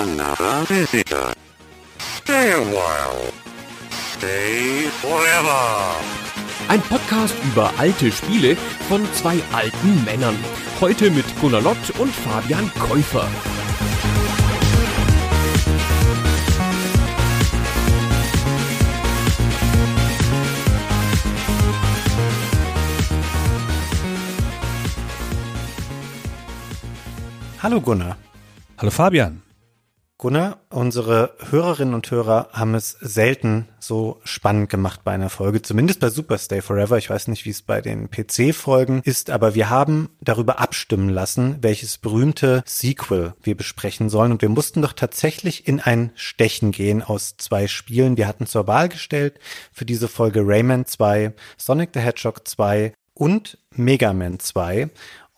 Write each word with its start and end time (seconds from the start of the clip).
another 0.00 0.64
visitor. 0.64 1.32
Stay 1.98 2.52
a 2.52 2.62
while. 2.74 3.32
Stay 4.16 4.88
forever. 5.02 5.60
Ein 6.68 6.80
Podcast 6.82 7.34
über 7.44 7.70
alte 7.76 8.10
Spiele 8.10 8.56
von 8.88 9.02
zwei 9.12 9.38
alten 9.52 10.04
Männern. 10.04 10.36
Heute 10.80 11.10
mit 11.10 11.26
Gunnar 11.40 11.60
Lott 11.60 11.90
und 11.98 12.14
Fabian 12.14 12.70
Käufer. 12.78 13.28
Hallo 27.62 27.80
Gunnar. 27.82 28.16
Hallo 28.78 28.90
Fabian. 28.90 29.49
Gunnar, 30.20 30.58
unsere 30.68 31.34
Hörerinnen 31.48 31.94
und 31.94 32.10
Hörer 32.10 32.50
haben 32.52 32.74
es 32.74 32.90
selten 32.90 33.70
so 33.78 34.20
spannend 34.22 34.68
gemacht 34.68 35.00
bei 35.02 35.12
einer 35.12 35.30
Folge, 35.30 35.62
zumindest 35.62 35.98
bei 35.98 36.10
Super 36.10 36.36
Stay 36.36 36.60
Forever. 36.60 36.98
Ich 36.98 37.08
weiß 37.08 37.28
nicht, 37.28 37.46
wie 37.46 37.50
es 37.50 37.62
bei 37.62 37.80
den 37.80 38.10
PC-Folgen 38.10 39.00
ist, 39.02 39.30
aber 39.30 39.54
wir 39.54 39.70
haben 39.70 40.10
darüber 40.20 40.60
abstimmen 40.60 41.08
lassen, 41.08 41.56
welches 41.62 41.96
berühmte 41.96 42.62
Sequel 42.66 43.32
wir 43.42 43.56
besprechen 43.56 44.10
sollen. 44.10 44.32
Und 44.32 44.42
wir 44.42 44.50
mussten 44.50 44.82
doch 44.82 44.92
tatsächlich 44.92 45.66
in 45.66 45.80
ein 45.80 46.12
Stechen 46.16 46.70
gehen 46.70 47.02
aus 47.02 47.38
zwei 47.38 47.66
Spielen. 47.66 48.18
Wir 48.18 48.28
hatten 48.28 48.44
zur 48.44 48.66
Wahl 48.66 48.90
gestellt 48.90 49.40
für 49.72 49.86
diese 49.86 50.06
Folge 50.06 50.42
Rayman 50.44 50.84
2, 50.84 51.32
Sonic 51.56 51.92
the 51.94 52.00
Hedgehog 52.00 52.46
2 52.46 52.92
und 53.14 53.56
Mega 53.74 54.12
Man 54.12 54.38
2. 54.38 54.90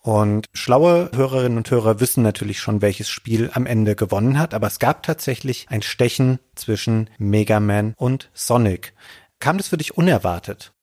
Und 0.05 0.47
schlaue 0.53 1.09
Hörerinnen 1.13 1.57
und 1.57 1.71
Hörer 1.71 2.01
wissen 2.01 2.23
natürlich 2.23 2.59
schon, 2.59 2.81
welches 2.81 3.09
Spiel 3.09 3.49
am 3.53 3.65
Ende 3.65 3.95
gewonnen 3.95 4.37
hat, 4.37 4.53
aber 4.53 4.67
es 4.67 4.79
gab 4.79 5.01
tatsächlich 5.01 5.67
ein 5.69 5.81
Stechen 5.81 6.39
zwischen 6.55 7.09
Mega 7.17 7.61
Man 7.61 7.93
und 7.95 8.29
Sonic. 8.33 8.93
Kam 9.39 9.57
das 9.57 9.69
für 9.69 9.77
dich 9.77 9.95
unerwartet? 9.97 10.73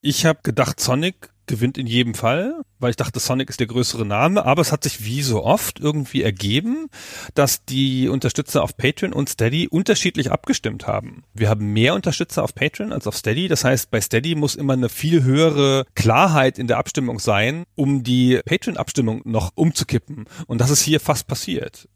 Ich 0.00 0.24
habe 0.24 0.40
gedacht, 0.42 0.80
Sonic 0.80 1.31
gewinnt 1.52 1.76
in 1.76 1.86
jedem 1.86 2.14
Fall, 2.14 2.62
weil 2.78 2.88
ich 2.88 2.96
dachte, 2.96 3.20
Sonic 3.20 3.50
ist 3.50 3.60
der 3.60 3.66
größere 3.66 4.06
Name, 4.06 4.46
aber 4.46 4.62
es 4.62 4.72
hat 4.72 4.84
sich 4.84 5.04
wie 5.04 5.20
so 5.20 5.44
oft 5.44 5.80
irgendwie 5.80 6.22
ergeben, 6.22 6.88
dass 7.34 7.66
die 7.66 8.08
Unterstützer 8.08 8.62
auf 8.62 8.74
Patreon 8.78 9.12
und 9.12 9.28
Steady 9.28 9.68
unterschiedlich 9.68 10.32
abgestimmt 10.32 10.86
haben. 10.86 11.24
Wir 11.34 11.50
haben 11.50 11.74
mehr 11.74 11.94
Unterstützer 11.94 12.42
auf 12.42 12.54
Patreon 12.54 12.90
als 12.90 13.06
auf 13.06 13.18
Steady, 13.18 13.48
das 13.48 13.64
heißt, 13.64 13.90
bei 13.90 14.00
Steady 14.00 14.34
muss 14.34 14.54
immer 14.54 14.72
eine 14.72 14.88
viel 14.88 15.24
höhere 15.24 15.84
Klarheit 15.94 16.58
in 16.58 16.68
der 16.68 16.78
Abstimmung 16.78 17.18
sein, 17.18 17.64
um 17.74 18.02
die 18.02 18.40
Patreon-Abstimmung 18.46 19.20
noch 19.26 19.50
umzukippen. 19.54 20.24
Und 20.46 20.62
das 20.62 20.70
ist 20.70 20.80
hier 20.80 21.00
fast 21.00 21.26
passiert. 21.26 21.86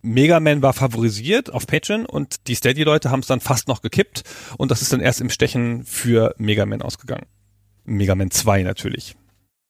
Mega 0.00 0.40
Man 0.40 0.62
war 0.62 0.72
favorisiert 0.72 1.52
auf 1.52 1.66
Patreon 1.66 2.06
und 2.06 2.48
die 2.48 2.54
Steady-Leute 2.54 3.10
haben 3.10 3.20
es 3.20 3.26
dann 3.26 3.40
fast 3.40 3.68
noch 3.68 3.82
gekippt 3.82 4.22
und 4.56 4.70
das 4.70 4.80
ist 4.80 4.94
dann 4.94 5.00
erst 5.00 5.20
im 5.20 5.28
Stechen 5.28 5.84
für 5.84 6.34
Mega 6.38 6.64
Man 6.64 6.80
ausgegangen. 6.80 7.26
Mega 7.84 8.14
Man 8.14 8.30
2 8.30 8.62
natürlich. 8.62 9.16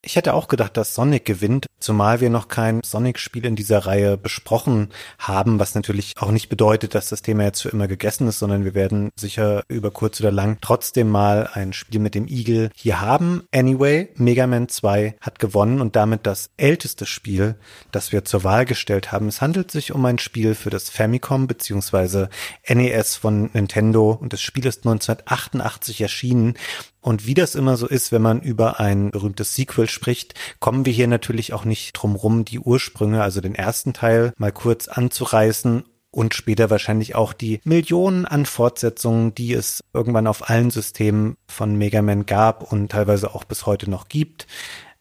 Ich 0.06 0.16
hätte 0.16 0.34
auch 0.34 0.48
gedacht, 0.48 0.76
dass 0.76 0.94
Sonic 0.94 1.24
gewinnt, 1.24 1.66
zumal 1.80 2.20
wir 2.20 2.28
noch 2.28 2.48
kein 2.48 2.82
Sonic-Spiel 2.84 3.46
in 3.46 3.56
dieser 3.56 3.86
Reihe 3.86 4.18
besprochen 4.18 4.90
haben, 5.18 5.58
was 5.58 5.74
natürlich 5.74 6.12
auch 6.18 6.30
nicht 6.30 6.50
bedeutet, 6.50 6.94
dass 6.94 7.08
das 7.08 7.22
Thema 7.22 7.44
jetzt 7.44 7.62
für 7.62 7.70
immer 7.70 7.88
gegessen 7.88 8.28
ist, 8.28 8.38
sondern 8.38 8.66
wir 8.66 8.74
werden 8.74 9.10
sicher 9.16 9.62
über 9.68 9.90
kurz 9.90 10.20
oder 10.20 10.30
lang 10.30 10.58
trotzdem 10.60 11.08
mal 11.08 11.48
ein 11.54 11.72
Spiel 11.72 12.00
mit 12.00 12.14
dem 12.14 12.28
Igel 12.28 12.70
hier 12.74 13.00
haben. 13.00 13.44
Anyway, 13.50 14.10
Mega 14.16 14.46
Man 14.46 14.68
2 14.68 15.16
hat 15.22 15.38
gewonnen 15.38 15.80
und 15.80 15.96
damit 15.96 16.26
das 16.26 16.50
älteste 16.58 17.06
Spiel, 17.06 17.56
das 17.90 18.12
wir 18.12 18.26
zur 18.26 18.44
Wahl 18.44 18.66
gestellt 18.66 19.10
haben. 19.10 19.28
Es 19.28 19.40
handelt 19.40 19.70
sich 19.70 19.92
um 19.92 20.04
ein 20.04 20.18
Spiel 20.18 20.54
für 20.54 20.70
das 20.70 20.90
Famicom 20.90 21.46
bzw. 21.46 22.26
NES 22.68 23.16
von 23.16 23.48
Nintendo 23.54 24.10
und 24.10 24.34
das 24.34 24.42
Spiel 24.42 24.66
ist 24.66 24.84
1988 24.86 26.02
erschienen 26.02 26.54
und 27.04 27.26
wie 27.26 27.34
das 27.34 27.54
immer 27.54 27.76
so 27.76 27.86
ist, 27.86 28.12
wenn 28.12 28.22
man 28.22 28.40
über 28.40 28.80
ein 28.80 29.10
berühmtes 29.10 29.54
Sequel 29.54 29.90
spricht, 29.90 30.32
kommen 30.58 30.86
wir 30.86 30.92
hier 30.94 31.06
natürlich 31.06 31.52
auch 31.52 31.66
nicht 31.66 31.92
drum 31.92 32.16
rum, 32.16 32.46
die 32.46 32.58
Ursprünge, 32.58 33.22
also 33.22 33.42
den 33.42 33.54
ersten 33.54 33.92
Teil 33.92 34.32
mal 34.38 34.52
kurz 34.52 34.88
anzureißen 34.88 35.84
und 36.10 36.32
später 36.32 36.70
wahrscheinlich 36.70 37.14
auch 37.14 37.34
die 37.34 37.60
Millionen 37.64 38.24
an 38.24 38.46
Fortsetzungen, 38.46 39.34
die 39.34 39.52
es 39.52 39.84
irgendwann 39.92 40.26
auf 40.26 40.48
allen 40.48 40.70
Systemen 40.70 41.36
von 41.46 41.76
Mega 41.76 42.00
Man 42.00 42.24
gab 42.24 42.72
und 42.72 42.90
teilweise 42.90 43.34
auch 43.34 43.44
bis 43.44 43.66
heute 43.66 43.90
noch 43.90 44.08
gibt. 44.08 44.46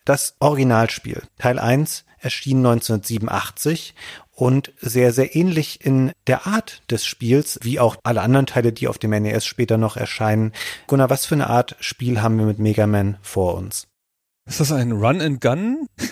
Das 0.06 0.36
Originalspiel, 0.40 1.24
Teil 1.38 1.60
1, 1.60 2.04
erschien 2.20 2.58
1987 2.58 3.96
und 4.32 4.74
sehr, 4.82 5.14
sehr 5.14 5.36
ähnlich 5.36 5.86
in 5.86 6.12
der 6.28 6.48
Art 6.48 6.82
des 6.90 7.06
Spiels, 7.06 7.60
wie 7.62 7.80
auch 7.80 7.96
alle 8.04 8.22
anderen 8.22 8.46
Teile, 8.46 8.74
die 8.74 8.88
auf 8.88 8.98
dem 8.98 9.12
NES 9.12 9.46
später 9.46 9.78
noch 9.78 9.96
erscheinen. 9.96 10.52
Gunnar, 10.88 11.10
was 11.10 11.26
für 11.26 11.36
eine 11.36 11.50
Art 11.50 11.76
Spiel 11.80 12.22
haben 12.22 12.38
wir 12.38 12.46
mit 12.46 12.60
Mega 12.60 12.88
Man 12.88 13.18
vor 13.22 13.56
uns? 13.56 13.88
Ist 14.46 14.60
das 14.60 14.72
ein 14.72 14.92
Run 14.92 15.22
and 15.22 15.42
Gun? 15.42 15.88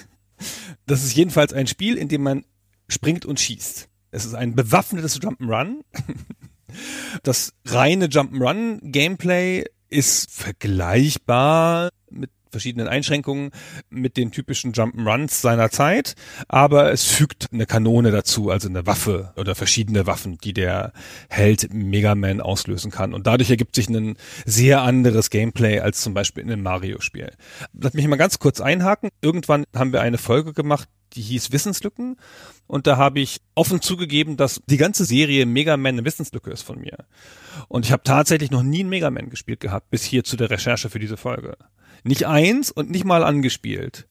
Das 0.87 1.03
ist 1.03 1.15
jedenfalls 1.15 1.53
ein 1.53 1.67
Spiel, 1.67 1.95
in 1.95 2.09
dem 2.09 2.23
man 2.23 2.43
springt 2.89 3.27
und 3.27 3.39
schießt. 3.39 3.87
Es 4.09 4.25
ist 4.25 4.33
ein 4.33 4.55
bewaffnetes 4.55 5.21
Jump'n'Run. 5.21 5.81
Das 7.23 7.53
reine 7.65 8.07
Jump'n'Run 8.07 8.79
Gameplay 8.81 9.65
ist 9.89 10.31
vergleichbar 10.31 11.89
mit 12.09 12.31
verschiedenen 12.51 12.87
Einschränkungen 12.87 13.51
mit 13.89 14.17
den 14.17 14.31
typischen 14.31 14.73
Jump'n'Runs 14.73 15.41
seiner 15.41 15.69
Zeit, 15.71 16.15
aber 16.47 16.91
es 16.91 17.05
fügt 17.05 17.47
eine 17.51 17.65
Kanone 17.65 18.11
dazu, 18.11 18.49
also 18.49 18.67
eine 18.67 18.85
Waffe 18.85 19.33
oder 19.37 19.55
verschiedene 19.55 20.05
Waffen, 20.05 20.37
die 20.37 20.53
der 20.53 20.93
Held 21.29 21.73
Mega 21.73 22.15
Man 22.15 22.41
auslösen 22.41 22.91
kann. 22.91 23.13
Und 23.13 23.27
dadurch 23.27 23.49
ergibt 23.49 23.75
sich 23.75 23.89
ein 23.89 24.17
sehr 24.45 24.81
anderes 24.81 25.29
Gameplay 25.29 25.79
als 25.79 26.01
zum 26.01 26.13
Beispiel 26.13 26.43
in 26.43 26.51
einem 26.51 26.63
Mario-Spiel. 26.63 27.31
Lass 27.73 27.93
mich 27.93 28.07
mal 28.07 28.17
ganz 28.17 28.39
kurz 28.39 28.61
einhaken. 28.61 29.09
Irgendwann 29.21 29.65
haben 29.75 29.93
wir 29.93 30.01
eine 30.01 30.17
Folge 30.17 30.53
gemacht, 30.53 30.89
die 31.13 31.21
hieß 31.21 31.51
Wissenslücken. 31.51 32.17
Und 32.67 32.87
da 32.87 32.97
habe 32.97 33.19
ich 33.19 33.41
offen 33.55 33.81
zugegeben, 33.81 34.37
dass 34.37 34.61
die 34.65 34.77
ganze 34.77 35.05
Serie 35.05 35.45
Mega 35.45 35.77
Man 35.77 35.95
eine 35.95 36.05
Wissenslücke 36.05 36.51
ist 36.51 36.61
von 36.61 36.79
mir. 36.79 37.05
Und 37.67 37.85
ich 37.85 37.91
habe 37.91 38.03
tatsächlich 38.03 38.51
noch 38.51 38.63
nie 38.63 38.81
einen 38.81 38.89
Mega 38.89 39.11
Man 39.11 39.29
gespielt 39.29 39.59
gehabt, 39.59 39.89
bis 39.89 40.03
hier 40.03 40.23
zu 40.23 40.37
der 40.37 40.49
Recherche 40.49 40.89
für 40.89 40.99
diese 40.99 41.17
Folge. 41.17 41.57
Nicht 42.03 42.25
eins 42.27 42.71
und 42.71 42.89
nicht 42.89 43.05
mal 43.05 43.23
angespielt. 43.23 44.07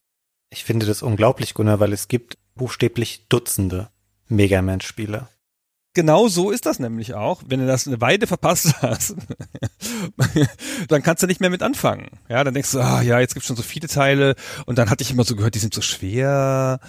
Ich 0.49 0.63
finde 0.63 0.85
das 0.85 1.01
unglaublich, 1.01 1.53
Gunnar, 1.53 1.79
weil 1.79 1.93
es 1.93 2.07
gibt 2.07 2.37
buchstäblich 2.55 3.27
Dutzende 3.29 3.89
Mega 4.27 4.61
Man-Spiele. 4.61 5.27
Genau 5.93 6.29
so 6.29 6.51
ist 6.51 6.65
das 6.65 6.79
nämlich 6.79 7.15
auch. 7.15 7.43
Wenn 7.45 7.59
du 7.59 7.67
das 7.67 7.85
eine 7.85 7.99
Weile 7.99 8.25
verpasst 8.25 8.81
hast, 8.81 9.15
dann 10.87 11.03
kannst 11.03 11.21
du 11.21 11.27
nicht 11.27 11.41
mehr 11.41 11.49
mit 11.49 11.63
anfangen. 11.63 12.07
Ja, 12.29 12.43
dann 12.45 12.53
denkst 12.53 12.71
du, 12.71 12.79
ah 12.79 13.01
ja, 13.01 13.19
jetzt 13.19 13.33
gibt's 13.33 13.47
schon 13.47 13.57
so 13.57 13.63
viele 13.63 13.89
Teile 13.89 14.35
und 14.65 14.77
dann 14.77 14.89
hatte 14.89 15.03
ich 15.03 15.11
immer 15.11 15.25
so 15.25 15.35
gehört, 15.35 15.55
die 15.55 15.59
sind 15.59 15.73
so 15.73 15.81
schwer. 15.81 16.79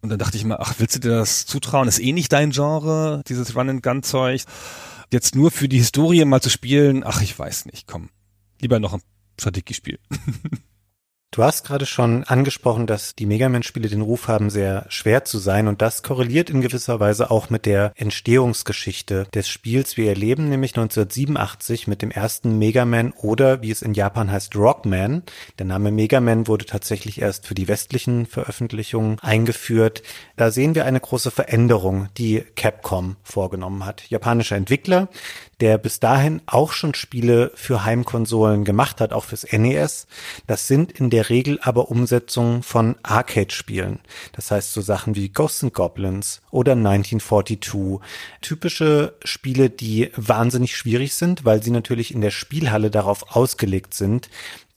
Und 0.00 0.10
dann 0.10 0.20
dachte 0.20 0.36
ich 0.36 0.44
immer, 0.44 0.60
ach, 0.60 0.74
willst 0.78 0.94
du 0.94 1.00
dir 1.00 1.10
das 1.10 1.46
zutrauen? 1.46 1.88
ist 1.88 1.98
eh 1.98 2.12
nicht 2.12 2.32
dein 2.32 2.50
Genre, 2.50 3.22
dieses 3.26 3.56
Run-and-Gun-Zeug. 3.56 4.44
Jetzt 5.12 5.34
nur 5.34 5.50
für 5.50 5.68
die 5.68 5.78
Historie 5.78 6.24
mal 6.24 6.40
zu 6.40 6.50
spielen, 6.50 7.02
ach, 7.04 7.22
ich 7.22 7.36
weiß 7.36 7.66
nicht, 7.66 7.88
komm. 7.88 8.10
Lieber 8.60 8.78
noch 8.78 8.94
ein 8.94 9.02
Strategiespiel. 9.38 9.98
Du 11.36 11.42
hast 11.42 11.66
gerade 11.66 11.84
schon 11.84 12.24
angesprochen, 12.24 12.86
dass 12.86 13.14
die 13.14 13.26
Mega 13.26 13.50
Man-Spiele 13.50 13.90
den 13.90 14.00
Ruf 14.00 14.26
haben, 14.26 14.48
sehr 14.48 14.86
schwer 14.88 15.26
zu 15.26 15.36
sein 15.36 15.68
und 15.68 15.82
das 15.82 16.02
korreliert 16.02 16.48
in 16.48 16.62
gewisser 16.62 16.98
Weise 16.98 17.30
auch 17.30 17.50
mit 17.50 17.66
der 17.66 17.92
Entstehungsgeschichte 17.94 19.26
des 19.34 19.46
Spiels. 19.46 19.98
Wir 19.98 20.08
erleben 20.08 20.48
nämlich 20.48 20.70
1987 20.70 21.88
mit 21.88 22.00
dem 22.00 22.10
ersten 22.10 22.58
Mega 22.58 22.86
Man 22.86 23.12
oder 23.12 23.60
wie 23.60 23.70
es 23.70 23.82
in 23.82 23.92
Japan 23.92 24.32
heißt 24.32 24.56
Rockman. 24.56 25.24
Der 25.58 25.66
Name 25.66 25.90
Mega 25.90 26.22
Man 26.22 26.46
wurde 26.46 26.64
tatsächlich 26.64 27.20
erst 27.20 27.46
für 27.46 27.54
die 27.54 27.68
westlichen 27.68 28.24
Veröffentlichungen 28.24 29.18
eingeführt. 29.20 30.02
Da 30.36 30.50
sehen 30.50 30.74
wir 30.74 30.86
eine 30.86 31.00
große 31.00 31.30
Veränderung, 31.30 32.08
die 32.16 32.44
Capcom 32.54 33.16
vorgenommen 33.22 33.84
hat. 33.84 34.08
Japanischer 34.08 34.56
Entwickler, 34.56 35.08
der 35.60 35.78
bis 35.78 36.00
dahin 36.00 36.42
auch 36.46 36.72
schon 36.72 36.94
Spiele 36.94 37.50
für 37.54 37.84
Heimkonsolen 37.84 38.64
gemacht 38.64 39.00
hat, 39.00 39.12
auch 39.12 39.24
fürs 39.24 39.46
NES. 39.50 40.06
Das 40.46 40.66
sind 40.66 40.92
in 40.92 41.08
der 41.10 41.30
Regel 41.30 41.58
aber 41.62 41.90
Umsetzungen 41.90 42.62
von 42.62 42.96
Arcade-Spielen. 43.02 44.00
Das 44.32 44.50
heißt 44.50 44.72
so 44.72 44.80
Sachen 44.82 45.14
wie 45.14 45.30
Ghosts 45.30 45.64
and 45.64 45.74
Goblins 45.74 46.42
oder 46.50 46.72
1942. 46.72 48.00
Typische 48.42 49.14
Spiele, 49.24 49.70
die 49.70 50.10
wahnsinnig 50.16 50.76
schwierig 50.76 51.14
sind, 51.14 51.44
weil 51.44 51.62
sie 51.62 51.70
natürlich 51.70 52.14
in 52.14 52.20
der 52.20 52.30
Spielhalle 52.30 52.90
darauf 52.90 53.34
ausgelegt 53.34 53.94
sind, 53.94 54.28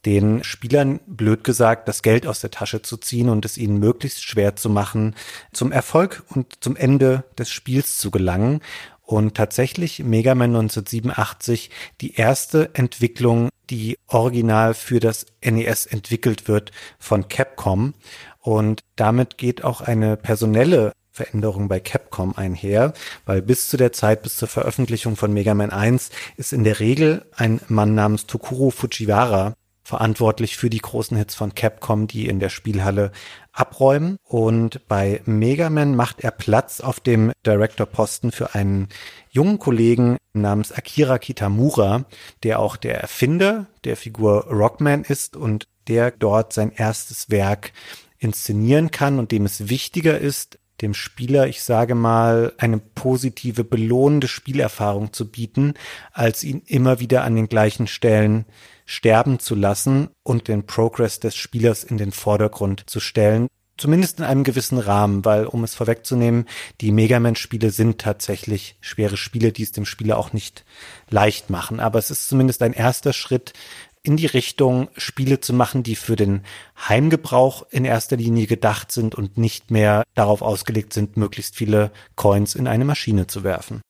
den 0.06 0.46
Spielern, 0.46 1.02
blöd 1.08 1.44
gesagt, 1.44 1.90
das 1.90 2.02
Geld 2.02 2.26
aus 2.26 2.40
der 2.40 2.52
Tasche 2.52 2.82
zu 2.82 2.96
ziehen 2.96 3.28
und 3.28 3.44
es 3.44 3.58
ihnen 3.58 3.80
möglichst 3.80 4.24
schwer 4.24 4.56
zu 4.56 4.70
machen, 4.70 5.16
zum 5.52 5.74
Erfolg 5.74 6.24
und 6.30 6.64
zum 6.64 6.78
Ende 6.78 7.26
des 7.38 7.52
Spiels 7.52 7.98
zu 7.98 8.10
gelangen 8.10 8.62
und 9.10 9.34
tatsächlich 9.34 10.04
Mega 10.04 10.36
Man 10.36 10.52
1987 10.52 11.72
die 12.00 12.14
erste 12.14 12.70
Entwicklung, 12.76 13.50
die 13.72 13.98
original 14.06 14.76
für 14.76 15.00
das 15.00 15.26
NES 15.44 15.88
entwickelt 15.88 16.48
wird 16.48 16.72
von 17.00 17.28
Capcom. 17.28 17.96
Und 18.40 18.84
damit 18.98 19.40
geht 19.40 19.64
auch 19.64 19.82
eine 19.82 20.16
personelle 20.16 20.92
Veränderungen 21.12 21.68
bei 21.68 21.80
Capcom 21.80 22.36
einher, 22.38 22.94
weil 23.26 23.42
bis 23.42 23.68
zu 23.68 23.78
der 23.78 23.94
Zeit, 23.94 24.22
bis 24.22 24.38
zur 24.38 24.48
Veröffentlichung 24.48 25.16
von 25.16 25.34
Mega 25.34 25.56
Man 25.56 25.72
1 25.72 26.12
ist 26.38 26.54
in 26.54 26.64
der 26.64 26.80
Regel 26.80 27.26
ein 27.36 27.62
Mann 27.68 27.96
namens 27.96 28.28
Tokuro 28.28 28.70
Fujiwara 28.70 29.56
verantwortlich 29.90 30.56
für 30.56 30.70
die 30.70 30.78
großen 30.78 31.18
Hits 31.18 31.34
von 31.34 31.56
Capcom, 31.56 32.06
die 32.06 32.28
in 32.28 32.40
der 32.40 32.50
Spielhalle 32.50 33.12
abräumen. 33.52 34.18
Und 34.24 34.88
bei 34.88 35.22
Mega 35.26 35.72
Man 35.72 35.96
macht 35.96 36.22
er 36.22 36.30
Platz 36.30 36.80
auf 36.80 37.00
dem 37.00 37.32
Director-Posten 37.46 38.32
für 38.32 38.54
einen 38.54 38.90
jungen 39.32 39.58
Kollegen 39.58 40.18
namens 40.34 40.72
Akira 40.72 41.18
Kitamura, 41.18 42.06
der 42.44 42.60
auch 42.60 42.78
der 42.78 43.02
Erfinder 43.02 43.66
der 43.84 43.98
Figur 43.98 44.46
Rockman 44.46 45.04
ist 45.04 45.36
und 45.36 45.68
der 45.88 46.12
dort 46.12 46.54
sein 46.54 46.72
erstes 46.72 47.32
Werk 47.32 47.74
inszenieren 48.20 48.92
kann 48.92 49.18
und 49.18 49.32
dem 49.32 49.46
es 49.46 49.70
wichtiger 49.70 50.20
ist, 50.20 50.60
dem 50.82 50.94
Spieler, 50.94 51.48
ich 51.48 51.64
sage 51.64 51.96
mal, 51.96 52.54
eine 52.58 52.78
positive, 52.78 53.64
belohnende 53.64 54.28
Spielerfahrung 54.28 55.14
zu 55.14 55.30
bieten, 55.30 55.74
als 56.14 56.44
ihn 56.44 56.62
immer 56.68 57.00
wieder 57.00 57.24
an 57.24 57.36
den 57.36 57.50
gleichen 57.50 57.88
Stellen 57.88 58.46
sterben 58.90 59.38
zu 59.38 59.54
lassen 59.54 60.10
und 60.24 60.48
den 60.48 60.66
Progress 60.66 61.20
des 61.20 61.36
Spielers 61.36 61.84
in 61.84 62.00
den 62.00 62.12
Vordergrund 62.12 62.90
zu 62.90 63.00
stellen. 63.00 63.48
Zumindest 63.78 64.18
in 64.18 64.26
einem 64.26 64.44
gewissen 64.44 64.80
Rahmen, 64.80 65.24
weil, 65.24 65.46
um 65.46 65.64
es 65.64 65.76
vorwegzunehmen, 65.76 66.48
die 66.82 66.92
Mega 66.92 67.20
Man-Spiele 67.20 67.70
sind 67.70 68.02
tatsächlich 68.02 68.78
schwere 68.82 69.16
Spiele, 69.16 69.52
die 69.52 69.62
es 69.62 69.72
dem 69.72 69.86
Spieler 69.86 70.18
auch 70.18 70.34
nicht 70.34 70.66
leicht 71.08 71.52
machen. 71.52 71.80
Aber 71.80 72.00
es 72.00 72.10
ist 72.10 72.28
zumindest 72.28 72.64
ein 72.64 72.74
erster 72.74 73.14
Schritt, 73.14 73.54
in 74.02 74.18
die 74.18 74.26
Richtung, 74.26 74.88
Spiele 74.98 75.40
zu 75.40 75.54
machen, 75.54 75.84
die 75.84 75.96
für 75.96 76.16
den 76.16 76.42
Heimgebrauch 76.88 77.68
in 77.70 77.86
erster 77.86 78.18
Linie 78.18 78.48
gedacht 78.48 78.92
sind 78.92 79.14
und 79.14 79.38
nicht 79.38 79.70
mehr 79.70 80.04
darauf 80.16 80.42
ausgelegt 80.42 80.94
sind, 80.94 81.16
möglichst 81.16 81.56
viele 81.56 81.92
Coins 82.16 82.56
in 82.56 82.68
eine 82.68 82.86
Maschine 82.86 83.28
zu 83.28 83.44
werfen. 83.44 83.82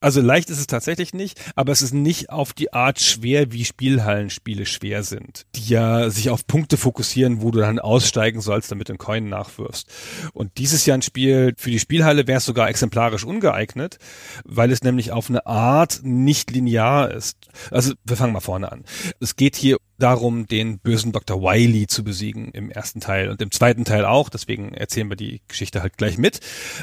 Also 0.00 0.20
leicht 0.20 0.48
ist 0.48 0.60
es 0.60 0.68
tatsächlich 0.68 1.12
nicht, 1.12 1.40
aber 1.56 1.72
es 1.72 1.82
ist 1.82 1.92
nicht 1.92 2.30
auf 2.30 2.52
die 2.52 2.72
Art 2.72 3.00
schwer, 3.00 3.50
wie 3.50 3.64
Spielhallenspiele 3.64 4.64
schwer 4.64 5.02
sind, 5.02 5.46
die 5.56 5.68
ja 5.68 6.08
sich 6.08 6.30
auf 6.30 6.46
Punkte 6.46 6.76
fokussieren, 6.76 7.42
wo 7.42 7.50
du 7.50 7.58
dann 7.58 7.80
aussteigen 7.80 8.40
sollst, 8.40 8.70
damit 8.70 8.88
du 8.88 8.92
einen 8.92 8.98
Coin 8.98 9.28
nachwirfst. 9.28 9.88
Und 10.32 10.56
dieses 10.58 10.86
Jahr 10.86 10.98
ein 10.98 11.02
Spiel, 11.02 11.52
für 11.56 11.72
die 11.72 11.80
Spielhalle 11.80 12.28
wäre 12.28 12.38
es 12.38 12.44
sogar 12.44 12.68
exemplarisch 12.68 13.24
ungeeignet, 13.24 13.98
weil 14.44 14.70
es 14.70 14.84
nämlich 14.84 15.10
auf 15.10 15.30
eine 15.30 15.46
Art 15.46 16.00
nicht 16.04 16.52
linear 16.52 17.10
ist. 17.10 17.36
Also 17.72 17.94
wir 18.04 18.16
fangen 18.16 18.32
mal 18.32 18.40
vorne 18.40 18.70
an. 18.70 18.84
Es 19.18 19.34
geht 19.34 19.56
hier 19.56 19.78
darum, 19.98 20.46
den 20.46 20.78
bösen 20.78 21.12
Dr. 21.12 21.42
Wiley 21.42 21.86
zu 21.86 22.04
besiegen 22.04 22.50
im 22.52 22.70
ersten 22.70 23.00
Teil 23.00 23.28
und 23.30 23.42
im 23.42 23.50
zweiten 23.50 23.84
Teil 23.84 24.04
auch. 24.04 24.28
Deswegen 24.28 24.72
erzählen 24.72 25.08
wir 25.08 25.16
die 25.16 25.42
Geschichte 25.48 25.82
halt 25.82 25.98
gleich 25.98 26.18
mit. 26.18 26.40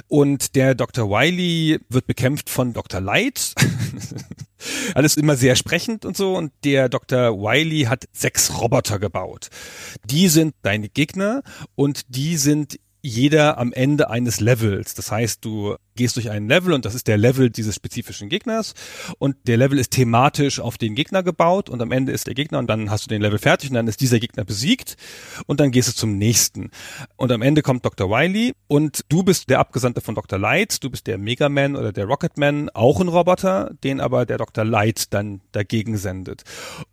Und 0.08 0.56
der 0.56 0.76
Dr. 0.76 1.10
Wiley 1.10 1.80
wird 1.90 2.08
bekämpft 2.08 2.50
von 2.50 2.74
Dr. 2.74 3.02
Light. 3.02 3.56
Alles 4.96 5.18
immer 5.18 5.36
sehr 5.36 5.56
sprechend 5.56 6.06
und 6.06 6.18
so. 6.18 6.36
Und 6.36 6.52
der 6.64 6.90
Dr. 6.90 7.38
Wiley 7.40 7.84
hat 7.84 8.06
sechs 8.12 8.60
Roboter 8.60 9.00
gebaut. 9.00 9.50
Die 10.06 10.28
sind 10.28 10.54
deine 10.62 10.90
Gegner 10.90 11.42
und 11.76 12.16
die 12.16 12.38
sind 12.38 12.80
jeder 13.06 13.60
am 13.60 13.72
Ende 13.72 14.10
eines 14.10 14.40
Levels. 14.40 14.96
Das 14.96 15.12
heißt, 15.12 15.46
du 15.46 15.76
gehst 15.96 16.16
durch 16.16 16.32
einen 16.32 16.50
Level 16.50 16.74
und 16.74 16.86
das 16.86 16.96
ist 16.96 17.08
der 17.08 17.18
Level 17.18 17.52
dieses 17.52 17.76
spezifischen 17.76 18.30
Gegners 18.30 18.74
und 19.20 19.36
der 19.48 19.58
Level 19.58 19.78
ist 19.78 19.92
thematisch 19.92 20.60
auf 20.60 20.78
den 20.78 20.96
Gegner 20.96 21.22
gebaut 21.22 21.70
und 21.70 21.82
am 21.82 21.92
Ende 21.92 22.12
ist 22.12 22.26
der 22.26 22.34
Gegner 22.34 22.58
und 22.58 22.68
dann 22.68 22.90
hast 22.90 23.06
du 23.06 23.10
den 23.10 23.22
Level 23.22 23.38
fertig 23.38 23.70
und 23.70 23.76
dann 23.76 23.88
ist 23.88 24.02
dieser 24.02 24.20
Gegner 24.20 24.44
besiegt 24.44 24.98
und 25.46 25.60
dann 25.60 25.72
gehst 25.72 25.90
du 25.90 25.94
zum 25.94 26.18
nächsten. 26.18 26.72
Und 27.16 27.32
am 27.32 27.44
Ende 27.44 27.62
kommt 27.62 27.86
Dr. 27.86 28.10
Wily 28.10 28.54
und 28.68 29.06
du 29.10 29.24
bist 29.24 29.50
der 29.52 29.60
Abgesandte 29.60 30.02
von 30.02 30.16
Dr. 30.16 30.40
Light, 30.40 30.84
du 30.84 30.90
bist 30.90 31.06
der 31.06 31.20
Mega 31.20 31.48
Man 31.48 31.76
oder 31.76 31.94
der 31.94 32.06
Rocket 32.06 32.38
Man, 32.38 32.70
auch 32.70 33.00
ein 33.00 33.08
Roboter, 33.08 33.72
den 33.84 34.02
aber 34.02 34.26
der 34.26 34.40
Dr. 34.40 34.66
Light 34.66 35.14
dann 35.14 35.42
dagegen 35.52 35.98
sendet. 35.98 36.44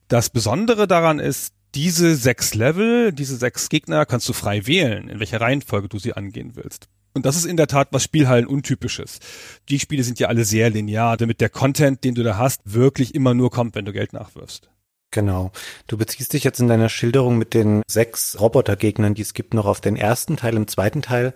Das 0.08 0.29
Besondere 0.29 0.87
daran 0.87 1.19
ist, 1.19 1.55
diese 1.75 2.17
sechs 2.17 2.55
Level, 2.55 3.13
diese 3.13 3.37
sechs 3.37 3.69
Gegner 3.69 4.07
kannst 4.07 4.29
du 4.29 4.33
frei 4.33 4.67
wählen, 4.67 5.09
in 5.09 5.21
welcher 5.21 5.41
Reihenfolge 5.41 5.89
du 5.89 5.99
sie 5.99 6.13
angehen 6.13 6.53
willst. 6.55 6.89
Und 7.15 7.27
das 7.27 7.37
ist 7.37 7.45
in 7.45 7.57
der 7.57 7.67
Tat 7.67 7.89
was 7.91 8.05
Spielhallen 8.05 8.47
untypisches. 8.47 9.21
Die 9.69 9.79
Spiele 9.79 10.03
sind 10.03 10.19
ja 10.19 10.29
alle 10.29 10.45
sehr 10.45 10.71
linear, 10.71 11.17
damit 11.17 11.41
der 11.41 11.51
Content, 11.51 12.05
den 12.05 12.15
du 12.15 12.23
da 12.23 12.39
hast, 12.39 12.61
wirklich 12.65 13.15
immer 13.15 13.35
nur 13.35 13.51
kommt, 13.51 13.75
wenn 13.75 13.85
du 13.85 13.93
Geld 13.93 14.13
nachwirfst. 14.13 14.71
Genau. 15.11 15.53
Du 15.87 15.99
beziehst 15.99 16.33
dich 16.33 16.43
jetzt 16.43 16.59
in 16.59 16.69
deiner 16.69 16.89
Schilderung 16.89 17.37
mit 17.37 17.53
den 17.53 17.83
sechs 17.87 18.41
Robotergegnern, 18.41 19.15
die 19.15 19.23
es 19.23 19.35
gibt, 19.35 19.53
noch 19.53 19.67
auf 19.67 19.83
den 19.83 19.97
ersten 19.97 20.39
Teil. 20.39 20.57
Im 20.57 20.69
zweiten 20.69 21.03
Teil 21.03 21.35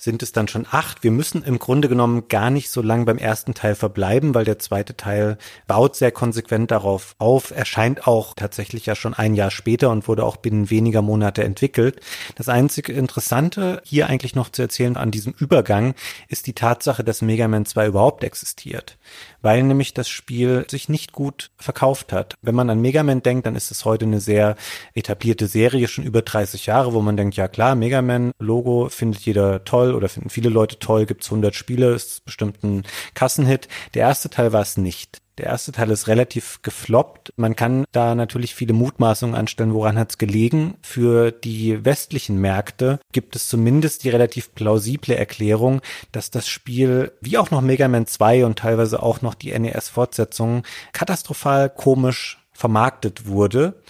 sind 0.00 0.22
es 0.22 0.32
dann 0.32 0.48
schon 0.48 0.66
acht. 0.70 1.04
Wir 1.04 1.10
müssen 1.10 1.44
im 1.44 1.58
Grunde 1.58 1.88
genommen 1.88 2.26
gar 2.28 2.48
nicht 2.48 2.70
so 2.70 2.80
lang 2.80 3.04
beim 3.04 3.18
ersten 3.18 3.52
Teil 3.52 3.74
verbleiben, 3.74 4.34
weil 4.34 4.46
der 4.46 4.58
zweite 4.58 4.96
Teil 4.96 5.36
baut 5.66 5.94
sehr 5.94 6.10
konsequent 6.10 6.70
darauf 6.70 7.14
auf, 7.18 7.50
erscheint 7.50 8.06
auch 8.06 8.32
tatsächlich 8.34 8.86
ja 8.86 8.94
schon 8.94 9.12
ein 9.12 9.34
Jahr 9.34 9.50
später 9.50 9.90
und 9.90 10.08
wurde 10.08 10.24
auch 10.24 10.38
binnen 10.38 10.70
weniger 10.70 11.02
Monate 11.02 11.44
entwickelt. 11.44 12.00
Das 12.34 12.48
einzige 12.48 12.94
Interessante 12.94 13.82
hier 13.84 14.06
eigentlich 14.06 14.34
noch 14.34 14.48
zu 14.48 14.62
erzählen 14.62 14.96
an 14.96 15.10
diesem 15.10 15.34
Übergang 15.38 15.94
ist 16.28 16.46
die 16.46 16.54
Tatsache, 16.54 17.04
dass 17.04 17.20
Mega 17.20 17.46
Man 17.46 17.66
2 17.66 17.88
überhaupt 17.88 18.24
existiert 18.24 18.96
weil 19.42 19.62
nämlich 19.62 19.94
das 19.94 20.08
Spiel 20.08 20.64
sich 20.68 20.88
nicht 20.88 21.12
gut 21.12 21.50
verkauft 21.56 22.12
hat. 22.12 22.34
Wenn 22.42 22.54
man 22.54 22.70
an 22.70 22.80
Mega 22.80 23.02
Man 23.02 23.22
denkt, 23.22 23.46
dann 23.46 23.56
ist 23.56 23.70
es 23.70 23.84
heute 23.84 24.04
eine 24.04 24.20
sehr 24.20 24.56
etablierte 24.94 25.46
Serie, 25.46 25.88
schon 25.88 26.04
über 26.04 26.22
30 26.22 26.66
Jahre, 26.66 26.92
wo 26.92 27.00
man 27.00 27.16
denkt, 27.16 27.36
ja 27.36 27.48
klar, 27.48 27.74
Mega 27.74 28.02
Man 28.02 28.32
Logo 28.38 28.88
findet 28.88 29.22
jeder 29.22 29.64
toll 29.64 29.94
oder 29.94 30.08
finden 30.08 30.30
viele 30.30 30.50
Leute 30.50 30.78
toll, 30.78 31.06
gibt's 31.06 31.28
100 31.28 31.54
Spiele, 31.54 31.92
ist 31.92 32.24
bestimmt 32.24 32.62
ein 32.62 32.84
Kassenhit. 33.14 33.68
Der 33.94 34.02
erste 34.02 34.30
Teil 34.30 34.52
war 34.52 34.62
es 34.62 34.76
nicht. 34.76 35.20
Der 35.40 35.46
erste 35.46 35.72
Teil 35.72 35.90
ist 35.90 36.06
relativ 36.06 36.60
gefloppt. 36.60 37.32
Man 37.36 37.56
kann 37.56 37.86
da 37.92 38.14
natürlich 38.14 38.54
viele 38.54 38.74
Mutmaßungen 38.74 39.34
anstellen, 39.34 39.72
woran 39.72 39.98
hat 39.98 40.10
es 40.10 40.18
gelegen. 40.18 40.74
Für 40.82 41.32
die 41.32 41.82
westlichen 41.82 42.36
Märkte 42.36 43.00
gibt 43.12 43.36
es 43.36 43.48
zumindest 43.48 44.04
die 44.04 44.10
relativ 44.10 44.54
plausible 44.54 45.16
Erklärung, 45.16 45.80
dass 46.12 46.30
das 46.30 46.46
Spiel, 46.46 47.12
wie 47.22 47.38
auch 47.38 47.50
noch 47.50 47.62
Mega 47.62 47.88
Man 47.88 48.06
2 48.06 48.44
und 48.44 48.58
teilweise 48.58 49.02
auch 49.02 49.22
noch 49.22 49.32
die 49.32 49.58
NES-Fortsetzungen, 49.58 50.64
katastrophal 50.92 51.70
komisch 51.70 52.44
vermarktet 52.52 53.26
wurde, 53.26 53.80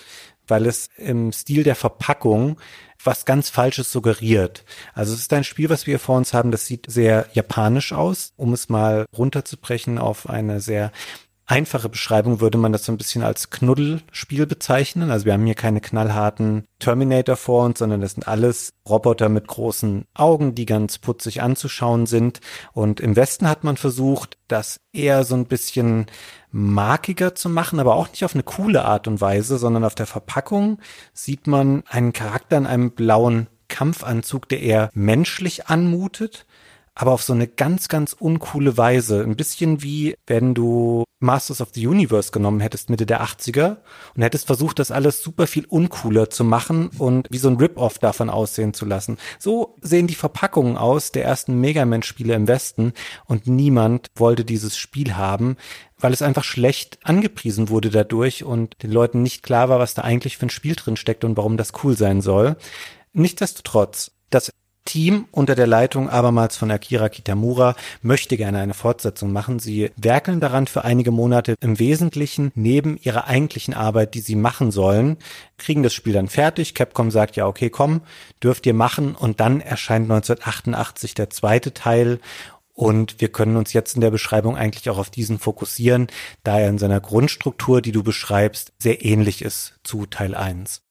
weil 0.47 0.67
es 0.67 0.89
im 0.99 1.33
Stil 1.33 1.65
der 1.65 1.75
Verpackung 1.75 2.61
was 3.03 3.25
ganz 3.25 3.51
Falsches 3.51 3.91
suggeriert. 3.91 4.65
Also 4.95 5.15
es 5.15 5.21
ist 5.21 5.33
ein 5.33 5.43
Spiel, 5.43 5.69
was 5.69 5.89
wir 5.89 5.99
vor 5.99 6.17
uns 6.17 6.33
haben, 6.33 6.53
das 6.53 6.67
sieht 6.67 6.87
sehr 6.89 7.27
japanisch 7.33 7.93
aus, 7.93 8.35
um 8.37 8.53
es 8.53 8.69
mal 8.69 9.07
runterzubrechen 9.17 9.99
auf 9.99 10.29
eine 10.29 10.61
sehr 10.61 10.93
einfache 11.51 11.89
Beschreibung 11.89 12.41
würde 12.41 12.59
man 12.59 12.73
das 12.73 12.85
so 12.85 12.93
ein 12.93 12.99
bisschen 12.99 13.23
als 13.23 13.51
Knuddelspiel 13.51 14.47
bezeichnen. 14.47 15.11
Also 15.11 15.27
wir 15.27 15.33
haben 15.33 15.45
hier 15.45 15.55
keine 15.55 15.81
knallharten 15.81 16.65
Terminator 16.79 17.37
vor 17.37 17.65
uns, 17.65 17.81
sondern 17.81 18.01
das 18.01 18.13
sind 18.13 18.29
alles 18.29 18.73
Roboter 18.89 19.29
mit 19.29 19.47
großen 19.47 20.07
Augen, 20.15 20.55
die 20.55 20.67
ganz 20.67 20.99
putzig 20.99 21.43
anzuschauen 21.43 22.07
sind. 22.07 22.41
Und 22.73 23.01
im 23.01 23.17
Westen 23.17 23.49
hat 23.49 23.65
man 23.65 23.77
versucht, 23.77 24.39
das 24.49 24.81
eher 24.93 25.25
so 25.25 25.35
ein 25.35 25.47
bisschen 25.47 26.07
markiger 26.53 27.35
zu 27.35 27.49
machen, 27.49 27.81
aber 27.81 27.97
auch 27.97 28.09
nicht 28.09 28.25
auf 28.25 28.35
eine 28.35 28.43
coole 28.43 28.85
Art 28.85 29.09
und 29.09 29.21
Weise, 29.21 29.59
sondern 29.59 29.85
auf 29.85 29.95
der 29.95 30.07
Verpackung 30.07 30.79
sieht 31.13 31.47
man 31.47 31.83
einen 31.89 32.13
Charakter 32.13 32.57
in 32.57 32.67
einem 32.67 32.93
blauen 32.93 33.49
Kampfanzug, 33.69 34.49
der 34.49 34.61
eher 34.61 34.91
menschlich 34.95 35.69
anmutet 35.69 36.47
aber 36.95 37.13
auf 37.13 37.23
so 37.23 37.33
eine 37.33 37.47
ganz, 37.49 37.89
ganz 37.89 38.13
uncoole 38.13 38.77
Weise. 38.77 39.23
Ein 39.23 39.37
bisschen 39.37 39.83
wie 39.83 40.15
wenn 40.27 40.55
du 40.55 41.05
Masters 41.21 41.61
of 41.61 41.69
the 41.75 41.87
Universe 41.87 42.33
genommen 42.33 42.61
hättest 42.61 42.89
Mitte 42.89 43.05
der 43.05 43.23
80er 43.23 43.77
und 44.17 44.23
hättest 44.23 44.47
versucht, 44.47 44.79
das 44.79 44.91
alles 44.91 45.23
super 45.23 45.47
viel 45.47 45.67
uncooler 45.67 46.31
zu 46.31 46.45
machen 46.45 46.89
und 46.99 47.29
wie 47.31 47.39
so 47.39 47.49
ein 47.49 47.59
Rip-Off 47.59 47.99
davon 47.99 48.31
aussehen 48.31 48.73
zu 48.73 48.87
lassen. 48.87 49.19
So 49.39 49.77
sehen 49.83 50.07
die 50.07 50.15
Verpackungen 50.15 50.79
aus 50.79 51.13
der 51.13 51.25
ersten 51.25 51.61
Mega 51.61 51.85
Man-Spiele 51.85 52.35
im 52.35 52.49
Westen 52.49 52.95
und 53.27 53.47
niemand 53.47 54.09
wollte 54.15 54.45
dieses 54.47 54.79
Spiel 54.79 55.17
haben, 55.17 55.57
weil 55.99 56.15
es 56.15 56.23
einfach 56.23 56.45
schlecht 56.45 56.99
angepriesen 57.03 57.69
wurde 57.69 57.91
dadurch 57.91 58.43
und 58.45 58.83
den 58.83 58.91
Leuten 58.91 59.23
nicht 59.23 59.43
klar 59.43 59.69
war, 59.69 59.79
was 59.79 59.93
da 59.93 60.03
eigentlich 60.03 60.39
für 60.39 60.47
ein 60.47 60.51
Spiel 60.51 60.75
drin 60.75 60.97
steckt 60.97 61.25
und 61.25 61.37
warum 61.37 61.59
das 61.59 61.73
cool 61.85 61.97
sein 61.97 62.23
soll. 62.23 62.57
Nichtsdestotrotz, 63.13 64.13
das 64.31 64.51
Team 64.85 65.27
unter 65.31 65.55
der 65.55 65.67
Leitung 65.67 66.09
abermals 66.09 66.57
von 66.57 66.71
Akira 66.71 67.09
Kitamura 67.09 67.77
möchte 68.03 68.37
gerne 68.37 68.59
eine 68.59 68.75
Fortsetzung 68.75 69.33
machen. 69.33 69.59
Sie 69.59 69.91
werkeln 69.97 70.41
daran 70.41 70.67
für 70.67 70.85
einige 70.85 71.11
Monate 71.11 71.55
im 71.61 71.79
Wesentlichen 71.79 72.53
neben 72.55 72.99
ihrer 72.99 73.27
eigentlichen 73.27 73.75
Arbeit, 73.75 74.15
die 74.15 74.21
sie 74.21 74.37
machen 74.37 74.71
sollen, 74.71 75.17
kriegen 75.59 75.83
das 75.83 75.95
Spiel 75.95 76.13
dann 76.13 76.29
fertig. 76.29 76.75
Capcom 76.75 77.11
sagt 77.11 77.37
ja, 77.37 77.47
okay, 77.47 77.71
komm, 77.71 78.01
dürft 78.43 78.67
ihr 78.67 78.75
machen 78.75 79.15
und 79.15 79.41
dann 79.41 79.61
erscheint 79.61 80.11
1988 80.11 81.15
der 81.15 81.31
zweite 81.31 81.75
Teil 81.75 82.19
und 82.81 83.21
wir 83.21 83.31
können 83.31 83.57
uns 83.57 83.75
jetzt 83.75 83.95
in 83.95 84.01
der 84.01 84.11
Beschreibung 84.11 84.57
eigentlich 84.57 84.89
auch 84.89 84.97
auf 84.97 85.11
diesen 85.11 85.39
fokussieren, 85.39 86.07
da 86.45 86.59
er 86.59 86.71
in 86.71 86.79
seiner 86.79 87.01
Grundstruktur, 87.01 87.83
die 87.83 87.93
du 87.93 88.03
beschreibst, 88.03 88.73
sehr 88.79 89.05
ähnlich 89.05 89.43
ist 89.43 89.79
zu 89.85 90.07
Teil 90.07 90.35
1. 90.35 90.83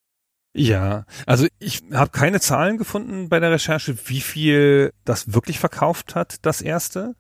Ja, 0.54 1.06
also 1.26 1.48
ich 1.60 1.84
habe 1.94 2.10
keine 2.10 2.40
Zahlen 2.40 2.78
gefunden 2.78 3.30
bei 3.30 3.40
der 3.40 3.52
Recherche, 3.52 3.96
wie 4.08 4.22
viel 4.22 4.94
das 5.06 5.34
wirklich 5.34 5.60
verkauft 5.60 6.16
hat, 6.16 6.38
das 6.42 6.62
erste. 6.62 7.16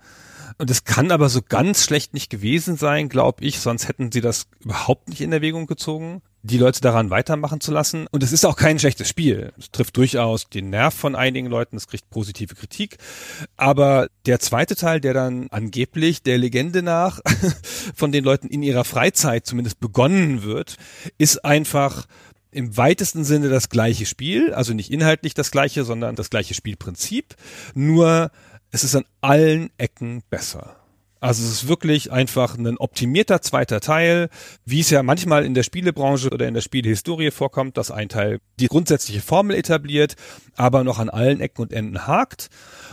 Und 0.57 0.69
es 0.69 0.83
kann 0.83 1.11
aber 1.11 1.29
so 1.29 1.41
ganz 1.41 1.85
schlecht 1.85 2.13
nicht 2.13 2.29
gewesen 2.29 2.75
sein, 2.75 3.07
glaube 3.07 3.45
ich, 3.45 3.59
sonst 3.59 3.87
hätten 3.87 4.11
sie 4.11 4.19
das 4.19 4.47
überhaupt 4.59 5.07
nicht 5.07 5.21
in 5.21 5.31
Erwägung 5.31 5.67
gezogen, 5.67 6.21
die 6.41 6.57
Leute 6.57 6.81
daran 6.81 7.09
weitermachen 7.09 7.61
zu 7.61 7.71
lassen. 7.71 8.07
Und 8.11 8.23
es 8.23 8.31
ist 8.31 8.45
auch 8.45 8.55
kein 8.55 8.79
schlechtes 8.79 9.07
Spiel. 9.07 9.53
Es 9.57 9.71
trifft 9.71 9.95
durchaus 9.95 10.49
den 10.49 10.69
Nerv 10.69 10.93
von 10.93 11.15
einigen 11.15 11.47
Leuten, 11.47 11.77
es 11.77 11.87
kriegt 11.87 12.09
positive 12.09 12.55
Kritik. 12.55 12.97
Aber 13.57 14.07
der 14.25 14.39
zweite 14.39 14.75
Teil, 14.75 14.99
der 14.99 15.13
dann 15.13 15.47
angeblich 15.51 16.23
der 16.23 16.37
Legende 16.37 16.81
nach 16.81 17.19
von 17.95 18.11
den 18.11 18.23
Leuten 18.23 18.47
in 18.47 18.63
ihrer 18.63 18.85
Freizeit 18.85 19.45
zumindest 19.45 19.79
begonnen 19.79 20.43
wird, 20.43 20.77
ist 21.17 21.45
einfach 21.45 22.05
im 22.51 22.77
weitesten 22.77 23.23
Sinne 23.23 23.49
das 23.49 23.69
gleiche 23.69 24.05
Spiel, 24.05 24.53
also 24.53 24.73
nicht 24.73 24.91
inhaltlich 24.91 25.33
das 25.33 25.51
gleiche, 25.51 25.83
sondern 25.83 26.15
das 26.15 26.29
gleiche 26.29 26.53
Spielprinzip, 26.53 27.35
nur 27.73 28.31
es 28.71 28.83
ist 28.83 28.95
an 28.95 29.05
allen 29.21 29.69
Ecken 29.77 30.23
besser. 30.29 30.75
Also 31.21 31.43
es 31.43 31.51
ist 31.51 31.67
wirklich 31.67 32.13
einfach 32.13 32.57
ein 32.57 32.77
optimierter 32.77 33.41
zweiter 33.41 33.81
Teil, 33.81 34.29
wie 34.63 34.79
es 34.79 34.89
ja 34.89 35.03
manchmal 35.03 35.43
in 35.43 35.53
der 35.53 35.63
Spielebranche 35.63 36.29
oder 36.29 36.47
in 36.47 36.53
der 36.53 36.61
Spielehistorie 36.61 37.31
vorkommt, 37.31 37.75
dass 37.75 37.91
ein 37.91 38.07
Teil 38.07 38.39
die 38.57 38.67
grundsätzliche 38.67 39.19
Formel 39.19 39.57
etabliert, 39.57 40.15
aber 40.55 40.85
noch 40.85 40.97
an 40.97 41.09
allen 41.09 41.41
Ecken 41.41 41.61
und 41.61 41.73
Enden 41.73 42.07
hakt. 42.07 42.47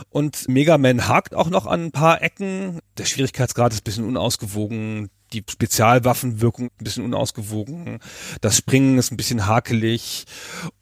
Und 0.09 0.49
Mega 0.49 0.77
Man 0.77 1.07
hakt 1.07 1.35
auch 1.35 1.49
noch 1.49 1.67
an 1.67 1.85
ein 1.85 1.91
paar 1.91 2.21
Ecken. 2.21 2.79
Der 2.97 3.05
Schwierigkeitsgrad 3.05 3.71
ist 3.71 3.85
bisschen 3.85 4.03
unausgewogen, 4.03 5.09
die 5.33 5.43
Spezialwaffenwirkung 5.49 6.67
ein 6.67 6.83
bisschen 6.83 7.05
unausgewogen, 7.05 7.99
das 8.41 8.57
Springen 8.57 8.97
ist 8.97 9.11
ein 9.11 9.17
bisschen 9.17 9.47
hakelig 9.47 10.25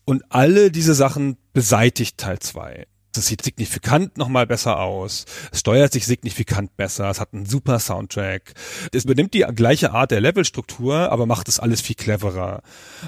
und 0.06 0.24
alle 0.30 0.72
diese 0.72 0.94
Sachen 0.94 1.38
beseitigt 1.54 2.18
Teil 2.18 2.40
2. 2.40 2.88
Es 3.18 3.28
sieht 3.28 3.44
signifikant 3.44 4.18
nochmal 4.18 4.48
besser 4.48 4.80
aus. 4.80 5.26
Es 5.52 5.60
steuert 5.60 5.94
sich 5.94 6.06
signifikant 6.06 6.76
besser. 6.78 7.10
Es 7.10 7.20
hat 7.20 7.34
einen 7.34 7.46
super 7.46 7.80
Soundtrack. 7.80 8.54
Es 8.94 9.06
übernimmt 9.06 9.34
die 9.34 9.46
gleiche 9.56 9.92
Art 9.92 10.12
der 10.12 10.22
Levelstruktur, 10.22 11.12
aber 11.12 11.26
macht 11.26 11.48
es 11.48 11.60
alles 11.60 11.82
viel 11.82 11.96
cleverer. 11.96 12.62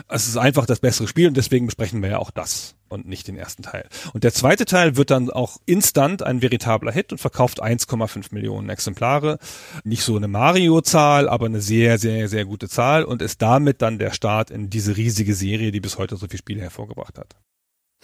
Es 0.07 0.27
ist 0.27 0.37
einfach 0.37 0.65
das 0.65 0.79
bessere 0.79 1.07
Spiel 1.07 1.27
und 1.27 1.37
deswegen 1.37 1.65
besprechen 1.65 2.01
wir 2.01 2.09
ja 2.09 2.17
auch 2.19 2.31
das 2.31 2.75
und 2.89 3.07
nicht 3.07 3.27
den 3.27 3.37
ersten 3.37 3.63
Teil. 3.63 3.87
Und 4.13 4.23
der 4.23 4.33
zweite 4.33 4.65
Teil 4.65 4.95
wird 4.95 5.11
dann 5.11 5.29
auch 5.29 5.57
instant 5.65 6.23
ein 6.23 6.41
veritabler 6.41 6.91
Hit 6.91 7.11
und 7.11 7.17
verkauft 7.17 7.61
1,5 7.61 8.27
Millionen 8.31 8.69
Exemplare. 8.69 9.39
Nicht 9.83 10.03
so 10.03 10.15
eine 10.15 10.27
Mario-Zahl, 10.27 11.29
aber 11.29 11.47
eine 11.47 11.61
sehr, 11.61 11.97
sehr, 11.97 12.29
sehr 12.29 12.45
gute 12.45 12.69
Zahl 12.69 13.03
und 13.03 13.21
ist 13.21 13.41
damit 13.41 13.81
dann 13.81 13.99
der 13.99 14.11
Start 14.11 14.51
in 14.51 14.69
diese 14.69 14.97
riesige 14.97 15.35
Serie, 15.35 15.71
die 15.71 15.81
bis 15.81 15.97
heute 15.97 16.15
so 16.15 16.27
viele 16.27 16.37
Spiele 16.37 16.61
hervorgebracht 16.61 17.17
hat. 17.17 17.35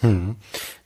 Hm, 0.00 0.36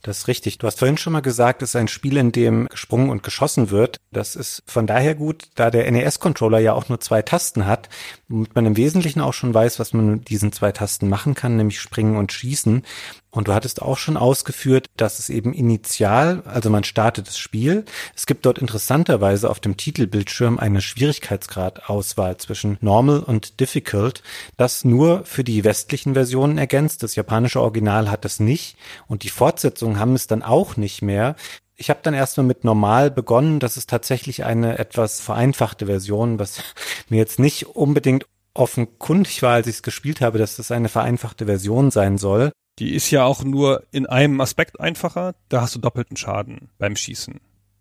das 0.03 0.19
ist 0.19 0.29
richtig. 0.29 0.59
Du 0.59 0.67
hast 0.67 0.79
vorhin 0.79 0.99
schon 0.99 1.15
mal 1.15 1.21
gesagt, 1.21 1.63
es 1.63 1.71
ist 1.71 1.77
ein 1.77 1.89
Spiel, 1.89 2.19
in 2.19 2.31
dem 2.31 2.69
gesprungen 2.69 3.09
und 3.09 3.23
geschossen 3.23 3.71
wird. 3.71 3.97
Das 4.13 4.37
ist 4.37 4.63
von 4.67 4.87
daher 4.87 5.15
gut, 5.15 5.49
da 5.55 5.71
der 5.71 5.91
NES-Controller 5.91 6.59
ja 6.59 6.75
auch 6.75 6.89
nur 6.89 7.01
zwei 7.01 7.23
Tasten 7.23 7.67
hat, 7.67 7.89
womit 8.29 8.55
man 8.55 8.67
im 8.67 8.77
Wesentlichen 8.77 9.21
auch 9.21 9.33
schon 9.33 9.55
weiß, 9.55 9.79
was 9.79 9.93
man 9.93 10.11
mit 10.11 10.29
diesen 10.29 10.53
zwei 10.53 10.71
Tasten 10.73 11.09
machen 11.09 11.35
kann, 11.35 11.57
nämlich 11.57 11.81
springen 11.81 12.17
und 12.17 12.33
schießen. 12.33 12.83
Und 13.31 13.49
du 13.49 13.55
hattest 13.55 13.83
auch 13.83 13.99
schon 13.99 14.17
ausgeführt, 14.17 14.87
dass 14.97 15.19
es 15.19 15.29
eben 15.29 15.53
initial, 15.53 16.43
also 16.45 16.71
man 16.71 16.85
startet 16.85 17.29
das 17.29 17.39
Spiel. 17.39 17.85
Es 18.15 18.27
gibt 18.27 18.47
dort 18.47 18.59
interessanterweise 18.59 19.51
auf 19.51 19.61
dem 19.61 19.77
Titelbildschirm 19.77 20.59
eine 20.59 20.81
Schwierigkeitsgradauswahl 20.81 22.37
zwischen 22.39 22.79
Normal 22.81 23.21
und 23.21 23.61
Difficult, 23.61 24.23
das 24.57 24.85
nur 24.85 25.25
für 25.25 25.45
die 25.45 25.65
westlichen 25.65 26.15
Versionen 26.15 26.59
ergänzt. 26.59 27.03
Das 27.03 27.17
japanische 27.17 27.61
Original 27.61 28.11
hat 28.11 28.25
es 28.25 28.41
nicht 28.41 28.77
und 29.07 29.23
die 29.23 29.31
Fortsetzungen 29.31 29.99
haben 29.99 30.15
es 30.15 30.27
dann 30.27 30.43
auch 30.43 30.77
nicht 30.77 31.03
mehr. 31.03 31.37
Ich 31.81 31.91
habe 31.91 32.01
dann 32.03 32.13
erstmal 32.13 32.45
mit 32.45 32.65
normal 32.65 33.11
begonnen. 33.11 33.61
Das 33.61 33.77
ist 33.77 33.89
tatsächlich 33.89 34.45
eine 34.45 34.79
etwas 34.79 35.21
vereinfachte 35.21 35.87
Version, 35.87 36.39
was 36.39 36.63
mir 37.09 37.19
jetzt 37.19 37.39
nicht 37.39 37.67
unbedingt 37.67 38.27
offenkundig 38.53 39.43
war, 39.43 39.55
als 39.55 39.69
ich 39.69 39.77
es 39.77 39.83
gespielt 39.83 40.21
habe, 40.21 40.39
dass 40.39 40.57
das 40.57 40.73
eine 40.73 40.89
vereinfachte 40.89 41.47
Version 41.47 41.93
sein 41.93 42.19
soll. 42.19 42.51
Die 42.81 42.95
ist 42.95 43.11
ja 43.11 43.25
auch 43.25 43.45
nur 43.45 43.85
in 43.93 44.07
einem 44.07 44.41
Aspekt 44.41 44.81
einfacher. 44.81 45.35
Da 45.49 45.61
hast 45.61 45.77
du 45.77 45.79
doppelten 45.79 46.17
Schaden 46.17 46.69
beim 46.79 46.97
Schießen. 46.97 47.41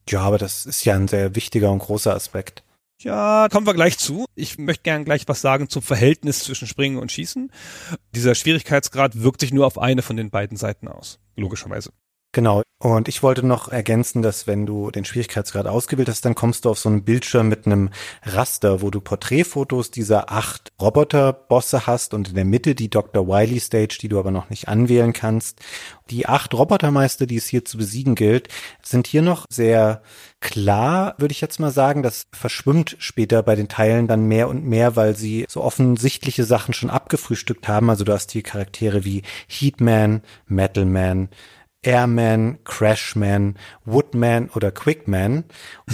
Ja, 0.10 0.22
aber 0.22 0.38
das 0.38 0.66
ist 0.66 0.86
ja 0.86 0.96
ein 0.96 1.08
sehr 1.08 1.36
wichtiger 1.36 1.72
und 1.72 1.80
großer 1.80 2.14
Aspekt. 2.14 2.64
Ja, 3.00 3.48
kommen 3.52 3.68
wir 3.68 3.76
gleich 3.76 3.98
zu. 3.98 4.26
Ich 4.34 4.58
möchte 4.58 4.84
gern 4.84 5.06
gleich 5.06 5.28
was 5.28 5.42
sagen 5.42 5.70
zum 5.70 5.82
Verhältnis 5.82 6.40
zwischen 6.40 6.68
Springen 6.68 6.98
und 6.98 7.12
Schießen. 7.12 7.52
Dieser 8.16 8.34
Schwierigkeitsgrad 8.34 9.22
wirkt 9.22 9.42
sich 9.42 9.54
nur 9.54 9.68
auf 9.68 9.78
eine 9.78 10.02
von 10.02 10.18
den 10.18 10.32
beiden 10.32 10.58
Seiten 10.58 10.88
aus, 10.88 11.20
logischerweise. 11.36 11.92
Genau. 12.38 12.62
Und 12.80 13.08
ich 13.08 13.24
wollte 13.24 13.44
noch 13.44 13.70
ergänzen, 13.70 14.22
dass 14.22 14.46
wenn 14.46 14.68
du 14.68 14.92
den 14.92 15.04
Schwierigkeitsgrad 15.04 15.66
ausgewählt 15.66 16.08
hast, 16.10 16.24
dann 16.24 16.36
kommst 16.36 16.64
du 16.66 16.70
auf 16.70 16.78
so 16.78 16.88
einen 16.88 17.04
Bildschirm 17.04 17.50
mit 17.50 17.66
einem 17.66 17.90
Raster, 18.22 18.84
wo 18.84 18.92
du 18.92 19.02
Porträtfotos 19.02 19.90
dieser 19.90 20.32
acht 20.32 20.72
Roboterbosse 20.80 21.88
hast 21.88 22.14
und 22.14 22.30
in 22.30 22.36
der 22.36 22.46
Mitte 22.46 22.76
die 22.76 22.92
Dr. 22.92 23.28
Wily 23.28 23.60
Stage, 23.60 23.98
die 24.00 24.10
du 24.10 24.20
aber 24.20 24.30
noch 24.30 24.52
nicht 24.52 24.68
anwählen 24.68 25.14
kannst. 25.14 25.62
Die 26.12 26.28
acht 26.28 26.54
Robotermeister, 26.54 27.26
die 27.26 27.38
es 27.38 27.48
hier 27.48 27.66
zu 27.66 27.80
besiegen 27.80 28.14
gilt, 28.14 28.50
sind 28.84 29.08
hier 29.08 29.24
noch 29.24 29.48
sehr 29.50 30.04
klar, 30.40 31.16
würde 31.18 31.32
ich 31.32 31.42
jetzt 31.42 31.60
mal 31.60 31.72
sagen. 31.72 32.04
Das 32.04 32.28
verschwimmt 32.32 32.98
später 33.00 33.42
bei 33.42 33.56
den 33.56 33.70
Teilen 33.70 34.08
dann 34.08 34.28
mehr 34.28 34.48
und 34.48 34.64
mehr, 34.64 34.96
weil 34.96 35.16
sie 35.16 35.46
so 35.50 35.64
offensichtliche 35.64 36.44
Sachen 36.44 36.76
schon 36.76 36.92
abgefrühstückt 36.92 37.68
haben. 37.68 37.90
Also 37.90 38.04
du 38.04 38.14
hast 38.14 38.32
hier 38.32 38.44
Charaktere 38.44 39.04
wie 39.04 39.24
Heatman, 39.48 40.22
Metalman, 40.46 41.30
Airman, 41.88 42.60
Crashman, 42.66 43.56
Woodman 43.86 44.50
oder 44.50 44.72
Quickman. 44.72 45.46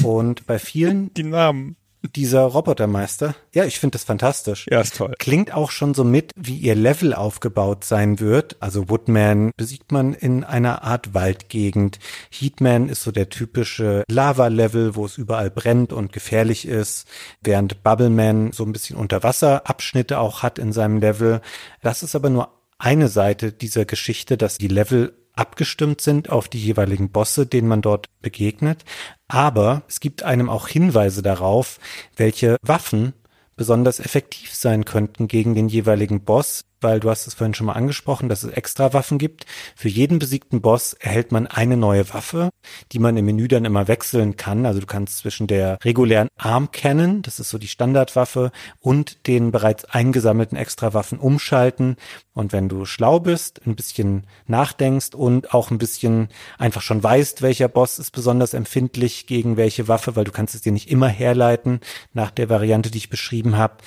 Und 0.03 0.47
bei 0.47 0.57
vielen 0.57 1.13
die 1.13 1.23
Namen 1.23 1.77
dieser 2.15 2.41
Robotermeister, 2.41 3.33
ja, 3.53 3.63
ich 3.63 3.79
finde 3.79 3.93
das 3.93 4.03
fantastisch. 4.03 4.65
Ja, 4.69 4.81
ist 4.81 4.97
toll. 4.97 5.13
Klingt 5.19 5.53
auch 5.53 5.71
schon 5.71 5.93
so 5.93 6.03
mit, 6.03 6.31
wie 6.35 6.57
ihr 6.57 6.75
Level 6.75 7.13
aufgebaut 7.13 7.85
sein 7.85 8.19
wird. 8.19 8.57
Also 8.59 8.89
Woodman 8.89 9.51
besiegt 9.55 9.91
man 9.91 10.13
in 10.13 10.43
einer 10.43 10.83
Art 10.83 11.13
Waldgegend. 11.13 11.99
Heatman 12.29 12.89
ist 12.89 13.03
so 13.03 13.11
der 13.11 13.29
typische 13.29 14.03
Lava-Level, 14.09 14.95
wo 14.95 15.05
es 15.05 15.17
überall 15.17 15.49
brennt 15.49 15.93
und 15.93 16.11
gefährlich 16.11 16.67
ist, 16.67 17.07
während 17.41 17.83
Bubbleman 17.83 18.51
so 18.51 18.65
ein 18.65 18.73
bisschen 18.73 18.97
Unterwasserabschnitte 18.97 20.19
auch 20.19 20.43
hat 20.43 20.59
in 20.59 20.73
seinem 20.73 20.97
Level. 20.97 21.39
Das 21.81 22.03
ist 22.03 22.15
aber 22.15 22.29
nur 22.29 22.49
eine 22.79 23.07
Seite 23.07 23.53
dieser 23.53 23.85
Geschichte, 23.85 24.35
dass 24.35 24.57
die 24.57 24.67
Level 24.67 25.13
abgestimmt 25.33 26.01
sind 26.01 26.29
auf 26.29 26.47
die 26.47 26.59
jeweiligen 26.59 27.09
Bosse, 27.09 27.45
denen 27.45 27.67
man 27.67 27.81
dort 27.81 28.07
begegnet. 28.21 28.83
Aber 29.27 29.83
es 29.87 29.99
gibt 29.99 30.23
einem 30.23 30.49
auch 30.49 30.67
Hinweise 30.67 31.21
darauf, 31.21 31.79
welche 32.15 32.57
Waffen 32.61 33.13
besonders 33.55 33.99
effektiv 33.99 34.53
sein 34.53 34.85
könnten 34.85 35.27
gegen 35.27 35.55
den 35.55 35.67
jeweiligen 35.67 36.23
Boss, 36.23 36.65
weil 36.83 36.99
du 36.99 37.09
hast 37.09 37.27
es 37.27 37.33
vorhin 37.33 37.53
schon 37.53 37.67
mal 37.67 37.73
angesprochen, 37.73 38.29
dass 38.29 38.43
es 38.43 38.51
extra 38.51 38.93
Waffen 38.93 39.17
gibt. 39.17 39.45
Für 39.75 39.89
jeden 39.89 40.19
besiegten 40.19 40.61
Boss 40.61 40.93
erhält 40.93 41.31
man 41.31 41.47
eine 41.47 41.77
neue 41.77 42.13
Waffe, 42.13 42.49
die 42.91 42.99
man 42.99 43.17
im 43.17 43.25
Menü 43.25 43.47
dann 43.47 43.65
immer 43.65 43.87
wechseln 43.87 44.35
kann. 44.37 44.65
Also 44.65 44.79
du 44.79 44.85
kannst 44.85 45.17
zwischen 45.17 45.47
der 45.47 45.79
regulären 45.83 46.29
Arm 46.37 46.71
Cannon, 46.71 47.21
das 47.21 47.39
ist 47.39 47.49
so 47.49 47.57
die 47.57 47.67
Standardwaffe, 47.67 48.51
und 48.79 49.27
den 49.27 49.51
bereits 49.51 49.85
eingesammelten 49.85 50.57
Extrawaffen 50.57 51.19
umschalten. 51.19 51.95
Und 52.33 52.51
wenn 52.51 52.69
du 52.69 52.85
schlau 52.85 53.19
bist, 53.19 53.61
ein 53.65 53.75
bisschen 53.75 54.25
nachdenkst 54.47 55.13
und 55.13 55.53
auch 55.53 55.71
ein 55.71 55.77
bisschen 55.77 56.29
einfach 56.57 56.81
schon 56.81 57.03
weißt, 57.03 57.41
welcher 57.41 57.67
Boss 57.67 57.99
ist 57.99 58.11
besonders 58.11 58.53
empfindlich 58.53 59.27
gegen 59.27 59.57
welche 59.57 59.87
Waffe, 59.87 60.15
weil 60.15 60.23
du 60.23 60.31
kannst 60.31 60.55
es 60.55 60.61
dir 60.61 60.71
nicht 60.71 60.89
immer 60.89 61.07
herleiten 61.07 61.79
nach 62.13 62.31
der 62.31 62.49
Variante, 62.49 62.91
die 62.91 62.97
ich 62.97 63.09
beschrieben 63.09 63.57
habe, 63.57 63.77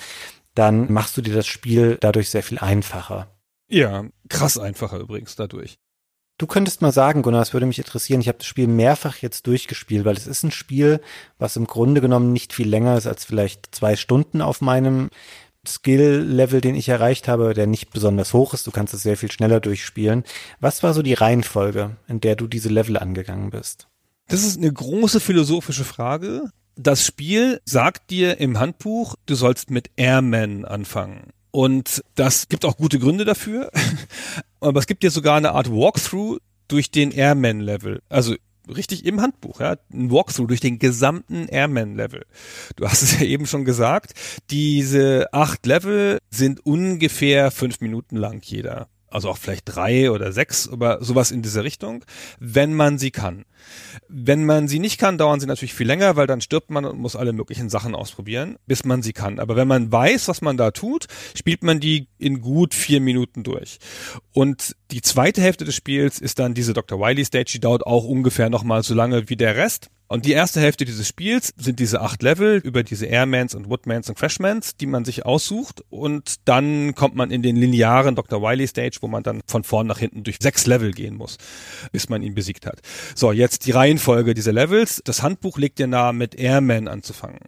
dann 0.57 0.91
machst 0.91 1.15
du 1.17 1.21
dir 1.21 1.33
das 1.33 1.47
Spiel 1.47 1.97
dadurch 1.99 2.29
sehr 2.29 2.43
viel 2.43 2.57
einfacher. 2.57 3.27
Ja, 3.69 4.05
krass 4.29 4.57
einfacher 4.57 4.97
übrigens 4.97 5.35
dadurch. 5.35 5.77
Du 6.39 6.47
könntest 6.47 6.81
mal 6.81 6.91
sagen, 6.91 7.23
Gunnar, 7.23 7.41
es 7.41 7.53
würde 7.53 7.65
mich 7.65 7.79
interessieren, 7.79 8.21
ich 8.21 8.27
habe 8.27 8.37
das 8.37 8.47
Spiel 8.47 8.67
mehrfach 8.67 9.17
jetzt 9.17 9.47
durchgespielt, 9.47 10.05
weil 10.05 10.15
es 10.15 10.27
ist 10.27 10.43
ein 10.43 10.51
Spiel, 10.51 11.01
was 11.39 11.55
im 11.55 11.65
Grunde 11.65 11.99
genommen 11.99 12.31
nicht 12.31 12.53
viel 12.53 12.69
länger 12.69 12.95
ist 12.97 13.07
als 13.07 13.25
vielleicht 13.25 13.73
zwei 13.73 13.95
Stunden 13.95 14.41
auf 14.41 14.61
meinem 14.61 15.09
Skill-Level, 15.67 16.61
den 16.61 16.75
ich 16.75 16.89
erreicht 16.89 17.27
habe, 17.27 17.53
der 17.53 17.67
nicht 17.67 17.91
besonders 17.91 18.33
hoch 18.33 18.53
ist. 18.53 18.67
Du 18.67 18.71
kannst 18.71 18.93
es 18.93 19.03
sehr 19.03 19.17
viel 19.17 19.31
schneller 19.31 19.59
durchspielen. 19.59 20.23
Was 20.59 20.83
war 20.83 20.93
so 20.93 21.01
die 21.01 21.15
Reihenfolge, 21.15 21.97
in 22.07 22.21
der 22.21 22.35
du 22.35 22.47
diese 22.47 22.69
Level 22.69 22.97
angegangen 22.97 23.49
bist? 23.49 23.87
Das 24.27 24.43
ist 24.43 24.57
eine 24.57 24.71
große 24.71 25.19
philosophische 25.19 25.85
Frage, 25.85 26.51
das 26.77 27.05
Spiel 27.05 27.61
sagt 27.65 28.09
dir 28.09 28.39
im 28.39 28.59
Handbuch, 28.59 29.15
du 29.25 29.35
sollst 29.35 29.71
mit 29.71 29.89
Airman 29.97 30.65
anfangen. 30.65 31.31
Und 31.51 32.03
das 32.15 32.49
gibt 32.49 32.65
auch 32.65 32.77
gute 32.77 32.99
Gründe 32.99 33.25
dafür. 33.25 33.71
Aber 34.59 34.79
es 34.79 34.87
gibt 34.87 35.03
dir 35.03 35.11
sogar 35.11 35.37
eine 35.37 35.53
Art 35.53 35.71
Walkthrough 35.71 36.39
durch 36.67 36.91
den 36.91 37.11
Airman-Level. 37.11 38.01
Also 38.09 38.35
richtig 38.67 39.05
im 39.05 39.21
Handbuch, 39.21 39.59
ja, 39.59 39.77
ein 39.91 40.11
Walkthrough 40.11 40.47
durch 40.47 40.59
den 40.59 40.79
gesamten 40.79 41.47
Airman-Level. 41.47 42.25
Du 42.75 42.87
hast 42.87 43.01
es 43.01 43.13
ja 43.19 43.25
eben 43.25 43.47
schon 43.47 43.65
gesagt, 43.65 44.13
diese 44.49 45.33
acht 45.33 45.65
Level 45.65 46.19
sind 46.29 46.65
ungefähr 46.65 47.51
fünf 47.51 47.79
Minuten 47.81 48.17
lang 48.17 48.41
jeder. 48.43 48.89
also 49.09 49.29
auch 49.29 49.37
vielleicht 49.37 49.63
drei 49.65 50.11
oder 50.11 50.33
sechs, 50.33 50.69
aber 50.69 51.03
sowas 51.03 51.31
in 51.31 51.41
diese 51.41 51.63
Richtung, 51.63 52.03
wenn 52.39 52.73
man 52.73 52.97
sie 52.97 53.11
kann. 53.11 53.45
Wenn 54.07 54.45
man 54.45 54.67
sie 54.67 54.79
nicht 54.79 54.99
kann, 54.99 55.17
dauern 55.17 55.39
sie 55.39 55.47
natürlich 55.47 55.73
viel 55.73 55.87
länger, 55.87 56.15
weil 56.15 56.27
dann 56.27 56.41
stirbt 56.41 56.69
man 56.69 56.85
und 56.85 56.99
muss 56.99 57.15
alle 57.15 57.33
möglichen 57.33 57.69
Sachen 57.69 57.95
ausprobieren, 57.95 58.57
bis 58.65 58.85
man 58.85 59.01
sie 59.01 59.13
kann. 59.13 59.39
Aber 59.39 59.55
wenn 59.55 59.67
man 59.67 59.91
weiß, 59.91 60.27
was 60.27 60.41
man 60.41 60.57
da 60.57 60.71
tut, 60.71 61.07
spielt 61.35 61.63
man 61.63 61.79
die 61.79 62.07
in 62.17 62.41
gut 62.41 62.73
vier 62.73 63.01
Minuten 63.01 63.43
durch. 63.43 63.79
Und 64.33 64.75
die 64.91 65.01
zweite 65.01 65.41
Hälfte 65.41 65.65
des 65.65 65.75
Spiels 65.75 66.19
ist 66.19 66.39
dann 66.39 66.53
diese 66.53 66.73
Dr. 66.73 66.99
Wily 66.99 67.25
Stage, 67.25 67.51
die 67.53 67.59
dauert 67.59 67.85
auch 67.85 68.05
ungefähr 68.05 68.49
nochmal 68.49 68.83
so 68.83 68.93
lange 68.93 69.29
wie 69.29 69.35
der 69.35 69.55
Rest. 69.55 69.89
Und 70.09 70.25
die 70.25 70.31
erste 70.31 70.61
Hälfte 70.61 70.85
dieses 70.85 71.05
Spiels 71.05 71.53
sind 71.57 71.79
diese 71.79 71.99
acht 71.99 72.23
Level 72.23 72.61
über 72.63 72.83
diese 72.83 73.07
Airmans 73.07 73.53
und 73.55 73.69
Woodmans 73.69 74.07
und 74.07 74.17
Crashmans, 74.17 74.77
die 74.77 74.85
man 74.85 75.03
sich 75.03 75.25
aussucht. 75.25 75.83
Und 75.89 76.35
dann 76.45 76.95
kommt 76.95 77.15
man 77.15 77.29
in 77.29 77.41
den 77.41 77.57
linearen 77.57 78.15
Dr. 78.15 78.41
Wily 78.41 78.67
Stage, 78.67 78.99
wo 79.01 79.07
man 79.07 79.23
dann 79.23 79.41
von 79.47 79.65
vorn 79.65 79.85
nach 79.85 79.99
hinten 79.99 80.23
durch 80.23 80.37
sechs 80.41 80.65
Level 80.65 80.93
gehen 80.93 81.15
muss, 81.15 81.37
bis 81.91 82.07
man 82.07 82.23
ihn 82.23 82.35
besiegt 82.35 82.65
hat. 82.65 82.79
So, 83.15 83.33
jetzt 83.33 83.56
die 83.59 83.71
Reihenfolge 83.71 84.33
dieser 84.33 84.53
Levels. 84.53 85.01
Das 85.05 85.23
Handbuch 85.23 85.57
legt 85.57 85.79
dir 85.79 85.87
nahe, 85.87 86.13
mit 86.13 86.35
Airman 86.35 86.87
anzufangen. 86.87 87.39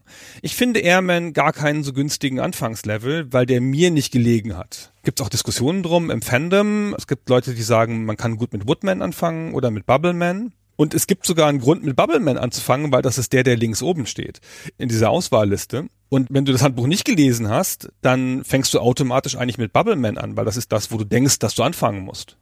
Ich 0.41 0.55
finde 0.55 0.79
Airman 0.79 1.33
gar 1.33 1.53
keinen 1.53 1.83
so 1.83 1.93
günstigen 1.93 2.39
Anfangslevel, 2.39 3.31
weil 3.31 3.45
der 3.45 3.61
mir 3.61 3.91
nicht 3.91 4.11
gelegen 4.11 4.57
hat. 4.57 4.91
Gibt 5.03 5.21
auch 5.21 5.29
Diskussionen 5.29 5.83
drum 5.83 6.11
im 6.11 6.21
Fandom. 6.21 6.95
Es 6.97 7.07
gibt 7.07 7.29
Leute, 7.29 7.53
die 7.53 7.61
sagen, 7.61 8.05
man 8.05 8.17
kann 8.17 8.37
gut 8.37 8.53
mit 8.53 8.67
Woodman 8.67 9.01
anfangen 9.01 9.53
oder 9.53 9.71
mit 9.71 9.85
Bubbleman. 9.85 10.53
Und 10.75 10.93
es 10.93 11.07
gibt 11.07 11.25
sogar 11.25 11.49
einen 11.49 11.59
Grund, 11.59 11.83
mit 11.83 11.97
Bubbleman 11.97 12.37
anzufangen, 12.37 12.89
weil 12.93 13.01
das 13.01 13.17
ist 13.17 13.33
der, 13.33 13.43
der 13.43 13.57
links 13.57 13.81
oben 13.83 14.05
steht 14.05 14.39
in 14.77 14.87
dieser 14.87 15.09
Auswahlliste. 15.09 15.87
Und 16.07 16.27
wenn 16.31 16.45
du 16.45 16.53
das 16.53 16.61
Handbuch 16.61 16.87
nicht 16.87 17.03
gelesen 17.03 17.49
hast, 17.49 17.89
dann 18.01 18.45
fängst 18.45 18.73
du 18.73 18.79
automatisch 18.79 19.35
eigentlich 19.35 19.57
mit 19.57 19.73
Bubbleman 19.73 20.17
an, 20.17 20.37
weil 20.37 20.45
das 20.45 20.55
ist 20.55 20.71
das, 20.71 20.89
wo 20.89 20.97
du 20.97 21.03
denkst, 21.03 21.39
dass 21.39 21.55
du 21.55 21.63
anfangen 21.63 22.05
musst. 22.05 22.37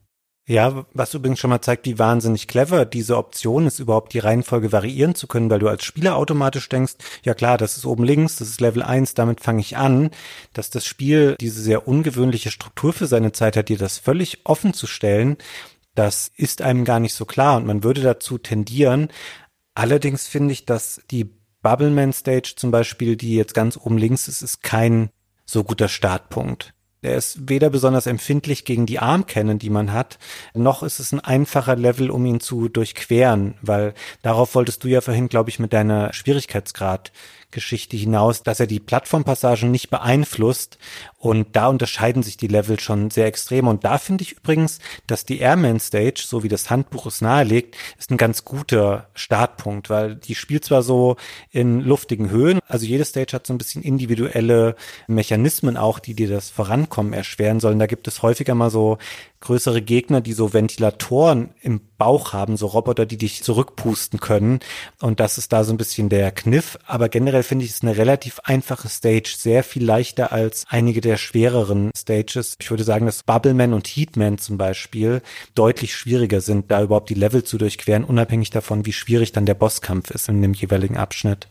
Ja, 0.50 0.86
was 0.94 1.13
übrigens 1.13 1.39
schon 1.39 1.50
mal 1.50 1.62
zeigt, 1.62 1.86
wie 1.86 2.00
wahnsinnig 2.00 2.48
clever 2.48 2.86
diese 2.86 3.18
Option 3.18 3.68
ist, 3.68 3.80
überhaupt 3.80 4.13
die 4.13 4.20
Reihenfolge 4.20 4.72
variieren 4.72 5.13
zu 5.13 5.27
können, 5.27 5.50
weil 5.50 5.60
du 5.60 5.68
als 5.68 5.84
Spieler 5.84 6.16
automatisch 6.16 6.70
denkst, 6.70 6.94
ja 7.24 7.34
klar, 7.34 7.58
das 7.58 7.75
ist 7.75 7.86
oben 7.86 8.06
links, 8.06 8.38
das 8.38 8.48
ist 8.48 8.62
Level 8.62 8.82
1, 8.82 9.13
damit 9.13 9.42
fange 9.42 9.60
ich 9.60 9.75
an, 9.75 10.10
dass 10.54 10.70
das 10.70 10.86
Spiel 10.86 11.36
diese 11.42 11.62
sehr 11.62 11.86
ungewöhnliche 11.88 12.50
Struktur 12.50 12.94
für 12.94 13.08
seine 13.08 13.34
Zeit 13.34 13.58
hat, 13.58 13.68
dir 13.68 13.77
das 13.77 13.98
völlig 13.98 14.39
offen 14.46 14.74
zu 14.74 14.88
stellen 14.88 15.36
das 15.98 16.32
ist 16.36 16.62
einem 16.62 16.86
gar 16.86 17.00
nicht 17.00 17.16
so 17.16 17.25
klar 17.25 17.58
und 17.58 17.66
man 17.66 17.84
würde 17.84 18.01
dazu 18.01 18.38
tendieren. 18.38 19.10
Allerdings 19.74 20.27
finde 20.27 20.54
ich, 20.54 20.66
dass 20.66 21.01
die 21.10 21.27
Bubbleman 21.63 22.13
Stage 22.13 22.54
zum 22.56 22.70
Beispiel, 22.70 23.16
die 23.16 23.36
jetzt 23.36 23.56
ganz 23.56 23.77
oben 23.77 23.98
links 23.98 24.27
ist, 24.27 24.44
ist 24.44 24.62
kein 24.62 25.10
so 25.46 25.63
guter 25.63 25.88
Startpunkt. 25.88 26.74
Er 27.07 27.17
ist 27.17 27.49
weder 27.49 27.69
besonders 27.69 28.05
empfindlich 28.05 28.65
gegen 28.65 28.85
die 28.85 28.99
Armkennen, 28.99 29.59
die 29.59 29.69
man 29.69 29.93
hat, 29.93 30.19
noch 30.53 30.83
ist 30.83 30.99
es 30.99 31.13
ein 31.13 31.21
einfacher 31.21 31.77
Level, 31.77 32.09
um 32.09 32.25
ihn 32.25 32.41
zu 32.41 32.67
durchqueren, 32.67 33.55
weil 33.61 33.93
darauf 34.23 34.55
wolltest 34.55 34.83
du 34.83 34.89
ja 34.89 34.99
vorhin, 34.99 35.29
glaube 35.29 35.49
ich, 35.49 35.57
mit 35.57 35.71
deiner 35.71 36.11
Schwierigkeitsgrad 36.11 37.13
Geschichte 37.51 37.96
hinaus, 37.96 38.44
dass 38.44 38.60
er 38.60 38.68
die 38.68 38.80
Plattformpassagen 38.80 39.72
nicht 39.72 39.89
beeinflusst 39.89 40.77
und 41.18 41.56
da 41.56 41.68
unterscheiden 41.68 42.22
sich 42.24 42.38
die 42.38 42.48
Level 42.48 42.80
schon 42.80 43.10
sehr 43.10 43.25
extrem 43.25 43.68
und 43.68 43.84
da 43.84 43.98
finde 43.98 44.24
ich 44.24 44.34
übrigens, 44.34 44.80
dass 45.08 45.25
die 45.25 45.39
Airman 45.39 45.80
Stage, 45.80 46.24
so 46.25 46.44
wie 46.44 46.50
das 46.50 46.70
Handbuch 46.70 47.06
es 47.06 47.22
nahelegt, 47.22 47.75
ist 47.98 48.12
ein 48.12 48.18
ganz 48.18 48.44
guter 48.44 49.08
Startpunkt, 49.13 49.89
weil 49.89 50.16
die 50.16 50.36
spielt 50.36 50.66
zwar 50.66 50.84
so 50.84 51.16
in 51.50 51.82
luftigen 51.82 52.30
Höhen, 52.30 52.60
also 52.68 52.86
jede 52.86 53.06
Stage 53.06 53.34
hat 53.34 53.48
so 53.48 53.54
ein 53.54 53.58
bisschen 53.58 53.82
individuelle 53.82 54.75
Mechanismen 55.08 55.77
auch, 55.77 56.00
die 56.00 56.16
dir 56.16 56.27
das 56.27 56.50
Vorankommen 56.50 57.13
erschweren 57.13 57.60
sollen. 57.60 57.80
Da 57.80 57.88
gibt 57.88 58.08
es 58.08 58.22
häufiger 58.22 58.56
mal 58.56 58.70
so 58.70 58.98
größere 59.39 59.82
Gegner, 59.82 60.22
die 60.22 60.34
so 60.34 60.53
Ventilatoren 60.53 61.51
im 61.62 61.82
Bauch 61.98 62.34
haben, 62.34 62.58
so 62.58 62.67
Roboter, 62.67 63.06
die 63.06 63.17
dich 63.17 63.44
zurückpusten 63.44 64.20
können. 64.20 64.60
Und 65.01 65.20
das 65.20 65.38
ist 65.38 65.53
da 65.53 65.63
so 65.63 65.74
ein 65.74 65.77
bisschen 65.77 66.10
der 66.10 66.32
Kniff. 66.32 66.77
Aber 66.86 67.10
generell 67.10 67.44
finde 67.44 67.65
ich 67.65 67.72
es 67.72 67.82
eine 67.82 67.98
relativ 67.98 68.39
einfache 68.44 68.89
Stage, 68.89 69.36
sehr 69.38 69.63
viel 69.63 69.84
leichter 69.84 70.32
als 70.32 70.65
einige 70.70 71.01
der 71.01 71.17
schwereren 71.17 71.91
Stages. 71.96 72.55
Ich 72.59 72.70
würde 72.70 72.83
sagen, 72.83 73.05
dass 73.05 73.24
Bubbleman 73.24 73.74
und 73.74 73.88
Heatman 73.88 74.38
zum 74.38 74.57
Beispiel 74.57 75.22
deutlich 75.55 75.96
schwieriger 75.96 76.42
sind, 76.42 76.72
da 76.72 76.81
überhaupt 76.81 77.09
die 77.09 77.16
Level 77.16 77.44
zu 77.44 77.57
durchqueren, 77.57 78.03
unabhängig 78.03 78.50
davon, 78.50 78.85
wie 78.85 78.94
schwierig 78.94 79.31
dann 79.31 79.46
der 79.46 79.55
Bosskampf 79.55 80.11
ist 80.11 80.29
in 80.29 80.42
dem 80.42 80.53
jeweiligen 80.53 80.98
Abschnitt. 80.98 81.48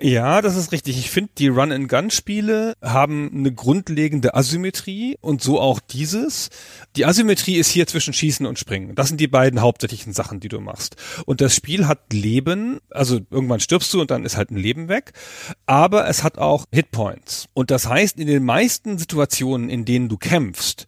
Ja, 0.00 0.42
das 0.42 0.54
ist 0.54 0.70
richtig. 0.70 0.96
Ich 0.96 1.10
finde, 1.10 1.32
die 1.38 1.48
Run-and-Gun-Spiele 1.48 2.74
haben 2.80 3.32
eine 3.34 3.52
grundlegende 3.52 4.32
Asymmetrie 4.36 5.16
und 5.20 5.42
so 5.42 5.60
auch 5.60 5.80
dieses. 5.80 6.50
Die 6.94 7.04
Asymmetrie 7.04 7.56
ist 7.56 7.68
hier 7.68 7.88
zwischen 7.88 8.12
Schießen 8.12 8.46
und 8.46 8.60
Springen. 8.60 8.94
Das 8.94 9.08
sind 9.08 9.20
die 9.20 9.26
beiden 9.26 9.60
hauptsächlichen 9.60 10.12
Sachen, 10.12 10.38
die 10.38 10.48
du 10.48 10.60
machst. 10.60 10.94
Und 11.26 11.40
das 11.40 11.52
Spiel 11.52 11.88
hat 11.88 12.12
Leben, 12.12 12.78
also 12.90 13.18
irgendwann 13.30 13.58
stirbst 13.58 13.92
du 13.92 14.00
und 14.00 14.12
dann 14.12 14.24
ist 14.24 14.36
halt 14.36 14.52
ein 14.52 14.56
Leben 14.56 14.88
weg, 14.88 15.14
aber 15.66 16.06
es 16.06 16.22
hat 16.22 16.38
auch 16.38 16.66
Hitpoints. 16.70 17.46
Und 17.52 17.72
das 17.72 17.88
heißt, 17.88 18.20
in 18.20 18.28
den 18.28 18.44
meisten 18.44 18.98
Situationen, 18.98 19.68
in 19.68 19.84
denen 19.84 20.08
du 20.08 20.16
kämpfst, 20.16 20.86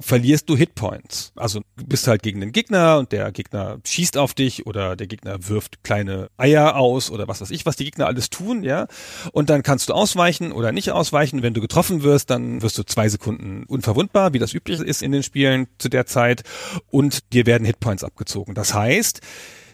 verlierst 0.00 0.50
du 0.50 0.56
Hitpoints. 0.58 1.32
Also 1.34 1.60
du 1.78 1.86
bist 1.86 2.06
halt 2.08 2.22
gegen 2.22 2.42
den 2.42 2.52
Gegner 2.52 2.98
und 2.98 3.10
der 3.12 3.32
Gegner 3.32 3.78
schießt 3.86 4.18
auf 4.18 4.34
dich 4.34 4.66
oder 4.66 4.96
der 4.96 5.06
Gegner 5.06 5.48
wirft 5.48 5.82
kleine 5.82 6.28
Eier 6.36 6.76
aus 6.76 7.10
oder 7.10 7.26
was 7.26 7.40
weiß 7.40 7.52
ich, 7.52 7.64
was 7.64 7.76
die 7.76 7.84
Gegner 7.84 8.06
alles 8.06 8.28
tun 8.28 8.49
tun, 8.50 8.62
ja. 8.62 8.86
Und 9.32 9.50
dann 9.50 9.62
kannst 9.62 9.88
du 9.88 9.94
ausweichen 9.94 10.52
oder 10.52 10.72
nicht 10.72 10.90
ausweichen. 10.90 11.42
Wenn 11.42 11.54
du 11.54 11.60
getroffen 11.60 12.02
wirst, 12.02 12.30
dann 12.30 12.62
wirst 12.62 12.78
du 12.78 12.82
zwei 12.82 13.08
Sekunden 13.08 13.64
unverwundbar, 13.64 14.32
wie 14.32 14.38
das 14.38 14.54
üblich 14.54 14.80
ist 14.80 15.02
in 15.02 15.12
den 15.12 15.22
Spielen 15.22 15.66
zu 15.78 15.88
der 15.88 16.06
Zeit. 16.06 16.42
Und 16.90 17.32
dir 17.32 17.46
werden 17.46 17.64
Hitpoints 17.64 18.04
abgezogen. 18.04 18.54
Das 18.54 18.74
heißt, 18.74 19.20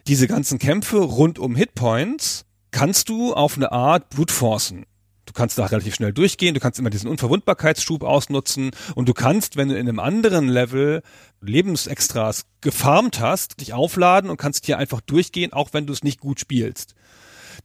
diese 0.06 0.28
ganzen 0.28 0.58
Kämpfe 0.58 0.98
rund 0.98 1.38
um 1.38 1.56
Hitpoints 1.56 2.44
kannst 2.70 3.08
du 3.08 3.34
auf 3.34 3.56
eine 3.56 3.72
Art 3.72 4.10
brute 4.10 4.32
forcen. 4.32 4.86
Du 5.24 5.32
kannst 5.32 5.58
da 5.58 5.66
relativ 5.66 5.96
schnell 5.96 6.12
durchgehen, 6.12 6.54
du 6.54 6.60
kannst 6.60 6.78
immer 6.78 6.88
diesen 6.88 7.10
Unverwundbarkeitsschub 7.10 8.04
ausnutzen 8.04 8.70
und 8.94 9.08
du 9.08 9.12
kannst, 9.12 9.56
wenn 9.56 9.68
du 9.68 9.74
in 9.74 9.88
einem 9.88 9.98
anderen 9.98 10.48
Level 10.48 11.02
Lebensextras 11.40 12.46
gefarmt 12.60 13.18
hast, 13.18 13.60
dich 13.60 13.72
aufladen 13.72 14.30
und 14.30 14.36
kannst 14.36 14.66
hier 14.66 14.78
einfach 14.78 15.00
durchgehen, 15.00 15.52
auch 15.52 15.70
wenn 15.72 15.86
du 15.86 15.92
es 15.92 16.04
nicht 16.04 16.20
gut 16.20 16.38
spielst. 16.38 16.94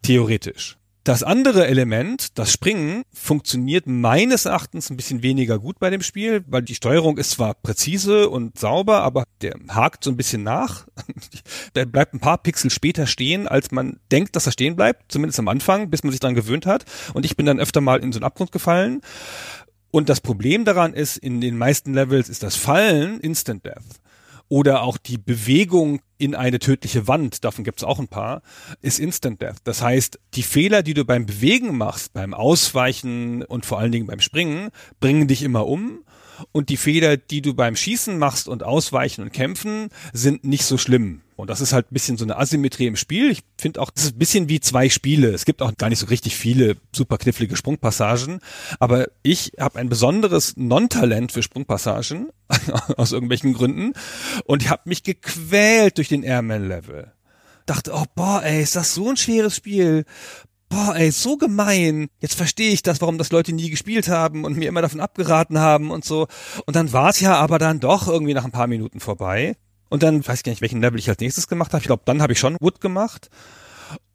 Theoretisch. 0.02 0.81
Das 1.04 1.24
andere 1.24 1.66
Element, 1.66 2.38
das 2.38 2.52
Springen, 2.52 3.06
funktioniert 3.12 3.88
meines 3.88 4.46
Erachtens 4.46 4.92
ein 4.92 4.98
bisschen 4.98 5.24
weniger 5.24 5.58
gut 5.58 5.80
bei 5.80 5.90
dem 5.90 6.04
Spiel, 6.04 6.44
weil 6.46 6.62
die 6.62 6.76
Steuerung 6.76 7.18
ist 7.18 7.32
zwar 7.32 7.56
präzise 7.56 8.30
und 8.30 8.60
sauber, 8.60 9.02
aber 9.02 9.24
der 9.42 9.56
hakt 9.70 10.04
so 10.04 10.12
ein 10.12 10.18
bisschen 10.18 10.44
nach. 10.44 10.86
der 11.76 11.88
bleibt 11.88 12.14
ein 12.14 12.20
paar 12.20 12.38
Pixel 12.38 12.70
später 12.70 13.08
stehen, 13.08 13.48
als 13.48 13.72
man 13.72 14.00
denkt, 14.12 14.36
dass 14.36 14.46
er 14.46 14.52
stehen 14.52 14.76
bleibt, 14.76 15.12
zumindest 15.12 15.40
am 15.40 15.48
Anfang, 15.48 15.90
bis 15.90 16.04
man 16.04 16.12
sich 16.12 16.20
daran 16.20 16.36
gewöhnt 16.36 16.68
hat. 16.68 16.86
Und 17.16 17.26
ich 17.26 17.36
bin 17.36 17.48
dann 17.48 17.60
öfter 17.60 17.82
mal 17.82 18.00
in 18.00 18.12
so 18.12 18.20
einen 18.20 18.26
Abgrund 18.26 18.52
gefallen. 18.52 19.02
Und 19.90 20.08
das 20.08 20.22
Problem 20.22 20.66
daran 20.66 20.94
ist, 20.94 21.18
in 21.18 21.42
den 21.42 21.58
meisten 21.58 21.96
Levels 21.96 22.30
ist 22.30 22.44
das 22.44 22.56
Fallen 22.56 23.20
Instant 23.22 23.66
Death 23.66 24.02
oder 24.52 24.84
auch 24.84 24.98
die 24.98 25.18
Bewegung 25.18 26.02
in 26.18 26.36
eine 26.36 26.60
tödliche 26.60 27.08
Wand, 27.08 27.46
davon 27.46 27.64
gibt 27.64 27.80
es 27.80 27.86
auch 27.86 28.00
ein 28.00 28.10
paar, 28.10 28.42
ist 28.82 29.00
Instant 29.00 29.42
Death. 29.42 29.60
Das 29.64 29.82
heißt, 29.82 30.20
die 30.34 30.44
Fehler, 30.44 30.84
die 30.84 30.94
du 30.94 31.06
beim 31.06 31.26
Bewegen 31.26 31.78
machst, 31.78 32.12
beim 32.12 32.34
Ausweichen 32.34 33.44
und 33.46 33.66
vor 33.66 33.80
allen 33.80 33.94
Dingen 33.94 34.08
beim 34.08 34.20
Springen, 34.20 34.72
bringen 35.00 35.30
dich 35.30 35.44
immer 35.44 35.68
um. 35.68 36.04
Und 36.52 36.70
die 36.70 36.78
Fehler, 36.78 37.18
die 37.18 37.42
du 37.42 37.54
beim 37.54 37.76
Schießen 37.76 38.18
machst 38.18 38.48
und 38.48 38.64
Ausweichen 38.64 39.22
und 39.22 39.34
Kämpfen, 39.34 39.90
sind 40.14 40.44
nicht 40.44 40.66
so 40.66 40.78
schlimm. 40.78 41.22
Und 41.36 41.50
das 41.50 41.60
ist 41.60 41.74
halt 41.74 41.88
ein 41.88 41.94
bisschen 41.94 42.18
so 42.18 42.26
eine 42.26 42.38
Asymmetrie 42.38 42.86
im 42.86 42.96
Spiel. 42.96 43.32
Ich 43.32 43.42
finde 43.58 43.82
auch, 43.82 43.90
das 43.90 44.04
ist 44.04 44.16
ein 44.16 44.20
bisschen 44.20 44.48
wie 44.48 44.60
zwei 44.60 44.90
Spiele. 44.90 45.30
Es 45.30 45.44
gibt 45.46 45.64
auch 45.64 45.76
gar 45.76 45.90
nicht 45.90 45.98
so 45.98 46.06
richtig 46.06 46.36
viele 46.36 46.78
super 46.96 47.18
knifflige 47.18 47.56
Sprungpassagen. 47.56 48.42
Aber 48.80 49.08
ich 49.24 49.54
habe 49.60 49.80
ein 49.80 49.90
besonderes 49.90 50.56
Non-Talent 50.56 51.32
für 51.32 51.42
Sprungpassagen, 51.42 52.30
aus 52.98 53.12
irgendwelchen 53.12 53.54
Gründen. 53.54 53.94
Und 54.46 54.62
ich 54.62 54.70
habe 54.70 54.84
mich 54.86 55.02
gequält 55.02 55.98
durch 55.98 56.10
den 56.10 56.22
Airman-Level. 56.22 57.12
Dachte, 57.66 57.92
oh 57.94 58.06
boah, 58.14 58.44
ey, 58.44 58.62
ist 58.62 58.76
das 58.76 58.94
so 58.94 59.10
ein 59.10 59.18
schweres 59.18 59.56
Spiel 59.56 60.06
boah, 60.72 60.96
ey, 60.96 61.12
so 61.12 61.38
gemein. 61.38 62.10
Jetzt 62.20 62.36
verstehe 62.36 62.72
ich 62.72 62.82
das, 62.82 63.02
warum 63.02 63.18
das 63.18 63.32
Leute 63.32 63.54
nie 63.54 63.70
gespielt 63.70 64.08
haben 64.08 64.46
und 64.46 64.58
mir 64.58 64.70
immer 64.70 64.82
davon 64.82 65.02
abgeraten 65.02 65.60
haben 65.60 65.92
und 65.92 66.04
so. 66.04 66.28
Und 66.66 66.76
dann 66.76 66.92
war 66.94 67.10
es 67.10 67.20
ja 67.20 67.36
aber 67.36 67.60
dann 67.60 67.80
doch 67.80 68.08
irgendwie 68.08 68.34
nach 68.34 68.46
ein 68.46 68.52
paar 68.52 68.68
Minuten 68.68 69.00
vorbei. 69.00 69.56
Und 69.90 70.02
dann 70.04 70.26
weiß 70.26 70.40
ich 70.40 70.44
gar 70.44 70.52
nicht, 70.52 70.62
welchen 70.62 70.82
Level 70.82 70.98
ich 70.98 71.10
als 71.10 71.20
nächstes 71.20 71.48
gemacht 71.48 71.74
habe. 71.74 71.82
Ich 71.82 71.88
glaube, 71.88 72.04
dann 72.06 72.22
habe 72.22 72.34
ich 72.34 72.40
schon 72.40 72.58
Wood 72.62 72.80
gemacht. 72.82 73.30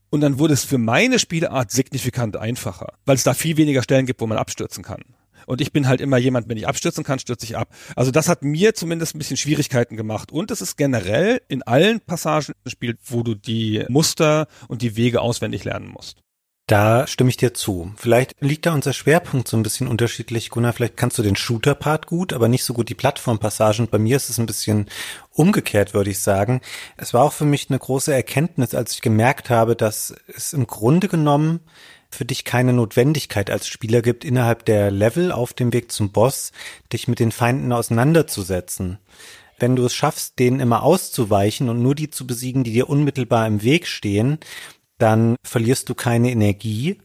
Und 0.09 0.23
dann 0.23 0.38
wurde 0.38 0.55
es 0.55 0.64
für 0.64 0.79
meine 0.79 1.19
Spielart 1.19 1.71
signifikant 1.71 2.37
einfacher, 2.37 2.95
weil 3.05 3.16
es 3.16 3.25
da 3.25 3.35
viel 3.35 3.57
weniger 3.57 3.83
Stellen 3.83 4.07
gibt, 4.07 4.21
wo 4.21 4.27
man 4.27 4.38
abstürzen 4.38 4.83
kann. 4.83 5.03
Und 5.47 5.61
ich 5.61 5.73
bin 5.73 5.87
halt 5.87 6.01
immer 6.01 6.16
jemand, 6.16 6.49
wenn 6.49 6.57
ich 6.57 6.66
abstürzen 6.66 7.05
kann, 7.05 7.19
stürze 7.19 7.45
ich 7.45 7.57
ab. 7.57 7.69
Also 7.95 8.11
das 8.11 8.29
hat 8.29 8.42
mir 8.42 8.75
zumindest 8.75 9.14
ein 9.14 9.19
bisschen 9.19 9.37
Schwierigkeiten 9.37 9.97
gemacht. 9.97 10.33
Und 10.33 10.51
es 10.51 10.61
ist 10.61 10.77
generell 10.77 11.42
in 11.49 11.62
allen 11.62 12.01
Passagen 12.01 12.55
ein 12.64 12.71
Spiel, 12.71 12.97
wo 13.05 13.23
du 13.23 13.35
die 13.35 13.85
Muster 13.88 14.49
und 14.69 14.83
die 14.83 14.97
Wege 14.97 15.21
auswendig 15.21 15.64
lernen 15.64 15.88
musst. 15.88 16.23
Da 16.66 17.07
stimme 17.07 17.31
ich 17.31 17.37
dir 17.37 17.55
zu. 17.55 17.92
Vielleicht 17.96 18.35
liegt 18.40 18.66
da 18.66 18.74
unser 18.74 18.92
Schwerpunkt 18.92 19.46
so 19.46 19.57
ein 19.57 19.62
bisschen 19.62 19.87
unterschiedlich. 19.87 20.50
Gunnar, 20.50 20.72
vielleicht 20.72 20.96
kannst 20.96 21.16
du 21.16 21.22
den 21.22 21.37
Shooter-Part 21.37 22.07
gut, 22.07 22.33
aber 22.33 22.48
nicht 22.48 22.64
so 22.64 22.74
gut 22.74 22.88
die 22.88 22.96
Plattformpassagen. 22.96 23.87
Bei 23.87 23.98
mir 23.98 24.16
ist 24.16 24.31
es 24.31 24.38
ein 24.38 24.46
bisschen 24.46 24.87
umgekehrt, 25.33 25.94
würde 25.94 26.11
ich 26.11 26.18
sagen. 26.18 26.61
Es 26.96 27.14
war 27.14 27.22
auch 27.22 27.33
für 27.33 27.44
mich 27.44 27.70
eine 27.70 27.79
große 27.79 28.12
Erkenntnis, 28.12 28.74
als 28.74 28.94
ich 28.94 29.00
gemerkt 29.00 29.48
habe, 29.48 29.76
dass 29.76 30.12
es 30.26 30.52
im 30.52 30.66
Grunde 30.66 31.07
genommen 31.07 31.61
für 32.11 32.24
dich 32.24 32.44
keine 32.44 32.72
Notwendigkeit 32.72 33.48
als 33.48 33.68
Spieler 33.68 34.02
gibt, 34.02 34.24
innerhalb 34.24 34.64
der 34.64 34.90
Level 34.90 35.31
auf 35.31 35.52
dem 35.52 35.72
Weg 35.72 35.92
zum 35.92 36.11
Boss 36.11 36.50
dich 36.92 37.07
mit 37.07 37.20
den 37.20 37.31
Feinden 37.31 37.72
auseinanderzusetzen. 37.72 38.98
Wenn 39.59 39.76
du 39.76 39.87
es 39.87 39.94
schaffst, 39.94 40.38
denen 40.38 40.61
immer 40.61 40.83
auszuweichen 40.83 41.68
und 41.68 41.81
nur 41.81 41.94
die 41.94 42.11
zu 42.11 42.26
besiegen, 42.26 42.62
die 42.62 42.72
dir 42.72 42.90
unmittelbar 42.90 43.46
im 43.46 43.62
Weg 43.62 43.87
stehen, 43.87 44.38
dann 44.99 45.37
verlierst 45.43 45.89
du 45.89 45.95
keine 45.95 46.31
Energie. 46.31 46.99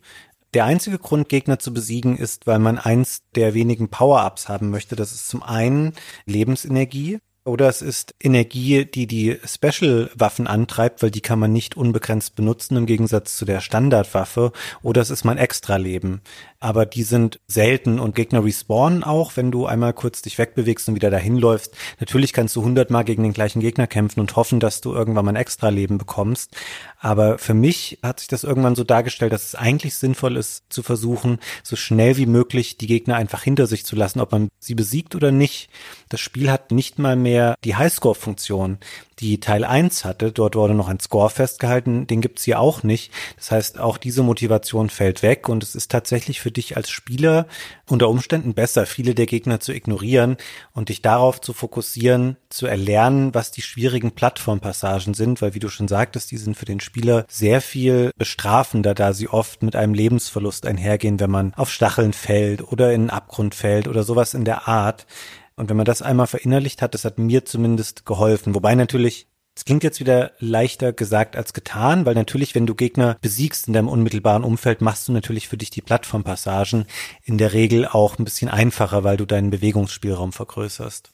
Der 0.54 0.66
einzige 0.66 1.00
Grund, 1.00 1.30
Gegner 1.30 1.60
zu 1.60 1.74
besiegen, 1.74 2.18
ist, 2.18 2.46
weil 2.48 2.60
man 2.60 2.78
eins 2.78 3.24
der 3.36 3.54
wenigen 3.54 3.90
Power-Ups 3.90 4.50
haben 4.50 4.70
möchte. 4.70 4.96
Das 4.96 5.12
ist 5.12 5.30
zum 5.30 5.44
einen 5.44 5.94
Lebensenergie. 6.26 7.20
Oder 7.44 7.70
es 7.70 7.82
ist 7.82 8.14
Energie, 8.22 8.86
die 8.86 9.08
die 9.08 9.40
Special-Waffen 9.44 10.46
antreibt, 10.46 11.02
weil 11.02 11.10
die 11.10 11.22
kann 11.22 11.40
man 11.40 11.52
nicht 11.52 11.76
unbegrenzt 11.76 12.36
benutzen 12.36 12.78
im 12.78 12.86
Gegensatz 12.86 13.36
zu 13.36 13.46
der 13.46 13.62
Standardwaffe. 13.62 14.52
Oder 14.84 15.02
es 15.02 15.10
ist 15.10 15.24
mein 15.24 15.40
Extra-Leben 15.40 16.22
aber 16.62 16.86
die 16.86 17.04
sind 17.04 17.40
selten 17.48 18.00
und 18.00 18.16
Gegner 18.16 18.46
respawnen 18.46 19.04
auch, 19.04 19.36
wenn 19.36 19.52
du 19.52 19.66
einmal 19.66 19.94
kurz 19.94 20.22
dich 20.22 20.38
wegbewegst 20.38 20.88
und 20.88 20.96
wieder 20.96 21.10
dahin 21.10 21.36
läufst. 21.36 21.76
Natürlich 22.00 22.34
kannst 22.34 22.56
du 22.56 22.62
hundertmal 22.62 23.04
gegen 23.04 23.24
den 23.24 23.34
gleichen 23.34 23.62
Gegner 23.62 23.88
kämpfen 23.88 24.20
und 24.20 24.36
hoffen, 24.36 24.60
dass 24.60 24.80
du 24.80 24.94
irgendwann 24.94 25.26
mal 25.26 25.32
ein 25.32 25.38
Extra-Leben 25.38 25.98
bekommst. 25.98 26.56
Aber 27.00 27.40
für 27.40 27.56
mich 27.56 27.98
hat 28.04 28.20
sich 28.20 28.28
das 28.28 28.44
irgendwann 28.44 28.76
so 28.76 28.84
dargestellt, 28.84 29.34
dass 29.34 29.48
es 29.48 29.56
eigentlich 29.56 29.96
sinnvoll 29.96 30.38
ist, 30.38 30.66
zu 30.70 30.84
versuchen, 30.84 31.40
so 31.64 31.76
schnell 31.76 32.16
wie 32.18 32.28
möglich 32.28 32.78
die 32.78 32.88
Gegner 32.88 33.16
einfach 33.16 33.42
hinter 33.42 33.66
sich 33.66 33.84
zu 33.84 33.96
lassen, 33.96 34.20
ob 34.22 34.32
man 34.32 34.50
sie 34.60 34.76
besiegt 34.76 35.16
oder 35.16 35.32
nicht. 35.32 35.70
Das 36.10 36.22
Spiel 36.22 36.52
hat 36.52 36.72
nicht 36.72 37.00
mal 37.00 37.16
mehr 37.16 37.56
die 37.64 37.76
Highscore-Funktion 37.76 38.78
die 39.22 39.40
Teil 39.40 39.64
1 39.64 40.04
hatte. 40.04 40.32
Dort 40.32 40.56
wurde 40.56 40.74
noch 40.74 40.90
ein 40.90 41.00
Score 41.00 41.30
festgehalten, 41.30 42.08
den 42.08 42.22
gibt's 42.22 42.44
hier 42.44 42.60
auch 42.60 42.84
nicht. 42.84 43.12
Das 43.38 43.52
heißt, 43.52 43.80
auch 43.80 43.98
diese 43.98 44.24
Motivation 44.24 44.90
fällt 44.90 45.22
weg 45.22 45.48
und 45.48 45.64
es 45.64 45.76
ist 45.76 45.92
tatsächlich 45.92 46.42
für 46.42 46.51
dich 46.52 46.78
als 46.78 46.90
Spieler 46.90 47.48
unter 47.90 48.10
Umständen 48.10 48.54
besser, 48.54 48.86
viele 48.86 49.16
der 49.16 49.26
Gegner 49.26 49.60
zu 49.60 49.74
ignorieren 49.74 50.38
und 50.74 50.90
dich 50.90 51.02
darauf 51.02 51.42
zu 51.42 51.54
fokussieren, 51.54 52.38
zu 52.50 52.68
erlernen, 52.68 53.34
was 53.34 53.52
die 53.52 53.62
schwierigen 53.62 54.12
Plattformpassagen 54.12 55.14
sind, 55.14 55.42
weil 55.42 55.54
wie 55.54 55.60
du 55.60 55.70
schon 55.70 55.88
sagtest, 55.88 56.32
die 56.32 56.38
sind 56.38 56.58
für 56.58 56.66
den 56.66 56.80
Spieler 56.80 57.26
sehr 57.28 57.62
viel 57.62 58.12
bestrafender, 58.18 58.94
da 58.94 59.14
sie 59.14 59.28
oft 59.28 59.64
mit 59.64 59.76
einem 59.76 59.94
Lebensverlust 59.94 60.66
einhergehen, 60.66 61.20
wenn 61.20 61.32
man 61.32 61.54
auf 61.56 61.72
Stacheln 61.72 62.14
fällt 62.14 62.62
oder 62.62 62.94
in 62.94 63.02
einen 63.02 63.10
Abgrund 63.10 63.56
fällt 63.56 63.88
oder 63.88 64.04
sowas 64.04 64.34
in 64.34 64.46
der 64.46 64.68
Art. 64.68 65.06
Und 65.56 65.70
wenn 65.70 65.78
man 65.78 65.86
das 65.86 66.02
einmal 66.02 66.28
verinnerlicht 66.28 66.82
hat, 66.82 66.94
das 66.94 67.06
hat 67.06 67.20
mir 67.20 67.46
zumindest 67.46 68.06
geholfen. 68.06 68.56
Wobei 68.56 68.74
natürlich, 68.76 69.28
es 69.62 69.66
klingt 69.66 69.84
jetzt 69.84 70.00
wieder 70.00 70.32
leichter 70.40 70.92
gesagt 70.92 71.36
als 71.36 71.54
getan, 71.54 72.08
weil 72.08 72.16
natürlich, 72.16 72.56
wenn 72.56 72.66
du 72.66 72.74
Gegner 72.74 73.18
besiegst 73.22 73.68
in 73.68 73.74
deinem 73.74 73.90
unmittelbaren 73.90 74.44
Umfeld, 74.44 74.82
machst 74.82 75.08
du 75.08 75.12
natürlich 75.12 75.48
für 75.48 75.56
dich 75.56 75.70
die 75.70 75.84
Plattformpassagen 75.84 76.86
in 77.26 77.38
der 77.38 77.54
Regel 77.54 77.86
auch 77.86 78.18
ein 78.18 78.24
bisschen 78.24 78.50
einfacher, 78.50 79.04
weil 79.04 79.18
du 79.18 79.28
deinen 79.28 79.52
Bewegungsspielraum 79.52 80.34
vergrößerst. 80.34 81.12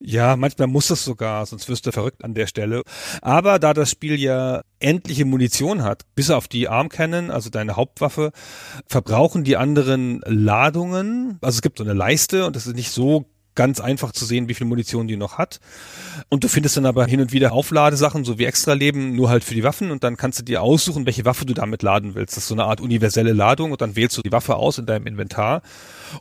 Ja, 0.00 0.36
manchmal 0.36 0.68
muss 0.68 0.88
es 0.88 1.04
sogar, 1.04 1.44
sonst 1.44 1.68
wirst 1.68 1.84
du 1.84 1.92
verrückt 1.92 2.24
an 2.24 2.32
der 2.32 2.46
Stelle. 2.46 2.80
Aber 3.20 3.58
da 3.58 3.74
das 3.74 3.90
Spiel 3.90 4.18
ja 4.18 4.62
endliche 4.80 5.26
Munition 5.26 5.82
hat, 5.82 6.04
bis 6.14 6.30
auf 6.30 6.48
die 6.48 6.68
Arm 6.68 6.88
Cannon, 6.88 7.30
also 7.30 7.50
deine 7.50 7.76
Hauptwaffe, 7.76 8.32
verbrauchen 8.86 9.44
die 9.44 9.58
anderen 9.58 10.22
Ladungen. 10.24 11.36
Also 11.42 11.56
es 11.56 11.62
gibt 11.62 11.76
so 11.76 11.84
eine 11.84 11.92
Leiste 11.92 12.46
und 12.46 12.56
das 12.56 12.66
ist 12.66 12.74
nicht 12.74 12.90
so 12.90 13.26
ganz 13.54 13.80
einfach 13.80 14.12
zu 14.12 14.24
sehen, 14.24 14.48
wie 14.48 14.54
viel 14.54 14.66
Munition 14.66 15.08
die 15.08 15.16
noch 15.16 15.38
hat. 15.38 15.60
Und 16.28 16.44
du 16.44 16.48
findest 16.48 16.76
dann 16.76 16.86
aber 16.86 17.06
hin 17.06 17.20
und 17.20 17.32
wieder 17.32 17.52
Aufladesachen, 17.52 18.24
so 18.24 18.38
wie 18.38 18.44
Extra-Leben, 18.44 19.14
nur 19.14 19.28
halt 19.28 19.44
für 19.44 19.54
die 19.54 19.62
Waffen 19.62 19.90
und 19.90 20.04
dann 20.04 20.16
kannst 20.16 20.38
du 20.38 20.42
dir 20.42 20.62
aussuchen, 20.62 21.06
welche 21.06 21.24
Waffe 21.24 21.44
du 21.44 21.54
damit 21.54 21.82
laden 21.82 22.14
willst. 22.14 22.36
Das 22.36 22.44
ist 22.44 22.48
so 22.48 22.54
eine 22.54 22.64
Art 22.64 22.80
universelle 22.80 23.32
Ladung 23.32 23.72
und 23.72 23.80
dann 23.80 23.96
wählst 23.96 24.16
du 24.16 24.22
die 24.22 24.32
Waffe 24.32 24.56
aus 24.56 24.78
in 24.78 24.86
deinem 24.86 25.06
Inventar 25.06 25.62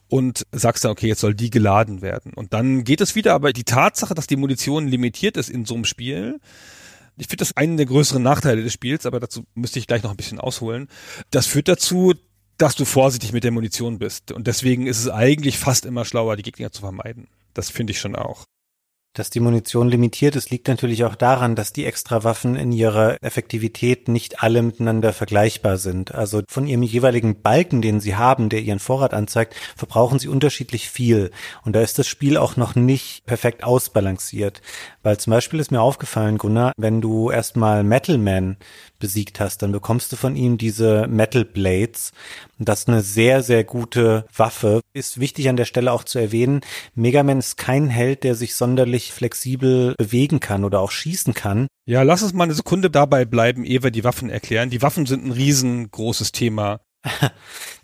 und 0.08 0.46
sagst 0.52 0.84
dann, 0.84 0.92
okay, 0.92 1.08
jetzt 1.08 1.22
soll 1.22 1.34
die 1.34 1.50
geladen 1.50 2.02
werden. 2.02 2.34
Und 2.34 2.54
dann 2.54 2.84
geht 2.84 3.02
es 3.02 3.16
wieder, 3.16 3.34
aber 3.34 3.54
die 3.54 3.64
Tatsache, 3.64 4.14
dass 4.14 4.28
die 4.28 4.36
Munition 4.36 4.88
limitiert 4.88 5.38
ist 5.38 5.50
in 5.50 5.66
so 5.66 5.76
einem 5.76 5.86
Spiel, 5.86 6.40
ich 7.18 7.28
finde 7.28 7.42
das 7.42 7.56
einen 7.56 7.78
der 7.78 7.86
größeren 7.86 8.24
Nachteile 8.24 8.64
des 8.64 8.74
Spiels, 8.74 9.06
aber 9.06 9.20
dazu 9.20 9.46
müsste 9.54 9.80
ich 9.80 9.86
gleich 9.86 10.02
noch 10.02 10.12
ein 10.12 10.18
bisschen 10.18 10.40
ausholen. 10.40 10.88
Das 11.30 11.46
führt 11.46 11.68
dazu, 11.68 12.16
dass 12.62 12.76
du 12.76 12.86
vorsichtig 12.86 13.34
mit 13.34 13.44
der 13.44 13.52
Munition 13.52 13.98
bist. 13.98 14.32
Und 14.32 14.46
deswegen 14.46 14.86
ist 14.86 15.00
es 15.00 15.10
eigentlich 15.10 15.58
fast 15.58 15.86
immer 15.86 16.06
schlauer, 16.06 16.36
die 16.36 16.44
Gegner 16.44 16.72
zu 16.72 16.82
vermeiden. 16.82 17.28
Das 17.56 17.72
finde 17.72 17.92
ich 17.92 18.00
schon 18.00 18.16
auch. 18.16 18.46
Dass 19.14 19.30
die 19.30 19.42
Munition 19.42 19.90
limitiert 19.90 20.38
ist, 20.38 20.52
liegt 20.52 20.70
natürlich 20.70 21.04
auch 21.04 21.16
daran, 21.16 21.58
dass 21.58 21.74
die 21.74 21.86
Extrawaffen 21.86 22.56
in 22.56 22.72
ihrer 22.72 23.18
Effektivität 23.22 24.08
nicht 24.08 24.42
alle 24.42 24.62
miteinander 24.62 25.12
vergleichbar 25.12 25.78
sind. 25.78 26.16
Also 26.16 26.44
von 26.48 26.66
ihrem 26.66 26.84
jeweiligen 26.84 27.42
Balken, 27.42 27.82
den 27.82 28.00
sie 28.00 28.16
haben, 28.16 28.48
der 28.48 28.62
ihren 28.62 28.80
Vorrat 28.80 29.14
anzeigt, 29.14 29.56
verbrauchen 29.76 30.18
sie 30.18 30.30
unterschiedlich 30.30 30.90
viel. 30.90 31.32
Und 31.66 31.76
da 31.76 31.82
ist 31.82 32.00
das 32.00 32.08
Spiel 32.08 32.38
auch 32.38 32.56
noch 32.56 32.76
nicht 32.76 33.26
perfekt 33.26 33.66
ausbalanciert. 33.66 34.62
Weil 35.04 35.18
zum 35.18 35.32
Beispiel 35.32 35.60
ist 35.60 35.72
mir 35.72 35.82
aufgefallen, 35.82 36.38
Gunnar, 36.38 36.74
wenn 36.78 37.02
du 37.02 37.32
erstmal 37.32 37.84
Metal 37.84 38.18
Man 38.18 38.58
besiegt 39.00 39.40
hast, 39.40 39.62
dann 39.62 39.72
bekommst 39.72 40.12
du 40.12 40.16
von 40.16 40.36
ihm 40.36 40.58
diese 40.58 41.08
Metal 41.08 41.44
Blades. 41.44 42.12
Das 42.60 42.82
ist 42.82 42.90
eine 42.90 43.02
sehr, 43.02 43.42
sehr 43.42 43.64
gute 43.64 44.26
Waffe. 44.36 44.82
Ist 44.94 45.20
wichtig 45.20 45.50
an 45.50 45.58
der 45.58 45.66
Stelle 45.66 45.92
auch 45.92 46.04
zu 46.04 46.20
erwähnen, 46.20 46.62
Mega 46.94 47.24
Man 47.24 47.40
ist 47.40 47.58
kein 47.58 47.90
Held, 47.90 48.24
der 48.24 48.36
sich 48.36 48.56
sonderlich 48.56 49.12
flexibel 49.12 49.96
bewegen 49.98 50.40
kann 50.40 50.64
oder 50.64 50.80
auch 50.80 50.92
schießen 50.92 51.34
kann. 51.34 51.68
Ja, 51.86 52.04
lass 52.04 52.22
uns 52.24 52.34
mal 52.34 52.44
eine 52.44 52.54
Sekunde 52.54 52.90
dabei 52.90 53.26
bleiben, 53.26 53.64
ehe 53.66 53.84
wir 53.84 53.92
die 53.92 54.04
Waffen 54.04 54.30
erklären. 54.30 54.70
Die 54.70 54.82
Waffen 54.82 55.06
sind 55.06 55.26
ein 55.26 55.32
riesengroßes 55.32 56.32
Thema. 56.32 56.80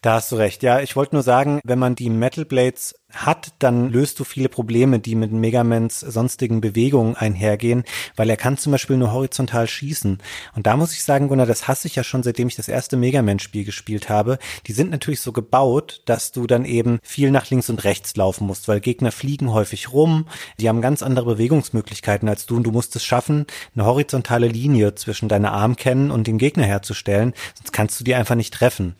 da 0.02 0.14
hast 0.14 0.32
du 0.32 0.36
recht. 0.36 0.64
Ja, 0.64 0.80
ich 0.80 0.96
wollte 0.96 1.16
nur 1.16 1.24
sagen, 1.24 1.60
wenn 1.64 1.80
man 1.80 1.96
die 1.96 2.10
Metal 2.10 2.46
Blades 2.46 2.96
hat, 3.14 3.54
dann 3.60 3.90
löst 3.90 4.20
du 4.20 4.26
viele 4.26 4.50
Probleme, 4.50 5.00
die 5.00 5.16
mit 5.16 5.32
Megamans 5.32 6.02
sonstigen 6.02 6.60
Bewegungen 6.60 7.16
einhergehen, 7.16 7.84
weil 8.18 8.30
er 8.30 8.36
kann 8.36 8.58
zum 8.58 8.74
Beispiel 8.74 8.98
nur 8.98 9.14
horizontal 9.14 9.68
schießen. 9.68 10.18
Und 10.56 10.68
da 10.68 10.76
muss 10.76 10.92
ich 10.92 11.04
sagen, 11.04 11.30
Gunnar, 11.30 11.46
das 11.46 11.70
hasse 11.70 11.88
ich 11.88 11.96
ja 11.96 12.04
schon, 12.04 12.22
seitdem 12.22 12.50
ich 12.50 12.56
das 12.56 12.68
erste 12.68 12.98
Megaman-Spiel 12.98 13.64
gespielt 13.64 14.10
habe. 14.10 14.40
Die 14.68 14.74
sind 14.74 14.92
natürlich 14.92 15.22
so 15.22 15.32
gebaut, 15.32 16.02
dass 16.06 16.34
du 16.34 16.48
dann 16.48 16.66
eben 16.66 17.00
viel 17.02 17.32
nach 17.32 17.50
links 17.50 17.70
und 17.70 17.86
rechts 17.86 18.16
laufen 18.18 18.46
musst, 18.46 18.68
weil 18.68 18.82
Gegner 18.82 19.14
fliegen 19.14 19.54
häufig 19.54 19.94
rum, 19.94 20.28
die 20.60 20.68
haben 20.68 20.82
ganz 20.82 21.02
andere 21.02 21.36
Bewegungsmöglichkeiten 21.36 22.28
als 22.28 22.46
du 22.46 22.58
und 22.58 22.64
du 22.64 22.72
musst 22.72 22.96
es 22.98 23.06
schaffen, 23.06 23.46
eine 23.74 23.86
horizontale 23.86 24.48
Linie 24.48 24.96
zwischen 24.96 25.30
deiner 25.30 25.54
Armkennen 25.54 26.12
und 26.12 26.28
dem 26.28 26.38
Gegner 26.38 26.66
herzustellen, 26.66 27.34
sonst 27.56 27.72
kannst 27.72 28.00
du 28.00 28.04
die 28.04 28.16
einfach 28.16 28.36
nicht 28.36 28.54
treffen. 28.54 28.96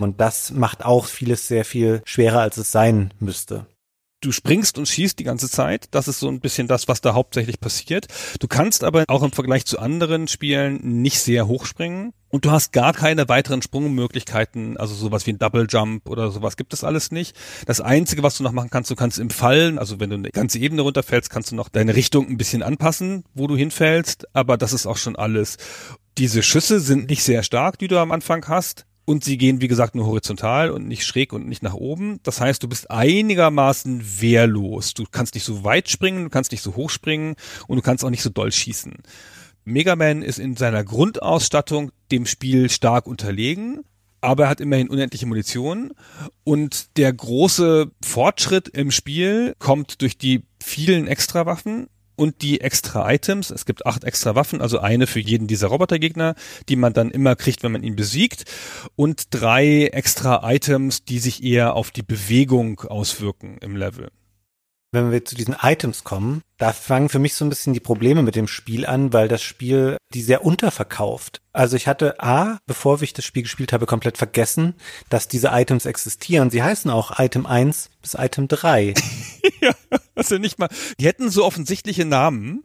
Und 0.00 0.20
das 0.20 0.50
macht 0.50 0.84
auch 0.84 1.06
vieles 1.06 1.46
sehr 1.46 1.64
viel 1.64 2.02
schwerer, 2.04 2.40
als 2.40 2.56
es 2.56 2.72
sein 2.72 3.12
müsste 3.20 3.66
du 4.20 4.32
springst 4.32 4.78
und 4.78 4.86
schießt 4.86 5.18
die 5.18 5.24
ganze 5.24 5.50
Zeit. 5.50 5.86
Das 5.92 6.08
ist 6.08 6.20
so 6.20 6.28
ein 6.28 6.40
bisschen 6.40 6.68
das, 6.68 6.88
was 6.88 7.00
da 7.00 7.14
hauptsächlich 7.14 7.60
passiert. 7.60 8.06
Du 8.38 8.48
kannst 8.48 8.84
aber 8.84 9.04
auch 9.08 9.22
im 9.22 9.32
Vergleich 9.32 9.64
zu 9.64 9.78
anderen 9.78 10.28
Spielen 10.28 11.00
nicht 11.02 11.20
sehr 11.20 11.46
hoch 11.46 11.66
springen. 11.66 12.12
Und 12.28 12.44
du 12.44 12.52
hast 12.52 12.72
gar 12.72 12.92
keine 12.92 13.28
weiteren 13.28 13.60
Sprungmöglichkeiten, 13.60 14.76
also 14.76 14.94
sowas 14.94 15.26
wie 15.26 15.32
ein 15.32 15.38
Double 15.38 15.66
Jump 15.68 16.08
oder 16.08 16.30
sowas 16.30 16.56
gibt 16.56 16.72
es 16.72 16.84
alles 16.84 17.10
nicht. 17.10 17.34
Das 17.66 17.80
Einzige, 17.80 18.22
was 18.22 18.36
du 18.36 18.44
noch 18.44 18.52
machen 18.52 18.70
kannst, 18.70 18.88
du 18.88 18.94
kannst 18.94 19.18
im 19.18 19.30
Fallen, 19.30 19.80
also 19.80 19.98
wenn 19.98 20.10
du 20.10 20.16
eine 20.16 20.30
ganze 20.30 20.60
Ebene 20.60 20.82
runterfällst, 20.82 21.28
kannst 21.28 21.50
du 21.50 21.56
noch 21.56 21.68
deine 21.68 21.96
Richtung 21.96 22.28
ein 22.28 22.36
bisschen 22.36 22.62
anpassen, 22.62 23.24
wo 23.34 23.48
du 23.48 23.56
hinfällst, 23.56 24.28
aber 24.32 24.56
das 24.56 24.72
ist 24.72 24.86
auch 24.86 24.96
schon 24.96 25.16
alles. 25.16 25.56
Diese 26.18 26.44
Schüsse 26.44 26.78
sind 26.78 27.10
nicht 27.10 27.24
sehr 27.24 27.42
stark, 27.42 27.78
die 27.78 27.88
du 27.88 27.98
am 27.98 28.12
Anfang 28.12 28.46
hast. 28.46 28.86
Und 29.10 29.24
sie 29.24 29.38
gehen, 29.38 29.60
wie 29.60 29.66
gesagt, 29.66 29.96
nur 29.96 30.06
horizontal 30.06 30.70
und 30.70 30.86
nicht 30.86 31.04
schräg 31.04 31.32
und 31.32 31.48
nicht 31.48 31.64
nach 31.64 31.74
oben. 31.74 32.20
Das 32.22 32.40
heißt, 32.40 32.62
du 32.62 32.68
bist 32.68 32.92
einigermaßen 32.92 34.20
wehrlos. 34.20 34.94
Du 34.94 35.04
kannst 35.10 35.34
nicht 35.34 35.42
so 35.42 35.64
weit 35.64 35.88
springen, 35.88 36.22
du 36.22 36.30
kannst 36.30 36.52
nicht 36.52 36.62
so 36.62 36.76
hoch 36.76 36.90
springen 36.90 37.34
und 37.66 37.76
du 37.76 37.82
kannst 37.82 38.04
auch 38.04 38.10
nicht 38.10 38.22
so 38.22 38.30
doll 38.30 38.52
schießen. 38.52 38.94
Mega 39.64 39.96
Man 39.96 40.22
ist 40.22 40.38
in 40.38 40.56
seiner 40.56 40.84
Grundausstattung 40.84 41.90
dem 42.12 42.24
Spiel 42.24 42.70
stark 42.70 43.08
unterlegen, 43.08 43.80
aber 44.20 44.44
er 44.44 44.50
hat 44.50 44.60
immerhin 44.60 44.88
unendliche 44.88 45.26
Munition 45.26 45.90
und 46.44 46.96
der 46.96 47.12
große 47.12 47.90
Fortschritt 48.04 48.68
im 48.68 48.92
Spiel 48.92 49.56
kommt 49.58 50.02
durch 50.02 50.18
die 50.18 50.44
vielen 50.62 51.08
Extrawaffen 51.08 51.88
und 52.20 52.42
die 52.42 52.60
extra 52.60 53.10
Items. 53.10 53.50
Es 53.50 53.64
gibt 53.64 53.86
acht 53.86 54.04
extra 54.04 54.34
Waffen, 54.34 54.60
also 54.60 54.78
eine 54.78 55.06
für 55.06 55.20
jeden 55.20 55.46
dieser 55.46 55.68
Robotergegner, 55.68 56.34
die 56.68 56.76
man 56.76 56.92
dann 56.92 57.10
immer 57.10 57.34
kriegt, 57.34 57.62
wenn 57.62 57.72
man 57.72 57.82
ihn 57.82 57.96
besiegt. 57.96 58.44
Und 58.94 59.28
drei 59.30 59.86
extra 59.86 60.52
Items, 60.52 61.02
die 61.02 61.18
sich 61.18 61.42
eher 61.42 61.74
auf 61.74 61.90
die 61.90 62.02
Bewegung 62.02 62.80
auswirken 62.80 63.56
im 63.62 63.74
Level. 63.74 64.10
Wenn 64.92 65.12
wir 65.12 65.24
zu 65.24 65.36
diesen 65.36 65.54
Items 65.62 66.02
kommen, 66.02 66.42
da 66.58 66.72
fangen 66.72 67.08
für 67.08 67.20
mich 67.20 67.34
so 67.34 67.44
ein 67.44 67.48
bisschen 67.48 67.74
die 67.74 67.80
Probleme 67.80 68.22
mit 68.22 68.34
dem 68.34 68.48
Spiel 68.48 68.86
an, 68.86 69.12
weil 69.12 69.28
das 69.28 69.40
Spiel 69.40 69.96
die 70.12 70.20
sehr 70.20 70.44
unterverkauft. 70.44 71.40
Also 71.52 71.76
ich 71.76 71.86
hatte 71.86 72.20
A, 72.20 72.58
bevor 72.66 73.00
ich 73.00 73.12
das 73.12 73.24
Spiel 73.24 73.44
gespielt 73.44 73.72
habe, 73.72 73.86
komplett 73.86 74.18
vergessen, 74.18 74.74
dass 75.08 75.28
diese 75.28 75.48
Items 75.52 75.86
existieren. 75.86 76.50
Sie 76.50 76.64
heißen 76.64 76.90
auch 76.90 77.20
Item 77.20 77.46
1 77.46 77.90
bis 78.02 78.14
Item 78.14 78.48
3. 78.48 78.94
ja, 79.60 79.74
also 80.16 80.38
nicht 80.38 80.58
mal. 80.58 80.68
Die 80.98 81.06
hätten 81.06 81.30
so 81.30 81.44
offensichtliche 81.44 82.04
Namen 82.04 82.64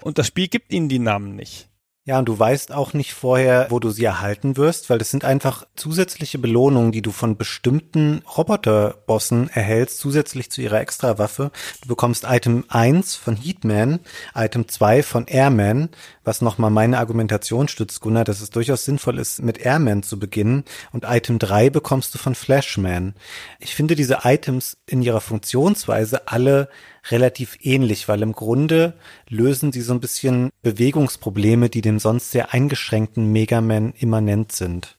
und 0.00 0.16
das 0.16 0.28
Spiel 0.28 0.48
gibt 0.48 0.72
ihnen 0.72 0.88
die 0.88 0.98
Namen 0.98 1.36
nicht. 1.36 1.68
Ja, 2.08 2.20
und 2.20 2.26
du 2.26 2.38
weißt 2.38 2.70
auch 2.70 2.92
nicht 2.92 3.14
vorher, 3.14 3.66
wo 3.70 3.80
du 3.80 3.90
sie 3.90 4.04
erhalten 4.04 4.56
wirst, 4.56 4.88
weil 4.88 4.98
das 4.98 5.10
sind 5.10 5.24
einfach 5.24 5.66
zusätzliche 5.74 6.38
Belohnungen, 6.38 6.92
die 6.92 7.02
du 7.02 7.10
von 7.10 7.36
bestimmten 7.36 8.22
Roboterbossen 8.36 9.50
erhältst, 9.50 9.98
zusätzlich 9.98 10.48
zu 10.48 10.62
ihrer 10.62 10.80
Extrawaffe. 10.80 11.50
Du 11.82 11.88
bekommst 11.88 12.22
Item 12.22 12.62
1 12.68 13.16
von 13.16 13.34
Heatman, 13.34 13.98
Item 14.36 14.68
2 14.68 15.02
von 15.02 15.26
Airman, 15.26 15.88
was 16.22 16.42
nochmal 16.42 16.70
meine 16.70 16.98
Argumentation 16.98 17.66
stützt, 17.66 18.00
Gunnar, 18.00 18.22
dass 18.22 18.40
es 18.40 18.50
durchaus 18.50 18.84
sinnvoll 18.84 19.18
ist, 19.18 19.42
mit 19.42 19.58
Airman 19.58 20.04
zu 20.04 20.20
beginnen. 20.20 20.62
Und 20.92 21.06
Item 21.08 21.40
3 21.40 21.70
bekommst 21.70 22.14
du 22.14 22.18
von 22.18 22.36
Flashman. 22.36 23.14
Ich 23.58 23.74
finde 23.74 23.96
diese 23.96 24.20
Items 24.22 24.76
in 24.86 25.02
ihrer 25.02 25.20
Funktionsweise 25.20 26.28
alle 26.28 26.68
relativ 27.10 27.58
ähnlich, 27.62 28.08
weil 28.08 28.22
im 28.22 28.32
Grunde 28.32 28.94
lösen 29.28 29.72
sie 29.72 29.80
so 29.80 29.92
ein 29.92 30.00
bisschen 30.00 30.50
Bewegungsprobleme, 30.62 31.68
die 31.68 31.80
dem 31.80 31.98
sonst 31.98 32.30
sehr 32.30 32.52
eingeschränkten 32.52 33.32
Mega 33.32 33.60
Man 33.60 33.92
immanent 33.92 34.52
sind. 34.52 34.98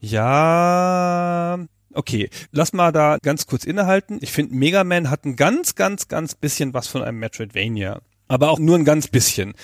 Ja, 0.00 1.58
okay. 1.94 2.28
Lass 2.50 2.72
mal 2.72 2.92
da 2.92 3.18
ganz 3.22 3.46
kurz 3.46 3.64
innehalten. 3.64 4.18
Ich 4.20 4.32
finde, 4.32 4.54
Mega 4.54 4.84
Man 4.84 5.10
hat 5.10 5.24
ein 5.24 5.36
ganz, 5.36 5.74
ganz, 5.74 6.08
ganz 6.08 6.34
bisschen 6.34 6.74
was 6.74 6.88
von 6.88 7.02
einem 7.02 7.18
Metroidvania 7.18 8.02
aber 8.28 8.50
auch 8.50 8.58
nur 8.58 8.76
ein 8.76 8.84
ganz 8.84 9.08
bisschen. 9.08 9.54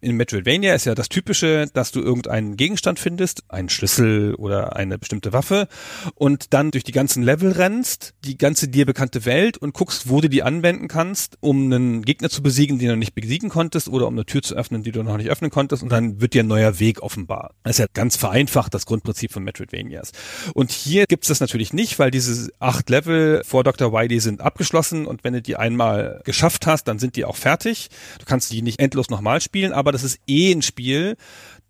In 0.00 0.16
Metroidvania 0.16 0.74
ist 0.74 0.86
ja 0.86 0.94
das 0.94 1.08
Typische, 1.08 1.66
dass 1.72 1.90
du 1.90 2.00
irgendeinen 2.00 2.56
Gegenstand 2.56 2.98
findest, 2.98 3.42
einen 3.48 3.68
Schlüssel 3.68 4.34
oder 4.36 4.76
eine 4.76 4.98
bestimmte 4.98 5.32
Waffe 5.32 5.68
und 6.14 6.54
dann 6.54 6.70
durch 6.70 6.84
die 6.84 6.92
ganzen 6.92 7.22
Level 7.22 7.52
rennst, 7.52 8.14
die 8.24 8.38
ganze 8.38 8.68
dir 8.68 8.86
bekannte 8.86 9.24
Welt 9.24 9.58
und 9.58 9.74
guckst, 9.74 10.08
wo 10.08 10.20
du 10.20 10.28
die 10.28 10.42
anwenden 10.42 10.88
kannst, 10.88 11.36
um 11.40 11.64
einen 11.64 12.02
Gegner 12.02 12.30
zu 12.30 12.42
besiegen, 12.42 12.78
den 12.78 12.88
du 12.88 12.96
nicht 12.96 13.14
besiegen 13.14 13.48
konntest 13.48 13.88
oder 13.88 14.06
um 14.06 14.14
eine 14.14 14.24
Tür 14.24 14.42
zu 14.42 14.54
öffnen, 14.54 14.82
die 14.82 14.92
du 14.92 15.02
noch 15.02 15.16
nicht 15.16 15.30
öffnen 15.30 15.50
konntest 15.50 15.82
und 15.82 15.90
dann 15.90 16.20
wird 16.20 16.34
dir 16.34 16.44
ein 16.44 16.48
neuer 16.48 16.78
Weg 16.78 17.02
offenbar. 17.02 17.54
Das 17.64 17.72
ist 17.72 17.78
ja 17.78 17.86
ganz 17.92 18.16
vereinfacht 18.16 18.74
das 18.74 18.86
Grundprinzip 18.86 19.32
von 19.32 19.42
Metroidvanias. 19.42 20.12
Und 20.54 20.70
hier 20.70 21.06
gibt 21.06 21.24
es 21.24 21.28
das 21.28 21.40
natürlich 21.40 21.72
nicht, 21.72 21.98
weil 21.98 22.10
diese 22.10 22.50
acht 22.60 22.88
Level 22.90 23.42
vor 23.44 23.64
Dr. 23.64 23.92
Wily 23.92 24.20
sind 24.20 24.40
abgeschlossen 24.40 25.06
und 25.06 25.24
wenn 25.24 25.32
du 25.32 25.42
die 25.42 25.56
einmal 25.56 26.20
geschafft 26.24 26.66
hast, 26.66 26.86
dann 26.86 26.98
sind 26.98 27.16
die 27.16 27.24
auch 27.24 27.36
fertig. 27.36 27.88
Du 28.18 28.24
kannst 28.24 28.52
die 28.52 28.62
nicht 28.62 28.80
endlos 28.80 29.10
nochmal 29.10 29.40
spielen, 29.40 29.72
aber 29.72 29.92
das 29.92 30.04
ist 30.04 30.20
eh 30.26 30.52
ein 30.52 30.62
Spiel, 30.62 31.16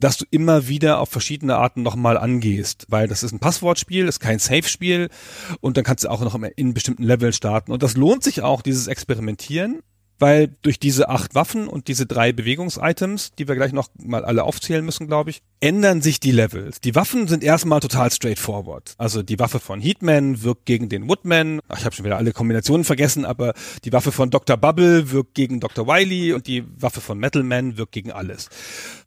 das 0.01 0.17
du 0.17 0.25
immer 0.31 0.69
wieder 0.69 0.99
auf 0.99 1.09
verschiedene 1.09 1.57
Arten 1.57 1.83
nochmal 1.83 2.19
angehst, 2.19 2.87
weil 2.89 3.09
das 3.09 3.23
ist 3.23 3.33
ein 3.33 3.39
Passwortspiel, 3.39 4.07
ist 4.07 4.21
kein 4.21 4.39
Safe-Spiel 4.39 5.09
und 5.61 5.77
dann 5.77 5.85
kannst 5.85 6.05
du 6.05 6.09
auch 6.09 6.21
noch 6.21 6.39
in 6.57 6.75
bestimmten 6.75 7.05
Level 7.05 7.33
starten. 7.33 7.73
Und 7.73 7.83
das 7.83 7.97
lohnt 7.97 8.23
sich 8.23 8.43
auch, 8.43 8.63
dieses 8.63 8.87
Experimentieren 8.87 9.83
weil 10.19 10.55
durch 10.63 10.79
diese 10.79 11.09
acht 11.09 11.35
Waffen 11.35 11.69
und 11.69 11.89
diese 11.89 12.07
drei 12.07 12.33
Bewegungsitems, 12.33 13.33
die 13.39 13.49
wir 13.49 13.55
gleich 13.55 13.73
noch 13.73 13.89
mal 13.99 14.25
alle 14.25 14.45
aufzählen 14.45 14.85
müssen, 14.85 15.07
glaube 15.07 15.31
ich, 15.31 15.43
ändern 15.61 16.03
sich 16.03 16.21
die 16.21 16.31
Levels. 16.31 16.81
Die 16.81 16.95
Waffen 16.95 17.27
sind 17.27 17.43
erstmal 17.43 17.81
total 17.81 18.11
straightforward. 18.11 18.95
Also 18.99 19.23
die 19.23 19.39
Waffe 19.39 19.61
von 19.61 19.81
Heatman 19.81 20.43
wirkt 20.43 20.67
gegen 20.67 20.89
den 20.89 21.09
Woodman. 21.09 21.61
Ach, 21.69 21.79
ich 21.79 21.85
habe 21.85 21.95
schon 21.95 22.05
wieder 22.05 22.17
alle 22.17 22.33
Kombinationen 22.33 22.85
vergessen, 22.85 23.25
aber 23.25 23.55
die 23.85 23.93
Waffe 23.93 24.13
von 24.13 24.31
Dr. 24.31 24.57
Bubble 24.57 25.11
wirkt 25.11 25.35
gegen 25.35 25.61
Dr. 25.61 25.87
Wily 25.87 26.33
und 26.33 26.47
die 26.47 26.65
Waffe 26.79 27.01
von 27.01 27.19
Metalman 27.19 27.77
wirkt 27.77 27.93
gegen 27.93 28.13
alles. 28.13 28.49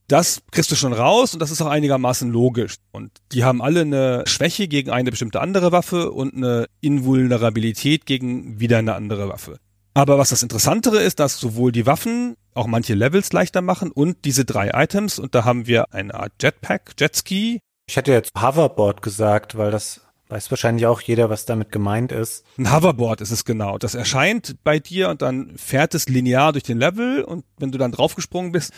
Das 0.08 0.41
kriegst 0.52 0.72
du 0.72 0.76
schon 0.76 0.93
raus 0.93 1.34
und 1.34 1.41
das 1.41 1.52
ist 1.52 1.62
auch 1.62 1.67
einigermaßen 1.67 2.32
logisch. 2.32 2.76
Und 2.91 3.12
die 3.34 3.43
haben 3.43 3.62
alle 3.62 3.82
eine 3.82 4.24
Schwäche 4.26 4.70
gegen 4.70 4.89
eine 4.89 5.12
bestimmte 5.12 5.41
andere 5.41 5.74
Waffe 5.74 6.12
und 6.12 6.34
eine 6.34 6.67
Invulnerabilität 6.80 8.06
gegen 8.06 8.60
wieder 8.60 8.78
eine 8.78 8.96
andere 8.96 9.28
Waffe. 9.28 9.60
Aber 9.97 10.19
was 10.19 10.29
das 10.29 10.43
Interessantere 10.43 10.99
ist, 11.01 11.19
dass 11.19 11.39
sowohl 11.39 11.71
die 11.71 11.88
Waffen 11.88 12.36
auch 12.53 12.67
manche 12.67 12.93
Levels 12.93 13.33
leichter 13.33 13.63
machen 13.63 13.89
und 13.89 14.25
diese 14.25 14.45
drei 14.45 14.69
Items, 14.71 15.17
und 15.17 15.33
da 15.33 15.43
haben 15.43 15.65
wir 15.65 15.91
eine 15.91 16.13
Art 16.13 16.33
Jetpack, 16.39 16.91
Jetski. 16.99 17.62
Ich 17.89 17.95
hätte 17.95 18.12
jetzt 18.12 18.29
Hoverboard 18.39 19.01
gesagt, 19.01 19.57
weil 19.57 19.71
das 19.71 20.07
Weiß 20.29 20.51
wahrscheinlich 20.51 20.85
auch 20.85 20.99
jeder, 20.99 21.29
was 21.29 21.45
damit 21.45 21.71
gemeint 21.71 22.11
ist. 22.11 22.43
Ein 22.57 22.73
Hoverboard 22.73 23.21
ist 23.21 23.31
es 23.31 23.45
genau. 23.45 23.77
Das 23.77 23.95
erscheint 23.95 24.57
bei 24.63 24.77
dir 24.77 25.07
und 25.09 25.21
dann 25.21 25.53
fährt 25.55 25.95
es 25.95 26.09
linear 26.09 26.51
durch 26.51 26.63
den 26.63 26.77
Level 26.77 27.23
und 27.23 27.45
wenn 27.57 27.71
du 27.71 27.77
dann 27.77 27.93
draufgesprungen 27.93 28.51
bist, 28.51 28.73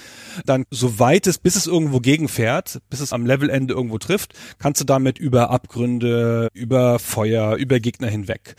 dann 0.45 0.65
so 0.69 0.99
weit 0.99 1.25
es, 1.25 1.39
bis 1.39 1.55
es 1.55 1.65
irgendwo 1.65 2.01
gegenfährt, 2.01 2.79
bis 2.91 2.99
es 2.99 3.13
am 3.13 3.25
Levelende 3.25 3.73
irgendwo 3.73 3.97
trifft, 3.97 4.33
kannst 4.59 4.79
du 4.81 4.85
damit 4.85 5.17
über 5.17 5.49
Abgründe, 5.49 6.49
über 6.53 6.99
Feuer, 6.99 7.55
über 7.55 7.79
Gegner 7.79 8.09
hinweg. 8.09 8.55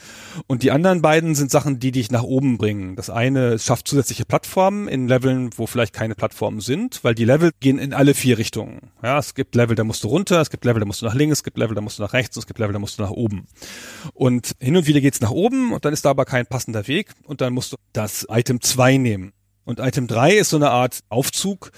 Und 0.49 0.65
die 0.65 0.73
anderen 0.73 1.01
beiden 1.01 1.37
sind 1.37 1.53
Sachen, 1.53 1.79
die 1.79 1.93
dich 1.93 2.11
nach 2.11 2.25
oben 2.25 2.59
bringen. 2.59 2.97
Das 2.97 3.09
eine 3.09 3.61
schafft 3.61 3.87
zusätzliche 3.87 4.25
Plattformen 4.25 4.89
in 4.89 5.07
Leveln, 5.07 5.51
wo 5.57 5.69
vielleicht 5.69 5.95
keine 5.95 6.17
Plattformen 6.17 6.61
sind, 6.61 7.05
weil 7.05 7.15
die 7.15 7.25
Level 7.25 7.53
gehen 7.61 7.79
in 7.79 7.95
alle 7.95 8.15
vier 8.15 8.37
Richtungen. 8.37 8.91
Ja, 9.01 9.17
es 9.19 9.35
gibt 9.35 9.55
Level, 9.55 9.77
da 9.77 9.85
musst 9.85 10.03
du 10.03 10.09
runter, 10.09 10.41
es 10.41 10.51
gibt 10.51 10.65
Level, 10.65 10.81
da 10.81 10.87
musst 10.87 11.03
du 11.03 11.07
nach 11.07 11.15
links, 11.15 11.39
es 11.39 11.45
gibt 11.45 11.57
Level, 11.57 11.77
da 11.77 11.81
musst 11.81 12.01
du 12.01 12.03
nach 12.03 12.15
rechts, 12.15 12.37
es 12.37 12.49
gibt 12.49 12.59
Level, 12.59 12.80
musst 12.81 12.99
du 12.99 13.03
nach 13.03 13.11
oben. 13.11 13.47
Und 14.15 14.53
hin 14.59 14.77
und 14.77 14.87
wieder 14.87 15.01
geht's 15.01 15.21
nach 15.21 15.31
oben 15.31 15.73
und 15.73 15.85
dann 15.85 15.93
ist 15.93 16.05
da 16.05 16.11
aber 16.11 16.25
kein 16.25 16.47
passender 16.47 16.89
Weg 16.89 17.13
und 17.25 17.41
dann 17.41 17.53
musst 17.53 17.73
du 17.73 17.77
das 17.93 18.27
Item 18.29 18.61
2 18.61 18.97
nehmen. 18.97 19.33
Und 19.65 19.79
Item 19.79 20.07
3 20.07 20.33
ist 20.39 20.51
so 20.51 20.57
eine 20.57 20.71
Art 20.71 21.01
Aufzug, 21.11 21.71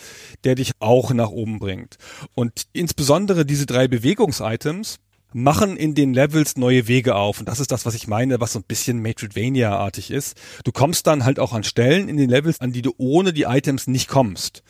der 0.44 0.54
dich 0.54 0.72
auch 0.78 1.12
nach 1.12 1.28
oben 1.28 1.58
bringt. 1.58 1.98
Und 2.34 2.62
insbesondere 2.72 3.44
diese 3.44 3.66
drei 3.66 3.88
Bewegungsitems 3.88 4.98
machen 5.32 5.76
in 5.76 5.94
den 5.94 6.14
Levels 6.14 6.56
neue 6.56 6.88
Wege 6.88 7.14
auf. 7.14 7.40
Und 7.40 7.48
das 7.48 7.60
ist 7.60 7.72
das, 7.72 7.86
was 7.86 7.94
ich 7.94 8.06
meine, 8.06 8.40
was 8.40 8.52
so 8.52 8.58
ein 8.58 8.64
bisschen 8.64 9.00
Metroidvania-artig 9.00 10.10
ist. 10.10 10.36
Du 10.64 10.72
kommst 10.72 11.06
dann 11.06 11.24
halt 11.24 11.38
auch 11.38 11.52
an 11.52 11.64
Stellen 11.64 12.08
in 12.08 12.16
den 12.16 12.30
Levels, 12.30 12.60
an 12.60 12.72
die 12.72 12.82
du 12.82 12.94
ohne 12.98 13.32
die 13.32 13.42
Items 13.42 13.86
nicht 13.86 14.08
kommst. 14.08 14.62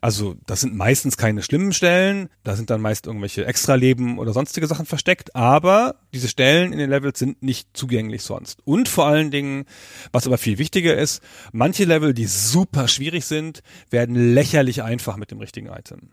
Also 0.00 0.36
das 0.46 0.60
sind 0.60 0.76
meistens 0.76 1.16
keine 1.16 1.42
schlimmen 1.42 1.72
Stellen, 1.72 2.28
da 2.44 2.54
sind 2.54 2.70
dann 2.70 2.80
meist 2.80 3.06
irgendwelche 3.06 3.44
Extraleben 3.44 4.18
oder 4.18 4.32
sonstige 4.32 4.66
Sachen 4.66 4.86
versteckt, 4.86 5.34
aber 5.34 5.96
diese 6.14 6.28
Stellen 6.28 6.72
in 6.72 6.78
den 6.78 6.90
Levels 6.90 7.18
sind 7.18 7.42
nicht 7.42 7.68
zugänglich 7.72 8.22
sonst. 8.22 8.60
Und 8.64 8.88
vor 8.88 9.06
allen 9.06 9.30
Dingen, 9.30 9.64
was 10.12 10.26
aber 10.26 10.38
viel 10.38 10.58
wichtiger 10.58 10.96
ist, 10.96 11.22
manche 11.52 11.84
Level, 11.84 12.14
die 12.14 12.26
super 12.26 12.88
schwierig 12.88 13.24
sind, 13.24 13.62
werden 13.90 14.34
lächerlich 14.34 14.82
einfach 14.82 15.16
mit 15.16 15.30
dem 15.30 15.38
richtigen 15.38 15.68
Item. 15.68 16.10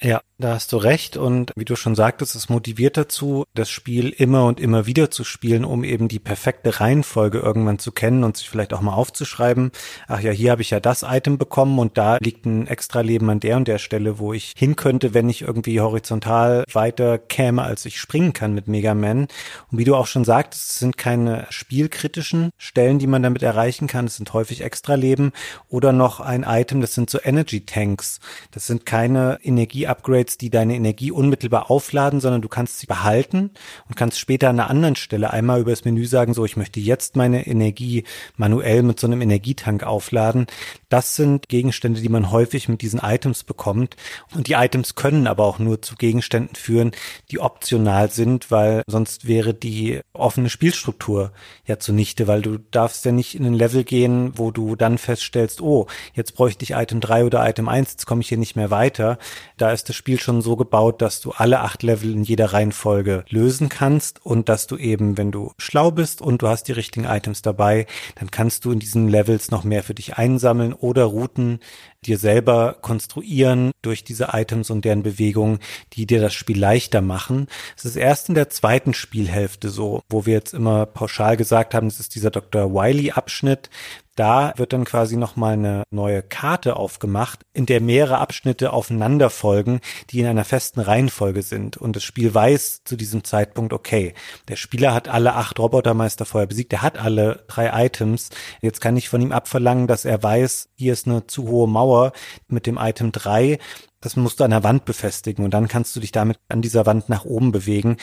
Ja, 0.00 0.20
da 0.38 0.54
hast 0.54 0.72
du 0.72 0.76
recht. 0.76 1.16
Und 1.16 1.52
wie 1.56 1.64
du 1.64 1.74
schon 1.74 1.96
sagtest, 1.96 2.36
es 2.36 2.48
motiviert 2.48 2.96
dazu, 2.96 3.44
das 3.54 3.68
Spiel 3.70 4.10
immer 4.10 4.44
und 4.44 4.60
immer 4.60 4.86
wieder 4.86 5.10
zu 5.10 5.24
spielen, 5.24 5.64
um 5.64 5.82
eben 5.82 6.06
die 6.06 6.20
perfekte 6.20 6.78
Reihenfolge 6.80 7.38
irgendwann 7.38 7.80
zu 7.80 7.90
kennen 7.90 8.22
und 8.22 8.36
sich 8.36 8.48
vielleicht 8.48 8.72
auch 8.72 8.80
mal 8.80 8.94
aufzuschreiben. 8.94 9.72
Ach 10.06 10.20
ja, 10.20 10.30
hier 10.30 10.52
habe 10.52 10.62
ich 10.62 10.70
ja 10.70 10.78
das 10.78 11.02
Item 11.02 11.38
bekommen 11.38 11.78
und 11.80 11.98
da 11.98 12.18
liegt 12.20 12.46
ein 12.46 12.68
extra 12.68 13.00
Leben 13.00 13.28
an 13.30 13.40
der 13.40 13.56
und 13.56 13.66
der 13.66 13.78
Stelle, 13.78 14.20
wo 14.20 14.32
ich 14.32 14.52
hin 14.56 14.76
könnte, 14.76 15.14
wenn 15.14 15.28
ich 15.28 15.42
irgendwie 15.42 15.80
horizontal 15.80 16.64
weiter 16.72 17.18
käme, 17.18 17.62
als 17.62 17.84
ich 17.84 17.98
springen 17.98 18.32
kann 18.32 18.54
mit 18.54 18.68
Mega 18.68 18.94
Man. 18.94 19.26
Und 19.72 19.78
wie 19.78 19.84
du 19.84 19.96
auch 19.96 20.06
schon 20.06 20.24
sagtest, 20.24 20.70
es 20.70 20.78
sind 20.78 20.96
keine 20.96 21.46
spielkritischen 21.50 22.50
Stellen, 22.56 23.00
die 23.00 23.08
man 23.08 23.24
damit 23.24 23.42
erreichen 23.42 23.88
kann. 23.88 24.06
Es 24.06 24.16
sind 24.16 24.32
häufig 24.32 24.60
extra 24.60 24.94
Leben 24.94 25.32
oder 25.68 25.92
noch 25.92 26.20
ein 26.20 26.44
Item, 26.44 26.80
das 26.80 26.94
sind 26.94 27.10
so 27.10 27.18
Energy 27.20 27.66
Tanks. 27.66 28.20
Das 28.52 28.68
sind 28.68 28.86
keine 28.86 29.40
Energie-Upgrades 29.88 30.08
Upgrades, 30.08 30.38
die 30.38 30.50
deine 30.50 30.74
Energie 30.74 31.10
unmittelbar 31.10 31.70
aufladen, 31.70 32.20
sondern 32.20 32.42
du 32.42 32.48
kannst 32.48 32.78
sie 32.78 32.86
behalten 32.86 33.50
und 33.88 33.96
kannst 33.96 34.18
später 34.18 34.48
an 34.48 34.58
einer 34.58 34.70
anderen 34.70 34.96
Stelle 34.96 35.32
einmal 35.32 35.60
über 35.60 35.70
das 35.70 35.84
Menü 35.84 36.06
sagen, 36.06 36.34
so, 36.34 36.44
ich 36.44 36.56
möchte 36.56 36.80
jetzt 36.80 37.16
meine 37.16 37.46
Energie 37.46 38.04
manuell 38.36 38.82
mit 38.82 39.00
so 39.00 39.06
einem 39.06 39.20
Energietank 39.20 39.82
aufladen. 39.84 40.46
Das 40.88 41.16
sind 41.16 41.48
Gegenstände, 41.48 42.00
die 42.00 42.08
man 42.08 42.30
häufig 42.30 42.68
mit 42.68 42.80
diesen 42.80 43.00
Items 43.00 43.44
bekommt. 43.44 43.96
Und 44.34 44.46
die 44.46 44.54
Items 44.54 44.94
können 44.94 45.26
aber 45.26 45.44
auch 45.44 45.58
nur 45.58 45.82
zu 45.82 45.96
Gegenständen 45.96 46.56
führen, 46.56 46.92
die 47.30 47.40
optional 47.40 48.10
sind, 48.10 48.50
weil 48.50 48.82
sonst 48.86 49.26
wäre 49.26 49.52
die 49.52 50.00
offene 50.14 50.48
Spielstruktur 50.48 51.32
ja 51.66 51.78
zunichte, 51.78 52.26
weil 52.26 52.40
du 52.40 52.58
darfst 52.58 53.04
ja 53.04 53.12
nicht 53.12 53.34
in 53.34 53.44
ein 53.44 53.54
Level 53.54 53.84
gehen, 53.84 54.32
wo 54.36 54.50
du 54.50 54.76
dann 54.76 54.96
feststellst, 54.96 55.60
oh, 55.60 55.86
jetzt 56.14 56.34
bräuchte 56.34 56.62
ich 56.64 56.70
Item 56.70 57.00
3 57.00 57.24
oder 57.26 57.46
Item 57.46 57.68
1, 57.68 57.90
jetzt 57.92 58.06
komme 58.06 58.22
ich 58.22 58.28
hier 58.28 58.38
nicht 58.38 58.56
mehr 58.56 58.70
weiter. 58.70 59.18
Da 59.58 59.72
ist 59.72 59.88
das 59.90 59.96
Spiel 59.96 60.18
schon 60.18 60.40
so 60.40 60.56
gebaut, 60.56 61.02
dass 61.02 61.20
du 61.20 61.32
alle 61.32 61.60
acht 61.60 61.82
Level 61.82 62.12
in 62.12 62.22
jeder 62.22 62.52
Reihenfolge 62.52 63.24
lösen 63.28 63.68
kannst 63.68 64.24
und 64.24 64.48
dass 64.48 64.66
du 64.66 64.76
eben, 64.76 65.18
wenn 65.18 65.32
du 65.32 65.52
schlau 65.58 65.90
bist 65.90 66.22
und 66.22 66.40
du 66.40 66.48
hast 66.48 66.64
die 66.64 66.72
richtigen 66.72 67.04
Items 67.04 67.42
dabei, 67.42 67.86
dann 68.14 68.30
kannst 68.30 68.64
du 68.64 68.70
in 68.70 68.78
diesen 68.78 69.08
Levels 69.08 69.50
noch 69.50 69.64
mehr 69.64 69.82
für 69.82 69.94
dich 69.94 70.16
einsammeln 70.16 70.72
oder 70.80 71.04
Routen 71.04 71.60
dir 72.04 72.18
selber 72.18 72.76
konstruieren 72.80 73.72
durch 73.82 74.04
diese 74.04 74.28
Items 74.32 74.70
und 74.70 74.84
deren 74.84 75.02
Bewegungen, 75.02 75.58
die 75.94 76.06
dir 76.06 76.20
das 76.20 76.34
Spiel 76.34 76.58
leichter 76.58 77.00
machen. 77.00 77.48
Es 77.76 77.84
ist 77.84 77.96
erst 77.96 78.28
in 78.28 78.34
der 78.34 78.50
zweiten 78.50 78.94
Spielhälfte 78.94 79.68
so, 79.68 80.02
wo 80.08 80.26
wir 80.26 80.34
jetzt 80.34 80.54
immer 80.54 80.86
pauschal 80.86 81.36
gesagt 81.36 81.74
haben, 81.74 81.86
es 81.86 82.00
ist 82.00 82.14
dieser 82.14 82.30
Dr. 82.30 82.72
Wiley 82.72 83.10
Abschnitt, 83.10 83.70
da 84.18 84.52
wird 84.56 84.72
dann 84.72 84.84
quasi 84.84 85.16
nochmal 85.16 85.52
eine 85.52 85.84
neue 85.90 86.22
Karte 86.22 86.76
aufgemacht, 86.76 87.44
in 87.52 87.66
der 87.66 87.80
mehrere 87.80 88.18
Abschnitte 88.18 88.72
aufeinander 88.72 89.30
folgen, 89.30 89.80
die 90.10 90.20
in 90.20 90.26
einer 90.26 90.44
festen 90.44 90.80
Reihenfolge 90.80 91.42
sind. 91.42 91.76
Und 91.76 91.94
das 91.94 92.02
Spiel 92.02 92.34
weiß 92.34 92.82
zu 92.84 92.96
diesem 92.96 93.22
Zeitpunkt, 93.22 93.72
okay, 93.72 94.14
der 94.48 94.56
Spieler 94.56 94.92
hat 94.92 95.08
alle 95.08 95.34
acht 95.34 95.58
Robotermeister 95.58 96.24
vorher 96.24 96.48
besiegt, 96.48 96.72
er 96.72 96.82
hat 96.82 96.98
alle 96.98 97.44
drei 97.46 97.86
Items. 97.86 98.30
Jetzt 98.60 98.80
kann 98.80 98.96
ich 98.96 99.08
von 99.08 99.20
ihm 99.20 99.32
abverlangen, 99.32 99.86
dass 99.86 100.04
er 100.04 100.20
weiß, 100.20 100.70
hier 100.74 100.94
ist 100.94 101.06
eine 101.06 101.26
zu 101.26 101.46
hohe 101.48 101.68
Mauer 101.68 102.12
mit 102.48 102.66
dem 102.66 102.76
Item 102.76 103.12
drei. 103.12 103.58
Das 104.00 104.16
musst 104.16 104.40
du 104.40 104.44
an 104.44 104.50
der 104.50 104.64
Wand 104.64 104.84
befestigen 104.84 105.44
und 105.44 105.54
dann 105.54 105.68
kannst 105.68 105.94
du 105.94 106.00
dich 106.00 106.12
damit 106.12 106.38
an 106.48 106.62
dieser 106.62 106.86
Wand 106.86 107.08
nach 107.08 107.24
oben 107.24 107.52
bewegen. 107.52 107.96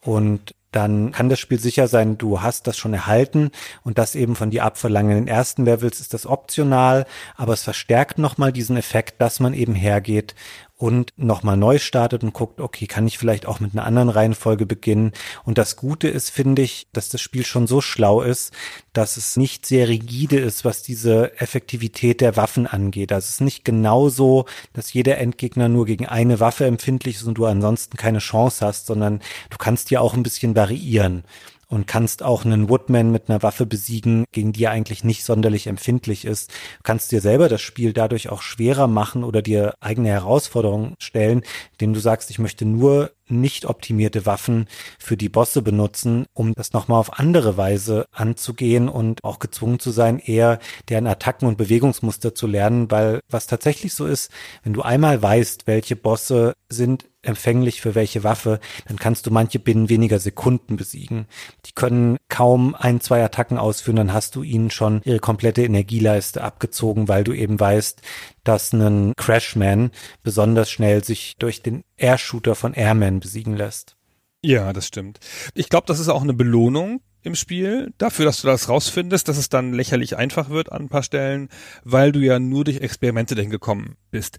Und 0.00 0.54
dann 0.72 1.12
kann 1.12 1.28
das 1.28 1.40
Spiel 1.40 1.58
sicher 1.58 1.88
sein, 1.88 2.18
du 2.18 2.42
hast 2.42 2.66
das 2.66 2.76
schon 2.76 2.94
erhalten 2.94 3.50
und 3.82 3.98
das 3.98 4.14
eben 4.14 4.36
von 4.36 4.50
dir 4.50 4.64
abverlangen. 4.64 5.16
In 5.16 5.24
den 5.24 5.34
ersten 5.34 5.64
Levels 5.64 6.00
ist 6.00 6.14
das 6.14 6.26
optional, 6.26 7.06
aber 7.36 7.52
es 7.52 7.62
verstärkt 7.62 8.18
nochmal 8.18 8.52
diesen 8.52 8.76
Effekt, 8.76 9.20
dass 9.20 9.40
man 9.40 9.54
eben 9.54 9.74
hergeht 9.74 10.34
und 10.80 11.12
nochmal 11.18 11.58
neu 11.58 11.78
startet 11.78 12.24
und 12.24 12.32
guckt, 12.32 12.58
okay, 12.58 12.86
kann 12.86 13.06
ich 13.06 13.18
vielleicht 13.18 13.44
auch 13.44 13.60
mit 13.60 13.74
einer 13.74 13.84
anderen 13.84 14.08
Reihenfolge 14.08 14.64
beginnen? 14.64 15.12
Und 15.44 15.58
das 15.58 15.76
Gute 15.76 16.08
ist, 16.08 16.30
finde 16.30 16.62
ich, 16.62 16.86
dass 16.94 17.10
das 17.10 17.20
Spiel 17.20 17.44
schon 17.44 17.66
so 17.66 17.82
schlau 17.82 18.22
ist, 18.22 18.54
dass 18.94 19.18
es 19.18 19.36
nicht 19.36 19.66
sehr 19.66 19.88
rigide 19.88 20.38
ist, 20.38 20.64
was 20.64 20.82
diese 20.82 21.38
Effektivität 21.38 22.22
der 22.22 22.34
Waffen 22.38 22.66
angeht. 22.66 23.12
Also 23.12 23.26
es 23.26 23.32
ist 23.32 23.40
nicht 23.42 23.62
genau 23.62 24.08
so, 24.08 24.46
dass 24.72 24.94
jeder 24.94 25.18
Endgegner 25.18 25.68
nur 25.68 25.84
gegen 25.84 26.06
eine 26.06 26.40
Waffe 26.40 26.64
empfindlich 26.64 27.16
ist 27.16 27.24
und 27.24 27.34
du 27.34 27.44
ansonsten 27.44 27.98
keine 27.98 28.20
Chance 28.20 28.64
hast, 28.64 28.86
sondern 28.86 29.20
du 29.50 29.58
kannst 29.58 29.90
dir 29.90 30.00
auch 30.00 30.14
ein 30.14 30.22
bisschen 30.22 30.56
variieren 30.56 31.24
und 31.70 31.86
kannst 31.86 32.22
auch 32.22 32.44
einen 32.44 32.68
Woodman 32.68 33.10
mit 33.12 33.30
einer 33.30 33.42
Waffe 33.42 33.64
besiegen, 33.64 34.24
gegen 34.32 34.52
die 34.52 34.64
er 34.64 34.72
eigentlich 34.72 35.04
nicht 35.04 35.24
sonderlich 35.24 35.68
empfindlich 35.68 36.24
ist. 36.24 36.50
Du 36.50 36.82
kannst 36.82 37.12
dir 37.12 37.20
selber 37.20 37.48
das 37.48 37.62
Spiel 37.62 37.92
dadurch 37.92 38.28
auch 38.28 38.42
schwerer 38.42 38.88
machen 38.88 39.24
oder 39.24 39.40
dir 39.40 39.74
eigene 39.80 40.08
Herausforderungen 40.08 40.96
stellen, 40.98 41.42
indem 41.72 41.94
du 41.94 42.00
sagst, 42.00 42.30
ich 42.30 42.40
möchte 42.40 42.64
nur 42.64 43.12
nicht 43.30 43.66
optimierte 43.66 44.26
Waffen 44.26 44.66
für 44.98 45.16
die 45.16 45.28
Bosse 45.28 45.62
benutzen, 45.62 46.26
um 46.34 46.52
das 46.54 46.72
nochmal 46.72 46.98
auf 46.98 47.18
andere 47.18 47.56
Weise 47.56 48.06
anzugehen 48.10 48.88
und 48.88 49.22
auch 49.22 49.38
gezwungen 49.38 49.78
zu 49.78 49.92
sein, 49.92 50.18
eher 50.18 50.58
deren 50.88 51.06
Attacken 51.06 51.46
und 51.46 51.56
Bewegungsmuster 51.56 52.34
zu 52.34 52.48
lernen, 52.48 52.90
weil 52.90 53.20
was 53.28 53.46
tatsächlich 53.46 53.94
so 53.94 54.06
ist, 54.06 54.32
wenn 54.64 54.72
du 54.72 54.82
einmal 54.82 55.22
weißt, 55.22 55.68
welche 55.68 55.94
Bosse 55.94 56.54
sind 56.68 57.09
empfänglich 57.22 57.80
für 57.80 57.94
welche 57.94 58.24
Waffe, 58.24 58.60
dann 58.86 58.98
kannst 58.98 59.26
du 59.26 59.30
manche 59.30 59.58
binnen 59.58 59.88
weniger 59.88 60.18
Sekunden 60.18 60.76
besiegen. 60.76 61.26
Die 61.66 61.72
können 61.72 62.16
kaum 62.28 62.74
ein, 62.74 63.00
zwei 63.00 63.22
Attacken 63.22 63.58
ausführen, 63.58 63.96
dann 63.96 64.12
hast 64.12 64.36
du 64.36 64.42
ihnen 64.42 64.70
schon 64.70 65.02
ihre 65.04 65.18
komplette 65.18 65.62
Energieleiste 65.62 66.42
abgezogen, 66.42 67.08
weil 67.08 67.24
du 67.24 67.32
eben 67.32 67.60
weißt, 67.60 68.00
dass 68.44 68.72
ein 68.72 69.12
Crashman 69.16 69.90
besonders 70.22 70.70
schnell 70.70 71.04
sich 71.04 71.36
durch 71.38 71.62
den 71.62 71.84
Air-Shooter 71.96 72.54
von 72.54 72.74
Airman 72.74 73.20
besiegen 73.20 73.56
lässt. 73.56 73.96
Ja, 74.42 74.72
das 74.72 74.86
stimmt. 74.86 75.20
Ich 75.54 75.68
glaube, 75.68 75.86
das 75.86 76.00
ist 76.00 76.08
auch 76.08 76.22
eine 76.22 76.32
Belohnung 76.32 77.02
im 77.22 77.34
Spiel 77.34 77.92
dafür, 77.98 78.24
dass 78.24 78.40
du 78.40 78.46
das 78.46 78.70
rausfindest, 78.70 79.28
dass 79.28 79.36
es 79.36 79.50
dann 79.50 79.74
lächerlich 79.74 80.16
einfach 80.16 80.48
wird 80.48 80.72
an 80.72 80.82
ein 80.82 80.88
paar 80.88 81.02
Stellen, 81.02 81.50
weil 81.84 82.12
du 82.12 82.20
ja 82.20 82.38
nur 82.38 82.64
durch 82.64 82.78
Experimente 82.78 83.34
dahin 83.34 83.50
gekommen 83.50 83.96
bist 84.10 84.38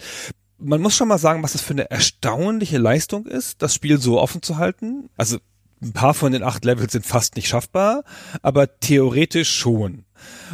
man 0.61 0.81
muss 0.81 0.95
schon 0.95 1.07
mal 1.07 1.17
sagen, 1.17 1.43
was 1.43 1.53
das 1.53 1.61
für 1.61 1.73
eine 1.73 1.89
erstaunliche 1.89 2.77
Leistung 2.77 3.25
ist, 3.25 3.61
das 3.61 3.73
Spiel 3.73 3.97
so 3.97 4.19
offen 4.19 4.41
zu 4.41 4.57
halten. 4.57 5.09
Also 5.17 5.37
ein 5.81 5.93
paar 5.93 6.13
von 6.13 6.31
den 6.31 6.43
acht 6.43 6.63
Levels 6.63 6.91
sind 6.91 7.05
fast 7.05 7.35
nicht 7.35 7.47
schaffbar, 7.47 8.03
aber 8.41 8.79
theoretisch 8.79 9.53
schon. 9.53 10.05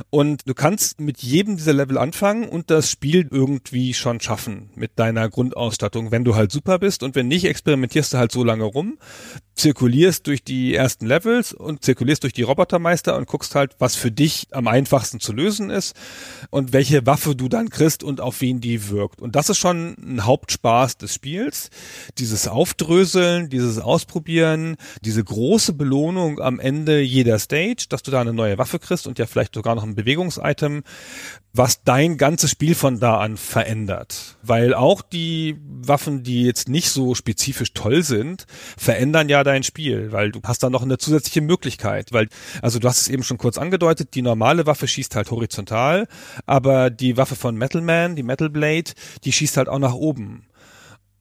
Und 0.09 0.47
du 0.47 0.53
kannst 0.53 0.99
mit 0.99 1.19
jedem 1.19 1.57
dieser 1.57 1.73
Level 1.73 1.97
anfangen 1.97 2.47
und 2.47 2.69
das 2.69 2.89
Spiel 2.89 3.27
irgendwie 3.31 3.93
schon 3.93 4.19
schaffen 4.19 4.69
mit 4.75 4.91
deiner 4.97 5.29
Grundausstattung, 5.29 6.11
wenn 6.11 6.23
du 6.23 6.35
halt 6.35 6.51
super 6.51 6.79
bist 6.79 7.03
und 7.03 7.15
wenn 7.15 7.27
nicht, 7.27 7.45
experimentierst 7.45 8.13
du 8.13 8.17
halt 8.17 8.31
so 8.31 8.43
lange 8.43 8.63
rum, 8.63 8.97
zirkulierst 9.57 10.27
durch 10.27 10.43
die 10.43 10.75
ersten 10.75 11.05
Levels 11.05 11.51
und 11.53 11.83
zirkulierst 11.83 12.23
durch 12.23 12.33
die 12.33 12.43
Robotermeister 12.43 13.17
und 13.17 13.27
guckst 13.27 13.55
halt, 13.55 13.75
was 13.79 13.95
für 13.95 14.11
dich 14.11 14.47
am 14.51 14.67
einfachsten 14.67 15.19
zu 15.19 15.33
lösen 15.33 15.69
ist 15.69 15.95
und 16.51 16.73
welche 16.73 17.05
Waffe 17.05 17.35
du 17.35 17.49
dann 17.49 17.69
kriegst 17.69 18.03
und 18.03 18.21
auf 18.21 18.41
wen 18.41 18.61
die 18.61 18.89
wirkt. 18.89 19.21
Und 19.21 19.35
das 19.35 19.49
ist 19.49 19.57
schon 19.57 19.95
ein 19.99 20.25
Hauptspaß 20.25 20.97
des 20.97 21.13
Spiels. 21.13 21.69
Dieses 22.17 22.47
Aufdröseln, 22.47 23.49
dieses 23.49 23.79
Ausprobieren, 23.79 24.77
diese 25.01 25.23
große 25.23 25.73
Belohnung 25.73 26.39
am 26.39 26.59
Ende 26.59 27.01
jeder 27.01 27.39
Stage, 27.39 27.87
dass 27.89 28.03
du 28.03 28.11
da 28.11 28.21
eine 28.21 28.33
neue 28.33 28.57
Waffe 28.57 28.79
kriegst 28.79 29.07
und 29.07 29.17
ja 29.17 29.25
vielleicht 29.25 29.55
sogar 29.55 29.75
noch 29.75 29.83
ein 29.87 29.95
Bewegungsitem, 29.95 30.83
was 31.53 31.83
dein 31.83 32.17
ganzes 32.17 32.51
Spiel 32.51 32.75
von 32.75 32.99
da 32.99 33.19
an 33.19 33.37
verändert. 33.37 34.37
Weil 34.43 34.73
auch 34.73 35.01
die 35.01 35.57
Waffen, 35.63 36.23
die 36.23 36.43
jetzt 36.43 36.69
nicht 36.69 36.89
so 36.89 37.15
spezifisch 37.15 37.73
toll 37.73 38.03
sind, 38.03 38.45
verändern 38.77 39.29
ja 39.29 39.43
dein 39.43 39.63
Spiel, 39.63 40.11
weil 40.11 40.31
du 40.31 40.41
hast 40.43 40.63
dann 40.63 40.71
noch 40.71 40.83
eine 40.83 40.97
zusätzliche 40.97 41.41
Möglichkeit. 41.41 42.13
Weil, 42.13 42.27
also 42.61 42.79
du 42.79 42.87
hast 42.87 43.01
es 43.01 43.07
eben 43.07 43.23
schon 43.23 43.37
kurz 43.37 43.57
angedeutet, 43.57 44.13
die 44.13 44.21
normale 44.21 44.65
Waffe 44.65 44.87
schießt 44.87 45.15
halt 45.15 45.31
horizontal, 45.31 46.07
aber 46.45 46.89
die 46.89 47.17
Waffe 47.17 47.35
von 47.35 47.55
Metal 47.55 47.81
Man, 47.81 48.15
die 48.15 48.23
Metal 48.23 48.49
Blade, 48.49 48.91
die 49.23 49.31
schießt 49.31 49.57
halt 49.57 49.69
auch 49.69 49.79
nach 49.79 49.93
oben. 49.93 50.45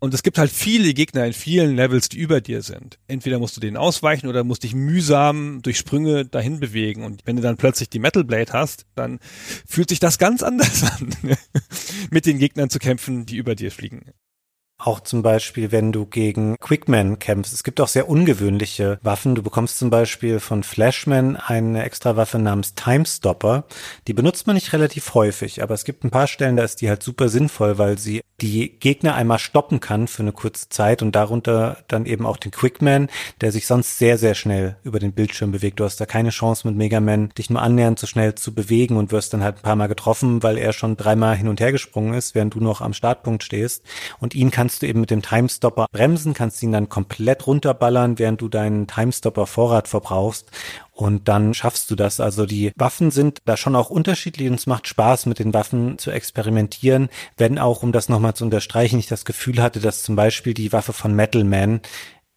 Und 0.07 0.15
es 0.15 0.23
gibt 0.23 0.39
halt 0.39 0.53
viele 0.53 0.95
Gegner 0.95 1.27
in 1.27 1.33
vielen 1.33 1.75
Levels, 1.75 2.09
die 2.09 2.19
über 2.19 2.41
dir 2.41 2.63
sind. 2.63 3.01
Entweder 3.09 3.41
musst 3.41 3.57
du 3.57 3.61
denen 3.61 3.77
ausweichen 3.77 4.29
oder 4.29 4.45
musst 4.45 4.63
dich 4.63 4.73
mühsam 4.73 5.63
durch 5.63 5.79
Sprünge 5.79 6.25
dahin 6.25 6.61
bewegen. 6.61 7.03
Und 7.03 7.23
wenn 7.25 7.35
du 7.35 7.43
dann 7.43 7.57
plötzlich 7.57 7.91
die 7.91 7.99
Metal 7.99 8.23
Blade 8.23 8.53
hast, 8.53 8.87
dann 8.95 9.19
fühlt 9.67 9.89
sich 9.89 9.99
das 9.99 10.19
ganz 10.19 10.43
anders 10.45 10.85
an, 10.85 11.11
mit 12.13 12.25
den 12.25 12.39
Gegnern 12.39 12.71
zu 12.71 12.79
kämpfen, 12.79 13.27
die 13.27 13.37
über 13.37 13.57
dir 13.57 13.73
fliegen. 13.73 14.13
Auch 14.79 15.01
zum 15.01 15.23
Beispiel, 15.23 15.73
wenn 15.73 15.91
du 15.91 16.05
gegen 16.05 16.57
Quickman 16.61 17.19
kämpfst. 17.19 17.55
Es 17.55 17.65
gibt 17.65 17.81
auch 17.81 17.89
sehr 17.89 18.11
ungewöhnliche 18.11 18.99
Waffen. 19.03 19.35
Du 19.35 19.43
bekommst 19.43 19.79
zum 19.79 19.89
Beispiel 19.89 20.39
von 20.39 20.63
Flashman 20.63 21.37
eine 21.37 21.83
extra 21.83 22.17
Waffe 22.17 22.39
namens 22.39 22.75
Timestopper. 22.75 23.65
Die 24.07 24.13
benutzt 24.13 24.47
man 24.47 24.55
nicht 24.55 24.75
relativ 24.75 25.15
häufig, 25.15 25.63
aber 25.63 25.73
es 25.73 25.85
gibt 25.85 26.05
ein 26.05 26.11
paar 26.11 26.27
Stellen, 26.27 26.57
da 26.57 26.65
ist 26.65 26.83
die 26.83 26.91
halt 26.91 27.03
super 27.03 27.31
sinnvoll, 27.31 27.79
weil 27.79 27.97
sie 27.97 28.21
die 28.43 28.79
Gegner 28.79 29.15
einmal 29.15 29.39
stoppen 29.39 29.81
kann 29.81 30.09
für 30.09 30.23
eine 30.23 30.33
kurze 30.33 30.69
Zeit 30.69 31.01
und 31.01 31.17
darunter 31.17 31.79
dann 31.89 32.05
eben 32.05 32.27
auch 32.27 32.37
den 32.37 32.51
Quickman, 32.51 33.09
der 33.41 33.53
sich 33.53 33.67
sonst 33.67 33.99
sehr, 33.99 34.19
sehr 34.19 34.35
schnell 34.35 34.77
über 34.85 34.99
den 34.99 35.13
Bildschirm 35.13 35.53
bewegt. 35.53 35.81
Du 35.81 35.85
hast 35.85 35.97
da 35.97 36.05
keine 36.05 36.29
Chance 36.29 36.69
mit 36.69 36.77
Mega 36.77 37.01
Man, 37.01 37.31
dich 37.31 37.49
nur 37.49 37.63
annähernd 37.63 37.99
so 37.99 38.07
schnell 38.07 38.35
zu 38.35 38.55
bewegen 38.55 38.99
und 38.99 39.11
wirst 39.11 39.33
dann 39.33 39.43
halt 39.43 39.57
ein 39.57 39.63
paar 39.63 39.77
Mal 39.77 39.87
getroffen, 39.87 40.43
weil 40.43 40.59
er 40.59 40.75
schon 40.75 40.99
dreimal 40.99 41.35
hin 41.35 41.49
und 41.49 41.61
her 41.61 41.73
gesprungen 41.73 42.13
ist, 42.13 42.35
während 42.35 42.55
du 42.55 42.61
noch 42.61 42.83
am 42.83 42.93
Startpunkt 42.93 43.43
stehst. 43.43 43.83
Und 44.21 44.35
ihn 44.35 44.51
kann 44.51 44.66
kannst 44.67 44.83
du 44.83 44.89
eben 44.89 44.99
mit 44.99 45.13
dem 45.13 45.23
Timestopper 45.23 45.87
bremsen, 45.93 46.35
kannst 46.35 46.61
ihn 46.61 46.73
dann 46.73 46.89
komplett 46.89 47.47
runterballern, 47.47 48.19
während 48.19 48.41
du 48.41 48.49
deinen 48.49 48.89
Timestopper 48.89 49.47
Vorrat 49.47 49.87
verbrauchst. 49.87 50.51
Und 50.91 51.29
dann 51.29 51.55
schaffst 51.55 51.89
du 51.89 51.95
das. 51.95 52.19
Also 52.19 52.47
die 52.47 52.73
Waffen 52.75 53.13
sind 53.13 53.39
da 53.45 53.57
schon 53.57 53.77
auch 53.77 53.91
unterschiedlich 53.91 54.49
und 54.49 54.55
es 54.55 54.67
macht 54.67 54.89
Spaß, 54.89 55.27
mit 55.27 55.39
den 55.39 55.55
Waffen 55.55 55.99
zu 55.99 56.11
experimentieren. 56.11 57.11
Wenn 57.37 57.61
auch, 57.61 57.85
um 57.85 57.93
das 57.93 58.09
nochmal 58.09 58.35
zu 58.35 58.43
unterstreichen, 58.43 58.99
ich 58.99 59.07
das 59.07 59.25
Gefühl 59.25 59.63
hatte, 59.63 59.79
dass 59.79 60.03
zum 60.03 60.17
Beispiel 60.17 60.53
die 60.53 60.73
Waffe 60.73 60.93
von 60.93 61.15
Metal 61.15 61.45
Man 61.45 61.81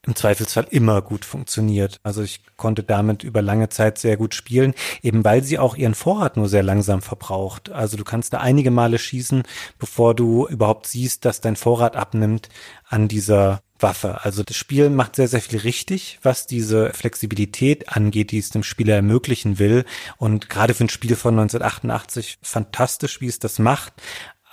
im 0.07 0.15
Zweifelsfall 0.15 0.67
immer 0.69 1.01
gut 1.01 1.25
funktioniert. 1.25 1.99
Also 2.03 2.23
ich 2.23 2.41
konnte 2.55 2.83
damit 2.83 3.23
über 3.23 3.41
lange 3.41 3.69
Zeit 3.69 3.97
sehr 3.97 4.17
gut 4.17 4.33
spielen, 4.33 4.73
eben 5.01 5.25
weil 5.25 5.43
sie 5.43 5.59
auch 5.59 5.75
ihren 5.75 5.95
Vorrat 5.95 6.37
nur 6.37 6.47
sehr 6.47 6.63
langsam 6.63 7.01
verbraucht. 7.01 7.69
Also 7.69 7.97
du 7.97 8.03
kannst 8.03 8.33
da 8.33 8.37
einige 8.39 8.71
Male 8.71 8.97
schießen, 8.97 9.43
bevor 9.77 10.15
du 10.15 10.47
überhaupt 10.47 10.87
siehst, 10.87 11.25
dass 11.25 11.41
dein 11.41 11.57
Vorrat 11.57 11.95
abnimmt 11.95 12.49
an 12.87 13.07
dieser 13.07 13.61
Waffe. 13.77 14.23
Also 14.23 14.43
das 14.43 14.57
Spiel 14.57 14.89
macht 14.89 15.15
sehr, 15.15 15.27
sehr 15.27 15.41
viel 15.41 15.59
richtig, 15.59 16.19
was 16.21 16.47
diese 16.47 16.91
Flexibilität 16.93 17.89
angeht, 17.89 18.31
die 18.31 18.39
es 18.39 18.49
dem 18.49 18.63
Spieler 18.63 18.95
ermöglichen 18.95 19.59
will. 19.59 19.85
Und 20.17 20.49
gerade 20.49 20.73
für 20.73 20.85
ein 20.85 20.89
Spiel 20.89 21.15
von 21.15 21.37
1988 21.39 22.39
fantastisch, 22.41 23.21
wie 23.21 23.27
es 23.27 23.39
das 23.39 23.59
macht 23.59 23.93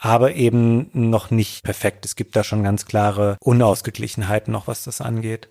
aber 0.06 0.34
eben 0.34 0.88
noch 0.92 1.30
nicht 1.30 1.64
perfekt. 1.64 2.04
Es 2.04 2.14
gibt 2.14 2.36
da 2.36 2.44
schon 2.44 2.62
ganz 2.62 2.86
klare 2.86 3.36
Unausgeglichenheiten 3.40 4.52
noch, 4.52 4.68
was 4.68 4.84
das 4.84 5.00
angeht. 5.00 5.48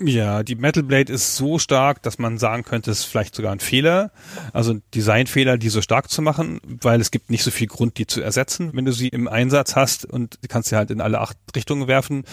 Ja, 0.00 0.42
die 0.42 0.54
Metal 0.54 0.82
Blade 0.82 1.12
ist 1.12 1.36
so 1.36 1.58
stark, 1.58 2.02
dass 2.02 2.18
man 2.18 2.38
sagen 2.38 2.64
könnte, 2.64 2.90
es 2.90 3.00
ist 3.00 3.04
vielleicht 3.04 3.34
sogar 3.34 3.52
ein 3.52 3.60
Fehler, 3.60 4.10
also 4.52 4.72
ein 4.72 4.82
Designfehler, 4.94 5.58
die 5.58 5.68
so 5.68 5.80
stark 5.80 6.10
zu 6.10 6.22
machen, 6.22 6.60
weil 6.64 7.00
es 7.00 7.10
gibt 7.10 7.30
nicht 7.30 7.44
so 7.44 7.50
viel 7.50 7.66
Grund, 7.66 7.98
die 7.98 8.06
zu 8.06 8.20
ersetzen, 8.20 8.70
wenn 8.72 8.84
du 8.84 8.92
sie 8.92 9.08
im 9.08 9.28
Einsatz 9.28 9.76
hast 9.76 10.04
und 10.04 10.38
du 10.42 10.48
kannst 10.48 10.70
sie 10.70 10.76
halt 10.76 10.90
in 10.90 11.00
alle 11.00 11.20
acht 11.20 11.36
Richtungen 11.54 11.88
werfen, 11.88 12.24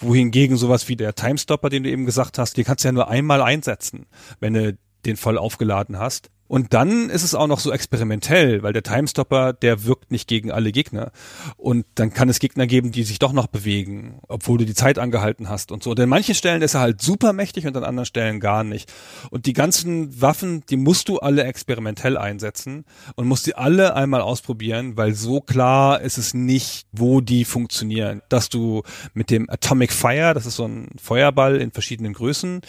wohingegen 0.00 0.56
sowas 0.56 0.88
wie 0.88 0.96
der 0.96 1.14
Timestopper, 1.14 1.70
den 1.70 1.84
du 1.84 1.90
eben 1.90 2.04
gesagt 2.04 2.38
hast, 2.38 2.56
den 2.56 2.64
kannst 2.64 2.84
du 2.84 2.88
ja 2.88 2.92
nur 2.92 3.08
einmal 3.08 3.40
einsetzen, 3.40 4.06
wenn 4.40 4.54
du 4.54 4.76
den 5.06 5.16
voll 5.16 5.38
aufgeladen 5.38 5.98
hast. 5.98 6.30
Und 6.46 6.74
dann 6.74 7.08
ist 7.08 7.22
es 7.22 7.34
auch 7.34 7.46
noch 7.46 7.58
so 7.58 7.72
experimentell, 7.72 8.62
weil 8.62 8.74
der 8.74 8.82
Timestopper, 8.82 9.54
der 9.54 9.84
wirkt 9.84 10.10
nicht 10.10 10.28
gegen 10.28 10.52
alle 10.52 10.72
Gegner. 10.72 11.10
Und 11.56 11.86
dann 11.94 12.12
kann 12.12 12.28
es 12.28 12.38
Gegner 12.38 12.66
geben, 12.66 12.92
die 12.92 13.02
sich 13.02 13.18
doch 13.18 13.32
noch 13.32 13.46
bewegen, 13.46 14.20
obwohl 14.28 14.58
du 14.58 14.66
die 14.66 14.74
Zeit 14.74 14.98
angehalten 14.98 15.48
hast 15.48 15.72
und 15.72 15.82
so. 15.82 15.90
Und 15.90 16.00
an 16.00 16.08
manchen 16.08 16.34
Stellen 16.34 16.60
ist 16.60 16.74
er 16.74 16.80
halt 16.80 17.00
super 17.00 17.32
mächtig 17.32 17.66
und 17.66 17.76
an 17.76 17.84
anderen 17.84 18.06
Stellen 18.06 18.40
gar 18.40 18.62
nicht. 18.62 18.92
Und 19.30 19.46
die 19.46 19.54
ganzen 19.54 20.20
Waffen, 20.20 20.64
die 20.68 20.76
musst 20.76 21.08
du 21.08 21.18
alle 21.18 21.44
experimentell 21.44 22.18
einsetzen 22.18 22.84
und 23.16 23.26
musst 23.26 23.46
die 23.46 23.56
alle 23.56 23.96
einmal 23.96 24.20
ausprobieren, 24.20 24.96
weil 24.96 25.14
so 25.14 25.40
klar 25.40 26.02
ist 26.02 26.18
es 26.18 26.34
nicht, 26.34 26.86
wo 26.92 27.22
die 27.22 27.46
funktionieren. 27.46 28.20
Dass 28.28 28.50
du 28.50 28.82
mit 29.14 29.30
dem 29.30 29.48
Atomic 29.48 29.92
Fire, 29.92 30.34
das 30.34 30.44
ist 30.44 30.56
so 30.56 30.66
ein 30.66 30.90
Feuerball 31.02 31.56
in 31.56 31.70
verschiedenen 31.70 32.12
Größen, 32.12 32.60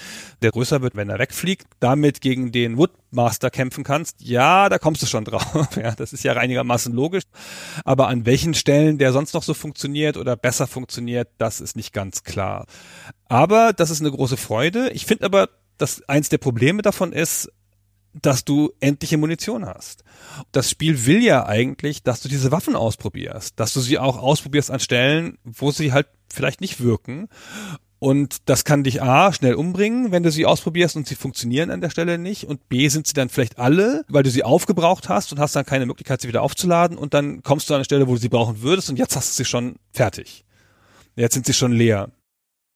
der 0.42 0.52
größer 0.52 0.82
wird, 0.82 0.96
wenn 0.96 1.10
er 1.10 1.20
wegfliegt, 1.20 1.68
damit 1.80 2.22
gegen 2.22 2.54
den 2.54 2.78
Woodmaster 3.16 3.50
kämpfen 3.50 3.84
kannst, 3.84 4.22
ja, 4.22 4.70
da 4.70 4.78
kommst 4.78 5.02
du 5.02 5.06
schon 5.06 5.26
drauf. 5.26 5.46
Ja, 5.76 5.94
das 5.94 6.14
ist 6.14 6.24
ja 6.24 6.34
einigermaßen 6.34 6.94
logisch. 6.94 7.24
Aber 7.84 8.08
an 8.08 8.26
welchen 8.26 8.54
Stellen 8.54 8.98
der 8.98 9.12
sonst 9.12 9.34
noch 9.34 9.44
so 9.44 9.54
funktioniert 9.54 10.18
oder 10.18 10.36
besser 10.36 10.68
funktioniert, 10.68 11.30
das 11.38 11.62
ist 11.62 11.76
nicht 11.76 11.94
ganz 11.94 12.24
klar. 12.24 12.66
Aber 13.28 13.74
das 13.74 13.90
ist 13.90 14.02
eine 14.02 14.12
große 14.12 14.38
Freude. 14.38 14.90
Ich 14.92 15.06
finde 15.06 15.26
aber, 15.26 15.50
dass 15.78 16.08
eins 16.08 16.30
der 16.30 16.38
Probleme 16.38 16.82
davon 16.82 17.14
ist, 17.14 17.52
dass 18.14 18.46
du 18.46 18.72
endliche 18.80 19.18
Munition 19.18 19.66
hast. 19.66 20.04
Das 20.54 20.70
Spiel 20.70 21.06
will 21.06 21.22
ja 21.22 21.46
eigentlich, 21.46 22.04
dass 22.04 22.22
du 22.22 22.30
diese 22.30 22.52
Waffen 22.52 22.76
ausprobierst, 22.76 23.60
dass 23.60 23.74
du 23.74 23.82
sie 23.82 24.00
auch 24.00 24.18
ausprobierst 24.18 24.72
an 24.72 24.80
Stellen, 24.80 25.38
wo 25.44 25.72
sie 25.72 25.92
halt 25.92 26.08
vielleicht 26.34 26.62
nicht 26.62 26.80
wirken. 26.82 27.28
Und 28.00 28.50
das 28.50 28.66
kann 28.66 28.84
dich 28.84 29.02
A 29.02 29.32
schnell 29.32 29.56
umbringen, 29.56 30.12
wenn 30.12 30.24
du 30.24 30.30
sie 30.30 30.46
ausprobierst 30.46 30.96
und 30.96 31.08
sie 31.08 31.16
funktionieren 31.16 31.72
an 31.72 31.82
der 31.82 31.90
Stelle 31.90 32.18
nicht. 32.18 32.46
Und 32.46 32.68
B 32.68 32.88
sind 32.90 33.08
sie 33.08 33.14
dann 33.14 33.30
vielleicht 33.30 33.58
alle, 33.58 34.04
weil 34.10 34.24
du 34.24 34.30
sie 34.30 34.44
aufgebraucht 34.44 35.10
hast 35.10 35.32
und 35.32 35.40
hast 35.40 35.56
dann 35.56 35.66
keine 35.66 35.86
Möglichkeit, 35.86 36.22
sie 36.22 36.28
wieder 36.28 36.42
aufzuladen. 36.42 36.98
Und 36.98 37.14
dann 37.14 37.42
kommst 37.42 37.70
du 37.70 37.74
an 37.74 37.78
eine 37.78 37.86
Stelle, 37.86 38.08
wo 38.08 38.14
du 38.14 38.20
sie 38.20 38.30
brauchen 38.30 38.62
würdest 38.62 38.90
und 38.90 39.00
jetzt 39.00 39.16
hast 39.16 39.30
du 39.30 39.44
sie 39.44 39.50
schon 39.50 39.78
fertig. 39.92 40.44
Jetzt 41.16 41.34
sind 41.34 41.46
sie 41.46 41.54
schon 41.54 41.72
leer. 41.72 42.12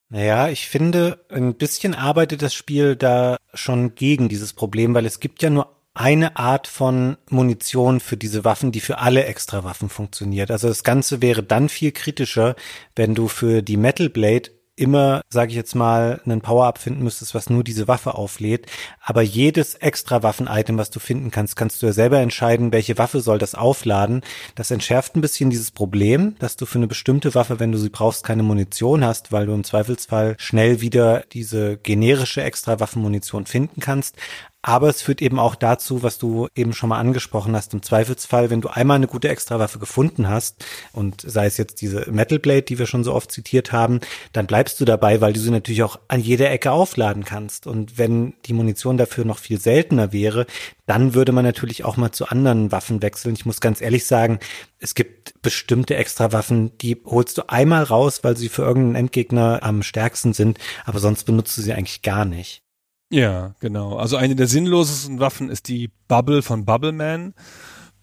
Naja, 0.08 0.48
ich 0.48 0.68
finde, 0.68 1.24
ein 1.28 1.54
bisschen 1.54 1.94
arbeitet 1.94 2.42
das 2.42 2.52
Spiel 2.54 2.96
da 2.96 3.36
schon 3.54 3.94
gegen 3.94 4.28
dieses 4.28 4.52
Problem, 4.52 4.94
weil 4.94 5.06
es 5.06 5.20
gibt 5.20 5.42
ja 5.42 5.50
nur 5.50 5.76
eine 5.94 6.36
Art 6.36 6.66
von 6.66 7.16
Munition 7.28 8.00
für 8.00 8.16
diese 8.16 8.44
Waffen, 8.44 8.72
die 8.72 8.80
für 8.80 8.98
alle 8.98 9.24
Extrawaffen 9.24 9.88
funktioniert. 9.88 10.50
Also 10.50 10.68
das 10.68 10.82
Ganze 10.82 11.20
wäre 11.20 11.42
dann 11.42 11.68
viel 11.68 11.92
kritischer, 11.92 12.56
wenn 12.96 13.14
du 13.14 13.28
für 13.28 13.62
die 13.62 13.76
Metal 13.76 14.08
Blade 14.08 14.50
immer, 14.80 15.22
sage 15.28 15.50
ich 15.50 15.56
jetzt 15.56 15.74
mal, 15.74 16.20
einen 16.24 16.40
Power-Up 16.40 16.78
finden 16.78 17.04
müsstest, 17.04 17.34
was 17.34 17.50
nur 17.50 17.62
diese 17.62 17.86
Waffe 17.86 18.14
auflädt. 18.14 18.66
Aber 19.02 19.22
jedes 19.22 19.74
extra 19.74 20.22
Waffen-Item, 20.22 20.78
was 20.78 20.90
du 20.90 20.98
finden 20.98 21.30
kannst, 21.30 21.54
kannst 21.54 21.82
du 21.82 21.86
ja 21.86 21.92
selber 21.92 22.18
entscheiden, 22.18 22.72
welche 22.72 22.96
Waffe 22.96 23.20
soll 23.20 23.38
das 23.38 23.54
aufladen. 23.54 24.22
Das 24.54 24.70
entschärft 24.70 25.16
ein 25.16 25.20
bisschen 25.20 25.50
dieses 25.50 25.70
Problem, 25.70 26.34
dass 26.38 26.56
du 26.56 26.64
für 26.64 26.78
eine 26.78 26.86
bestimmte 26.86 27.34
Waffe, 27.34 27.60
wenn 27.60 27.72
du 27.72 27.78
sie 27.78 27.90
brauchst, 27.90 28.24
keine 28.24 28.42
Munition 28.42 29.04
hast, 29.04 29.32
weil 29.32 29.46
du 29.46 29.52
im 29.52 29.64
Zweifelsfall 29.64 30.34
schnell 30.38 30.80
wieder 30.80 31.24
diese 31.32 31.76
generische 31.76 32.42
extra 32.42 32.80
Waffenmunition 32.80 33.46
finden 33.46 33.80
kannst. 33.80 34.16
Aber 34.62 34.90
es 34.90 35.00
führt 35.00 35.22
eben 35.22 35.38
auch 35.38 35.54
dazu, 35.54 36.02
was 36.02 36.18
du 36.18 36.48
eben 36.54 36.74
schon 36.74 36.90
mal 36.90 36.98
angesprochen 36.98 37.56
hast. 37.56 37.72
Im 37.72 37.82
Zweifelsfall, 37.82 38.50
wenn 38.50 38.60
du 38.60 38.68
einmal 38.68 38.96
eine 38.96 39.06
gute 39.06 39.30
Extrawaffe 39.30 39.78
gefunden 39.78 40.28
hast 40.28 40.64
und 40.92 41.22
sei 41.22 41.46
es 41.46 41.56
jetzt 41.56 41.80
diese 41.80 42.10
Metal 42.10 42.38
Blade, 42.38 42.62
die 42.62 42.78
wir 42.78 42.86
schon 42.86 43.02
so 43.02 43.14
oft 43.14 43.32
zitiert 43.32 43.72
haben, 43.72 44.00
dann 44.34 44.46
bleibst 44.46 44.78
du 44.78 44.84
dabei, 44.84 45.22
weil 45.22 45.32
du 45.32 45.40
sie 45.40 45.50
natürlich 45.50 45.82
auch 45.82 45.98
an 46.08 46.20
jeder 46.20 46.50
Ecke 46.50 46.72
aufladen 46.72 47.24
kannst. 47.24 47.66
Und 47.66 47.96
wenn 47.96 48.34
die 48.44 48.52
Munition 48.52 48.98
dafür 48.98 49.24
noch 49.24 49.38
viel 49.38 49.58
seltener 49.58 50.12
wäre, 50.12 50.46
dann 50.84 51.14
würde 51.14 51.32
man 51.32 51.44
natürlich 51.44 51.84
auch 51.84 51.96
mal 51.96 52.12
zu 52.12 52.28
anderen 52.28 52.70
Waffen 52.70 53.00
wechseln. 53.00 53.34
Ich 53.34 53.46
muss 53.46 53.60
ganz 53.60 53.80
ehrlich 53.80 54.04
sagen, 54.04 54.40
es 54.78 54.94
gibt 54.94 55.40
bestimmte 55.40 55.96
Extrawaffen, 55.96 56.76
die 56.78 57.00
holst 57.06 57.38
du 57.38 57.48
einmal 57.48 57.84
raus, 57.84 58.24
weil 58.24 58.36
sie 58.36 58.50
für 58.50 58.62
irgendeinen 58.62 59.06
Endgegner 59.06 59.60
am 59.62 59.82
stärksten 59.82 60.34
sind, 60.34 60.58
aber 60.84 60.98
sonst 60.98 61.24
benutzt 61.24 61.56
du 61.56 61.62
sie 61.62 61.72
eigentlich 61.72 62.02
gar 62.02 62.26
nicht. 62.26 62.62
Ja, 63.10 63.54
genau. 63.58 63.96
Also 63.96 64.16
eine 64.16 64.36
der 64.36 64.46
sinnlosesten 64.46 65.18
Waffen 65.18 65.50
ist 65.50 65.68
die 65.68 65.90
Bubble 66.06 66.42
von 66.42 66.64
Bubbleman. 66.64 67.34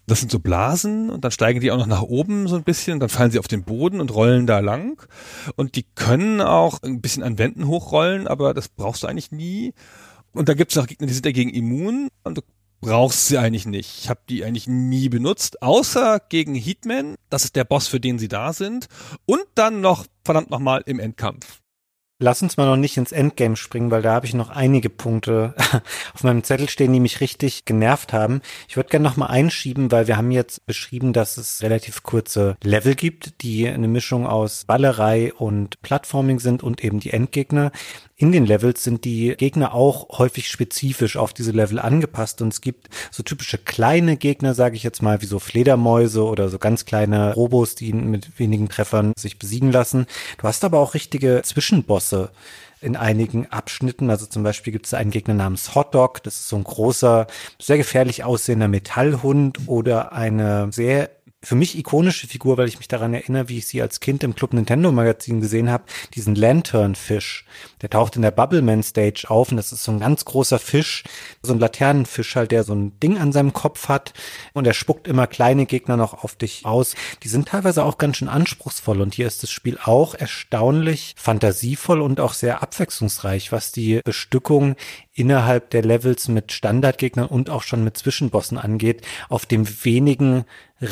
Das 0.06 0.20
sind 0.20 0.30
so 0.30 0.38
Blasen 0.38 1.10
und 1.10 1.24
dann 1.24 1.30
steigen 1.30 1.60
die 1.60 1.70
auch 1.70 1.78
noch 1.78 1.86
nach 1.86 2.02
oben 2.02 2.46
so 2.46 2.56
ein 2.56 2.64
bisschen 2.64 2.94
und 2.94 3.00
dann 3.00 3.08
fallen 3.08 3.30
sie 3.30 3.38
auf 3.38 3.48
den 3.48 3.64
Boden 3.64 4.00
und 4.00 4.14
rollen 4.14 4.46
da 4.46 4.60
lang. 4.60 5.02
Und 5.56 5.76
die 5.76 5.84
können 5.94 6.40
auch 6.40 6.82
ein 6.82 7.00
bisschen 7.00 7.22
an 7.22 7.38
Wänden 7.38 7.66
hochrollen, 7.66 8.26
aber 8.26 8.54
das 8.54 8.68
brauchst 8.68 9.02
du 9.02 9.06
eigentlich 9.06 9.32
nie. 9.32 9.74
Und 10.32 10.48
da 10.48 10.54
gibt 10.54 10.72
es 10.72 10.78
auch 10.78 10.86
Gegner, 10.86 11.06
die 11.06 11.14
sind 11.14 11.26
dagegen 11.26 11.50
immun 11.50 12.08
und 12.24 12.38
du 12.38 12.42
brauchst 12.80 13.26
sie 13.26 13.38
eigentlich 13.38 13.66
nicht. 13.66 13.98
Ich 13.98 14.08
habe 14.08 14.20
die 14.28 14.44
eigentlich 14.44 14.66
nie 14.66 15.08
benutzt, 15.08 15.62
außer 15.62 16.20
gegen 16.28 16.54
Heatman. 16.54 17.16
Das 17.28 17.44
ist 17.44 17.56
der 17.56 17.64
Boss, 17.64 17.88
für 17.88 18.00
den 18.00 18.18
sie 18.18 18.28
da 18.28 18.52
sind. 18.52 18.88
Und 19.26 19.44
dann 19.54 19.80
noch, 19.80 20.06
verdammt 20.24 20.50
nochmal, 20.50 20.82
im 20.86 21.00
Endkampf. 21.00 21.60
Lass 22.20 22.42
uns 22.42 22.56
mal 22.56 22.66
noch 22.66 22.76
nicht 22.76 22.96
ins 22.96 23.12
Endgame 23.12 23.54
springen, 23.54 23.92
weil 23.92 24.02
da 24.02 24.12
habe 24.12 24.26
ich 24.26 24.34
noch 24.34 24.50
einige 24.50 24.90
Punkte 24.90 25.54
auf 26.14 26.24
meinem 26.24 26.42
Zettel 26.42 26.68
stehen, 26.68 26.92
die 26.92 26.98
mich 26.98 27.20
richtig 27.20 27.64
genervt 27.64 28.12
haben. 28.12 28.40
Ich 28.66 28.76
würde 28.76 28.88
gerne 28.88 29.08
noch 29.08 29.16
mal 29.16 29.26
einschieben, 29.26 29.92
weil 29.92 30.08
wir 30.08 30.16
haben 30.16 30.32
jetzt 30.32 30.66
beschrieben, 30.66 31.12
dass 31.12 31.36
es 31.36 31.62
relativ 31.62 32.02
kurze 32.02 32.56
Level 32.64 32.96
gibt, 32.96 33.40
die 33.42 33.68
eine 33.68 33.86
Mischung 33.86 34.26
aus 34.26 34.64
Ballerei 34.64 35.32
und 35.32 35.80
Plattforming 35.82 36.40
sind 36.40 36.64
und 36.64 36.82
eben 36.82 36.98
die 36.98 37.12
Endgegner 37.12 37.70
in 38.18 38.32
den 38.32 38.44
Levels 38.44 38.82
sind 38.82 39.04
die 39.04 39.34
Gegner 39.36 39.72
auch 39.72 40.18
häufig 40.18 40.48
spezifisch 40.48 41.16
auf 41.16 41.32
diese 41.32 41.52
Level 41.52 41.78
angepasst 41.78 42.42
und 42.42 42.52
es 42.52 42.60
gibt 42.60 42.88
so 43.12 43.22
typische 43.22 43.58
kleine 43.58 44.16
Gegner, 44.16 44.54
sage 44.54 44.74
ich 44.74 44.82
jetzt 44.82 45.02
mal, 45.02 45.22
wie 45.22 45.26
so 45.26 45.38
Fledermäuse 45.38 46.24
oder 46.24 46.48
so 46.48 46.58
ganz 46.58 46.84
kleine 46.84 47.32
Robos, 47.34 47.76
die 47.76 47.92
mit 47.92 48.36
wenigen 48.38 48.68
Treffern 48.68 49.12
sich 49.16 49.38
besiegen 49.38 49.70
lassen. 49.70 50.06
Du 50.38 50.48
hast 50.48 50.64
aber 50.64 50.80
auch 50.80 50.94
richtige 50.94 51.42
Zwischenbosse 51.44 52.30
in 52.80 52.96
einigen 52.96 53.46
Abschnitten. 53.46 54.10
Also 54.10 54.26
zum 54.26 54.42
Beispiel 54.42 54.72
gibt 54.72 54.86
es 54.86 54.94
einen 54.94 55.10
Gegner 55.10 55.34
namens 55.34 55.76
Hotdog. 55.76 56.22
Das 56.24 56.34
ist 56.34 56.48
so 56.48 56.56
ein 56.56 56.64
großer, 56.64 57.28
sehr 57.60 57.76
gefährlich 57.76 58.24
aussehender 58.24 58.68
Metallhund 58.68 59.60
oder 59.66 60.12
eine 60.12 60.72
sehr 60.72 61.10
für 61.40 61.54
mich 61.54 61.78
ikonische 61.78 62.26
Figur, 62.26 62.56
weil 62.56 62.66
ich 62.66 62.78
mich 62.78 62.88
daran 62.88 63.14
erinnere, 63.14 63.48
wie 63.48 63.58
ich 63.58 63.68
sie 63.68 63.80
als 63.80 64.00
Kind 64.00 64.24
im 64.24 64.34
Club 64.34 64.52
Nintendo 64.52 64.90
Magazin 64.90 65.40
gesehen 65.40 65.70
habe, 65.70 65.84
diesen 66.14 66.34
Lanternfisch. 66.34 67.44
Der 67.80 67.90
taucht 67.90 68.16
in 68.16 68.22
der 68.22 68.32
Bubbleman 68.32 68.82
Stage 68.82 69.26
auf 69.28 69.52
und 69.52 69.56
das 69.56 69.70
ist 69.70 69.84
so 69.84 69.92
ein 69.92 70.00
ganz 70.00 70.24
großer 70.24 70.58
Fisch, 70.58 71.04
so 71.40 71.52
ein 71.52 71.60
Laternenfisch 71.60 72.34
halt, 72.34 72.50
der 72.50 72.64
so 72.64 72.74
ein 72.74 72.98
Ding 72.98 73.18
an 73.18 73.30
seinem 73.30 73.52
Kopf 73.52 73.88
hat 73.88 74.14
und 74.52 74.66
er 74.66 74.74
spuckt 74.74 75.06
immer 75.06 75.28
kleine 75.28 75.66
Gegner 75.66 75.96
noch 75.96 76.24
auf 76.24 76.34
dich 76.34 76.66
aus. 76.66 76.96
Die 77.22 77.28
sind 77.28 77.48
teilweise 77.48 77.84
auch 77.84 77.98
ganz 77.98 78.16
schön 78.16 78.28
anspruchsvoll 78.28 79.00
und 79.00 79.14
hier 79.14 79.28
ist 79.28 79.44
das 79.44 79.50
Spiel 79.50 79.78
auch 79.84 80.14
erstaunlich 80.16 81.14
fantasievoll 81.16 82.00
und 82.00 82.18
auch 82.18 82.32
sehr 82.32 82.62
abwechslungsreich, 82.62 83.52
was 83.52 83.70
die 83.70 84.00
Bestückung 84.04 84.74
innerhalb 85.18 85.70
der 85.70 85.82
Levels 85.82 86.28
mit 86.28 86.52
Standardgegnern 86.52 87.26
und 87.26 87.50
auch 87.50 87.62
schon 87.62 87.82
mit 87.82 87.96
Zwischenbossen 87.96 88.56
angeht, 88.56 89.04
auf 89.28 89.46
dem 89.46 89.66
wenigen 89.84 90.44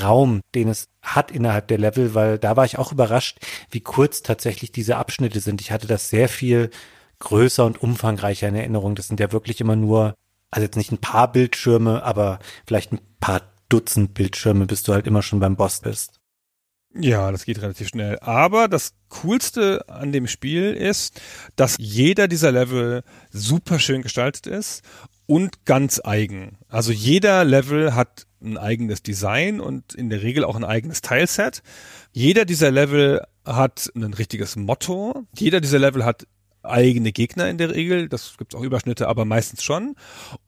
Raum, 0.03 0.41
den 0.55 0.68
es 0.68 0.89
hat 1.01 1.31
innerhalb 1.31 1.68
der 1.68 1.79
Level, 1.79 2.14
weil 2.14 2.39
da 2.39 2.57
war 2.57 2.64
ich 2.64 2.77
auch 2.77 2.91
überrascht, 2.91 3.39
wie 3.70 3.81
kurz 3.81 4.22
tatsächlich 4.22 4.72
diese 4.72 4.97
Abschnitte 4.97 5.39
sind. 5.39 5.61
Ich 5.61 5.70
hatte 5.70 5.87
das 5.87 6.11
sehr 6.11 6.29
viel 6.29 6.70
größer 7.20 7.64
und 7.64 7.81
umfangreicher 7.81 8.49
in 8.49 8.57
Erinnerung. 8.57 8.97
Das 8.97 9.07
sind 9.07 9.20
ja 9.20 9.31
wirklich 9.31 9.61
immer 9.61 9.77
nur, 9.77 10.14
also 10.51 10.64
jetzt 10.64 10.77
nicht 10.77 10.91
ein 10.91 10.99
paar 10.99 11.31
Bildschirme, 11.31 12.03
aber 12.03 12.41
vielleicht 12.66 12.93
ein 12.93 13.01
paar 13.20 13.43
Dutzend 13.68 14.14
Bildschirme, 14.14 14.66
bis 14.66 14.83
du 14.83 14.93
halt 14.93 15.07
immer 15.07 15.22
schon 15.22 15.41
beim 15.41 15.57
Boss 15.57 15.81
bist. 15.81 16.20
Ja, 16.99 17.30
das 17.30 17.44
geht 17.44 17.61
relativ 17.61 17.88
schnell. 17.88 18.18
Aber 18.20 18.68
das 18.68 18.94
Coolste 19.09 19.88
an 19.88 20.12
dem 20.12 20.26
Spiel 20.26 20.72
ist, 20.72 21.20
dass 21.55 21.76
jeder 21.78 22.28
dieser 22.28 22.53
Level 22.53 23.03
super 23.30 23.78
schön 23.78 24.03
gestaltet 24.03 24.47
ist 24.47 24.82
und 25.26 25.64
ganz 25.64 26.01
eigen. 26.03 26.59
Also 26.68 26.92
jeder 26.92 27.44
Level 27.44 27.94
hat 27.94 28.26
ein 28.42 28.59
eigenes 28.59 29.03
Design 29.03 29.61
und 29.61 29.94
in 29.94 30.11
der 30.11 30.22
Regel 30.22 30.44
auch 30.44 30.57
ein 30.57 30.64
eigenes 30.64 31.01
Teilset. 31.01 31.62
Jeder 32.12 32.44
dieser 32.44 32.70
Level 32.70 33.22
hat 33.44 33.90
ein 33.94 34.14
richtiges 34.14 34.57
Motto. 34.57 35.26
Jeder 35.36 35.61
dieser 35.61 35.78
Level 35.78 36.05
hat 36.05 36.26
eigene 36.62 37.12
Gegner 37.12 37.49
in 37.49 37.59
der 37.59 37.74
Regel. 37.74 38.09
Das 38.09 38.36
gibt 38.38 38.55
auch 38.55 38.62
Überschnitte, 38.62 39.09
aber 39.09 39.24
meistens 39.24 39.62
schon. 39.62 39.97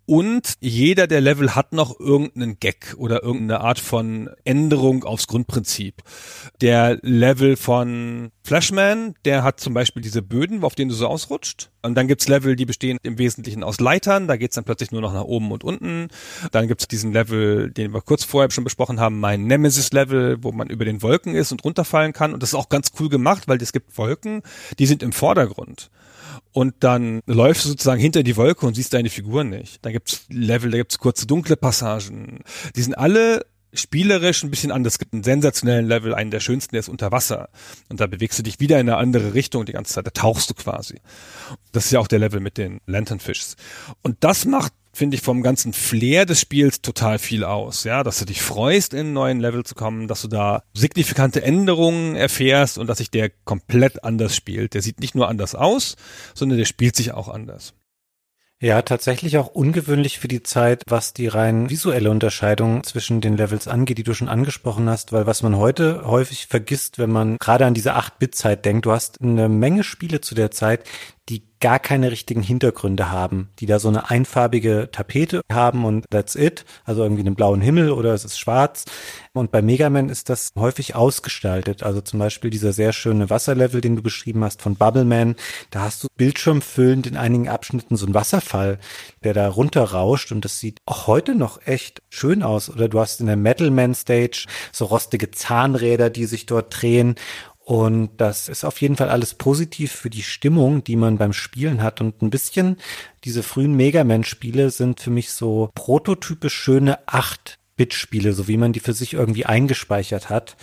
Und 0.09 0.55
jeder 0.61 1.07
der 1.07 1.21
Level 1.21 1.55
hat 1.55 1.75
noch 1.75 2.01
irgendeinen 2.01 2.59
Gag 2.59 2.95
oder 2.97 3.23
irgendeine 3.23 3.61
Art 3.61 3.79
von 3.79 4.31
Änderung 4.47 5.05
aufs 5.05 5.27
Grundprinzip. 5.27 5.97
Der 6.63 6.99
Level 7.03 7.59
von 7.59 8.31
Flashman, 8.43 9.17
der 9.27 9.43
hat 9.43 9.61
zum 9.61 9.75
Beispiel 9.75 10.01
diese 10.01 10.23
Böden, 10.23 10.65
auf 10.65 10.75
denen 10.75 10.89
du 10.89 10.95
so 10.95 11.07
ausrutscht. 11.07 11.69
Und 11.83 11.95
dann 11.95 12.09
gibt's 12.09 12.27
Level, 12.27 12.57
die 12.57 12.65
bestehen 12.65 12.97
im 13.03 13.19
Wesentlichen 13.19 13.63
aus 13.63 13.81
Leitern. 13.81 14.29
Da 14.29 14.39
geht's 14.39 14.55
dann 14.55 14.65
plötzlich 14.65 14.93
nur 14.93 15.03
noch 15.03 15.13
nach 15.13 15.25
oben 15.25 15.53
und 15.53 15.63
unten. 15.63 16.09
Dann 16.53 16.69
gibt's 16.69 16.89
diesen 16.89 17.13
Level, 17.13 17.71
den 17.71 17.93
wir 17.93 18.01
kurz 18.01 18.25
vorher 18.25 18.51
schon 18.51 18.65
besprochen 18.65 19.01
haben, 19.01 19.21
mein 19.21 19.45
Nemesis-Level, 19.45 20.43
wo 20.43 20.53
man 20.53 20.71
über 20.71 20.87
den 20.87 21.03
Wolken 21.03 21.35
ist 21.35 21.53
und 21.53 21.63
runterfallen 21.63 22.15
kann. 22.15 22.33
Und 22.33 22.43
das 22.43 22.55
ist 22.55 22.59
auch 22.59 22.71
ganz 22.71 22.93
cool 22.99 23.11
gemacht, 23.11 23.47
weil 23.47 23.61
es 23.61 23.73
gibt 23.73 23.99
Wolken, 23.99 24.41
die 24.79 24.87
sind 24.87 25.03
im 25.03 25.13
Vordergrund. 25.13 25.91
Und 26.53 26.75
dann 26.81 27.21
läufst 27.27 27.65
du 27.65 27.71
sozusagen 27.71 28.01
hinter 28.01 28.23
die 28.23 28.37
Wolke 28.37 28.67
und 28.67 28.75
siehst 28.75 28.95
deine 28.95 29.11
Figuren 29.11 29.51
nicht. 29.51 29.85
Dann 29.85 29.93
gibt's 29.93 30.25
Level, 30.29 30.71
da 30.71 30.79
gibt's 30.79 30.99
kurze 30.99 31.27
dunkle 31.27 31.57
Passagen. 31.57 32.41
Die 32.77 32.83
sind 32.83 32.95
alle 32.97 33.45
spielerisch 33.73 34.43
ein 34.43 34.51
bisschen 34.51 34.73
anders. 34.73 34.95
Es 34.95 34.99
gibt 34.99 35.13
einen 35.13 35.25
sensationellen 35.25 35.87
Level, 35.87 36.15
einen 36.15 36.31
der 36.31 36.41
schönsten, 36.41 36.75
der 36.75 36.81
ist 36.81 36.89
unter 36.89 37.13
Wasser. 37.13 37.49
Und 37.89 38.01
da 38.01 38.07
bewegst 38.07 38.39
du 38.39 38.43
dich 38.43 38.61
wieder 38.61 38.81
in 38.81 38.89
eine 38.89 38.99
andere 38.99 39.35
Richtung 39.35 39.65
die 39.65 39.73
ganze 39.73 39.95
Zeit. 39.95 40.07
Da 40.07 40.11
tauchst 40.11 40.51
du 40.51 40.55
quasi. 40.55 41.01
Das 41.73 41.87
ist 41.87 41.93
ja 41.93 42.01
auch 42.01 42.09
der 42.09 42.19
Level 42.19 42.41
mit 42.41 42.59
den 42.59 42.81
Lanternfishes. 42.87 43.57
Und 44.03 44.17
das 44.21 44.45
macht 44.45 44.73
finde 44.99 45.15
ich 45.15 45.23
vom 45.23 45.43
ganzen 45.43 45.73
Flair 45.73 46.27
des 46.27 46.41
Spiels 46.41 46.83
total 46.83 47.21
viel 47.21 47.45
aus, 47.45 47.85
ja, 47.85 48.03
dass 48.03 48.19
du 48.19 48.25
dich 48.25 48.43
freust, 48.43 48.93
in 48.93 49.01
einen 49.01 49.13
neuen 49.13 49.39
Level 49.39 49.65
zu 49.65 49.77
kommen, 49.77 50.09
dass 50.09 50.23
du 50.23 50.29
da 50.29 50.65
signifikante 50.75 51.41
Änderungen 51.41 52.17
erfährst 52.17 52.79
und 52.79 52.89
dass 52.89 52.99
sich 52.99 53.11
der 53.11 53.31
komplett 53.45 54.03
anders 54.03 54.35
spielt. 54.35 54.75
Der 54.75 54.83
sieht 54.83 54.99
nicht 54.99 55.15
nur 55.15 55.29
anders 55.29 55.55
aus, 55.55 55.95
sondern 56.35 56.59
der 56.59 56.65
spielt 56.65 56.97
sich 56.97 57.13
auch 57.13 57.29
anders. 57.29 57.75
Ja, 58.61 58.83
tatsächlich 58.83 59.39
auch 59.39 59.47
ungewöhnlich 59.47 60.19
für 60.19 60.27
die 60.27 60.43
Zeit, 60.43 60.83
was 60.89 61.13
die 61.13 61.29
rein 61.29 61.71
visuelle 61.71 62.11
Unterscheidung 62.11 62.83
zwischen 62.83 63.21
den 63.21 63.37
Levels 63.37 63.69
angeht, 63.69 63.99
die 63.99 64.03
du 64.03 64.15
schon 64.15 64.29
angesprochen 64.29 64.89
hast, 64.89 65.13
weil 65.13 65.27
was 65.29 65.45
man 65.45 65.57
heute 65.57 66.05
häufig 66.05 66.49
vergisst, 66.49 66.99
wenn 66.99 67.11
man 67.11 67.37
gerade 67.39 67.67
an 67.67 67.75
diese 67.75 67.95
8-Bit-Zeit 67.95 68.65
denkt, 68.65 68.87
du 68.87 68.91
hast 68.91 69.23
eine 69.23 69.49
Menge 69.49 69.85
Spiele 69.85 70.21
zu 70.21 70.35
der 70.35 70.51
Zeit, 70.51 70.83
die 71.29 71.45
gar 71.61 71.79
keine 71.79 72.11
richtigen 72.11 72.43
Hintergründe 72.43 73.11
haben, 73.11 73.51
die 73.59 73.67
da 73.67 73.79
so 73.79 73.89
eine 73.89 74.11
einfarbige 74.11 74.89
Tapete 74.93 75.41
haben 75.51 75.85
und 75.85 76.05
that's 76.11 76.35
it, 76.35 76.65
also 76.85 77.03
irgendwie 77.03 77.23
einen 77.23 77.35
blauen 77.35 77.61
Himmel 77.61 77.91
oder 77.91 78.15
es 78.15 78.25
ist 78.25 78.39
schwarz. 78.39 78.85
Und 79.33 79.51
bei 79.51 79.63
Mega 79.63 79.91
Man 79.91 80.09
ist 80.09 80.29
das 80.29 80.51
häufig 80.57 80.95
ausgestaltet. 80.95 81.83
Also 81.83 82.01
zum 82.01 82.19
Beispiel 82.19 82.51
dieser 82.51 82.73
sehr 82.73 82.93
schöne 82.93 83.31
Wasserlevel, 83.31 83.81
den 83.81 83.97
du 83.97 84.03
beschrieben 84.03 84.45
hast 84.45 84.63
von 84.63 84.77
Bubble 84.77 85.05
Man, 85.05 85.37
da 85.71 85.83
hast 85.83 86.05
du 86.05 86.09
bildschirmfüllend 86.17 87.07
in 87.07 87.17
einigen 87.17 87.49
Abschnitten 87.49 87.97
so 87.97 88.07
einen 88.07 88.15
Wasserfall, 88.15 88.79
der 89.25 89.35
da 89.35 89.49
runterrauscht 89.49 90.33
und 90.33 90.45
das 90.45 90.59
sieht 90.59 90.81
auch 90.87 91.07
heute 91.07 91.35
noch 91.35 91.67
echt 91.67 92.03
schön 92.09 92.43
aus. 92.43 92.71
Oder 92.71 92.89
du 92.89 93.01
hast 93.01 93.21
in 93.21 93.27
der 93.27 93.37
Metal 93.37 93.71
Man 93.71 93.95
Stage 93.95 94.47
so 94.73 94.87
rostige 94.87 95.31
Zahnräder, 95.31 96.11
die 96.11 96.27
sich 96.27 96.47
dort 96.47 96.81
drehen 96.81 97.17
und 97.69 98.13
das 98.17 98.49
ist 98.49 98.65
auf 98.65 98.81
jeden 98.81 98.97
Fall 98.97 99.11
alles 99.11 99.35
positiv 99.35 99.93
für 99.93 100.09
die 100.09 100.23
Stimmung, 100.23 100.83
die 100.85 100.97
man 100.97 101.19
beim 101.19 101.35
Spielen 101.35 101.83
hat. 101.83 102.01
Und 102.01 102.23
ein 102.23 102.31
bisschen 102.31 102.79
diese 103.25 103.43
frühen 103.43 103.75
Mega 103.75 104.05
Man-Spiele 104.05 104.71
sind 104.71 105.01
für 105.01 105.11
mich 105.11 105.33
so 105.33 105.69
prototypisch 105.75 106.55
schöne 106.55 107.07
8-Bit-Spiele, 107.07 108.33
so 108.33 108.49
wie 108.49 108.57
man 108.57 108.73
die 108.73 108.81
für 108.81 108.95
sich 108.95 109.13
irgendwie 109.13 109.45
eingespeichert 109.45 110.31
hat. 110.31 110.57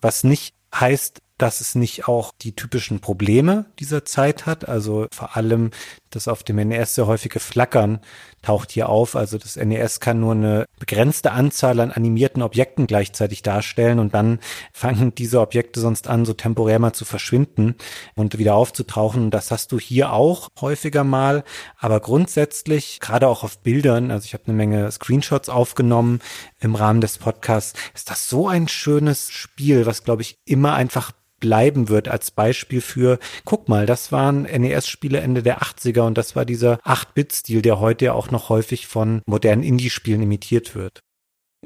Was 0.00 0.22
nicht 0.22 0.54
heißt, 0.72 1.22
dass 1.38 1.60
es 1.60 1.74
nicht 1.74 2.06
auch 2.06 2.30
die 2.40 2.54
typischen 2.54 3.00
Probleme 3.00 3.66
dieser 3.80 4.04
Zeit 4.04 4.46
hat. 4.46 4.68
Also 4.68 5.08
vor 5.10 5.36
allem 5.36 5.72
das 6.14 6.28
auf 6.28 6.42
dem 6.42 6.56
NES 6.56 6.94
sehr 6.94 7.06
häufige 7.06 7.40
Flackern 7.40 8.00
taucht 8.42 8.70
hier 8.70 8.88
auf. 8.88 9.16
Also 9.16 9.38
das 9.38 9.56
NES 9.56 10.00
kann 10.00 10.20
nur 10.20 10.32
eine 10.32 10.66
begrenzte 10.78 11.32
Anzahl 11.32 11.80
an 11.80 11.90
animierten 11.90 12.42
Objekten 12.42 12.86
gleichzeitig 12.86 13.42
darstellen 13.42 13.98
und 13.98 14.14
dann 14.14 14.38
fangen 14.72 15.14
diese 15.14 15.40
Objekte 15.40 15.80
sonst 15.80 16.08
an, 16.08 16.24
so 16.24 16.34
temporär 16.34 16.78
mal 16.78 16.92
zu 16.92 17.04
verschwinden 17.04 17.76
und 18.14 18.38
wieder 18.38 18.54
aufzutauchen. 18.54 19.30
Das 19.30 19.50
hast 19.50 19.72
du 19.72 19.78
hier 19.78 20.12
auch 20.12 20.48
häufiger 20.60 21.04
mal. 21.04 21.44
Aber 21.78 22.00
grundsätzlich, 22.00 23.00
gerade 23.00 23.28
auch 23.28 23.44
auf 23.44 23.58
Bildern, 23.58 24.10
also 24.10 24.26
ich 24.26 24.34
habe 24.34 24.44
eine 24.46 24.54
Menge 24.54 24.90
Screenshots 24.90 25.48
aufgenommen 25.48 26.20
im 26.60 26.74
Rahmen 26.74 27.00
des 27.00 27.18
Podcasts, 27.18 27.78
ist 27.94 28.10
das 28.10 28.28
so 28.28 28.48
ein 28.48 28.68
schönes 28.68 29.30
Spiel, 29.30 29.86
was 29.86 30.04
glaube 30.04 30.22
ich 30.22 30.38
immer 30.44 30.74
einfach 30.74 31.12
bleiben 31.40 31.88
wird 31.88 32.08
als 32.08 32.30
Beispiel 32.30 32.80
für, 32.80 33.18
guck 33.44 33.68
mal, 33.68 33.86
das 33.86 34.12
waren 34.12 34.42
NES-Spiele 34.42 35.20
Ende 35.20 35.42
der 35.42 35.60
80er 35.60 36.00
und 36.00 36.18
das 36.18 36.34
war 36.34 36.44
dieser 36.44 36.76
8-Bit-Stil, 36.86 37.62
der 37.62 37.80
heute 37.80 38.06
ja 38.06 38.12
auch 38.14 38.30
noch 38.30 38.48
häufig 38.48 38.86
von 38.86 39.22
modernen 39.26 39.62
Indie-Spielen 39.62 40.22
imitiert 40.22 40.74
wird. 40.74 41.03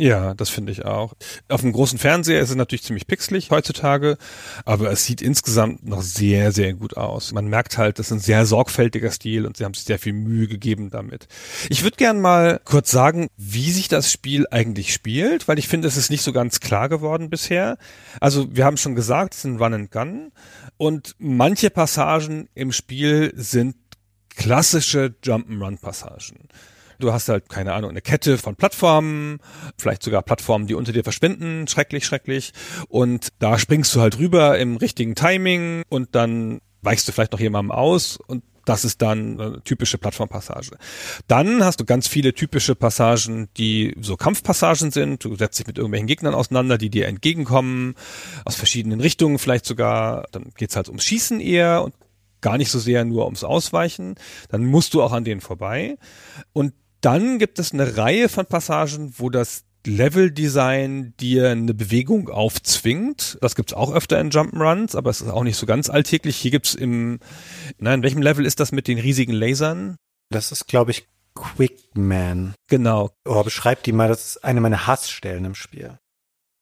Ja, 0.00 0.32
das 0.34 0.48
finde 0.48 0.70
ich 0.70 0.84
auch. 0.84 1.14
Auf 1.48 1.62
dem 1.62 1.72
großen 1.72 1.98
Fernseher 1.98 2.40
ist 2.40 2.50
es 2.50 2.56
natürlich 2.56 2.84
ziemlich 2.84 3.08
pixelig 3.08 3.50
heutzutage, 3.50 4.16
aber 4.64 4.92
es 4.92 5.04
sieht 5.04 5.20
insgesamt 5.20 5.84
noch 5.84 6.02
sehr, 6.02 6.52
sehr 6.52 6.72
gut 6.74 6.96
aus. 6.96 7.32
Man 7.32 7.48
merkt 7.48 7.78
halt, 7.78 7.98
das 7.98 8.06
ist 8.06 8.12
ein 8.12 8.20
sehr 8.20 8.46
sorgfältiger 8.46 9.10
Stil 9.10 9.44
und 9.44 9.56
sie 9.56 9.64
haben 9.64 9.74
sich 9.74 9.84
sehr 9.84 9.98
viel 9.98 10.12
Mühe 10.12 10.46
gegeben 10.46 10.90
damit. 10.90 11.26
Ich 11.68 11.82
würde 11.82 11.96
gern 11.96 12.20
mal 12.20 12.60
kurz 12.64 12.92
sagen, 12.92 13.26
wie 13.36 13.72
sich 13.72 13.88
das 13.88 14.12
Spiel 14.12 14.46
eigentlich 14.52 14.94
spielt, 14.94 15.48
weil 15.48 15.58
ich 15.58 15.66
finde, 15.66 15.88
es 15.88 15.96
ist 15.96 16.10
nicht 16.10 16.22
so 16.22 16.32
ganz 16.32 16.60
klar 16.60 16.88
geworden 16.88 17.28
bisher. 17.28 17.76
Also 18.20 18.54
wir 18.54 18.64
haben 18.64 18.76
schon 18.76 18.94
gesagt, 18.94 19.34
es 19.34 19.40
ist 19.40 19.46
ein 19.46 19.56
Run 19.56 19.74
and 19.74 19.90
Gun 19.90 20.30
und 20.76 21.16
manche 21.18 21.70
Passagen 21.70 22.48
im 22.54 22.70
Spiel 22.70 23.32
sind 23.34 23.74
klassische 24.36 25.16
Jump'n'Run-Passagen. 25.24 26.48
Du 26.98 27.12
hast 27.12 27.28
halt, 27.28 27.48
keine 27.48 27.74
Ahnung, 27.74 27.90
eine 27.90 28.00
Kette 28.00 28.38
von 28.38 28.56
Plattformen, 28.56 29.38
vielleicht 29.76 30.02
sogar 30.02 30.22
Plattformen, 30.22 30.66
die 30.66 30.74
unter 30.74 30.92
dir 30.92 31.04
verschwinden, 31.04 31.68
schrecklich, 31.68 32.04
schrecklich. 32.04 32.52
Und 32.88 33.28
da 33.38 33.58
springst 33.58 33.94
du 33.94 34.00
halt 34.00 34.18
rüber 34.18 34.58
im 34.58 34.76
richtigen 34.76 35.14
Timing 35.14 35.82
und 35.88 36.14
dann 36.14 36.60
weichst 36.82 37.06
du 37.06 37.12
vielleicht 37.12 37.32
noch 37.32 37.40
jemandem 37.40 37.72
aus 37.72 38.18
und 38.26 38.42
das 38.68 38.84
ist 38.84 39.00
dann 39.00 39.40
eine 39.40 39.62
typische 39.64 39.96
Plattformpassage. 39.96 40.76
Dann 41.26 41.64
hast 41.64 41.80
du 41.80 41.86
ganz 41.86 42.06
viele 42.06 42.34
typische 42.34 42.74
Passagen, 42.74 43.48
die 43.56 43.96
so 43.98 44.16
Kampfpassagen 44.16 44.90
sind. 44.90 45.24
Du 45.24 45.36
setzt 45.36 45.58
dich 45.58 45.66
mit 45.66 45.78
irgendwelchen 45.78 46.06
Gegnern 46.06 46.34
auseinander, 46.34 46.76
die 46.76 46.90
dir 46.90 47.06
entgegenkommen, 47.06 47.94
aus 48.44 48.56
verschiedenen 48.56 49.00
Richtungen 49.00 49.38
vielleicht 49.38 49.64
sogar. 49.64 50.26
Dann 50.32 50.50
geht's 50.54 50.76
halt 50.76 50.88
ums 50.88 51.04
Schießen 51.04 51.40
eher 51.40 51.82
und 51.82 51.94
gar 52.42 52.58
nicht 52.58 52.70
so 52.70 52.78
sehr 52.78 53.06
nur 53.06 53.24
ums 53.24 53.42
Ausweichen. 53.42 54.16
Dann 54.50 54.66
musst 54.66 54.92
du 54.92 55.02
auch 55.02 55.12
an 55.12 55.24
denen 55.24 55.40
vorbei. 55.40 55.96
Und 56.52 56.74
dann 57.00 57.38
gibt 57.38 57.58
es 57.58 57.72
eine 57.72 57.96
Reihe 57.96 58.28
von 58.28 58.46
Passagen, 58.46 59.14
wo 59.18 59.30
das 59.30 59.64
Leveldesign 59.86 61.14
dir 61.18 61.50
eine 61.50 61.74
Bewegung 61.74 62.28
aufzwingt. 62.28 63.38
Das 63.40 63.54
gibt's 63.54 63.72
auch 63.72 63.92
öfter 63.92 64.20
in 64.20 64.30
Jump'n'Runs, 64.30 64.96
aber 64.96 65.10
es 65.10 65.20
ist 65.20 65.28
auch 65.28 65.44
nicht 65.44 65.56
so 65.56 65.66
ganz 65.66 65.88
alltäglich. 65.88 66.36
Hier 66.36 66.50
gibt's 66.50 66.74
im, 66.74 67.20
nein, 67.78 68.00
in 68.00 68.02
welchem 68.02 68.22
Level 68.22 68.44
ist 68.44 68.60
das 68.60 68.72
mit 68.72 68.88
den 68.88 68.98
riesigen 68.98 69.32
Lasern? 69.32 69.96
Das 70.30 70.52
ist, 70.52 70.66
glaube 70.66 70.90
ich, 70.90 71.06
Quickman. 71.34 72.54
Genau. 72.68 73.10
Oh, 73.24 73.42
beschreib 73.42 73.82
die 73.84 73.92
mal, 73.92 74.08
das 74.08 74.26
ist 74.26 74.44
eine 74.44 74.60
meiner 74.60 74.86
Hassstellen 74.86 75.44
im 75.44 75.54
Spiel. 75.54 75.98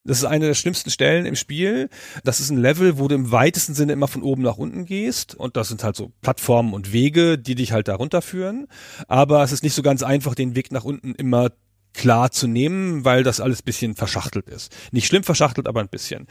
Das 0.07 0.19
ist 0.19 0.25
eine 0.25 0.47
der 0.47 0.55
schlimmsten 0.55 0.91
Stellen 0.91 1.27
im 1.27 1.37
Spiel. 1.37 1.89
Das 2.25 2.41
ist 2.41 2.51
ein 2.51 2.59
Level, 2.59 2.99
wo 2.99 3.09
du 3.09 3.15
im 3.15 3.33
weitesten 3.33 3.75
Sinne 3.75 3.93
immer 3.93 4.09
von 4.09 4.23
oben 4.23 4.43
nach 4.43 4.57
unten 4.57 4.87
gehst. 4.87 5.35
Und 5.35 5.57
das 5.57 5.69
sind 5.69 5.85
halt 5.85 5.97
so 5.97 6.13
Plattformen 6.23 6.73
und 6.73 6.93
Wege, 6.93 7.39
die 7.39 7.55
dich 7.55 7.73
halt 7.73 7.89
da 7.89 7.97
runterführen. 7.97 8.67
Aber 9.09 9.43
es 9.43 9.53
ist 9.53 9.63
nicht 9.63 9.75
so 9.75 9.83
ganz 9.83 10.03
einfach, 10.03 10.35
den 10.35 10.55
Weg 10.55 10.73
nach 10.73 10.85
unten 10.85 11.15
immer 11.15 11.51
klar 11.97 12.31
zu 12.31 12.47
nehmen, 12.47 13.05
weil 13.05 13.23
das 13.23 13.41
alles 13.41 13.63
bisschen 13.63 13.97
verschachtelt 13.97 14.49
ist. 14.49 14.71
Nicht 14.93 15.07
schlimm 15.07 15.25
verschachtelt, 15.25 15.67
aber 15.67 15.81
ein 15.81 15.89
bisschen. 15.89 16.27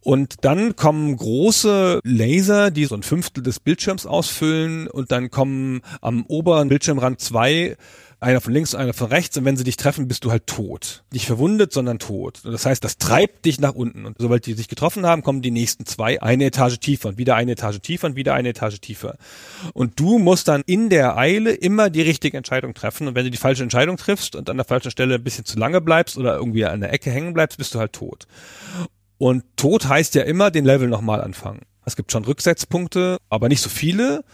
Und 0.00 0.36
dann 0.42 0.76
kommen 0.76 1.16
große 1.16 2.00
Laser, 2.04 2.70
die 2.70 2.84
so 2.86 2.94
ein 2.94 3.02
Fünftel 3.02 3.42
des 3.42 3.60
Bildschirms 3.60 4.06
ausfüllen 4.06 4.86
und 4.86 5.10
dann 5.10 5.30
kommen 5.30 5.82
am 6.00 6.24
oberen 6.26 6.68
Bildschirmrand 6.68 7.20
zwei 7.20 7.76
einer 8.20 8.40
von 8.40 8.52
links 8.52 8.74
und 8.74 8.80
einer 8.80 8.92
von 8.92 9.08
rechts 9.08 9.36
und 9.36 9.44
wenn 9.46 9.56
sie 9.56 9.64
dich 9.64 9.76
treffen, 9.76 10.06
bist 10.06 10.24
du 10.24 10.30
halt 10.30 10.46
tot. 10.46 11.02
Nicht 11.10 11.26
verwundet, 11.26 11.72
sondern 11.72 11.98
tot. 11.98 12.40
Das 12.44 12.66
heißt, 12.66 12.84
das 12.84 12.98
treibt 12.98 13.46
dich 13.46 13.58
nach 13.60 13.74
unten 13.74 14.04
und 14.04 14.16
sobald 14.18 14.44
die 14.46 14.52
sich 14.52 14.68
getroffen 14.68 15.06
haben, 15.06 15.22
kommen 15.22 15.40
die 15.40 15.50
nächsten 15.50 15.86
zwei 15.86 16.20
eine 16.20 16.44
Etage 16.44 16.78
tiefer 16.78 17.08
und 17.08 17.18
wieder 17.18 17.34
eine 17.34 17.52
Etage 17.52 17.80
tiefer 17.80 18.08
und 18.08 18.16
wieder 18.16 18.34
eine 18.34 18.50
Etage 18.50 18.80
tiefer. 18.80 19.16
Und 19.72 19.98
du 19.98 20.18
musst 20.18 20.48
dann 20.48 20.62
in 20.66 20.90
der 20.90 21.16
Eile 21.16 21.52
immer 21.52 21.88
die 21.88 22.02
richtige 22.02 22.36
Entscheidung 22.36 22.74
treffen 22.74 23.08
und 23.08 23.14
wenn 23.14 23.24
du 23.24 23.30
die 23.30 23.38
falsche 23.38 23.62
Entscheidung 23.62 23.96
triffst 23.96 24.36
und 24.36 24.50
an 24.50 24.56
der 24.58 24.66
falschen 24.66 24.90
Stelle 24.90 25.14
ein 25.14 25.24
bisschen 25.24 25.46
zu 25.46 25.58
lange 25.58 25.80
bleibst 25.80 26.18
oder 26.18 26.36
irgendwie 26.36 26.66
an 26.66 26.80
der 26.80 26.92
Ecke 26.92 27.10
hängen 27.10 27.32
bleibst, 27.32 27.56
bist 27.56 27.74
du 27.74 27.78
halt 27.78 27.94
tot. 27.94 28.26
Und 29.16 29.44
tot 29.56 29.88
heißt 29.88 30.14
ja 30.14 30.22
immer 30.22 30.50
den 30.50 30.64
Level 30.64 30.88
nochmal 30.88 31.22
anfangen. 31.22 31.62
Es 31.86 31.96
gibt 31.96 32.12
schon 32.12 32.24
Rücksetzpunkte, 32.24 33.16
aber 33.30 33.48
nicht 33.48 33.62
so 33.62 33.70
viele 33.70 34.24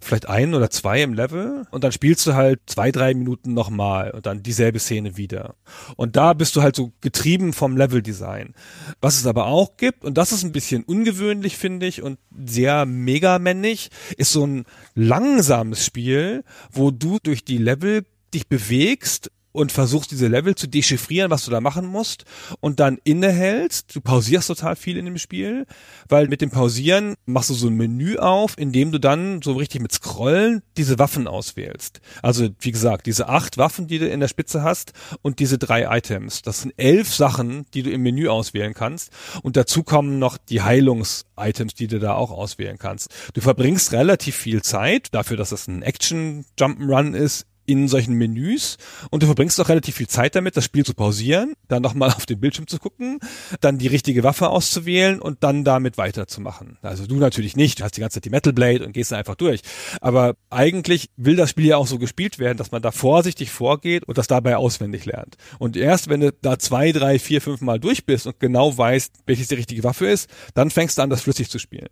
vielleicht 0.00 0.28
ein 0.28 0.54
oder 0.54 0.70
zwei 0.70 1.02
im 1.02 1.14
Level 1.14 1.66
und 1.70 1.84
dann 1.84 1.92
spielst 1.92 2.26
du 2.26 2.34
halt 2.34 2.60
zwei, 2.66 2.90
drei 2.90 3.14
Minuten 3.14 3.54
nochmal 3.54 4.10
und 4.10 4.26
dann 4.26 4.42
dieselbe 4.42 4.78
Szene 4.78 5.16
wieder. 5.16 5.54
Und 5.96 6.16
da 6.16 6.32
bist 6.32 6.56
du 6.56 6.62
halt 6.62 6.76
so 6.76 6.92
getrieben 7.00 7.52
vom 7.52 7.76
Leveldesign. 7.76 8.54
Was 9.00 9.16
es 9.16 9.26
aber 9.26 9.46
auch 9.46 9.76
gibt, 9.76 10.04
und 10.04 10.16
das 10.18 10.32
ist 10.32 10.44
ein 10.44 10.52
bisschen 10.52 10.84
ungewöhnlich, 10.84 11.56
finde 11.56 11.86
ich, 11.86 12.02
und 12.02 12.18
sehr 12.46 12.86
megamännig, 12.86 13.90
ist 14.16 14.32
so 14.32 14.46
ein 14.46 14.64
langsames 14.94 15.84
Spiel, 15.84 16.44
wo 16.70 16.90
du 16.90 17.18
durch 17.22 17.44
die 17.44 17.58
Level 17.58 18.04
dich 18.34 18.48
bewegst 18.48 19.30
und 19.56 19.72
versuchst 19.72 20.10
diese 20.10 20.28
Level 20.28 20.54
zu 20.54 20.66
dechiffrieren, 20.66 21.30
was 21.30 21.46
du 21.46 21.50
da 21.50 21.62
machen 21.62 21.86
musst 21.86 22.24
und 22.60 22.78
dann 22.78 22.98
innehältst. 23.04 23.96
Du 23.96 24.02
pausierst 24.02 24.48
total 24.48 24.76
viel 24.76 24.98
in 24.98 25.06
dem 25.06 25.16
Spiel, 25.16 25.66
weil 26.08 26.28
mit 26.28 26.42
dem 26.42 26.50
Pausieren 26.50 27.14
machst 27.24 27.48
du 27.48 27.54
so 27.54 27.68
ein 27.68 27.74
Menü 27.74 28.18
auf, 28.18 28.58
in 28.58 28.70
dem 28.70 28.92
du 28.92 29.00
dann 29.00 29.40
so 29.40 29.54
richtig 29.54 29.80
mit 29.80 29.92
Scrollen 29.92 30.62
diese 30.76 30.98
Waffen 30.98 31.26
auswählst. 31.26 32.00
Also 32.22 32.50
wie 32.60 32.70
gesagt, 32.70 33.06
diese 33.06 33.30
acht 33.30 33.56
Waffen, 33.56 33.86
die 33.86 33.98
du 33.98 34.06
in 34.06 34.20
der 34.20 34.28
Spitze 34.28 34.62
hast 34.62 34.92
und 35.22 35.38
diese 35.38 35.56
drei 35.56 35.96
Items. 35.96 36.42
Das 36.42 36.60
sind 36.60 36.74
elf 36.76 37.14
Sachen, 37.14 37.64
die 37.72 37.82
du 37.82 37.90
im 37.90 38.02
Menü 38.02 38.28
auswählen 38.28 38.74
kannst 38.74 39.10
und 39.42 39.56
dazu 39.56 39.82
kommen 39.82 40.18
noch 40.18 40.36
die 40.36 40.60
Heilungs-Items, 40.60 41.72
die 41.72 41.86
du 41.86 41.98
da 41.98 42.12
auch 42.12 42.30
auswählen 42.30 42.76
kannst. 42.78 43.08
Du 43.32 43.40
verbringst 43.40 43.92
relativ 43.92 44.36
viel 44.36 44.60
Zeit 44.60 45.08
dafür, 45.12 45.38
dass 45.38 45.52
es 45.52 45.66
ein 45.66 45.82
Action-Jump'n'Run 45.82 47.14
ist, 47.14 47.46
in 47.66 47.88
solchen 47.88 48.14
Menüs 48.14 48.76
und 49.10 49.22
du 49.22 49.26
verbringst 49.26 49.60
auch 49.60 49.68
relativ 49.68 49.96
viel 49.96 50.08
Zeit 50.08 50.34
damit, 50.34 50.56
das 50.56 50.64
Spiel 50.64 50.84
zu 50.84 50.94
pausieren, 50.94 51.54
dann 51.68 51.82
nochmal 51.82 52.10
auf 52.16 52.26
den 52.26 52.40
Bildschirm 52.40 52.66
zu 52.66 52.78
gucken, 52.78 53.20
dann 53.60 53.78
die 53.78 53.86
richtige 53.86 54.22
Waffe 54.22 54.48
auszuwählen 54.48 55.20
und 55.20 55.42
dann 55.42 55.64
damit 55.64 55.98
weiterzumachen. 55.98 56.78
Also 56.82 57.06
du 57.06 57.16
natürlich 57.16 57.56
nicht, 57.56 57.80
du 57.80 57.84
hast 57.84 57.96
die 57.96 58.00
ganze 58.00 58.14
Zeit 58.14 58.24
die 58.24 58.30
Metal 58.30 58.52
Blade 58.52 58.84
und 58.84 58.92
gehst 58.92 59.12
einfach 59.12 59.34
durch. 59.34 59.60
Aber 60.00 60.36
eigentlich 60.50 61.10
will 61.16 61.36
das 61.36 61.50
Spiel 61.50 61.66
ja 61.66 61.76
auch 61.76 61.86
so 61.86 61.98
gespielt 61.98 62.38
werden, 62.38 62.58
dass 62.58 62.72
man 62.72 62.82
da 62.82 62.90
vorsichtig 62.90 63.50
vorgeht 63.50 64.04
und 64.04 64.18
das 64.18 64.26
dabei 64.26 64.56
auswendig 64.56 65.04
lernt. 65.04 65.36
Und 65.58 65.76
erst 65.76 66.08
wenn 66.08 66.20
du 66.20 66.32
da 66.32 66.58
zwei, 66.58 66.92
drei, 66.92 67.18
vier, 67.18 67.40
fünf 67.40 67.60
Mal 67.60 67.80
durch 67.80 68.06
bist 68.06 68.26
und 68.26 68.40
genau 68.40 68.76
weißt, 68.76 69.12
welches 69.26 69.48
die 69.48 69.54
richtige 69.54 69.84
Waffe 69.84 70.06
ist, 70.06 70.30
dann 70.54 70.70
fängst 70.70 70.98
du 70.98 71.02
an, 71.02 71.10
das 71.10 71.22
flüssig 71.22 71.50
zu 71.50 71.58
spielen. 71.58 71.88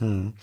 Hm 0.00 0.34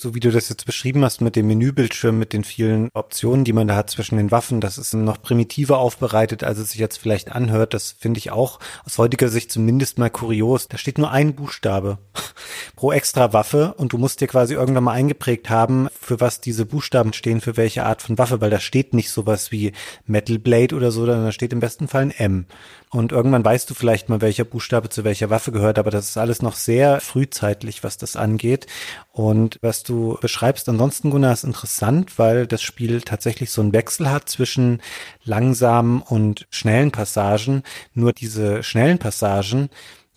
so 0.00 0.14
wie 0.14 0.20
du 0.20 0.30
das 0.30 0.48
jetzt 0.48 0.66
beschrieben 0.66 1.04
hast 1.04 1.20
mit 1.20 1.36
dem 1.36 1.46
Menübildschirm, 1.46 2.18
mit 2.18 2.32
den 2.32 2.44
vielen 2.44 2.88
Optionen, 2.94 3.44
die 3.44 3.52
man 3.52 3.68
da 3.68 3.76
hat 3.76 3.90
zwischen 3.90 4.16
den 4.16 4.30
Waffen, 4.30 4.60
das 4.60 4.78
ist 4.78 4.94
noch 4.94 5.20
primitiver 5.20 5.78
aufbereitet, 5.78 6.42
als 6.42 6.58
es 6.58 6.70
sich 6.70 6.80
jetzt 6.80 6.96
vielleicht 6.96 7.32
anhört. 7.32 7.74
Das 7.74 7.94
finde 7.98 8.18
ich 8.18 8.30
auch 8.30 8.58
aus 8.84 8.98
heutiger 8.98 9.28
Sicht 9.28 9.52
zumindest 9.52 9.98
mal 9.98 10.10
kurios. 10.10 10.68
Da 10.68 10.78
steht 10.78 10.98
nur 10.98 11.10
ein 11.10 11.34
Buchstabe 11.34 11.98
pro 12.76 12.92
extra 12.92 13.32
Waffe 13.32 13.74
und 13.76 13.92
du 13.92 13.98
musst 13.98 14.20
dir 14.20 14.28
quasi 14.28 14.54
irgendwann 14.54 14.84
mal 14.84 14.92
eingeprägt 14.92 15.50
haben, 15.50 15.88
für 15.98 16.20
was 16.20 16.40
diese 16.40 16.66
Buchstaben 16.66 17.12
stehen, 17.12 17.40
für 17.40 17.56
welche 17.56 17.84
Art 17.84 18.02
von 18.02 18.18
Waffe, 18.18 18.40
weil 18.40 18.50
da 18.50 18.60
steht 18.60 18.94
nicht 18.94 19.10
sowas 19.10 19.52
wie 19.52 19.72
Metal 20.06 20.38
Blade 20.38 20.74
oder 20.74 20.90
so, 20.90 21.00
sondern 21.06 21.24
da 21.24 21.32
steht 21.32 21.52
im 21.52 21.60
besten 21.60 21.88
Fall 21.88 22.02
ein 22.02 22.10
M. 22.10 22.46
Und 22.92 23.12
irgendwann 23.12 23.44
weißt 23.44 23.70
du 23.70 23.74
vielleicht 23.74 24.08
mal, 24.08 24.20
welcher 24.20 24.44
Buchstabe 24.44 24.88
zu 24.88 25.04
welcher 25.04 25.30
Waffe 25.30 25.52
gehört, 25.52 25.78
aber 25.78 25.92
das 25.92 26.08
ist 26.08 26.16
alles 26.16 26.42
noch 26.42 26.56
sehr 26.56 27.00
frühzeitlich, 27.00 27.84
was 27.84 27.98
das 27.98 28.16
angeht. 28.16 28.66
Und 29.12 29.58
was 29.62 29.84
du 29.84 29.89
beschreibst 30.20 30.68
ansonsten, 30.68 31.10
Gunnar, 31.10 31.32
ist 31.32 31.44
interessant, 31.44 32.18
weil 32.18 32.46
das 32.46 32.62
Spiel 32.62 33.00
tatsächlich 33.02 33.50
so 33.50 33.60
einen 33.60 33.72
Wechsel 33.72 34.10
hat 34.10 34.28
zwischen 34.28 34.80
langsamen 35.24 36.02
und 36.02 36.46
schnellen 36.50 36.90
Passagen. 36.90 37.62
Nur 37.94 38.12
diese 38.12 38.62
schnellen 38.62 38.98
Passagen, 38.98 39.70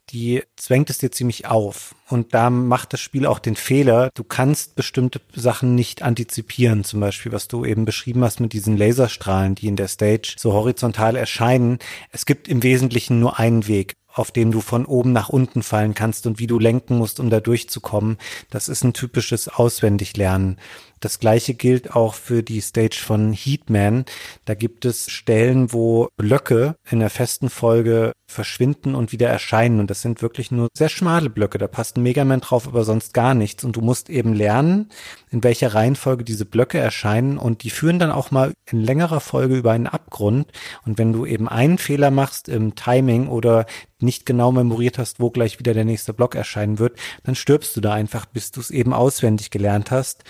die 0.10 0.44
zwängt 0.56 0.90
es 0.90 1.00
dir 1.00 1.12
ziemlich 1.12 1.48
auf. 1.48 1.96
Und 2.08 2.34
da 2.34 2.50
macht 2.50 2.94
das 2.94 3.00
Spiel 3.00 3.26
auch 3.26 3.40
den 3.40 3.56
Fehler, 3.56 4.12
du 4.14 4.24
kannst 4.24 4.76
bestimmte 4.76 5.20
Sachen 5.34 5.74
nicht 5.74 6.04
antizipieren. 6.04 6.84
Zum 6.84 7.00
Beispiel, 7.00 7.32
was 7.32 7.48
du 7.48 7.66
eben 7.66 7.86
beschrieben 7.86 8.24
hast 8.24 8.40
mit 8.40 8.54
diesen 8.54 8.78
Laserstrahlen, 8.78 9.56
die 9.56 9.68
in 9.68 9.76
der 9.76 9.88
Stage 9.88 10.36
so 10.38 10.54
horizontal 10.54 11.16
erscheinen. 11.16 11.80
Es 12.12 12.26
gibt 12.26 12.48
im 12.48 12.62
Wesentlichen 12.62 13.20
nur 13.20 13.40
einen 13.40 13.68
Weg 13.68 13.96
auf 14.14 14.32
dem 14.32 14.52
du 14.52 14.62
von 14.62 14.86
oben 14.86 15.12
nach 15.12 15.30
unten 15.30 15.64
fallen 15.64 15.94
kannst 15.94 16.28
und 16.28 16.40
wie 16.40 16.48
du 16.48 16.60
lenken 16.60 16.98
musst, 16.98 17.20
um 17.20 17.30
da 17.30 17.40
durchzukommen. 17.40 18.18
Das 18.50 18.70
ist 18.70 18.84
ein 18.84 18.94
typisches 18.94 19.48
Auswendiglernen. 19.48 20.60
Das 21.04 21.20
gleiche 21.20 21.54
gilt 21.54 21.98
auch 21.98 22.14
für 22.14 22.44
die 22.44 22.62
Stage 22.62 22.96
von 23.06 23.34
Heatman. 23.34 24.06
Da 24.46 24.54
gibt 24.54 24.86
es 24.86 25.12
Stellen, 25.12 25.74
wo 25.74 26.08
Blöcke 26.16 26.76
in 26.90 27.00
der 27.00 27.10
festen 27.10 27.50
Folge 27.50 28.14
verschwinden 28.26 28.96
und 28.96 29.12
wieder 29.12 29.28
erscheinen. 29.28 29.82
Und 29.82 29.90
das 29.90 30.02
sind 30.02 30.22
wirklich 30.22 30.50
nur 30.50 30.70
sehr 30.74 30.88
schmale 30.88 31.30
Blöcke. 31.30 31.58
Da 31.58 31.68
passt 31.68 31.98
ein 31.98 32.04
Megaman 32.04 32.40
drauf, 32.40 32.70
aber 32.70 32.86
sonst 32.86 33.14
gar 33.14 33.34
nichts. 33.34 33.66
Und 33.66 33.76
du 33.76 33.82
musst 33.82 34.10
eben 34.10 34.34
lernen, 34.34 34.90
in 35.30 35.44
welcher 35.44 35.76
Reihenfolge 35.76 36.24
diese 36.24 36.46
Blöcke 36.46 36.78
erscheinen. 36.78 37.38
Und 37.38 37.64
die 37.64 37.70
führen 37.70 38.00
dann 38.00 38.12
auch 38.12 38.32
mal 38.32 38.54
in 38.72 38.80
längerer 38.80 39.20
Folge 39.20 39.58
über 39.58 39.74
einen 39.74 39.88
Abgrund. 39.88 40.54
Und 40.86 40.98
wenn 40.98 41.12
du 41.12 41.26
eben 41.26 41.50
einen 41.50 41.80
Fehler 41.80 42.12
machst 42.12 42.48
im 42.48 42.76
Timing 42.76 43.28
oder 43.28 43.66
nicht 44.00 44.26
genau 44.26 44.54
memoriert 44.54 44.98
hast, 44.98 45.20
wo 45.20 45.32
gleich 45.32 45.60
wieder 45.60 45.74
der 45.74 45.86
nächste 45.86 46.14
Block 46.14 46.36
erscheinen 46.36 46.80
wird, 46.80 46.98
dann 47.24 47.36
stirbst 47.36 47.76
du 47.76 47.82
da 47.82 47.94
einfach, 47.94 48.26
bis 48.26 48.52
du 48.52 48.62
es 48.62 48.72
eben 48.72 48.94
auswendig 48.94 49.52
gelernt 49.52 49.92
hast. 49.92 50.24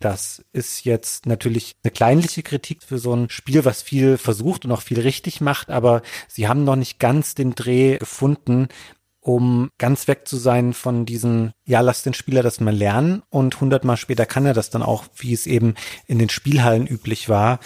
Das 0.00 0.44
ist 0.52 0.84
jetzt 0.84 1.26
natürlich 1.26 1.74
eine 1.82 1.90
kleinliche 1.90 2.42
Kritik 2.42 2.82
für 2.82 2.98
so 2.98 3.14
ein 3.14 3.30
Spiel, 3.30 3.64
was 3.64 3.82
viel 3.82 4.16
versucht 4.16 4.64
und 4.64 4.72
auch 4.72 4.82
viel 4.82 5.00
richtig 5.00 5.40
macht, 5.40 5.70
aber 5.70 6.02
sie 6.28 6.46
haben 6.46 6.64
noch 6.64 6.76
nicht 6.76 6.98
ganz 6.98 7.34
den 7.34 7.54
Dreh 7.54 7.98
gefunden, 7.98 8.68
um 9.20 9.70
ganz 9.78 10.08
weg 10.08 10.28
zu 10.28 10.36
sein 10.36 10.72
von 10.72 11.04
diesen, 11.04 11.52
ja, 11.66 11.80
lass 11.80 12.02
den 12.02 12.14
Spieler 12.14 12.42
das 12.42 12.60
mal 12.60 12.74
lernen 12.74 13.22
und 13.28 13.60
hundertmal 13.60 13.96
später 13.96 14.24
kann 14.24 14.46
er 14.46 14.54
das 14.54 14.70
dann 14.70 14.82
auch, 14.82 15.04
wie 15.16 15.32
es 15.32 15.46
eben 15.46 15.74
in 16.06 16.18
den 16.18 16.28
Spielhallen 16.28 16.86
üblich 16.86 17.28
war. 17.28 17.58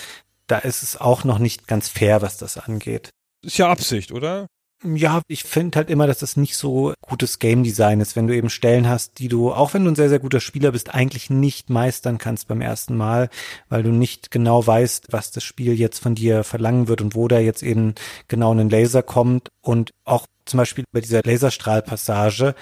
Da 0.47 0.59
ist 0.59 0.83
es 0.83 1.01
auch 1.01 1.25
noch 1.25 1.39
nicht 1.39 1.69
ganz 1.69 1.89
fair, 1.89 2.23
was 2.23 2.39
das 2.39 2.57
angeht. 2.57 3.11
Ist 3.43 3.59
ja 3.59 3.71
Absicht, 3.71 4.13
oder? 4.13 4.47
Ja, 4.85 5.23
ich 5.29 5.45
finde 5.45 5.77
halt 5.77 5.91
immer, 5.91 6.09
dass 6.09 6.19
das 6.19 6.37
nicht 6.37 6.57
so 6.57 6.93
gutes 7.03 7.39
Game 7.39 7.63
Design 7.63 8.01
ist, 8.01 8.17
wenn 8.17 8.27
du 8.27 8.35
eben 8.35 8.51
Stellen 8.51 8.89
hast, 8.89 9.21
die 9.21 9.29
du, 9.29 9.53
auch 9.53 9.75
wenn 9.75 9.85
du 9.85 9.93
ein 9.93 9.95
sehr, 9.95 10.09
sehr 10.09 10.19
guter 10.19 10.41
Spieler 10.41 10.73
bist, 10.73 10.93
eigentlich 10.93 11.31
nicht 11.31 11.71
meistern 11.71 12.19
kannst 12.19 12.49
beim 12.49 12.61
ersten 12.61 12.97
Mal, 12.97 13.31
weil 13.69 13.85
du 13.85 13.91
nicht 13.91 14.33
genau 14.33 14.67
weißt, 14.67 15.09
was 15.13 15.31
das 15.31 15.45
Spiel 15.45 15.79
jetzt 15.79 16.01
von 16.01 16.17
dir 16.17 16.43
verlangen 16.43 16.89
wird 16.89 17.01
und 17.01 17.15
wo 17.15 17.29
da 17.29 17.39
jetzt 17.39 17.63
eben 17.63 17.95
genau 18.27 18.53
ein 18.53 18.71
Laser 18.71 19.05
kommt. 19.05 19.51
Und 19.61 19.93
auch 20.05 20.27
zum 20.47 20.59
Beispiel 20.59 20.85
bei 20.91 21.01
dieser 21.01 21.23
Laserstrahlpassage, 21.23 22.57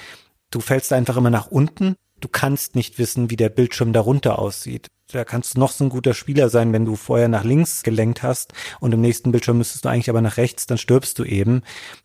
du 0.50 0.60
fällst 0.60 0.92
einfach 0.92 1.16
immer 1.16 1.30
nach 1.30 1.46
unten, 1.46 1.96
du 2.20 2.28
kannst 2.28 2.74
nicht 2.74 2.98
wissen, 2.98 3.30
wie 3.30 3.36
der 3.36 3.48
Bildschirm 3.48 3.94
darunter 3.94 4.38
aussieht 4.38 4.88
da 5.14 5.24
kannst 5.24 5.56
du 5.56 5.60
noch 5.60 5.72
so 5.72 5.84
ein 5.84 5.90
guter 5.90 6.14
Spieler 6.14 6.48
sein, 6.48 6.72
wenn 6.72 6.84
du 6.84 6.96
vorher 6.96 7.28
nach 7.28 7.44
links 7.44 7.82
gelenkt 7.82 8.22
hast 8.22 8.52
und 8.80 8.92
im 8.92 9.00
nächsten 9.00 9.32
Bildschirm 9.32 9.58
müsstest 9.58 9.84
du 9.84 9.88
eigentlich 9.88 10.10
aber 10.10 10.20
nach 10.20 10.36
rechts, 10.36 10.66
dann 10.66 10.78
stirbst 10.78 11.18
du 11.18 11.24
eben. 11.24 11.62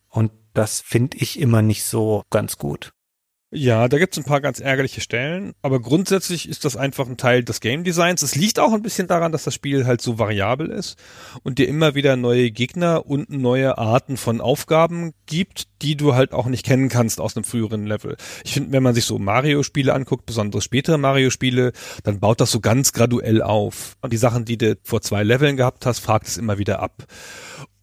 Und 0.09 0.31
das 0.53 0.81
finde 0.81 1.17
ich 1.17 1.39
immer 1.39 1.61
nicht 1.61 1.83
so 1.83 2.23
ganz 2.29 2.57
gut. 2.57 2.94
Ja, 3.57 3.87
da 3.87 3.97
gibt 3.99 4.13
es 4.13 4.17
ein 4.17 4.25
paar 4.25 4.41
ganz 4.41 4.59
ärgerliche 4.59 4.99
Stellen, 4.99 5.53
aber 5.61 5.79
grundsätzlich 5.79 6.49
ist 6.49 6.65
das 6.65 6.75
einfach 6.75 7.07
ein 7.07 7.15
Teil 7.15 7.41
des 7.41 7.61
Game 7.61 7.85
Designs. 7.85 8.21
Es 8.21 8.35
liegt 8.35 8.59
auch 8.59 8.73
ein 8.73 8.81
bisschen 8.81 9.07
daran, 9.07 9.31
dass 9.31 9.45
das 9.45 9.53
Spiel 9.53 9.85
halt 9.85 10.01
so 10.01 10.19
variabel 10.19 10.67
ist 10.67 10.97
und 11.43 11.57
dir 11.57 11.69
immer 11.69 11.95
wieder 11.95 12.17
neue 12.17 12.51
Gegner 12.51 13.05
und 13.05 13.29
neue 13.29 13.77
Arten 13.77 14.17
von 14.17 14.41
Aufgaben 14.41 15.13
gibt, 15.25 15.69
die 15.81 15.95
du 15.95 16.15
halt 16.15 16.33
auch 16.33 16.47
nicht 16.47 16.65
kennen 16.65 16.89
kannst 16.89 17.21
aus 17.21 17.37
einem 17.37 17.45
früheren 17.45 17.85
Level. 17.85 18.17
Ich 18.43 18.55
finde, 18.55 18.73
wenn 18.73 18.83
man 18.83 18.93
sich 18.93 19.05
so 19.05 19.19
Mario-Spiele 19.19 19.93
anguckt, 19.93 20.25
besonders 20.25 20.65
spätere 20.65 20.97
Mario-Spiele, 20.97 21.71
dann 22.03 22.19
baut 22.19 22.41
das 22.41 22.51
so 22.51 22.59
ganz 22.59 22.91
graduell 22.91 23.41
auf. 23.41 23.95
Und 24.01 24.11
die 24.11 24.17
Sachen, 24.17 24.43
die 24.43 24.57
du 24.57 24.77
vor 24.83 25.01
zwei 25.01 25.23
Leveln 25.23 25.55
gehabt 25.55 25.85
hast, 25.85 25.99
fragt 25.99 26.27
es 26.27 26.35
immer 26.37 26.57
wieder 26.57 26.81
ab. 26.81 27.05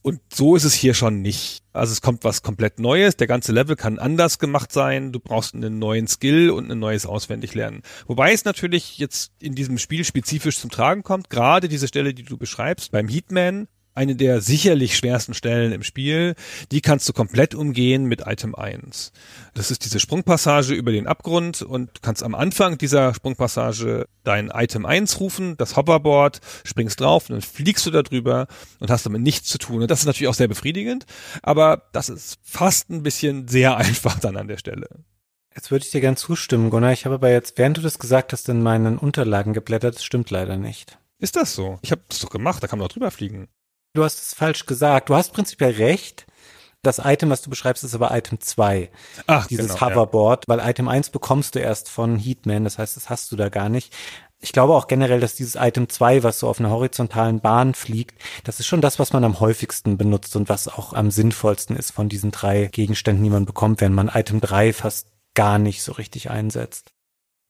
Und 0.03 0.20
so 0.32 0.57
ist 0.57 0.64
es 0.64 0.74
hier 0.74 0.94
schon 0.94 1.22
nicht. 1.22 1.62
Also 1.72 1.92
es 1.92 2.03
kommt 2.03 2.24
was 2.24 2.42
komplett 2.42 2.80
Neues. 2.80 3.16
Der 3.16 3.28
ganze 3.28 3.53
Level 3.53 3.76
kann 3.76 4.00
anders 4.00 4.40
gemacht 4.40 4.72
sein. 4.72 5.12
Du 5.12 5.20
brauchst 5.20 5.55
einen 5.55 5.78
neuen 5.78 6.09
Skill 6.09 6.50
und 6.50 6.70
ein 6.70 6.80
neues 6.80 7.07
Auswendiglernen. 7.07 7.82
Wobei 8.09 8.32
es 8.32 8.44
natürlich 8.44 8.98
jetzt 8.98 9.32
in 9.38 9.55
diesem 9.55 9.78
Spiel 9.78 10.05
spezifisch 10.05 10.59
zum 10.59 10.70
Tragen 10.70 11.05
kommt. 11.05 11.30
Gerade 11.30 11.68
diese 11.68 11.86
Stelle, 11.86 12.14
die 12.14 12.24
du 12.24 12.36
beschreibst, 12.36 12.90
beim 12.90 13.07
Heatman, 13.07 13.68
eine 13.95 14.16
der 14.16 14.40
sicherlich 14.40 14.97
schwersten 14.97 15.34
Stellen 15.34 15.72
im 15.72 15.82
Spiel, 15.82 16.34
die 16.70 16.80
kannst 16.80 17.09
du 17.09 17.12
komplett 17.12 17.55
umgehen 17.55 18.05
mit 18.07 18.22
Item 18.26 18.55
1. 18.55 19.12
Das 19.55 19.70
ist 19.70 19.84
diese 19.84 20.01
Sprungpassage 20.01 20.74
über 20.74 20.93
den 20.93 21.07
Abgrund 21.07 21.62
und 21.62 21.88
du 21.88 22.01
kannst 22.01 22.22
am 22.22 22.34
Anfang 22.34 22.78
dieser 22.78 23.14
Sprungpassage 23.14 24.07
dein 24.24 24.49
Item 24.49 24.86
1 24.86 25.20
rufen, 25.20 25.57
das 25.57 25.76
Hoverboard, 25.76 26.40
springst 26.64 27.01
drauf 27.01 27.28
und 27.28 27.34
dann 27.34 27.43
fliegst 27.43 27.84
du 27.86 27.90
da 27.90 28.03
drüber 28.03 28.47
und 28.80 28.90
hast 28.90 29.05
damit 29.05 29.22
nichts 29.22 29.49
zu 29.49 29.59
tun. 29.59 29.82
Und 29.82 29.90
das 29.90 30.01
ist 30.01 30.07
natürlich 30.07 30.28
auch 30.28 30.34
sehr 30.34 30.49
befriedigend, 30.49 31.07
aber 31.43 31.82
das 31.93 32.09
ist 32.09 32.38
fast 32.43 32.90
ein 32.90 33.03
bisschen 33.03 33.49
sehr 33.49 33.76
einfach 33.82 34.18
dann 34.18 34.36
an 34.36 34.49
der 34.49 34.59
Stelle. 34.59 34.88
Jetzt 35.55 35.70
würde 35.70 35.84
ich 35.84 35.90
dir 35.90 36.01
gern 36.01 36.16
zustimmen, 36.16 36.70
Gunnar. 36.70 36.93
Ich 36.93 37.05
habe 37.05 37.16
aber 37.16 37.30
jetzt, 37.30 37.59
während 37.59 37.76
du 37.76 37.82
das 37.82 37.99
gesagt 37.99 38.32
hast, 38.32 38.49
in 38.49 38.62
meinen 38.62 38.97
Unterlagen 38.97 39.53
geblättert. 39.53 39.97
Das 39.97 40.05
stimmt 40.05 40.30
leider 40.30 40.57
nicht. 40.57 40.99
Ist 41.18 41.36
das 41.36 41.55
so? 41.55 41.78
Ich 41.82 41.93
habe 41.93 42.03
das 42.09 42.20
doch 42.20 42.30
gemacht, 42.30 42.62
da 42.62 42.66
kann 42.66 42.78
man 42.78 42.88
doch 42.88 42.95
drüber 42.95 43.11
fliegen. 43.11 43.49
Du 43.95 44.05
hast 44.05 44.20
es 44.20 44.34
falsch 44.34 44.66
gesagt. 44.66 45.11
Du 45.11 45.14
hast 45.14 45.32
prinzipiell 45.32 45.72
recht. 45.72 46.26
Das 46.82 46.99
Item, 46.99 47.30
was 47.30 47.43
du 47.43 47.51
beschreibst, 47.51 47.84
ist 47.84 47.95
aber 47.95 48.16
Item 48.16 48.40
2. 48.40 48.90
Ach, 49.28 49.47
Dieses 49.47 49.74
genau, 49.74 49.80
Hoverboard, 49.80 50.49
ja. 50.49 50.57
weil 50.57 50.68
Item 50.68 50.88
1 50.88 51.11
bekommst 51.11 51.55
du 51.55 51.61
erst 51.61 51.88
von 51.88 52.18
Heatman, 52.18 52.64
das 52.64 52.76
heißt, 52.78 52.97
das 52.97 53.09
hast 53.09 53.30
du 53.30 53.36
da 53.36 53.51
gar 53.51 53.68
nicht. 53.68 53.95
Ich 54.40 54.53
glaube 54.53 54.74
auch 54.74 54.88
generell, 54.88 55.20
dass 55.20 55.36
dieses 55.36 55.55
Item 55.55 55.88
2, 55.88 56.24
was 56.24 56.40
so 56.40 56.49
auf 56.49 56.59
einer 56.59 56.70
horizontalen 56.70 57.40
Bahn 57.40 57.74
fliegt, 57.74 58.20
das 58.43 58.59
ist 58.59 58.66
schon 58.66 58.80
das, 58.80 58.99
was 58.99 59.12
man 59.12 59.22
am 59.22 59.38
häufigsten 59.38 59.97
benutzt 59.97 60.34
und 60.34 60.49
was 60.49 60.66
auch 60.66 60.93
am 60.93 61.12
sinnvollsten 61.12 61.76
ist 61.76 61.93
von 61.93 62.09
diesen 62.09 62.32
drei 62.32 62.66
Gegenständen, 62.66 63.22
die 63.22 63.30
man 63.30 63.45
bekommt, 63.45 63.80
wenn 63.80 63.95
man 63.95 64.11
Item 64.12 64.40
3 64.40 64.72
fast 64.72 65.07
gar 65.34 65.61
nicht 65.61 65.84
so 65.84 65.93
richtig 65.93 66.30
einsetzt. 66.30 66.90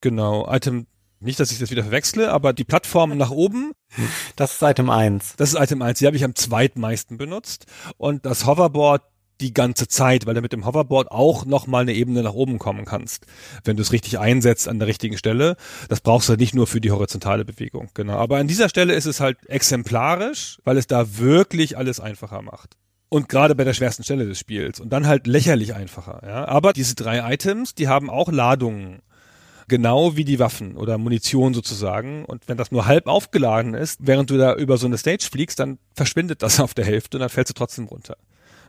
Genau, 0.03 0.47
Item 0.53 0.87
nicht, 1.21 1.41
dass 1.41 1.53
ich 1.53 1.59
das 1.59 1.71
wieder 1.71 1.85
verwechsle, 1.85 2.31
aber 2.31 2.53
die 2.53 2.65
Plattform 2.65 3.17
nach 3.17 3.31
oben, 3.31 3.73
Das 4.37 4.55
ist 4.55 4.63
Item 4.63 4.91
1. 4.91 5.37
Das 5.37 5.53
ist 5.53 5.61
Item 5.61 5.83
1. 5.83 5.99
Die 5.99 6.07
habe 6.07 6.17
ich 6.17 6.25
am 6.25 6.35
zweitmeisten 6.35 7.19
benutzt. 7.19 7.67
Und 7.99 8.27
das 8.27 8.47
Hoverboard 8.47 9.03
die 9.41 9.53
ganze 9.53 9.89
Zeit, 9.89 10.25
weil 10.27 10.35
du 10.35 10.41
mit 10.41 10.53
dem 10.53 10.65
Hoverboard 10.65 11.11
auch 11.11 11.45
nochmal 11.45 11.83
eine 11.83 11.93
Ebene 11.93 12.23
nach 12.23 12.33
oben 12.33 12.59
kommen 12.59 12.85
kannst, 12.85 13.27
wenn 13.65 13.77
du 13.77 13.83
es 13.83 13.93
richtig 13.93 14.19
einsetzt 14.19 14.69
an 14.69 14.79
der 14.79 14.89
richtigen 14.89 15.19
Stelle. 15.19 15.57
Das 15.89 16.01
brauchst 16.01 16.29
du 16.29 16.35
nicht 16.35 16.55
nur 16.55 16.67
für 16.67 16.81
die 16.81 16.93
horizontale 16.93 17.45
Bewegung, 17.45 17.91
genau. 17.95 18.15
Aber 18.15 18.37
an 18.39 18.47
dieser 18.47 18.69
Stelle 18.69 18.95
ist 18.95 19.07
es 19.07 19.21
halt 19.21 19.39
exemplarisch, 19.47 20.59
weil 20.65 20.77
es 20.77 20.87
da 20.87 21.19
wirklich 21.19 21.77
alles 21.77 21.99
einfacher 21.99 22.41
macht. 22.41 22.77
Und 23.09 23.29
gerade 23.29 23.55
bei 23.55 23.65
der 23.65 23.75
schwersten 23.75 24.05
Stelle 24.05 24.27
des 24.27 24.39
Spiels. 24.39 24.81
Und 24.81 24.91
dann 24.91 25.07
halt 25.07 25.27
lächerlich 25.27 25.75
einfacher, 25.75 26.23
ja. 26.25 26.47
Aber 26.47 26.73
diese 26.73 26.95
drei 26.95 27.35
Items, 27.35 27.75
die 27.75 27.89
haben 27.89 28.09
auch 28.09 28.31
Ladungen 28.31 29.03
genau 29.73 30.17
wie 30.17 30.25
die 30.27 30.39
Waffen 30.39 30.77
oder 30.77 30.99
Munition 30.99 31.55
sozusagen. 31.55 32.27
Und 32.27 32.47
wenn 32.47 32.59
das 32.59 32.73
nur 32.73 32.85
halb 32.85 33.07
aufgeladen 33.07 33.73
ist, 33.73 34.01
während 34.03 34.29
du 34.29 34.37
da 34.37 34.55
über 34.55 34.77
so 34.77 34.87
eine 34.87 34.99
Stage 34.99 35.27
fliegst, 35.33 35.59
dann 35.59 35.79
verschwindet 35.95 36.43
das 36.43 36.61
auf 36.61 36.75
der 36.75 36.85
Hälfte 36.85 37.17
und 37.17 37.21
dann 37.21 37.31
fällst 37.31 37.49
du 37.49 37.55
trotzdem 37.55 37.87
runter. 37.87 38.19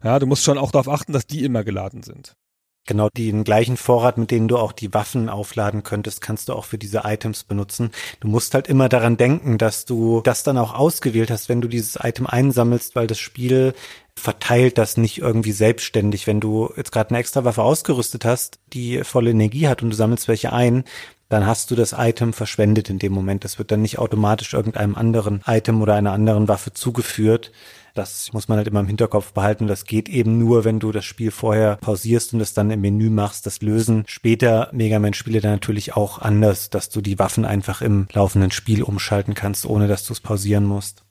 Ja, 0.01 0.17
du 0.17 0.27
musst 0.27 0.45
schon 0.45 0.57
auch 0.57 0.71
darauf 0.71 0.87
achten, 0.87 1.11
dass 1.11 1.27
die 1.27 1.43
immer 1.43 1.65
geladen 1.65 2.03
sind. 2.03 2.37
Genau, 2.85 3.09
den 3.09 3.43
gleichen 3.43 3.75
Vorrat, 3.75 4.17
mit 4.17 4.31
denen 4.31 4.47
du 4.47 4.57
auch 4.57 4.71
die 4.71 4.93
Waffen 4.93 5.27
aufladen 5.29 5.83
könntest, 5.83 6.21
kannst 6.21 6.47
du 6.47 6.53
auch 6.53 6.65
für 6.65 6.77
diese 6.77 7.01
Items 7.03 7.43
benutzen. 7.43 7.91
Du 8.21 8.29
musst 8.29 8.53
halt 8.53 8.67
immer 8.67 8.87
daran 8.87 9.17
denken, 9.17 9.57
dass 9.57 9.83
du 9.83 10.21
das 10.21 10.43
dann 10.43 10.57
auch 10.57 10.73
ausgewählt 10.73 11.31
hast, 11.31 11.49
wenn 11.49 11.61
du 11.61 11.67
dieses 11.67 11.97
Item 12.01 12.27
einsammelst, 12.27 12.95
weil 12.95 13.07
das 13.07 13.19
Spiel 13.19 13.73
verteilt 14.15 14.77
das 14.77 14.97
nicht 14.97 15.19
irgendwie 15.19 15.51
selbstständig. 15.51 16.27
Wenn 16.27 16.39
du 16.39 16.71
jetzt 16.77 16.91
gerade 16.91 17.09
eine 17.09 17.19
extra 17.19 17.43
Waffe 17.43 17.63
ausgerüstet 17.63 18.25
hast, 18.25 18.59
die 18.73 19.03
volle 19.03 19.31
Energie 19.31 19.67
hat 19.67 19.81
und 19.81 19.89
du 19.89 19.95
sammelst 19.95 20.27
welche 20.27 20.53
ein, 20.53 20.83
dann 21.29 21.47
hast 21.47 21.71
du 21.71 21.75
das 21.75 21.95
Item 21.97 22.31
verschwendet 22.31 22.89
in 22.89 22.99
dem 22.99 23.11
Moment. 23.11 23.43
Das 23.43 23.57
wird 23.57 23.71
dann 23.71 23.81
nicht 23.81 23.97
automatisch 23.97 24.53
irgendeinem 24.53 24.95
anderen 24.95 25.41
Item 25.47 25.81
oder 25.81 25.95
einer 25.95 26.11
anderen 26.11 26.47
Waffe 26.47 26.73
zugeführt. 26.73 27.51
Das 27.95 28.33
muss 28.33 28.47
man 28.47 28.57
halt 28.57 28.67
immer 28.67 28.79
im 28.79 28.87
Hinterkopf 28.87 29.33
behalten. 29.33 29.67
Das 29.67 29.85
geht 29.85 30.09
eben 30.09 30.37
nur, 30.37 30.63
wenn 30.63 30.79
du 30.79 30.91
das 30.91 31.05
Spiel 31.05 31.31
vorher 31.31 31.77
pausierst 31.77 32.33
und 32.33 32.41
es 32.41 32.53
dann 32.53 32.71
im 32.71 32.81
Menü 32.81 33.09
machst. 33.09 33.45
Das 33.45 33.61
lösen 33.61 34.03
später 34.07 34.69
Mega 34.73 34.99
Man-Spiele 34.99 35.41
dann 35.41 35.53
natürlich 35.53 35.95
auch 35.95 36.19
anders, 36.19 36.69
dass 36.69 36.89
du 36.89 37.01
die 37.01 37.19
Waffen 37.19 37.45
einfach 37.45 37.81
im 37.81 38.07
laufenden 38.11 38.51
Spiel 38.51 38.83
umschalten 38.83 39.33
kannst, 39.33 39.65
ohne 39.65 39.87
dass 39.87 40.05
du 40.05 40.13
es 40.13 40.21
pausieren 40.21 40.65
musst. 40.65 41.02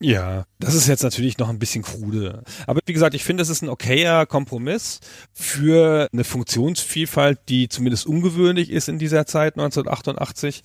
Ja, 0.00 0.44
das 0.60 0.74
ist 0.74 0.86
jetzt 0.86 1.02
natürlich 1.02 1.38
noch 1.38 1.48
ein 1.48 1.58
bisschen 1.58 1.82
krude. 1.82 2.44
Aber 2.68 2.80
wie 2.86 2.92
gesagt, 2.92 3.16
ich 3.16 3.24
finde, 3.24 3.42
es 3.42 3.48
ist 3.48 3.62
ein 3.62 3.68
okayer 3.68 4.26
Kompromiss 4.26 5.00
für 5.32 6.08
eine 6.12 6.22
Funktionsvielfalt, 6.22 7.40
die 7.48 7.68
zumindest 7.68 8.06
ungewöhnlich 8.06 8.70
ist 8.70 8.88
in 8.88 9.00
dieser 9.00 9.26
Zeit 9.26 9.54
1988 9.54 10.62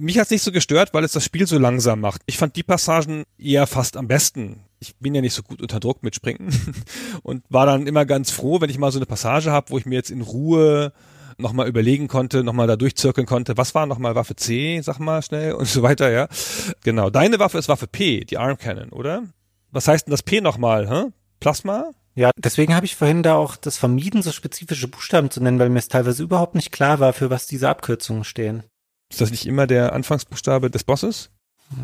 mich 0.00 0.18
hat's 0.18 0.30
nicht 0.30 0.42
so 0.42 0.50
gestört, 0.50 0.94
weil 0.94 1.04
es 1.04 1.12
das 1.12 1.24
Spiel 1.24 1.46
so 1.46 1.58
langsam 1.58 2.00
macht. 2.00 2.22
Ich 2.26 2.38
fand 2.38 2.56
die 2.56 2.62
Passagen 2.62 3.24
eher 3.38 3.66
fast 3.66 3.96
am 3.96 4.08
besten. 4.08 4.64
Ich 4.78 4.96
bin 4.96 5.14
ja 5.14 5.20
nicht 5.20 5.34
so 5.34 5.42
gut 5.42 5.60
unter 5.60 5.78
Druck 5.78 6.02
mit 6.02 6.14
Springen 6.14 6.50
und 7.22 7.44
war 7.50 7.66
dann 7.66 7.86
immer 7.86 8.06
ganz 8.06 8.30
froh, 8.30 8.60
wenn 8.60 8.70
ich 8.70 8.78
mal 8.78 8.92
so 8.92 8.98
eine 8.98 9.06
Passage 9.06 9.52
habe, 9.52 9.70
wo 9.70 9.78
ich 9.78 9.84
mir 9.84 9.96
jetzt 9.96 10.10
in 10.10 10.22
Ruhe 10.22 10.92
nochmal 11.40 11.68
überlegen 11.68 12.08
konnte, 12.08 12.44
nochmal 12.44 12.66
da 12.66 12.76
durchzirkeln 12.76 13.26
konnte, 13.26 13.56
was 13.56 13.74
war 13.74 13.86
nochmal 13.86 14.14
Waffe 14.14 14.36
C, 14.36 14.80
sag 14.82 14.98
mal 14.98 15.22
schnell 15.22 15.52
und 15.54 15.66
so 15.66 15.82
weiter, 15.82 16.10
ja. 16.10 16.28
Genau, 16.84 17.10
deine 17.10 17.38
Waffe 17.38 17.58
ist 17.58 17.68
Waffe 17.68 17.86
P, 17.86 18.24
die 18.24 18.38
Arm 18.38 18.58
Cannon, 18.58 18.90
oder? 18.90 19.24
Was 19.70 19.88
heißt 19.88 20.06
denn 20.06 20.12
das 20.12 20.22
P 20.22 20.40
nochmal, 20.40 20.88
hä? 20.88 21.10
Plasma? 21.38 21.90
Ja, 22.14 22.30
deswegen 22.36 22.74
habe 22.74 22.86
ich 22.86 22.96
vorhin 22.96 23.22
da 23.22 23.36
auch 23.36 23.56
das 23.56 23.78
vermieden, 23.78 24.22
so 24.22 24.32
spezifische 24.32 24.88
Buchstaben 24.88 25.30
zu 25.30 25.42
nennen, 25.42 25.58
weil 25.58 25.70
mir 25.70 25.78
es 25.78 25.88
teilweise 25.88 26.22
überhaupt 26.22 26.54
nicht 26.54 26.72
klar 26.72 27.00
war, 27.00 27.12
für 27.12 27.30
was 27.30 27.46
diese 27.46 27.68
Abkürzungen 27.68 28.24
stehen. 28.24 28.64
Ist 29.10 29.20
das 29.20 29.30
nicht 29.30 29.46
immer 29.46 29.66
der 29.66 29.92
Anfangsbuchstabe 29.92 30.70
des 30.70 30.84
Bosses? 30.84 31.30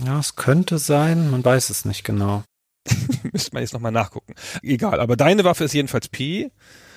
Ja, 0.04 0.18
es 0.18 0.36
könnte 0.36 0.78
sein, 0.78 1.30
man 1.30 1.44
weiß 1.44 1.70
es 1.70 1.84
nicht 1.84 2.04
genau. 2.04 2.42
Müsste 3.32 3.52
man 3.52 3.62
jetzt 3.62 3.72
nochmal 3.72 3.92
nachgucken. 3.92 4.34
Egal, 4.62 5.00
aber 5.00 5.16
deine 5.16 5.44
Waffe 5.44 5.64
ist 5.64 5.74
jedenfalls 5.74 6.08
P 6.08 6.50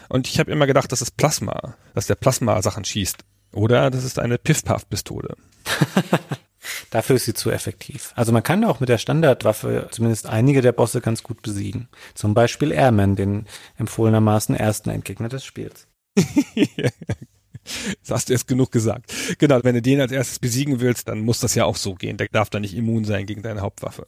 und 0.09 0.27
ich 0.27 0.39
habe 0.39 0.51
immer 0.51 0.67
gedacht, 0.67 0.91
das 0.91 1.01
ist 1.01 1.17
Plasma, 1.17 1.75
dass 1.93 2.07
der 2.07 2.15
Plasma 2.15 2.61
Sachen 2.61 2.83
schießt. 2.83 3.23
Oder 3.53 3.89
das 3.89 4.03
ist 4.03 4.19
eine 4.19 4.37
Piff-Puff-Pistole. 4.37 5.35
Dafür 6.91 7.15
ist 7.15 7.25
sie 7.25 7.33
zu 7.33 7.51
effektiv. 7.51 8.11
Also 8.15 8.31
man 8.31 8.43
kann 8.43 8.63
auch 8.63 8.79
mit 8.79 8.89
der 8.89 8.97
Standardwaffe 8.97 9.87
zumindest 9.91 10.27
einige 10.27 10.61
der 10.61 10.71
Bosse 10.71 11.01
ganz 11.01 11.23
gut 11.23 11.41
besiegen. 11.41 11.87
Zum 12.13 12.33
Beispiel 12.33 12.71
Airman, 12.71 13.15
den 13.15 13.45
empfohlenermaßen 13.77 14.55
ersten 14.55 14.89
Endgegner 14.89 15.29
des 15.29 15.45
Spiels. 15.45 15.87
Das 18.01 18.11
hast 18.11 18.29
du 18.29 18.33
jetzt 18.33 18.47
genug 18.47 18.71
gesagt. 18.71 19.13
Genau, 19.37 19.59
wenn 19.63 19.75
du 19.75 19.81
den 19.81 20.01
als 20.01 20.11
erstes 20.11 20.39
besiegen 20.39 20.79
willst, 20.79 21.07
dann 21.07 21.19
muss 21.19 21.39
das 21.39 21.53
ja 21.53 21.65
auch 21.65 21.75
so 21.75 21.93
gehen. 21.93 22.17
Der 22.17 22.27
darf 22.31 22.49
da 22.49 22.59
nicht 22.59 22.75
immun 22.75 23.05
sein 23.05 23.27
gegen 23.27 23.43
deine 23.43 23.61
Hauptwaffe. 23.61 24.07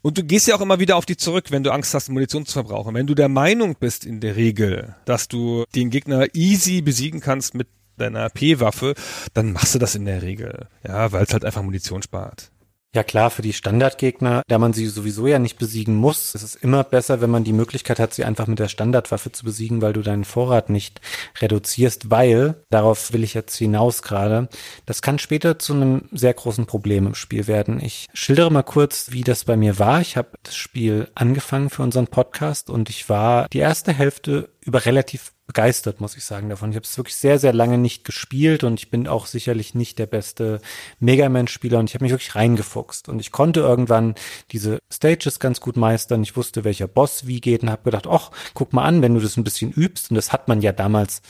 Und 0.00 0.18
du 0.18 0.24
gehst 0.24 0.46
ja 0.48 0.54
auch 0.54 0.60
immer 0.60 0.80
wieder 0.80 0.96
auf 0.96 1.06
die 1.06 1.16
zurück, 1.16 1.50
wenn 1.50 1.62
du 1.62 1.70
Angst 1.70 1.92
hast, 1.94 2.08
Munition 2.08 2.46
zu 2.46 2.52
verbrauchen. 2.54 2.94
Wenn 2.94 3.06
du 3.06 3.14
der 3.14 3.28
Meinung 3.28 3.76
bist 3.78 4.06
in 4.06 4.20
der 4.20 4.36
Regel, 4.36 4.94
dass 5.04 5.28
du 5.28 5.64
den 5.74 5.90
Gegner 5.90 6.26
easy 6.34 6.80
besiegen 6.80 7.20
kannst 7.20 7.54
mit 7.54 7.68
deiner 7.98 8.30
P-Waffe, 8.30 8.94
dann 9.34 9.52
machst 9.52 9.74
du 9.74 9.78
das 9.78 9.94
in 9.94 10.04
der 10.04 10.22
Regel. 10.22 10.66
Ja, 10.86 11.12
weil 11.12 11.24
es 11.24 11.32
halt 11.32 11.44
einfach 11.44 11.62
Munition 11.62 12.02
spart. 12.02 12.50
Ja 12.94 13.02
klar, 13.02 13.30
für 13.30 13.40
die 13.40 13.54
Standardgegner, 13.54 14.42
da 14.48 14.58
man 14.58 14.74
sie 14.74 14.86
sowieso 14.86 15.26
ja 15.26 15.38
nicht 15.38 15.58
besiegen 15.58 15.94
muss, 15.94 16.34
ist 16.34 16.42
es 16.42 16.54
immer 16.54 16.84
besser, 16.84 17.22
wenn 17.22 17.30
man 17.30 17.42
die 17.42 17.54
Möglichkeit 17.54 17.98
hat, 17.98 18.12
sie 18.12 18.22
einfach 18.22 18.46
mit 18.46 18.58
der 18.58 18.68
Standardwaffe 18.68 19.32
zu 19.32 19.46
besiegen, 19.46 19.80
weil 19.80 19.94
du 19.94 20.02
deinen 20.02 20.24
Vorrat 20.24 20.68
nicht 20.68 21.00
reduzierst, 21.40 22.10
weil, 22.10 22.56
darauf 22.68 23.14
will 23.14 23.24
ich 23.24 23.32
jetzt 23.32 23.56
hinaus 23.56 24.02
gerade, 24.02 24.50
das 24.84 25.00
kann 25.00 25.18
später 25.18 25.58
zu 25.58 25.72
einem 25.72 26.10
sehr 26.12 26.34
großen 26.34 26.66
Problem 26.66 27.06
im 27.06 27.14
Spiel 27.14 27.46
werden. 27.46 27.80
Ich 27.82 28.08
schildere 28.12 28.52
mal 28.52 28.62
kurz, 28.62 29.10
wie 29.10 29.22
das 29.22 29.46
bei 29.46 29.56
mir 29.56 29.78
war. 29.78 30.02
Ich 30.02 30.18
habe 30.18 30.28
das 30.42 30.54
Spiel 30.54 31.08
angefangen 31.14 31.70
für 31.70 31.82
unseren 31.82 32.08
Podcast 32.08 32.68
und 32.68 32.90
ich 32.90 33.08
war 33.08 33.48
die 33.48 33.60
erste 33.60 33.94
Hälfte 33.94 34.50
über 34.64 34.84
relativ 34.84 35.32
begeistert, 35.46 36.00
muss 36.00 36.16
ich 36.16 36.24
sagen, 36.24 36.48
davon. 36.48 36.70
Ich 36.70 36.76
habe 36.76 36.84
es 36.84 36.96
wirklich 36.96 37.16
sehr, 37.16 37.38
sehr 37.38 37.52
lange 37.52 37.78
nicht 37.78 38.04
gespielt 38.04 38.62
und 38.62 38.78
ich 38.78 38.90
bin 38.90 39.08
auch 39.08 39.26
sicherlich 39.26 39.74
nicht 39.74 39.98
der 39.98 40.06
beste 40.06 40.60
Mega 41.00 41.28
Man-Spieler 41.28 41.80
und 41.80 41.90
ich 41.90 41.94
habe 41.94 42.04
mich 42.04 42.12
wirklich 42.12 42.34
reingefuchst. 42.34 43.08
Und 43.08 43.20
ich 43.20 43.32
konnte 43.32 43.60
irgendwann 43.60 44.14
diese 44.52 44.78
Stages 44.90 45.40
ganz 45.40 45.60
gut 45.60 45.76
meistern. 45.76 46.22
Ich 46.22 46.36
wusste, 46.36 46.64
welcher 46.64 46.86
Boss 46.86 47.26
wie 47.26 47.40
geht 47.40 47.62
und 47.62 47.70
habe 47.70 47.82
gedacht, 47.82 48.06
ach, 48.06 48.30
guck 48.54 48.72
mal 48.72 48.84
an, 48.84 49.02
wenn 49.02 49.14
du 49.14 49.20
das 49.20 49.36
ein 49.36 49.44
bisschen 49.44 49.72
übst. 49.72 50.10
Und 50.10 50.14
das 50.14 50.32
hat 50.32 50.46
man 50.46 50.62
ja 50.62 50.72
damals 50.72 51.22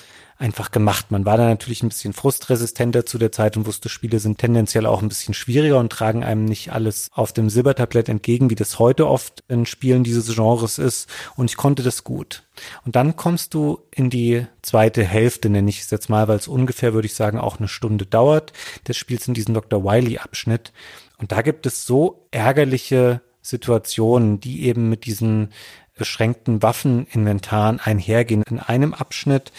einfach 0.42 0.72
gemacht. 0.72 1.10
Man 1.10 1.24
war 1.24 1.36
da 1.36 1.46
natürlich 1.46 1.82
ein 1.82 1.88
bisschen 1.88 2.12
frustresistenter 2.12 3.06
zu 3.06 3.16
der 3.16 3.30
Zeit 3.30 3.56
und 3.56 3.64
wusste, 3.64 3.88
Spiele 3.88 4.18
sind 4.18 4.38
tendenziell 4.38 4.86
auch 4.86 5.00
ein 5.00 5.08
bisschen 5.08 5.34
schwieriger 5.34 5.78
und 5.78 5.90
tragen 5.90 6.24
einem 6.24 6.44
nicht 6.44 6.72
alles 6.72 7.10
auf 7.14 7.32
dem 7.32 7.48
Silbertablett 7.48 8.08
entgegen, 8.08 8.50
wie 8.50 8.56
das 8.56 8.80
heute 8.80 9.06
oft 9.06 9.44
in 9.48 9.66
Spielen 9.66 10.02
dieses 10.02 10.34
Genres 10.34 10.78
ist. 10.78 11.08
Und 11.36 11.48
ich 11.48 11.56
konnte 11.56 11.84
das 11.84 12.02
gut. 12.02 12.42
Und 12.84 12.96
dann 12.96 13.16
kommst 13.16 13.54
du 13.54 13.78
in 13.92 14.10
die 14.10 14.46
zweite 14.62 15.04
Hälfte, 15.04 15.48
nenne 15.48 15.70
ich 15.70 15.80
es 15.80 15.90
jetzt 15.90 16.10
mal, 16.10 16.26
weil 16.26 16.38
es 16.38 16.48
ungefähr, 16.48 16.92
würde 16.92 17.06
ich 17.06 17.14
sagen, 17.14 17.38
auch 17.38 17.58
eine 17.58 17.68
Stunde 17.68 18.04
dauert, 18.04 18.52
des 18.88 18.96
Spiels 18.96 19.28
in 19.28 19.34
diesem 19.34 19.54
Dr. 19.54 19.84
Wiley-Abschnitt. 19.84 20.72
Und 21.18 21.30
da 21.30 21.42
gibt 21.42 21.66
es 21.66 21.86
so 21.86 22.26
ärgerliche 22.32 23.20
Situationen, 23.42 24.40
die 24.40 24.64
eben 24.64 24.88
mit 24.88 25.04
diesen 25.06 25.50
beschränkten 25.96 26.62
Waffeninventaren 26.62 27.78
einhergehen. 27.78 28.42
In 28.48 28.58
einem 28.58 28.92
Abschnitt 28.92 29.52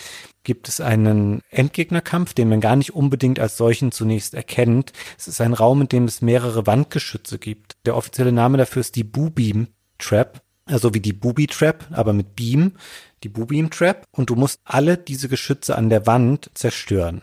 gibt 0.44 0.68
es 0.68 0.82
einen 0.82 1.42
Endgegnerkampf, 1.50 2.34
den 2.34 2.50
man 2.50 2.62
gar 2.62 2.76
nicht 2.76 2.94
unbedingt 2.94 3.40
als 3.40 3.58
solchen 3.58 3.92
zunächst 3.92 4.34
erkennt. 4.34 4.92
Es 5.18 5.28
ist 5.28 5.42
ein 5.42 5.54
Raum, 5.54 5.82
in 5.82 5.90
dem 5.90 6.06
es 6.06 6.22
mehrere 6.22 6.68
Wandgeschütze 6.68 7.40
gibt. 7.40 7.78
Der 7.86 7.96
offizielle 7.96 8.32
Name 8.32 8.58
dafür 8.58 8.82
ist 8.82 8.96
die 8.96 9.04
Boo-Beam 9.04 9.68
Trap, 9.98 10.42
also 10.66 10.94
wie 10.94 11.00
die 11.00 11.14
Booby 11.14 11.48
Trap, 11.48 11.88
aber 11.92 12.14
mit 12.14 12.36
Beam, 12.36 12.74
die 13.24 13.30
Boo-Beam 13.30 13.70
Trap. 13.70 14.06
Und 14.12 14.30
du 14.30 14.36
musst 14.36 14.60
alle 14.64 14.98
diese 14.98 15.30
Geschütze 15.30 15.78
an 15.78 15.90
der 15.90 16.06
Wand 16.06 16.52
zerstören. 16.54 17.22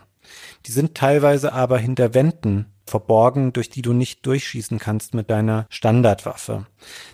Die 0.65 0.71
sind 0.71 0.95
teilweise 0.95 1.53
aber 1.53 1.77
hinter 1.77 2.13
Wänden 2.13 2.67
verborgen, 2.85 3.53
durch 3.53 3.69
die 3.69 3.81
du 3.81 3.93
nicht 3.93 4.25
durchschießen 4.25 4.77
kannst 4.77 5.13
mit 5.13 5.29
deiner 5.29 5.65
Standardwaffe. 5.69 6.65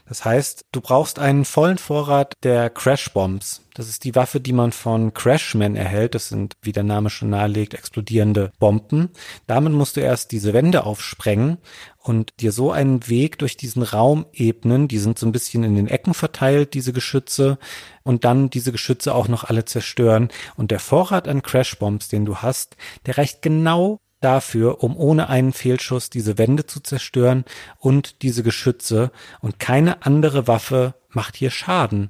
Das 0.08 0.26
heißt, 0.26 0.66
du 0.72 0.82
brauchst 0.82 1.20
einen 1.20 1.46
vollen 1.46 1.78
Vorrat 1.78 2.34
der 2.44 2.70
Crash 2.70 3.12
Bombs. 3.14 3.68
Das 3.78 3.88
ist 3.88 4.06
die 4.06 4.16
Waffe, 4.16 4.40
die 4.40 4.54
man 4.54 4.72
von 4.72 5.14
Crashman 5.14 5.76
erhält. 5.76 6.16
Das 6.16 6.30
sind, 6.30 6.56
wie 6.64 6.72
der 6.72 6.82
Name 6.82 7.12
schon 7.12 7.30
nahelegt, 7.30 7.76
explodierende 7.76 8.52
Bomben. 8.58 9.10
Damit 9.46 9.72
musst 9.72 9.98
du 9.98 10.02
erst 10.02 10.32
diese 10.32 10.52
Wände 10.54 10.84
aufsprengen 10.84 11.60
und 12.00 12.32
dir 12.40 12.52
so 12.52 12.72
einen 12.72 13.08
Weg 13.08 13.38
durch 13.38 13.56
diesen 13.56 13.84
Raum 13.84 14.26
ebnen. 14.34 14.88
Die 14.88 14.98
sind 14.98 15.20
so 15.20 15.28
ein 15.28 15.32
bisschen 15.32 15.64
in 15.64 15.76
den 15.76 15.90
Ecken 15.90 16.16
verteilt, 16.16 16.74
diese 16.74 16.92
Geschütze. 16.92 17.60
Und 18.02 18.26
dann 18.26 18.50
diese 18.50 18.72
Geschütze 18.72 19.14
auch 19.14 19.28
noch 19.28 19.44
alle 19.44 19.66
zerstören. 19.66 20.30
Und 20.56 20.72
der 20.72 20.80
Vorrat 20.80 21.28
an 21.28 21.44
Crashbombs, 21.44 22.08
den 22.08 22.26
du 22.26 22.38
hast, 22.38 22.78
der 23.06 23.20
reicht 23.20 23.37
genau 23.42 24.00
dafür, 24.20 24.84
um 24.84 24.98
ohne 24.98 25.30
einen 25.30 25.54
Fehlschuss 25.54 26.10
diese 26.10 26.38
Wände 26.38 26.66
zu 26.66 26.80
zerstören 26.80 27.46
und 27.78 28.22
diese 28.24 28.44
Geschütze 28.44 29.12
und 29.42 29.60
keine 29.60 30.06
andere 30.06 30.48
Waffe 30.48 30.96
macht 31.10 31.36
hier 31.36 31.52
Schaden. 31.52 32.10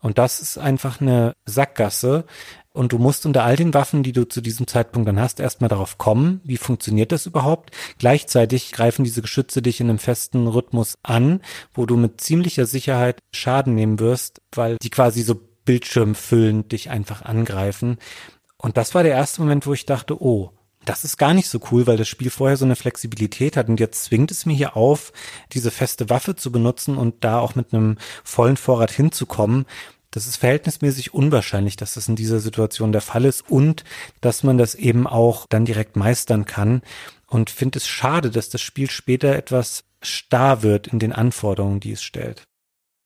Und 0.00 0.18
das 0.18 0.40
ist 0.40 0.58
einfach 0.58 1.00
eine 1.00 1.32
Sackgasse. 1.46 2.26
Und 2.72 2.92
du 2.92 2.98
musst 2.98 3.24
unter 3.24 3.42
all 3.42 3.56
den 3.56 3.72
Waffen, 3.72 4.02
die 4.02 4.12
du 4.12 4.28
zu 4.28 4.42
diesem 4.42 4.66
Zeitpunkt 4.66 5.08
dann 5.08 5.18
hast, 5.18 5.40
erstmal 5.40 5.68
darauf 5.68 5.96
kommen, 5.96 6.42
wie 6.44 6.58
funktioniert 6.58 7.10
das 7.10 7.24
überhaupt. 7.24 7.70
Gleichzeitig 7.98 8.70
greifen 8.70 9.02
diese 9.02 9.22
Geschütze 9.22 9.62
dich 9.62 9.80
in 9.80 9.88
einem 9.88 9.98
festen 9.98 10.46
Rhythmus 10.46 10.94
an, 11.02 11.40
wo 11.72 11.86
du 11.86 11.96
mit 11.96 12.20
ziemlicher 12.20 12.66
Sicherheit 12.66 13.18
Schaden 13.32 13.74
nehmen 13.74 13.98
wirst, 13.98 14.42
weil 14.54 14.76
die 14.82 14.90
quasi 14.90 15.22
so 15.22 15.40
bildschirmfüllend 15.64 16.70
dich 16.70 16.90
einfach 16.90 17.22
angreifen. 17.22 17.96
Und 18.58 18.76
das 18.76 18.94
war 18.94 19.02
der 19.02 19.12
erste 19.12 19.40
Moment, 19.40 19.66
wo 19.66 19.72
ich 19.72 19.86
dachte, 19.86 20.22
oh, 20.22 20.52
das 20.88 21.04
ist 21.04 21.18
gar 21.18 21.34
nicht 21.34 21.48
so 21.48 21.60
cool, 21.70 21.86
weil 21.86 21.96
das 21.96 22.08
Spiel 22.08 22.30
vorher 22.30 22.56
so 22.56 22.64
eine 22.64 22.76
Flexibilität 22.76 23.56
hat 23.56 23.68
und 23.68 23.80
jetzt 23.80 24.04
zwingt 24.04 24.30
es 24.30 24.46
mir 24.46 24.54
hier 24.54 24.76
auf, 24.76 25.12
diese 25.52 25.70
feste 25.70 26.08
Waffe 26.08 26.36
zu 26.36 26.50
benutzen 26.52 26.96
und 26.96 27.24
da 27.24 27.40
auch 27.40 27.54
mit 27.54 27.74
einem 27.74 27.98
vollen 28.24 28.56
Vorrat 28.56 28.90
hinzukommen. 28.90 29.66
Das 30.10 30.26
ist 30.26 30.36
verhältnismäßig 30.36 31.12
unwahrscheinlich, 31.12 31.76
dass 31.76 31.94
das 31.94 32.08
in 32.08 32.16
dieser 32.16 32.40
Situation 32.40 32.92
der 32.92 33.02
Fall 33.02 33.24
ist 33.24 33.50
und 33.50 33.84
dass 34.20 34.44
man 34.44 34.56
das 34.56 34.74
eben 34.74 35.06
auch 35.06 35.46
dann 35.48 35.64
direkt 35.64 35.96
meistern 35.96 36.46
kann 36.46 36.82
und 37.26 37.50
finde 37.50 37.78
es 37.78 37.86
schade, 37.86 38.30
dass 38.30 38.48
das 38.48 38.62
Spiel 38.62 38.88
später 38.88 39.34
etwas 39.34 39.84
starr 40.00 40.62
wird 40.62 40.86
in 40.86 41.00
den 41.00 41.12
Anforderungen, 41.12 41.80
die 41.80 41.92
es 41.92 42.02
stellt. 42.02 42.44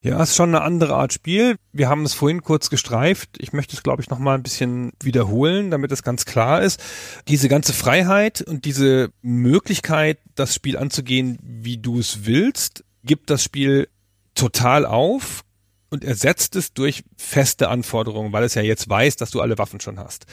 Ja, 0.03 0.19
es 0.23 0.31
ist 0.31 0.35
schon 0.35 0.49
eine 0.49 0.63
andere 0.63 0.95
Art 0.95 1.13
Spiel. 1.13 1.57
Wir 1.73 1.87
haben 1.87 2.03
es 2.05 2.15
vorhin 2.15 2.41
kurz 2.41 2.71
gestreift. 2.71 3.29
Ich 3.37 3.53
möchte 3.53 3.75
es, 3.75 3.83
glaube 3.83 4.01
ich, 4.01 4.09
noch 4.09 4.17
mal 4.17 4.33
ein 4.33 4.41
bisschen 4.41 4.93
wiederholen, 4.99 5.69
damit 5.69 5.91
es 5.91 6.01
ganz 6.01 6.25
klar 6.25 6.63
ist. 6.63 6.81
Diese 7.27 7.49
ganze 7.49 7.71
Freiheit 7.71 8.41
und 8.41 8.65
diese 8.65 9.11
Möglichkeit, 9.21 10.17
das 10.33 10.55
Spiel 10.55 10.75
anzugehen, 10.75 11.37
wie 11.43 11.77
du 11.77 11.99
es 11.99 12.25
willst, 12.25 12.83
gibt 13.03 13.29
das 13.29 13.43
Spiel 13.43 13.89
total 14.33 14.87
auf, 14.87 15.43
und 15.91 16.05
ersetzt 16.05 16.55
es 16.55 16.73
durch 16.73 17.03
feste 17.17 17.67
Anforderungen, 17.67 18.31
weil 18.31 18.45
es 18.45 18.55
ja 18.55 18.61
jetzt 18.61 18.89
weiß, 18.89 19.17
dass 19.17 19.29
du 19.29 19.41
alle 19.41 19.57
Waffen 19.57 19.81
schon 19.81 19.99
hast. 19.99 20.25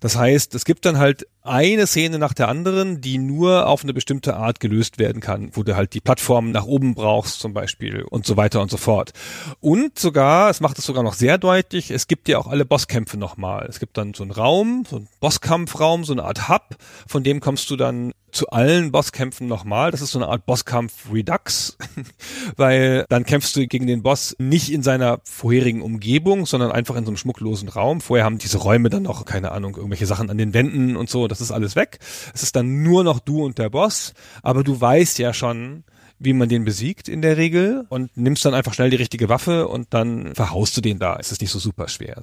Das 0.00 0.16
heißt, 0.16 0.54
es 0.54 0.64
gibt 0.64 0.86
dann 0.86 0.98
halt 0.98 1.26
eine 1.42 1.86
Szene 1.86 2.18
nach 2.18 2.34
der 2.34 2.48
anderen, 2.48 3.00
die 3.00 3.18
nur 3.18 3.66
auf 3.66 3.82
eine 3.82 3.92
bestimmte 3.92 4.36
Art 4.36 4.60
gelöst 4.60 4.98
werden 4.98 5.20
kann, 5.20 5.50
wo 5.52 5.62
du 5.62 5.74
halt 5.76 5.94
die 5.94 6.00
Plattform 6.00 6.52
nach 6.52 6.64
oben 6.64 6.94
brauchst 6.94 7.40
zum 7.40 7.52
Beispiel 7.52 8.02
und 8.02 8.26
so 8.26 8.36
weiter 8.36 8.60
und 8.60 8.70
so 8.70 8.76
fort. 8.76 9.12
Und 9.60 9.98
sogar, 9.98 10.50
es 10.50 10.60
macht 10.60 10.78
es 10.78 10.86
sogar 10.86 11.02
noch 11.02 11.14
sehr 11.14 11.38
deutlich, 11.38 11.90
es 11.90 12.06
gibt 12.06 12.28
ja 12.28 12.38
auch 12.38 12.46
alle 12.46 12.64
Bosskämpfe 12.64 13.16
nochmal. 13.16 13.66
Es 13.68 13.80
gibt 13.80 13.96
dann 13.96 14.14
so 14.14 14.22
einen 14.22 14.32
Raum, 14.32 14.84
so 14.88 14.96
einen 14.96 15.08
Bosskampfraum, 15.20 16.04
so 16.04 16.12
eine 16.12 16.24
Art 16.24 16.48
Hub, 16.48 16.76
von 17.06 17.24
dem 17.24 17.40
kommst 17.40 17.70
du 17.70 17.76
dann 17.76 18.12
zu 18.32 18.48
allen 18.48 18.90
Bosskämpfen 18.90 19.46
nochmal. 19.46 19.90
Das 19.90 20.00
ist 20.00 20.10
so 20.10 20.18
eine 20.18 20.28
Art 20.28 20.46
Bosskampf 20.46 21.12
Redux, 21.12 21.76
weil 22.56 23.04
dann 23.08 23.24
kämpfst 23.24 23.54
du 23.54 23.66
gegen 23.66 23.86
den 23.86 24.02
Boss 24.02 24.34
nicht 24.38 24.72
in 24.72 24.82
seiner 24.82 25.20
vorherigen 25.24 25.82
Umgebung, 25.82 26.46
sondern 26.46 26.72
einfach 26.72 26.96
in 26.96 27.04
so 27.04 27.10
einem 27.10 27.18
schmucklosen 27.18 27.68
Raum. 27.68 28.00
Vorher 28.00 28.24
haben 28.24 28.38
diese 28.38 28.58
Räume 28.58 28.88
dann 28.88 29.02
noch, 29.02 29.26
keine 29.26 29.52
Ahnung, 29.52 29.76
irgendwelche 29.76 30.06
Sachen 30.06 30.30
an 30.30 30.38
den 30.38 30.54
Wänden 30.54 30.96
und 30.96 31.10
so. 31.10 31.28
Das 31.32 31.40
ist 31.40 31.52
alles 31.52 31.76
weg. 31.76 31.98
Es 32.34 32.42
ist 32.42 32.56
dann 32.56 32.82
nur 32.82 33.04
noch 33.04 33.20
du 33.20 33.44
und 33.44 33.58
der 33.58 33.70
Boss. 33.70 34.14
Aber 34.42 34.62
du 34.64 34.80
weißt 34.80 35.18
ja 35.18 35.32
schon, 35.32 35.84
wie 36.24 36.32
man 36.32 36.48
den 36.48 36.64
besiegt 36.64 37.08
in 37.08 37.20
der 37.20 37.36
Regel 37.36 37.84
und 37.88 38.16
nimmst 38.16 38.44
dann 38.44 38.54
einfach 38.54 38.74
schnell 38.74 38.90
die 38.90 38.96
richtige 38.96 39.28
Waffe 39.28 39.66
und 39.66 39.88
dann 39.90 40.34
verhaust 40.34 40.76
du 40.76 40.80
den 40.80 40.98
da. 40.98 41.16
Es 41.18 41.32
ist 41.32 41.40
nicht 41.40 41.50
so 41.50 41.58
super 41.58 41.88
schwer. 41.88 42.22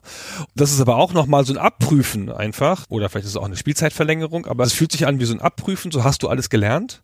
Das 0.55 0.71
ist 0.71 0.79
aber 0.79 0.95
auch 0.95 1.13
nochmal 1.13 1.45
so 1.45 1.53
ein 1.53 1.57
Abprüfen 1.57 2.31
einfach 2.31 2.85
oder 2.89 3.09
vielleicht 3.09 3.25
ist 3.25 3.31
es 3.31 3.37
auch 3.37 3.45
eine 3.45 3.57
Spielzeitverlängerung, 3.57 4.45
aber 4.45 4.63
es 4.63 4.73
fühlt 4.73 4.91
sich 4.91 5.05
an 5.05 5.19
wie 5.19 5.25
so 5.25 5.33
ein 5.33 5.41
Abprüfen, 5.41 5.91
so 5.91 6.03
hast 6.03 6.23
du 6.23 6.29
alles 6.29 6.49
gelernt. 6.49 7.01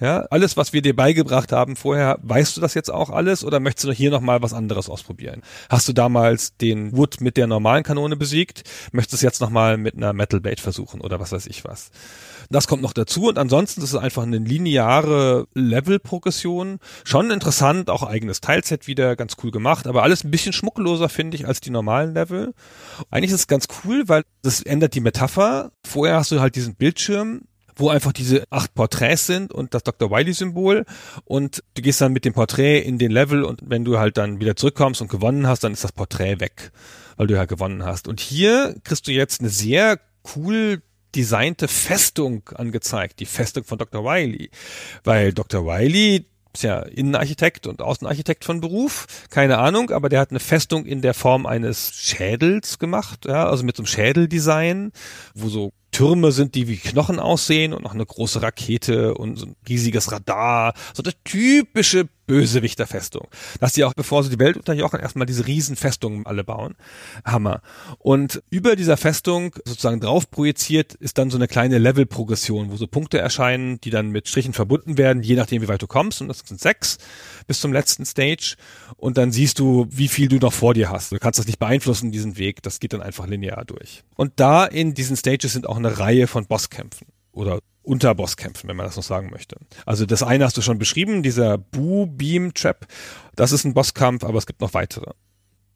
Ja, 0.00 0.26
alles, 0.30 0.56
was 0.56 0.72
wir 0.72 0.80
dir 0.80 0.94
beigebracht 0.94 1.50
haben 1.50 1.74
vorher, 1.74 2.18
weißt 2.22 2.56
du 2.56 2.60
das 2.60 2.74
jetzt 2.74 2.88
auch 2.88 3.10
alles 3.10 3.44
oder 3.44 3.58
möchtest 3.58 3.88
du 3.88 3.92
hier 3.92 4.10
nochmal 4.10 4.42
was 4.42 4.52
anderes 4.52 4.88
ausprobieren? 4.88 5.42
Hast 5.68 5.88
du 5.88 5.92
damals 5.92 6.56
den 6.56 6.96
Wood 6.96 7.20
mit 7.20 7.36
der 7.36 7.48
normalen 7.48 7.82
Kanone 7.82 8.16
besiegt? 8.16 8.62
Möchtest 8.92 9.14
du 9.14 9.16
es 9.16 9.22
jetzt 9.22 9.40
nochmal 9.40 9.76
mit 9.76 9.96
einer 9.96 10.12
Metal 10.12 10.40
Blade 10.40 10.62
versuchen 10.62 11.00
oder 11.00 11.18
was 11.18 11.32
weiß 11.32 11.46
ich 11.48 11.64
was? 11.64 11.90
Das 12.48 12.68
kommt 12.68 12.80
noch 12.80 12.92
dazu 12.92 13.28
und 13.28 13.38
ansonsten 13.38 13.82
ist 13.82 13.92
es 13.92 14.00
einfach 14.00 14.22
eine 14.22 14.38
lineare 14.38 15.48
Level-Progression. 15.54 16.78
Schon 17.04 17.30
interessant, 17.32 17.90
auch 17.90 18.04
eigenes 18.04 18.40
Teilset 18.40 18.86
wieder, 18.86 19.16
ganz 19.16 19.36
cool 19.42 19.50
gemacht, 19.50 19.88
aber 19.88 20.04
alles 20.04 20.22
ein 20.22 20.30
bisschen 20.30 20.52
schmuckloser, 20.52 21.08
finde 21.08 21.36
ich, 21.36 21.46
als 21.46 21.60
die 21.60 21.70
normalen 21.70 22.14
Level. 22.14 22.54
Eigentlich 23.10 23.32
ist 23.32 23.40
es 23.40 23.46
ganz 23.48 23.66
cool, 23.84 24.04
weil 24.06 24.22
das 24.42 24.62
ändert 24.62 24.94
die 24.94 25.00
Metapher. 25.00 25.72
Vorher 25.84 26.16
hast 26.16 26.30
du 26.30 26.40
halt 26.40 26.54
diesen 26.54 26.76
Bildschirm, 26.76 27.42
wo 27.78 27.88
einfach 27.88 28.12
diese 28.12 28.44
acht 28.50 28.74
Porträts 28.74 29.26
sind 29.26 29.52
und 29.52 29.74
das 29.74 29.82
Dr. 29.84 30.10
Wiley-Symbol 30.10 30.84
und 31.24 31.62
du 31.74 31.82
gehst 31.82 32.00
dann 32.00 32.12
mit 32.12 32.24
dem 32.24 32.34
Porträt 32.34 32.80
in 32.80 32.98
den 32.98 33.10
Level 33.10 33.44
und 33.44 33.60
wenn 33.64 33.84
du 33.84 33.98
halt 33.98 34.16
dann 34.16 34.40
wieder 34.40 34.56
zurückkommst 34.56 35.00
und 35.00 35.08
gewonnen 35.08 35.46
hast, 35.46 35.64
dann 35.64 35.72
ist 35.72 35.84
das 35.84 35.92
Porträt 35.92 36.40
weg, 36.40 36.72
weil 37.16 37.26
du 37.26 37.34
ja 37.34 37.44
gewonnen 37.44 37.84
hast. 37.84 38.08
Und 38.08 38.20
hier 38.20 38.74
kriegst 38.84 39.06
du 39.06 39.12
jetzt 39.12 39.40
eine 39.40 39.50
sehr 39.50 39.98
cool 40.36 40.82
designte 41.14 41.68
Festung 41.68 42.48
angezeigt, 42.54 43.20
die 43.20 43.26
Festung 43.26 43.64
von 43.64 43.78
Dr. 43.78 44.04
Wiley. 44.04 44.50
Weil 45.04 45.32
Dr. 45.32 45.64
Wiley 45.64 46.26
ist 46.52 46.64
ja 46.64 46.80
Innenarchitekt 46.80 47.66
und 47.66 47.82
Außenarchitekt 47.82 48.44
von 48.44 48.60
Beruf, 48.60 49.06
keine 49.30 49.58
Ahnung, 49.58 49.90
aber 49.90 50.08
der 50.08 50.20
hat 50.20 50.30
eine 50.30 50.40
Festung 50.40 50.86
in 50.86 51.02
der 51.02 51.14
Form 51.14 51.46
eines 51.46 51.92
Schädels 51.94 52.78
gemacht, 52.78 53.26
ja, 53.26 53.48
also 53.48 53.64
mit 53.64 53.76
so 53.76 53.82
einem 53.82 53.86
Schädeldesign, 53.86 54.92
wo 55.34 55.48
so 55.48 55.72
Türme 55.98 56.30
sind, 56.30 56.54
die 56.54 56.68
wie 56.68 56.76
Knochen 56.76 57.18
aussehen 57.18 57.72
und 57.72 57.82
noch 57.82 57.92
eine 57.92 58.06
große 58.06 58.40
Rakete 58.40 59.14
und 59.14 59.34
so 59.34 59.46
ein 59.46 59.56
riesiges 59.68 60.12
Radar. 60.12 60.74
So 60.94 61.02
eine 61.02 61.12
typische 61.24 62.08
Bösewichterfestung. 62.28 63.26
Dass 63.58 63.72
die 63.72 63.82
auch, 63.82 63.94
bevor 63.94 64.22
sie 64.22 64.30
die 64.30 64.38
Welt 64.38 64.56
unterjochen, 64.56 65.00
erstmal 65.00 65.26
diese 65.26 65.48
Riesenfestungen 65.48 66.26
alle 66.26 66.44
bauen. 66.44 66.76
Hammer. 67.24 67.62
Und 67.98 68.42
über 68.50 68.76
dieser 68.76 68.96
Festung 68.96 69.56
sozusagen 69.64 69.98
drauf 69.98 70.30
projiziert 70.30 70.94
ist 70.94 71.18
dann 71.18 71.30
so 71.30 71.38
eine 71.38 71.48
kleine 71.48 71.78
Levelprogression, 71.78 72.70
wo 72.70 72.76
so 72.76 72.86
Punkte 72.86 73.18
erscheinen, 73.18 73.80
die 73.80 73.90
dann 73.90 74.10
mit 74.10 74.28
Strichen 74.28 74.52
verbunden 74.52 74.98
werden, 74.98 75.24
je 75.24 75.34
nachdem 75.34 75.62
wie 75.62 75.68
weit 75.68 75.82
du 75.82 75.88
kommst. 75.88 76.20
Und 76.20 76.28
das 76.28 76.40
sind 76.44 76.60
sechs 76.60 76.98
bis 77.48 77.60
zum 77.60 77.72
letzten 77.72 78.04
Stage. 78.04 78.54
Und 78.96 79.16
dann 79.16 79.32
siehst 79.32 79.58
du, 79.58 79.88
wie 79.90 80.08
viel 80.08 80.28
du 80.28 80.36
noch 80.36 80.52
vor 80.52 80.74
dir 80.74 80.90
hast. 80.90 81.10
Du 81.10 81.18
kannst 81.18 81.38
das 81.38 81.46
nicht 81.46 81.58
beeinflussen, 81.58 82.12
diesen 82.12 82.36
Weg. 82.36 82.62
Das 82.62 82.78
geht 82.78 82.92
dann 82.92 83.02
einfach 83.02 83.26
linear 83.26 83.64
durch. 83.64 84.04
Und 84.14 84.34
da 84.36 84.66
in 84.66 84.92
diesen 84.92 85.16
Stages 85.16 85.54
sind 85.54 85.66
auch 85.66 85.78
eine 85.78 85.87
Reihe 85.88 86.26
von 86.26 86.46
Bosskämpfen 86.46 87.08
oder 87.32 87.60
Unterbosskämpfen, 87.82 88.68
wenn 88.68 88.76
man 88.76 88.86
das 88.86 88.96
noch 88.96 89.02
sagen 89.02 89.30
möchte. 89.30 89.56
Also 89.86 90.04
das 90.04 90.22
eine 90.22 90.44
hast 90.44 90.56
du 90.56 90.62
schon 90.62 90.78
beschrieben, 90.78 91.22
dieser 91.22 91.56
Boo 91.56 92.06
Beam 92.06 92.52
Trap, 92.52 92.86
das 93.34 93.52
ist 93.52 93.64
ein 93.64 93.74
Bosskampf, 93.74 94.24
aber 94.24 94.38
es 94.38 94.46
gibt 94.46 94.60
noch 94.60 94.74
weitere. 94.74 95.12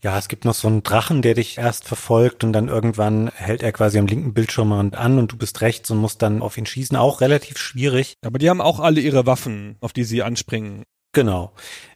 Ja, 0.03 0.19
es 0.19 0.27
gibt 0.29 0.45
noch 0.45 0.55
so 0.55 0.67
einen 0.67 0.83
Drachen, 0.83 1.23
der 1.23 1.35
dich 1.35 1.59
erst 1.59 1.87
verfolgt 1.87 2.43
und 2.43 2.53
dann 2.53 2.67
irgendwann 2.67 3.31
hält 3.35 3.63
er 3.63 3.71
quasi 3.71 3.99
am 3.99 4.09
linken 4.09 4.35
Bildschirmrand 4.35 4.97
an 4.97 5.19
und 5.19 5.31
du 5.31 5.37
bist 5.37 5.61
rechts 5.61 5.91
und 5.93 5.99
musst 5.99 6.23
dann 6.23 6.43
auf 6.43 6.59
ihn 6.59 6.67
schießen. 6.67 6.97
Auch 6.97 7.21
relativ 7.21 7.57
schwierig. 7.57 8.15
Aber 8.25 8.39
die 8.39 8.51
haben 8.51 8.61
auch 8.61 8.81
alle 8.81 9.01
ihre 9.01 9.27
Waffen, 9.27 9.77
auf 9.81 9.93
die 9.93 10.03
sie 10.03 10.25
anspringen. 10.25 10.83
Genau. 11.13 11.53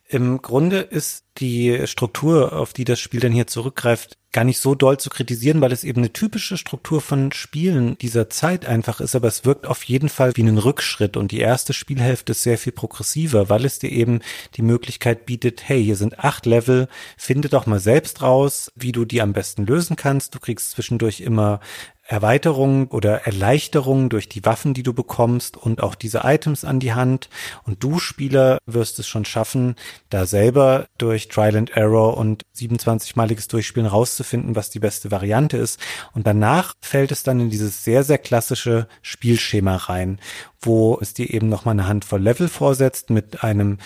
Im 0.09 0.41
Grunde 0.41 0.81
ist 0.81 1.25
die 1.39 1.87
Struktur, 1.87 2.53
auf 2.53 2.73
die 2.73 2.85
das 2.85 3.01
Spiel 3.01 3.21
dann 3.21 3.33
hier 3.33 3.47
zurückgreift, 3.47 4.17
gar 4.33 4.45
nicht 4.45 4.61
so 4.61 4.75
doll 4.75 4.99
zu 4.99 5.09
kritisieren, 5.09 5.61
weil 5.61 5.73
es 5.73 5.83
eben 5.83 6.03
eine 6.03 6.13
typische 6.13 6.59
Struktur 6.59 7.01
von 7.01 7.33
Spielen 7.33 7.97
dieser 7.99 8.29
Zeit 8.29 8.67
einfach 8.67 9.01
ist, 9.01 9.17
aber 9.17 9.29
es 9.29 9.45
wirkt 9.45 9.67
auf 9.67 9.83
jeden 9.85 10.09
Fall 10.11 10.37
wie 10.37 10.43
ein 10.43 10.59
Rückschritt 10.59 11.17
und 11.17 11.33
die 11.33 11.41
erste 11.41 11.73
Spielhälfte 11.73 12.33
ist 12.33 12.43
sehr 12.43 12.59
viel 12.59 12.73
progressiver, 12.73 13.49
weil 13.49 13.65
es 13.65 13.79
dir 13.79 13.91
eben 13.91 14.21
die 14.57 14.63
Möglichkeit 14.63 15.25
bietet, 15.27 15.67
hey, 15.67 15.83
hier 15.83 15.97
sind 15.97 16.19
acht 16.19 16.45
Level, 16.45 16.87
finde 17.17 17.49
doch 17.49 17.67
mal 17.67 17.81
selbst 17.81 18.21
raus, 18.21 18.71
wie 18.75 18.93
du 18.93 19.07
die 19.07 19.23
am 19.23 19.33
besten 19.33 19.65
lösen 19.65 19.97
kannst. 19.97 20.35
Du 20.35 20.39
kriegst 20.39 20.73
zwischendurch 20.73 21.21
immer 21.21 21.61
Erweiterung 22.09 22.89
oder 22.89 23.27
Erleichterung 23.27 24.09
durch 24.09 24.29
die 24.29 24.45
Waffen, 24.45 24.75
die 24.75 24.83
du 24.83 24.93
bekommst 24.93 25.57
und 25.57 25.83
auch 25.83 25.95
diese 25.95 26.21
Items 26.25 26.65
an 26.65 26.81
die 26.81 26.95
Hand. 26.95 27.29
Und 27.65 27.83
du 27.83 27.99
Spieler 27.99 28.59
wirst 28.67 28.99
es 28.99 29.09
schon 29.09 29.25
schaffen, 29.25 29.75
da 30.09 30.27
selber 30.27 30.87
durch 30.99 31.29
Trial 31.29 31.57
and 31.57 31.71
Error 31.71 32.17
und 32.17 32.45
27-maliges 32.57 33.49
Durchspielen 33.49 33.89
rauszufinden, 33.89 34.55
was 34.55 34.71
die 34.71 34.79
beste 34.79 35.11
Variante 35.11 35.57
ist. 35.57 35.81
Und 36.13 36.27
danach 36.27 36.75
fällt 36.81 37.11
es 37.11 37.23
dann 37.23 37.41
in 37.41 37.51
dieses 37.51 37.85
sehr, 37.85 38.05
sehr 38.05 38.19
klassische 38.19 38.87
Spielschema 39.03 39.77
rein, 39.77 40.21
wo 40.61 40.99
es 41.01 41.15
dir 41.15 41.33
eben 41.33 41.49
nochmal 41.49 41.73
eine 41.73 41.89
Handvoll 41.89 42.23
Level 42.23 42.49
vorsetzt 42.49 43.11
mit 43.11 43.43
einem 43.43 43.79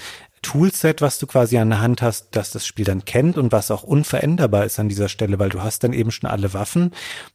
Toolset, 0.43 1.03
was 1.03 1.19
du 1.19 1.27
quasi 1.27 1.59
an 1.59 1.69
der 1.69 1.81
Hand 1.81 2.01
hast, 2.01 2.35
dass 2.35 2.51
das 2.51 2.67
Spiel 2.67 2.85
dann 2.87 3.05
kennt 3.05 3.37
und 3.37 3.53
was 3.53 3.71
auch 3.71 3.83
unveränderbar 3.83 4.65
ist 4.65 4.79
an 4.79 4.89
dieser 4.89 5.09
Stelle, 5.09 5.39
weil 5.39 5.51
du 5.51 5.63
hast 5.63 5.85
dann 5.85 5.93
eben 5.93 6.11
schon 6.11 6.31
alle 6.31 6.55
Waffen. 6.55 6.93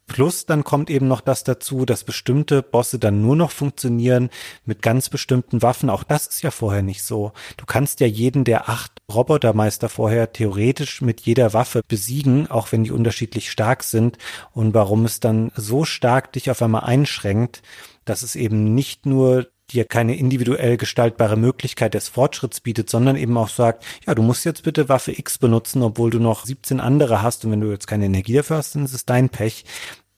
Plus 0.08 0.46
dann 0.46 0.64
kommt 0.64 0.90
eben 0.90 1.08
noch 1.08 1.22
das 1.22 1.44
dazu, 1.44 1.86
dass 1.86 2.04
bestimmte 2.04 2.64
Bosse 2.64 2.98
dann 2.98 3.22
nur 3.22 3.36
noch 3.36 3.52
funktionieren 3.52 4.30
mit 4.66 4.82
ganz 4.82 5.10
bestimmten 5.10 5.62
Waffen. 5.62 5.90
Auch 5.90 6.04
das 6.04 6.28
ist 6.28 6.42
ja 6.42 6.52
vorher 6.52 6.82
nicht 6.82 7.04
so. 7.04 7.32
Du 7.58 7.66
kannst 7.66 8.00
ja 8.00 8.08
jeden 8.08 8.44
der 8.44 8.70
acht 8.70 8.92
Robotermeister 9.14 9.88
vorher 9.88 10.34
theoretisch 10.34 11.02
mit 11.02 11.22
jeder 11.22 11.54
Waffe 11.54 11.82
besiegen, 11.88 12.50
auch 12.50 12.72
wenn 12.72 12.84
die 12.84 12.92
unterschiedlich 12.92 13.52
stark 13.52 13.84
sind. 13.84 14.18
Und 14.52 14.74
warum 14.74 15.06
es 15.06 15.20
dann 15.20 15.52
so 15.56 15.86
stark 15.86 16.34
dich 16.34 16.50
auf 16.50 16.62
einmal 16.62 16.86
einschränkt, 16.86 17.62
dass 18.04 18.24
es 18.24 18.36
eben 18.36 18.74
nicht 18.74 19.06
nur 19.06 19.48
dir 19.72 19.86
keine 19.86 20.16
individuell 20.16 20.78
gestaltbare 20.78 21.38
Möglichkeit 21.38 21.94
des 21.94 22.08
Fortschritts 22.08 22.62
bietet, 22.62 22.90
sondern 22.90 23.16
eben 23.16 23.38
auch 23.38 23.50
sagt, 23.50 23.84
ja, 24.06 24.14
du 24.16 24.22
musst 24.22 24.46
jetzt 24.46 24.64
bitte 24.64 24.90
Waffe 24.90 25.18
X 25.18 25.38
benutzen, 25.38 25.82
obwohl 25.82 26.12
du 26.12 26.20
noch 26.20 26.46
17 26.46 26.80
andere 26.80 27.22
hast 27.22 27.46
und 27.46 27.52
wenn 27.52 27.62
du 27.62 27.72
jetzt 27.72 27.88
keine 27.88 28.06
Energie 28.06 28.34
dafür 28.34 28.58
hast, 28.58 28.76
dann 28.76 28.86
ist 28.86 28.94
es 28.94 29.06
dein 29.06 29.30
Pech. 29.30 29.66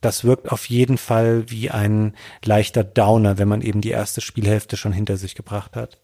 Das 0.01 0.23
wirkt 0.23 0.51
auf 0.51 0.69
jeden 0.69 0.97
Fall 0.97 1.49
wie 1.49 1.71
ein 1.71 2.13
leichter 2.43 2.83
Downer, 2.83 3.37
wenn 3.37 3.47
man 3.47 3.61
eben 3.61 3.81
die 3.81 3.89
erste 3.89 4.21
Spielhälfte 4.21 4.77
schon 4.77 4.93
hinter 4.93 5.17
sich 5.17 5.33
gebracht 5.33 5.75
hat. 5.75 5.97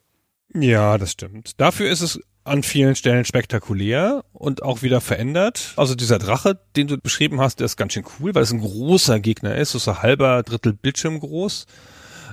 Ja, 0.55 0.97
das 0.97 1.11
stimmt. 1.11 1.59
Dafür 1.59 1.89
ist 1.89 2.01
es 2.01 2.19
an 2.43 2.63
vielen 2.63 2.95
Stellen 2.95 3.25
spektakulär 3.25 4.23
und 4.33 4.63
auch 4.63 4.81
wieder 4.81 5.01
verändert. 5.01 5.73
Also 5.77 5.95
dieser 5.95 6.19
Drache, 6.19 6.59
den 6.75 6.87
du 6.87 6.97
beschrieben 6.97 7.39
hast, 7.39 7.59
der 7.59 7.65
ist 7.65 7.77
ganz 7.77 7.93
schön 7.93 8.05
cool, 8.19 8.35
weil 8.35 8.43
es 8.43 8.51
ein 8.51 8.59
großer 8.59 9.19
Gegner 9.19 9.55
ist, 9.55 9.71
so 9.71 9.77
ist 9.77 9.87
ein 9.87 10.01
halber 10.01 10.43
Drittel 10.43 10.73
Bildschirm 10.73 11.19
groß. 11.19 11.65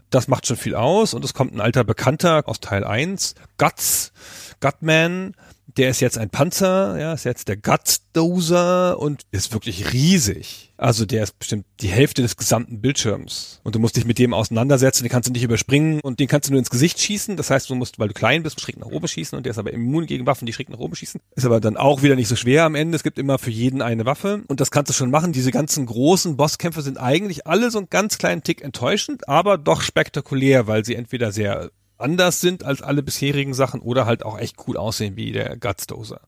Das 0.08 0.28
macht 0.28 0.46
schon 0.46 0.56
viel 0.56 0.74
aus 0.74 1.14
und 1.14 1.24
es 1.24 1.34
kommt 1.34 1.54
ein 1.54 1.60
alter 1.60 1.84
Bekannter 1.84 2.44
aus 2.46 2.60
Teil 2.60 2.84
1, 2.84 3.34
Guts, 3.58 4.12
Gutman, 4.60 5.34
der 5.76 5.90
ist 5.90 6.00
jetzt 6.00 6.18
ein 6.18 6.30
Panzer, 6.30 6.98
ja, 6.98 7.12
ist 7.12 7.24
jetzt 7.24 7.48
der 7.48 7.56
Gutsdozer 7.56 8.98
und 8.98 9.22
ist 9.30 9.52
wirklich 9.52 9.92
riesig. 9.92 10.72
Also 10.76 11.04
der 11.04 11.22
ist 11.22 11.38
bestimmt 11.38 11.66
die 11.80 11.88
Hälfte 11.88 12.22
des 12.22 12.38
gesamten 12.38 12.80
Bildschirms. 12.80 13.60
Und 13.64 13.74
du 13.74 13.78
musst 13.78 13.96
dich 13.96 14.06
mit 14.06 14.18
dem 14.18 14.32
auseinandersetzen, 14.32 15.04
den 15.04 15.10
kannst 15.10 15.28
du 15.28 15.32
nicht 15.32 15.42
überspringen 15.42 16.00
und 16.00 16.20
den 16.20 16.26
kannst 16.26 16.48
du 16.48 16.52
nur 16.52 16.58
ins 16.58 16.70
Gesicht 16.70 16.98
schießen. 17.00 17.36
Das 17.36 17.50
heißt, 17.50 17.68
du 17.68 17.74
musst, 17.74 17.98
weil 17.98 18.08
du 18.08 18.14
klein 18.14 18.42
bist, 18.42 18.60
schräg 18.60 18.78
nach 18.78 18.86
oben 18.86 19.06
schießen 19.06 19.36
und 19.36 19.44
der 19.44 19.50
ist 19.50 19.58
aber 19.58 19.72
immun 19.72 20.06
gegen 20.06 20.26
Waffen, 20.26 20.46
die 20.46 20.54
schräg 20.54 20.70
nach 20.70 20.78
oben 20.78 20.94
schießen. 20.94 21.20
Ist 21.36 21.44
aber 21.44 21.60
dann 21.60 21.76
auch 21.76 22.02
wieder 22.02 22.16
nicht 22.16 22.28
so 22.28 22.36
schwer 22.36 22.64
am 22.64 22.74
Ende. 22.74 22.96
Es 22.96 23.02
gibt 23.02 23.18
immer 23.18 23.38
für 23.38 23.50
jeden 23.50 23.82
eine 23.82 24.06
Waffe 24.06 24.42
und 24.48 24.60
das 24.60 24.70
kannst 24.70 24.88
du 24.88 24.94
schon 24.94 25.10
machen. 25.10 25.32
Diese 25.32 25.50
ganzen 25.50 25.84
großen 25.84 26.38
Bosskämpfe 26.38 26.80
sind 26.80 26.98
eigentlich 26.98 27.46
alle 27.46 27.70
so 27.70 27.78
einen 27.78 27.90
ganz 27.90 28.16
kleinen 28.16 28.42
Tick 28.42 28.62
enttäuschend, 28.62 29.28
aber 29.28 29.58
doch 29.58 29.82
spektakulär, 29.82 30.66
weil 30.66 30.84
sie 30.86 30.94
entweder 30.94 31.30
sehr 31.30 31.70
anders 32.00 32.40
sind 32.40 32.64
als 32.64 32.82
alle 32.82 33.02
bisherigen 33.02 33.54
Sachen 33.54 33.80
oder 33.80 34.06
halt 34.06 34.24
auch 34.24 34.38
echt 34.38 34.56
cool 34.66 34.76
aussehen 34.76 35.16
wie 35.16 35.32
der 35.32 35.56
Gutsdozer. 35.56 36.20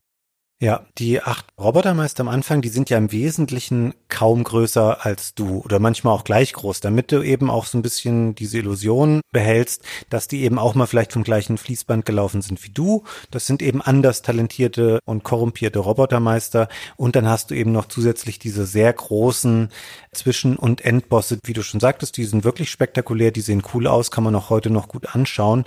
Ja, 0.63 0.87
die 0.97 1.21
acht 1.21 1.47
Robotermeister 1.59 2.21
am 2.21 2.29
Anfang, 2.29 2.63
die 2.63 2.69
sind 2.69 2.89
ja 2.89 2.97
im 2.97 3.11
Wesentlichen 3.11 3.95
kaum 4.09 4.45
größer 4.45 5.05
als 5.05 5.35
du 5.35 5.59
oder 5.59 5.81
manchmal 5.81 6.15
auch 6.15 6.23
gleich 6.23 6.53
groß, 6.53 6.79
damit 6.79 7.11
du 7.11 7.21
eben 7.21 7.51
auch 7.51 7.67
so 7.67 7.77
ein 7.77 7.83
bisschen 7.83 8.37
diese 8.37 8.59
Illusion 8.59 9.23
behältst, 9.33 9.83
dass 10.09 10.29
die 10.29 10.45
eben 10.45 10.61
auch 10.61 10.77
mal 10.77 10.87
vielleicht 10.87 11.15
vom 11.15 11.25
gleichen 11.25 11.59
Fließband 11.59 12.05
gelaufen 12.05 12.43
sind 12.43 12.63
wie 12.63 12.71
du. 12.71 13.03
Das 13.33 13.45
sind 13.45 13.61
eben 13.61 13.83
anders 13.83 14.23
talentierte 14.23 15.01
und 15.05 15.25
korrumpierte 15.25 15.81
Robotermeister 15.81 16.69
und 16.97 17.17
dann 17.17 17.29
hast 17.29 17.51
du 17.51 17.57
eben 17.57 17.73
noch 17.73 17.87
zusätzlich 17.87 18.39
diese 18.39 18.65
sehr 18.65 18.93
großen 18.93 19.69
Zwischen- 20.13 20.55
und 20.55 20.85
Endbosse, 20.85 21.41
wie 21.43 21.55
du 21.55 21.65
schon 21.65 21.81
sagtest, 21.81 22.17
die 22.17 22.25
sind 22.25 22.45
wirklich 22.45 22.71
spektakulär, 22.71 23.33
die 23.33 23.41
sehen 23.41 23.65
cool 23.75 23.89
aus, 23.89 24.13
kann 24.13 24.23
man 24.23 24.37
auch 24.37 24.49
heute 24.49 24.71
noch 24.71 24.87
gut 24.87 25.13
anschauen. 25.13 25.65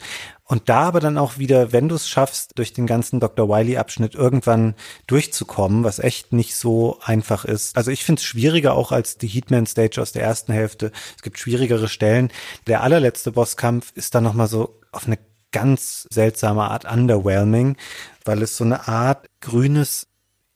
Und 0.48 0.70
da 0.70 0.82
aber 0.82 1.00
dann 1.00 1.18
auch 1.18 1.40
wieder, 1.40 1.72
wenn 1.74 1.90
du 1.90 1.96
es 1.96 2.08
schaffst, 2.08 2.52
durch 2.56 2.72
den 2.72 2.86
ganzen 2.86 3.20
Dr. 3.20 3.50
Wiley-Abschnitt 3.50 4.14
irgendwann 4.14 4.76
durchzukommen, 5.08 5.84
was 5.84 5.98
echt 5.98 6.34
nicht 6.34 6.56
so 6.56 7.00
einfach 7.04 7.46
ist. 7.46 7.76
Also 7.76 7.90
ich 7.90 8.04
finde 8.04 8.20
es 8.20 8.26
schwieriger 8.26 8.76
auch 8.76 8.92
als 8.92 9.18
die 9.18 9.28
Heatman-Stage 9.28 10.00
aus 10.00 10.12
der 10.12 10.22
ersten 10.22 10.54
Hälfte. 10.54 10.92
Es 11.16 11.24
gibt 11.24 11.40
schwierigere 11.40 11.88
Stellen. 11.88 12.32
Der 12.68 12.84
allerletzte 12.84 13.32
Bosskampf 13.32 13.92
ist 13.96 14.14
dann 14.14 14.24
nochmal 14.24 14.48
so 14.48 14.80
auf 14.92 15.08
eine 15.08 15.18
ganz 15.52 16.06
seltsame 16.12 16.64
Art 16.64 16.86
underwhelming, 16.86 17.78
weil 18.24 18.44
es 18.44 18.56
so 18.56 18.66
eine 18.66 18.88
Art 18.88 19.28
grünes 19.42 20.08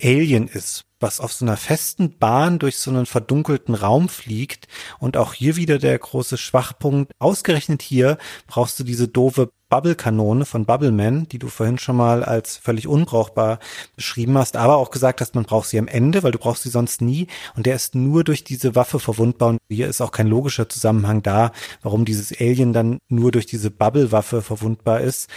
Alien 0.01 0.47
ist, 0.47 0.85
was 0.99 1.19
auf 1.19 1.33
so 1.33 1.45
einer 1.45 1.57
festen 1.57 2.17
Bahn 2.17 2.59
durch 2.59 2.77
so 2.77 2.91
einen 2.91 3.05
verdunkelten 3.05 3.75
Raum 3.75 4.09
fliegt. 4.09 4.67
Und 4.99 5.17
auch 5.17 5.33
hier 5.33 5.55
wieder 5.55 5.79
der 5.79 5.97
große 5.97 6.37
Schwachpunkt. 6.37 7.11
Ausgerechnet 7.19 7.81
hier 7.81 8.17
brauchst 8.47 8.79
du 8.79 8.83
diese 8.83 9.07
doofe 9.07 9.51
Bubble-Kanone 9.69 10.45
von 10.45 10.65
Bubbleman, 10.65 11.27
die 11.27 11.37
du 11.37 11.47
vorhin 11.47 11.77
schon 11.77 11.95
mal 11.95 12.23
als 12.23 12.57
völlig 12.57 12.87
unbrauchbar 12.87 13.59
beschrieben 13.95 14.37
hast, 14.37 14.57
aber 14.57 14.77
auch 14.77 14.89
gesagt 14.89 15.21
hast, 15.21 15.35
man 15.35 15.45
braucht 15.45 15.69
sie 15.69 15.77
am 15.77 15.87
Ende, 15.87 16.23
weil 16.23 16.31
du 16.31 16.39
brauchst 16.39 16.63
sie 16.63 16.69
sonst 16.69 17.01
nie. 17.01 17.27
Und 17.55 17.67
der 17.67 17.75
ist 17.75 17.93
nur 17.93 18.23
durch 18.23 18.43
diese 18.43 18.75
Waffe 18.75 18.99
verwundbar. 18.99 19.49
Und 19.49 19.59
hier 19.69 19.87
ist 19.87 20.01
auch 20.01 20.11
kein 20.11 20.27
logischer 20.27 20.67
Zusammenhang 20.67 21.21
da, 21.21 21.51
warum 21.83 22.03
dieses 22.03 22.33
Alien 22.39 22.73
dann 22.73 22.99
nur 23.07 23.31
durch 23.31 23.45
diese 23.45 23.69
Bubble-Waffe 23.69 24.41
verwundbar 24.41 25.01
ist. 25.01 25.29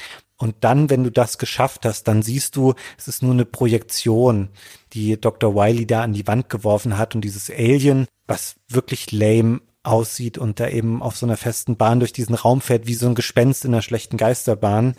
Und 0.43 0.57
dann, 0.65 0.91
wenn 0.91 1.05
du 1.05 1.13
das 1.13 1.39
geschafft 1.39 1.85
hast, 1.85 2.09
dann 2.09 2.21
siehst 2.21 2.57
du, 2.57 2.75
es 2.99 3.07
ist 3.07 3.23
nur 3.23 3.31
eine 3.31 3.45
Projektion, 3.45 4.49
die 4.93 5.17
Dr. 5.21 5.55
Wiley 5.55 5.87
da 5.87 6.03
an 6.03 6.15
die 6.15 6.27
Wand 6.27 6.49
geworfen 6.49 6.99
hat 6.99 7.15
und 7.15 7.21
dieses 7.21 7.49
Alien, 7.49 8.09
was 8.27 8.57
wirklich 8.67 9.13
lame 9.13 9.61
aussieht 9.85 10.39
und 10.39 10.59
da 10.59 10.67
eben 10.69 11.01
auf 11.01 11.17
so 11.17 11.27
einer 11.27 11.37
festen 11.37 11.77
Bahn 11.77 12.01
durch 12.01 12.13
diesen 12.13 12.35
Raum 12.35 12.61
fährt, 12.61 12.89
wie 12.89 12.95
so 12.95 13.07
ein 13.07 13.15
Gespenst 13.15 13.65
in 13.65 13.73
einer 13.73 13.83
schlechten 13.83 14.17
Geisterbahn. 14.17 14.97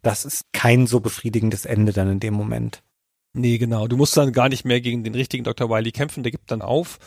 Das 0.00 0.24
ist 0.24 0.46
kein 0.54 0.86
so 0.86 1.00
befriedigendes 1.00 1.66
Ende 1.66 1.92
dann 1.92 2.10
in 2.10 2.20
dem 2.20 2.32
Moment. 2.32 2.82
Nee, 3.34 3.58
genau. 3.58 3.88
Du 3.88 3.98
musst 3.98 4.16
dann 4.16 4.32
gar 4.32 4.48
nicht 4.48 4.64
mehr 4.64 4.80
gegen 4.80 5.04
den 5.04 5.14
richtigen 5.14 5.44
Dr. 5.44 5.68
Wiley 5.68 5.92
kämpfen, 5.92 6.22
der 6.22 6.32
gibt 6.32 6.50
dann 6.50 6.62
auf. 6.62 6.98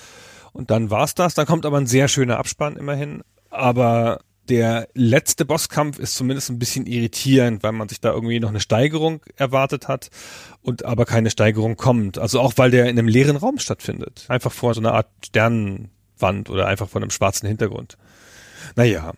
Und 0.53 0.69
dann 0.69 0.91
war's 0.91 1.15
das. 1.15 1.33
Dann 1.33 1.47
kommt 1.47 1.65
aber 1.65 1.79
ein 1.79 1.87
sehr 1.87 2.07
schöner 2.07 2.37
Abspann 2.37 2.75
immerhin. 2.75 3.23
Aber 3.49 4.19
der 4.51 4.89
letzte 4.93 5.45
Bosskampf 5.45 5.97
ist 5.97 6.15
zumindest 6.15 6.49
ein 6.49 6.59
bisschen 6.59 6.85
irritierend, 6.85 7.63
weil 7.63 7.71
man 7.71 7.87
sich 7.87 8.01
da 8.01 8.11
irgendwie 8.11 8.41
noch 8.41 8.49
eine 8.49 8.59
Steigerung 8.59 9.21
erwartet 9.37 9.87
hat 9.87 10.09
und 10.61 10.83
aber 10.83 11.05
keine 11.05 11.29
Steigerung 11.29 11.77
kommt. 11.77 12.17
Also 12.17 12.41
auch 12.41 12.53
weil 12.57 12.69
der 12.69 12.89
in 12.89 12.99
einem 12.99 13.07
leeren 13.07 13.37
Raum 13.37 13.59
stattfindet. 13.59 14.25
Einfach 14.27 14.51
vor 14.51 14.73
so 14.73 14.81
einer 14.81 14.93
Art 14.93 15.07
Sternenwand 15.25 16.49
oder 16.49 16.67
einfach 16.67 16.89
vor 16.89 17.01
einem 17.01 17.11
schwarzen 17.11 17.47
Hintergrund. 17.47 17.97
Naja. 18.75 19.13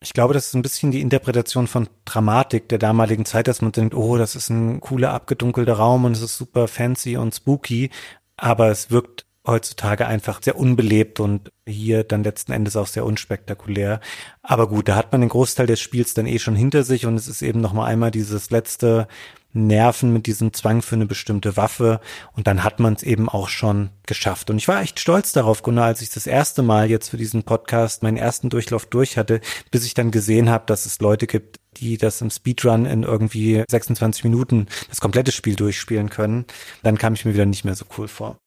Ich 0.00 0.12
glaube, 0.12 0.32
das 0.32 0.46
ist 0.46 0.54
ein 0.54 0.62
bisschen 0.62 0.92
die 0.92 1.00
Interpretation 1.00 1.66
von 1.66 1.88
Dramatik 2.04 2.68
der 2.68 2.78
damaligen 2.78 3.24
Zeit, 3.24 3.48
dass 3.48 3.62
man 3.62 3.72
denkt, 3.72 3.96
oh, 3.96 4.16
das 4.16 4.36
ist 4.36 4.48
ein 4.48 4.78
cooler 4.78 5.12
abgedunkelter 5.12 5.72
Raum 5.72 6.04
und 6.04 6.12
es 6.12 6.22
ist 6.22 6.36
super 6.36 6.68
fancy 6.68 7.16
und 7.16 7.34
spooky, 7.34 7.90
aber 8.36 8.70
es 8.70 8.92
wirkt 8.92 9.26
heutzutage 9.48 10.06
einfach 10.06 10.42
sehr 10.42 10.56
unbelebt 10.56 11.20
und 11.20 11.50
hier 11.66 12.04
dann 12.04 12.22
letzten 12.22 12.52
Endes 12.52 12.76
auch 12.76 12.86
sehr 12.86 13.04
unspektakulär. 13.04 14.00
Aber 14.42 14.68
gut, 14.68 14.88
da 14.88 14.94
hat 14.94 15.10
man 15.12 15.22
den 15.22 15.30
Großteil 15.30 15.66
des 15.66 15.80
Spiels 15.80 16.14
dann 16.14 16.26
eh 16.26 16.38
schon 16.38 16.54
hinter 16.54 16.84
sich 16.84 17.06
und 17.06 17.16
es 17.16 17.28
ist 17.28 17.42
eben 17.42 17.60
noch 17.60 17.72
mal 17.72 17.86
einmal 17.86 18.10
dieses 18.10 18.50
letzte 18.50 19.08
Nerven 19.52 20.12
mit 20.12 20.26
diesem 20.26 20.52
Zwang 20.52 20.82
für 20.82 20.94
eine 20.94 21.06
bestimmte 21.06 21.56
Waffe 21.56 22.00
und 22.36 22.46
dann 22.46 22.62
hat 22.64 22.80
man 22.80 22.94
es 22.94 23.02
eben 23.02 23.28
auch 23.28 23.48
schon 23.48 23.90
geschafft. 24.06 24.50
Und 24.50 24.58
ich 24.58 24.68
war 24.68 24.82
echt 24.82 25.00
stolz 25.00 25.32
darauf, 25.32 25.62
Gunnar, 25.62 25.86
als 25.86 26.02
ich 26.02 26.10
das 26.10 26.26
erste 26.26 26.62
Mal 26.62 26.90
jetzt 26.90 27.08
für 27.08 27.16
diesen 27.16 27.42
Podcast 27.44 28.02
meinen 28.02 28.18
ersten 28.18 28.50
Durchlauf 28.50 28.84
durch 28.86 29.16
hatte, 29.16 29.40
bis 29.70 29.86
ich 29.86 29.94
dann 29.94 30.10
gesehen 30.10 30.50
habe, 30.50 30.66
dass 30.66 30.84
es 30.84 31.00
Leute 31.00 31.26
gibt, 31.26 31.60
die 31.78 31.96
das 31.96 32.20
im 32.20 32.30
Speedrun 32.30 32.84
in 32.84 33.04
irgendwie 33.04 33.64
26 33.68 34.24
Minuten 34.24 34.66
das 34.90 35.00
komplette 35.00 35.32
Spiel 35.32 35.56
durchspielen 35.56 36.10
können. 36.10 36.44
Dann 36.82 36.98
kam 36.98 37.14
ich 37.14 37.24
mir 37.24 37.32
wieder 37.32 37.46
nicht 37.46 37.64
mehr 37.64 37.74
so 37.74 37.86
cool 37.96 38.08
vor. 38.08 38.38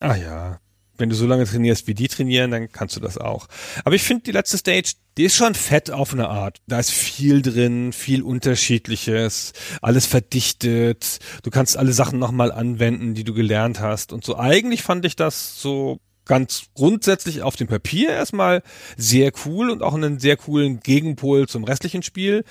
Ah 0.00 0.16
ja. 0.16 0.60
Wenn 0.98 1.10
du 1.10 1.14
so 1.14 1.26
lange 1.26 1.44
trainierst, 1.44 1.86
wie 1.86 1.94
die 1.94 2.08
trainieren, 2.08 2.50
dann 2.50 2.72
kannst 2.72 2.96
du 2.96 3.00
das 3.00 3.18
auch. 3.18 3.48
Aber 3.84 3.94
ich 3.94 4.02
finde, 4.02 4.22
die 4.24 4.32
letzte 4.32 4.56
Stage, 4.56 4.92
die 5.18 5.24
ist 5.24 5.36
schon 5.36 5.54
fett 5.54 5.90
auf 5.90 6.14
eine 6.14 6.28
Art. 6.28 6.58
Da 6.66 6.78
ist 6.78 6.90
viel 6.90 7.42
drin, 7.42 7.92
viel 7.92 8.22
Unterschiedliches, 8.22 9.52
alles 9.82 10.06
verdichtet. 10.06 11.18
Du 11.42 11.50
kannst 11.50 11.76
alle 11.76 11.92
Sachen 11.92 12.18
nochmal 12.18 12.50
anwenden, 12.50 13.14
die 13.14 13.24
du 13.24 13.34
gelernt 13.34 13.80
hast. 13.80 14.12
Und 14.12 14.24
so 14.24 14.38
eigentlich 14.38 14.82
fand 14.82 15.04
ich 15.04 15.16
das 15.16 15.60
so 15.60 16.00
ganz 16.26 16.66
grundsätzlich 16.74 17.42
auf 17.42 17.56
dem 17.56 17.68
Papier 17.68 18.10
erstmal 18.10 18.62
sehr 18.96 19.32
cool 19.44 19.70
und 19.70 19.82
auch 19.82 19.94
einen 19.94 20.18
sehr 20.18 20.36
coolen 20.36 20.80
Gegenpol 20.80 21.48
zum 21.48 21.64
restlichen 21.64 22.02
Spiel. 22.02 22.44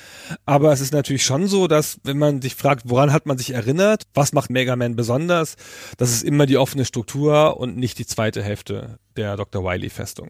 Aber 0.45 0.71
es 0.71 0.81
ist 0.81 0.93
natürlich 0.93 1.23
schon 1.23 1.47
so, 1.47 1.67
dass 1.67 1.99
wenn 2.03 2.17
man 2.17 2.41
sich 2.41 2.55
fragt, 2.55 2.89
woran 2.89 3.13
hat 3.13 3.25
man 3.25 3.37
sich 3.37 3.51
erinnert, 3.51 4.03
was 4.13 4.33
macht 4.33 4.49
Mega 4.49 4.75
Man 4.75 4.95
besonders, 4.95 5.57
das 5.97 6.11
ist 6.11 6.23
immer 6.23 6.45
die 6.45 6.57
offene 6.57 6.85
Struktur 6.85 7.57
und 7.57 7.77
nicht 7.77 7.99
die 7.99 8.07
zweite 8.07 8.41
Hälfte 8.41 8.97
der 9.15 9.35
Dr. 9.37 9.63
Wily 9.63 9.89
Festung. 9.89 10.29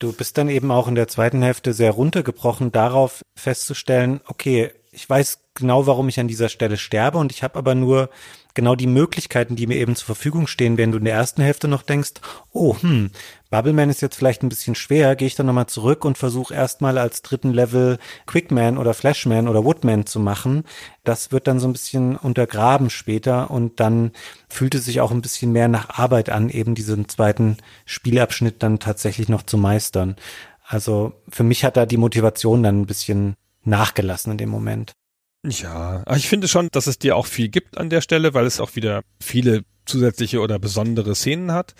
Du 0.00 0.12
bist 0.12 0.38
dann 0.38 0.48
eben 0.48 0.70
auch 0.70 0.86
in 0.86 0.94
der 0.94 1.08
zweiten 1.08 1.42
Hälfte 1.42 1.72
sehr 1.72 1.90
runtergebrochen 1.90 2.70
darauf 2.70 3.22
festzustellen, 3.34 4.20
okay, 4.26 4.70
ich 4.98 5.08
weiß 5.08 5.44
genau, 5.54 5.86
warum 5.86 6.08
ich 6.08 6.18
an 6.18 6.26
dieser 6.26 6.48
Stelle 6.48 6.76
sterbe 6.76 7.18
und 7.18 7.30
ich 7.30 7.44
habe 7.44 7.56
aber 7.56 7.76
nur 7.76 8.10
genau 8.52 8.74
die 8.74 8.88
Möglichkeiten, 8.88 9.54
die 9.54 9.68
mir 9.68 9.76
eben 9.76 9.94
zur 9.94 10.06
Verfügung 10.06 10.48
stehen, 10.48 10.76
wenn 10.76 10.90
du 10.90 10.98
in 10.98 11.04
der 11.04 11.14
ersten 11.14 11.40
Hälfte 11.40 11.68
noch 11.68 11.82
denkst, 11.82 12.14
oh, 12.52 12.76
hm, 12.80 13.12
Bubbleman 13.48 13.90
ist 13.90 14.02
jetzt 14.02 14.16
vielleicht 14.16 14.42
ein 14.42 14.48
bisschen 14.48 14.74
schwer, 14.74 15.14
gehe 15.14 15.28
ich 15.28 15.36
dann 15.36 15.46
nochmal 15.46 15.68
zurück 15.68 16.04
und 16.04 16.18
versuche 16.18 16.52
erstmal 16.52 16.98
als 16.98 17.22
dritten 17.22 17.52
Level 17.52 17.98
Quickman 18.26 18.76
oder 18.76 18.92
Flashman 18.92 19.46
oder 19.46 19.64
Woodman 19.64 20.04
zu 20.04 20.18
machen. 20.18 20.64
Das 21.04 21.30
wird 21.30 21.46
dann 21.46 21.60
so 21.60 21.68
ein 21.68 21.74
bisschen 21.74 22.16
untergraben 22.16 22.90
später 22.90 23.52
und 23.52 23.78
dann 23.78 24.10
fühlt 24.48 24.74
es 24.74 24.84
sich 24.84 25.00
auch 25.00 25.12
ein 25.12 25.22
bisschen 25.22 25.52
mehr 25.52 25.68
nach 25.68 25.96
Arbeit 25.96 26.28
an, 26.28 26.50
eben 26.50 26.74
diesen 26.74 27.08
zweiten 27.08 27.58
Spielabschnitt 27.84 28.64
dann 28.64 28.80
tatsächlich 28.80 29.28
noch 29.28 29.44
zu 29.44 29.58
meistern. 29.58 30.16
Also 30.66 31.12
für 31.28 31.44
mich 31.44 31.64
hat 31.64 31.76
da 31.76 31.86
die 31.86 31.96
Motivation 31.98 32.64
dann 32.64 32.80
ein 32.80 32.86
bisschen 32.86 33.36
nachgelassen 33.68 34.32
in 34.32 34.38
dem 34.38 34.48
Moment. 34.48 34.92
Ja, 35.46 36.02
ich 36.16 36.28
finde 36.28 36.48
schon, 36.48 36.68
dass 36.72 36.86
es 36.86 36.98
dir 36.98 37.16
auch 37.16 37.26
viel 37.26 37.48
gibt 37.48 37.78
an 37.78 37.90
der 37.90 38.00
Stelle, 38.00 38.34
weil 38.34 38.46
es 38.46 38.60
auch 38.60 38.74
wieder 38.74 39.02
viele 39.22 39.62
zusätzliche 39.86 40.40
oder 40.40 40.58
besondere 40.58 41.14
Szenen 41.14 41.52
hat. 41.52 41.74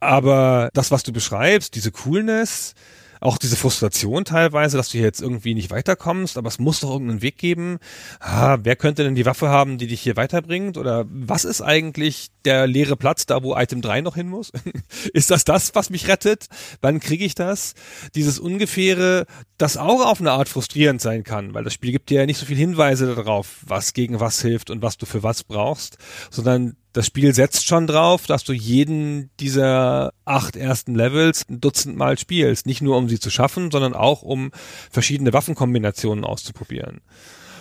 Aber 0.00 0.70
das, 0.74 0.90
was 0.90 1.02
du 1.02 1.12
beschreibst, 1.12 1.74
diese 1.74 1.90
Coolness, 1.90 2.74
auch 3.20 3.38
diese 3.38 3.56
Frustration 3.56 4.24
teilweise, 4.24 4.76
dass 4.76 4.88
du 4.88 4.98
hier 4.98 5.06
jetzt 5.06 5.20
irgendwie 5.20 5.54
nicht 5.54 5.70
weiterkommst, 5.70 6.38
aber 6.38 6.48
es 6.48 6.58
muss 6.58 6.80
doch 6.80 6.90
irgendeinen 6.90 7.22
Weg 7.22 7.38
geben. 7.38 7.78
Ah, 8.20 8.58
wer 8.62 8.76
könnte 8.76 9.04
denn 9.04 9.14
die 9.14 9.26
Waffe 9.26 9.48
haben, 9.48 9.78
die 9.78 9.86
dich 9.86 10.00
hier 10.00 10.16
weiterbringt? 10.16 10.78
Oder 10.78 11.06
was 11.08 11.44
ist 11.44 11.62
eigentlich 11.62 12.28
der 12.44 12.66
leere 12.66 12.96
Platz 12.96 13.26
da, 13.26 13.42
wo 13.42 13.56
Item 13.56 13.80
3 13.80 14.00
noch 14.00 14.14
hin 14.14 14.28
muss? 14.28 14.52
ist 15.12 15.30
das 15.30 15.44
das, 15.44 15.74
was 15.74 15.90
mich 15.90 16.08
rettet? 16.08 16.46
Wann 16.80 17.00
kriege 17.00 17.24
ich 17.24 17.34
das? 17.34 17.74
Dieses 18.14 18.38
ungefähre, 18.38 19.26
das 19.56 19.76
auch 19.76 20.06
auf 20.06 20.20
eine 20.20 20.32
Art 20.32 20.48
frustrierend 20.48 21.00
sein 21.00 21.24
kann, 21.24 21.54
weil 21.54 21.64
das 21.64 21.74
Spiel 21.74 21.92
gibt 21.92 22.10
dir 22.10 22.20
ja 22.20 22.26
nicht 22.26 22.38
so 22.38 22.46
viel 22.46 22.56
Hinweise 22.56 23.14
darauf, 23.14 23.58
was 23.66 23.92
gegen 23.92 24.20
was 24.20 24.40
hilft 24.40 24.70
und 24.70 24.82
was 24.82 24.96
du 24.96 25.06
für 25.06 25.22
was 25.22 25.44
brauchst, 25.44 25.98
sondern 26.30 26.76
das 26.92 27.06
Spiel 27.06 27.34
setzt 27.34 27.66
schon 27.66 27.86
drauf, 27.86 28.26
dass 28.26 28.44
du 28.44 28.52
jeden 28.52 29.30
dieser 29.40 30.12
acht 30.24 30.56
ersten 30.56 30.94
Levels 30.94 31.44
ein 31.48 31.60
Dutzend 31.60 31.96
Mal 31.96 32.18
spielst. 32.18 32.66
Nicht 32.66 32.82
nur, 32.82 32.96
um 32.96 33.08
sie 33.08 33.20
zu 33.20 33.30
schaffen, 33.30 33.70
sondern 33.70 33.94
auch, 33.94 34.22
um 34.22 34.50
verschiedene 34.90 35.32
Waffenkombinationen 35.32 36.24
auszuprobieren. 36.24 37.00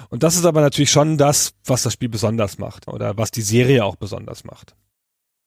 Und 0.09 0.23
das 0.23 0.35
ist 0.35 0.45
aber 0.45 0.61
natürlich 0.61 0.91
schon 0.91 1.17
das, 1.17 1.53
was 1.65 1.83
das 1.83 1.93
Spiel 1.93 2.09
besonders 2.09 2.57
macht 2.57 2.87
oder 2.87 3.17
was 3.17 3.31
die 3.31 3.41
Serie 3.41 3.83
auch 3.83 3.97
besonders 3.97 4.43
macht. 4.43 4.75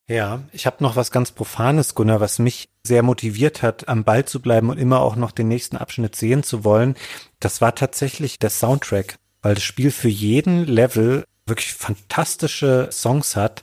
Ja, 0.06 0.42
ich 0.52 0.66
habe 0.66 0.82
noch 0.82 0.96
was 0.96 1.12
ganz 1.12 1.30
Profanes, 1.30 1.94
Gunnar, 1.94 2.20
was 2.20 2.40
mich 2.40 2.68
sehr 2.84 3.04
motiviert 3.04 3.62
hat, 3.62 3.88
am 3.88 4.02
Ball 4.02 4.24
zu 4.24 4.42
bleiben 4.42 4.68
und 4.68 4.76
immer 4.76 5.00
auch 5.00 5.14
noch 5.14 5.30
den 5.30 5.46
nächsten 5.46 5.76
Abschnitt 5.76 6.16
sehen 6.16 6.42
zu 6.42 6.64
wollen. 6.64 6.96
Das 7.38 7.60
war 7.60 7.76
tatsächlich 7.76 8.38
der 8.40 8.50
Soundtrack, 8.50 9.18
weil 9.40 9.54
das 9.54 9.62
Spiel 9.62 9.92
für 9.92 10.08
jeden 10.08 10.66
Level 10.66 11.24
wirklich 11.50 11.74
fantastische 11.74 12.88
Songs 12.90 13.36
hat. 13.36 13.62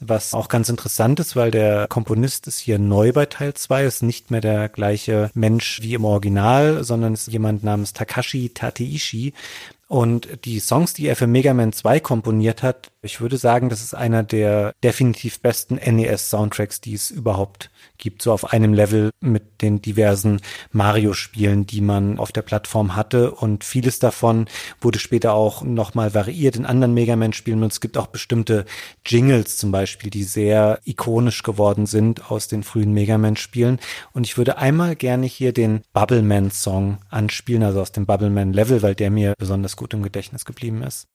Was 0.00 0.34
auch 0.34 0.48
ganz 0.48 0.68
interessant 0.68 1.20
ist, 1.20 1.36
weil 1.36 1.50
der 1.50 1.86
Komponist 1.88 2.46
ist 2.46 2.58
hier 2.58 2.78
neu 2.78 3.12
bei 3.12 3.26
Teil 3.26 3.54
2, 3.54 3.84
ist 3.84 4.02
nicht 4.02 4.30
mehr 4.30 4.40
der 4.40 4.68
gleiche 4.68 5.30
Mensch 5.34 5.80
wie 5.82 5.94
im 5.94 6.04
Original, 6.04 6.82
sondern 6.82 7.14
ist 7.14 7.28
jemand 7.28 7.62
namens 7.62 7.92
Takashi 7.92 8.50
Tateishi, 8.50 9.32
und 9.94 10.44
die 10.44 10.58
Songs, 10.58 10.92
die 10.92 11.06
er 11.06 11.14
für 11.14 11.28
Mega 11.28 11.54
Man 11.54 11.72
2 11.72 12.00
komponiert 12.00 12.64
hat, 12.64 12.90
ich 13.04 13.20
würde 13.20 13.36
sagen, 13.36 13.68
das 13.68 13.82
ist 13.82 13.94
einer 13.94 14.22
der 14.22 14.72
definitiv 14.82 15.40
besten 15.40 15.76
NES-Soundtracks, 15.76 16.80
die 16.80 16.94
es 16.94 17.10
überhaupt 17.10 17.70
gibt, 17.98 18.22
so 18.22 18.32
auf 18.32 18.50
einem 18.52 18.72
Level 18.72 19.10
mit 19.20 19.60
den 19.60 19.82
diversen 19.82 20.40
Mario-Spielen, 20.72 21.66
die 21.66 21.82
man 21.82 22.18
auf 22.18 22.32
der 22.32 22.40
Plattform 22.40 22.96
hatte. 22.96 23.30
Und 23.30 23.62
vieles 23.62 23.98
davon 23.98 24.46
wurde 24.80 24.98
später 24.98 25.34
auch 25.34 25.62
nochmal 25.62 26.14
variiert 26.14 26.56
in 26.56 26.64
anderen 26.64 26.94
Mega 26.94 27.14
Man-Spielen. 27.14 27.62
Und 27.62 27.72
es 27.72 27.82
gibt 27.82 27.98
auch 27.98 28.06
bestimmte 28.06 28.64
Jingles 29.04 29.58
zum 29.58 29.70
Beispiel, 29.70 30.10
die 30.10 30.24
sehr 30.24 30.80
ikonisch 30.84 31.42
geworden 31.42 31.84
sind 31.84 32.30
aus 32.30 32.48
den 32.48 32.62
frühen 32.62 32.94
Mega 32.94 33.18
Man-Spielen. 33.18 33.78
Und 34.14 34.26
ich 34.26 34.38
würde 34.38 34.56
einmal 34.56 34.96
gerne 34.96 35.26
hier 35.26 35.52
den 35.52 35.82
Bubble 35.92 36.22
Man-Song 36.22 36.98
anspielen, 37.10 37.62
also 37.62 37.82
aus 37.82 37.92
dem 37.92 38.06
Bubble 38.06 38.30
Man-Level, 38.30 38.80
weil 38.80 38.94
der 38.94 39.10
mir 39.10 39.34
besonders 39.36 39.76
gut 39.76 39.83
im 39.92 40.02
Gedächtnis 40.02 40.44
geblieben 40.44 40.82
ist. 40.82 41.08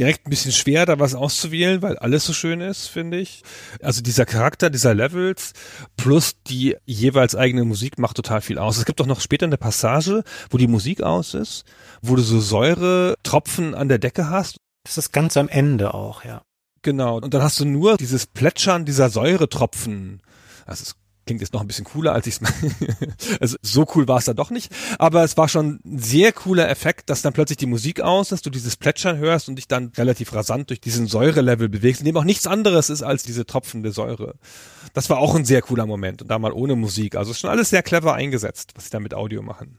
Direkt 0.00 0.26
ein 0.26 0.30
bisschen 0.30 0.52
schwer, 0.52 0.86
da 0.86 0.98
was 0.98 1.14
auszuwählen, 1.14 1.82
weil 1.82 1.98
alles 1.98 2.24
so 2.24 2.32
schön 2.32 2.62
ist, 2.62 2.86
finde 2.86 3.18
ich. 3.18 3.42
Also 3.82 4.00
dieser 4.00 4.24
Charakter 4.24 4.70
dieser 4.70 4.94
Levels 4.94 5.52
plus 5.98 6.42
die 6.46 6.76
jeweils 6.86 7.36
eigene 7.36 7.66
Musik 7.66 7.98
macht 7.98 8.16
total 8.16 8.40
viel 8.40 8.58
aus. 8.58 8.78
Es 8.78 8.86
gibt 8.86 8.98
doch 9.00 9.06
noch 9.06 9.20
später 9.20 9.44
eine 9.44 9.58
Passage, 9.58 10.24
wo 10.48 10.56
die 10.56 10.68
Musik 10.68 11.02
aus 11.02 11.34
ist, 11.34 11.64
wo 12.00 12.16
du 12.16 12.22
so 12.22 12.40
Säuretropfen 12.40 13.74
an 13.74 13.88
der 13.88 13.98
Decke 13.98 14.30
hast. 14.30 14.56
Das 14.84 14.96
ist 14.96 15.12
ganz 15.12 15.36
am 15.36 15.50
Ende 15.50 15.92
auch, 15.92 16.24
ja. 16.24 16.40
Genau. 16.80 17.18
Und 17.18 17.34
dann 17.34 17.42
hast 17.42 17.60
du 17.60 17.66
nur 17.66 17.98
dieses 17.98 18.26
Plätschern 18.26 18.86
dieser 18.86 19.10
Säuretropfen. 19.10 20.22
Das 20.64 20.80
ist 20.80 20.96
klingt 21.30 21.42
jetzt 21.42 21.52
noch 21.52 21.60
ein 21.60 21.68
bisschen 21.68 21.84
cooler, 21.84 22.12
als 22.12 22.26
ich 22.26 22.40
es 22.40 23.38
Also 23.40 23.56
so 23.62 23.86
cool 23.94 24.08
war 24.08 24.18
es 24.18 24.24
da 24.24 24.34
doch 24.34 24.50
nicht. 24.50 24.72
Aber 24.98 25.22
es 25.22 25.36
war 25.36 25.48
schon 25.48 25.78
ein 25.84 25.98
sehr 26.00 26.32
cooler 26.32 26.68
Effekt, 26.68 27.08
dass 27.08 27.22
dann 27.22 27.32
plötzlich 27.32 27.58
die 27.58 27.66
Musik 27.66 28.00
aus 28.00 28.32
ist, 28.32 28.46
du 28.46 28.50
dieses 28.50 28.76
Plätschern 28.76 29.18
hörst 29.18 29.48
und 29.48 29.54
dich 29.54 29.68
dann 29.68 29.92
relativ 29.96 30.34
rasant 30.34 30.70
durch 30.70 30.80
diesen 30.80 31.06
Säurelevel 31.06 31.68
bewegst, 31.68 32.00
in 32.00 32.06
dem 32.06 32.16
auch 32.16 32.24
nichts 32.24 32.48
anderes 32.48 32.90
ist 32.90 33.04
als 33.04 33.22
diese 33.22 33.46
tropfende 33.46 33.92
Säure. 33.92 34.34
Das 34.92 35.08
war 35.08 35.18
auch 35.18 35.36
ein 35.36 35.44
sehr 35.44 35.62
cooler 35.62 35.86
Moment 35.86 36.20
und 36.20 36.28
da 36.28 36.40
mal 36.40 36.50
ohne 36.50 36.74
Musik. 36.74 37.14
Also 37.14 37.30
ist 37.30 37.38
schon 37.38 37.50
alles 37.50 37.70
sehr 37.70 37.84
clever 37.84 38.14
eingesetzt, 38.14 38.72
was 38.74 38.86
sie 38.86 38.90
da 38.90 38.98
mit 38.98 39.14
Audio 39.14 39.40
machen. 39.40 39.78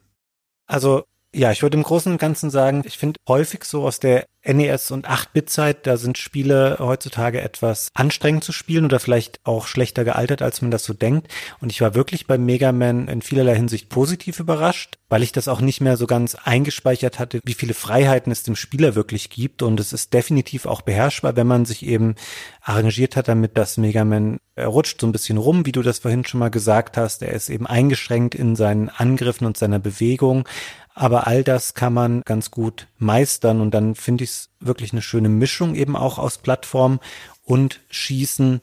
Also 0.68 1.04
ja, 1.36 1.52
ich 1.52 1.64
würde 1.64 1.76
im 1.76 1.84
Großen 1.84 2.14
und 2.14 2.18
Ganzen 2.18 2.50
sagen, 2.50 2.84
ich 2.86 2.98
finde 2.98 3.20
häufig 3.28 3.66
so 3.66 3.84
aus 3.84 4.00
der 4.00 4.26
NES 4.44 4.92
und 4.92 5.08
8-Bit-Zeit, 5.08 5.86
da 5.86 5.98
sind 5.98 6.18
Spiele 6.18 6.78
heutzutage 6.80 7.42
etwas 7.42 7.90
anstrengend 7.94 8.44
zu 8.44 8.52
spielen 8.52 8.86
oder 8.86 9.00
vielleicht 9.00 9.40
auch 9.44 9.68
schlechter 9.68 10.04
gealtert, 10.04 10.42
als 10.42 10.62
man 10.62 10.72
das 10.72 10.84
so 10.84 10.94
denkt. 10.94 11.28
Und 11.60 11.72
ich 11.72 11.82
war 11.82 11.96
wirklich 11.96 12.28
bei 12.28 12.38
Mega 12.38 12.72
Man 12.72 13.08
in 13.08 13.22
vielerlei 13.22 13.56
Hinsicht 13.56 13.90
positiv 13.90 14.40
überrascht, 14.40 14.98
weil 15.10 15.24
ich 15.24 15.32
das 15.32 15.48
auch 15.48 15.62
nicht 15.62 15.82
mehr 15.82 15.98
so 15.98 16.08
ganz 16.08 16.36
eingespeichert 16.36 17.20
hatte, 17.20 17.40
wie 17.44 17.54
viele 17.54 17.74
Freiheiten 17.74 18.32
es 18.32 18.44
dem 18.44 18.56
Spieler 18.56 18.96
wirklich 18.96 19.30
gibt. 19.30 19.62
Und 19.62 19.80
es 19.80 19.94
ist 19.94 20.14
definitiv 20.14 20.66
auch 20.66 20.82
beherrschbar, 20.82 21.36
wenn 21.36 21.48
man 21.48 21.66
sich 21.66 21.86
eben 21.86 22.16
arrangiert 22.62 23.16
hat 23.16 23.28
damit, 23.28 23.58
dass 23.58 23.78
Mega 23.78 24.06
Man 24.06 24.40
er 24.56 24.68
rutscht 24.68 25.00
so 25.00 25.08
ein 25.08 25.12
bisschen 25.12 25.38
rum, 25.38 25.66
wie 25.66 25.72
du 25.72 25.82
das 25.82 26.00
vorhin 26.00 26.26
schon 26.26 26.40
mal 26.40 26.50
gesagt 26.50 26.98
hast. 26.98 27.22
Er 27.22 27.32
ist 27.32 27.50
eben 27.50 27.66
eingeschränkt 27.66 28.36
in 28.36 28.56
seinen 28.56 28.90
Angriffen 28.90 29.46
und 29.46 29.58
seiner 29.58 29.80
Bewegung. 29.80 30.48
Aber 30.94 31.28
all 31.28 31.44
das 31.44 31.74
kann 31.74 31.94
man 31.94 32.22
ganz 32.22 32.52
gut 32.52 32.88
meistern 32.98 33.62
und 33.62 33.72
dann 33.72 33.96
finde 33.96 34.24
ich 34.24 34.30
es 34.32 34.50
wirklich 34.60 34.92
eine 34.92 35.02
schöne 35.02 35.30
Mischung 35.30 35.76
eben 35.76 35.96
auch 35.96 36.18
aus 36.18 36.38
Plattform 36.38 37.00
und 37.44 37.82
Schießen. 37.90 38.62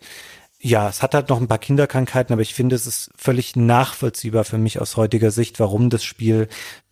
Ja, 0.61 0.89
es 0.89 1.03
hat 1.03 1.15
halt 1.15 1.29
noch 1.29 1.41
ein 1.41 1.49
paar 1.49 1.59
Kinderkrankheiten, 1.59 2.33
aber 2.33 2.43
ich 2.43 2.55
finde, 2.55 2.77
es 2.77 2.87
ist 2.87 3.11
völlig 3.17 3.57
nachvollziehbar 3.57 4.45
für 4.45 4.59
mich 4.59 4.81
aus 4.81 4.97
heutiger 4.97 5.31
Sicht, 5.31 5.61
warum 5.61 5.89
das 5.89 6.05
Spiel 6.05 6.49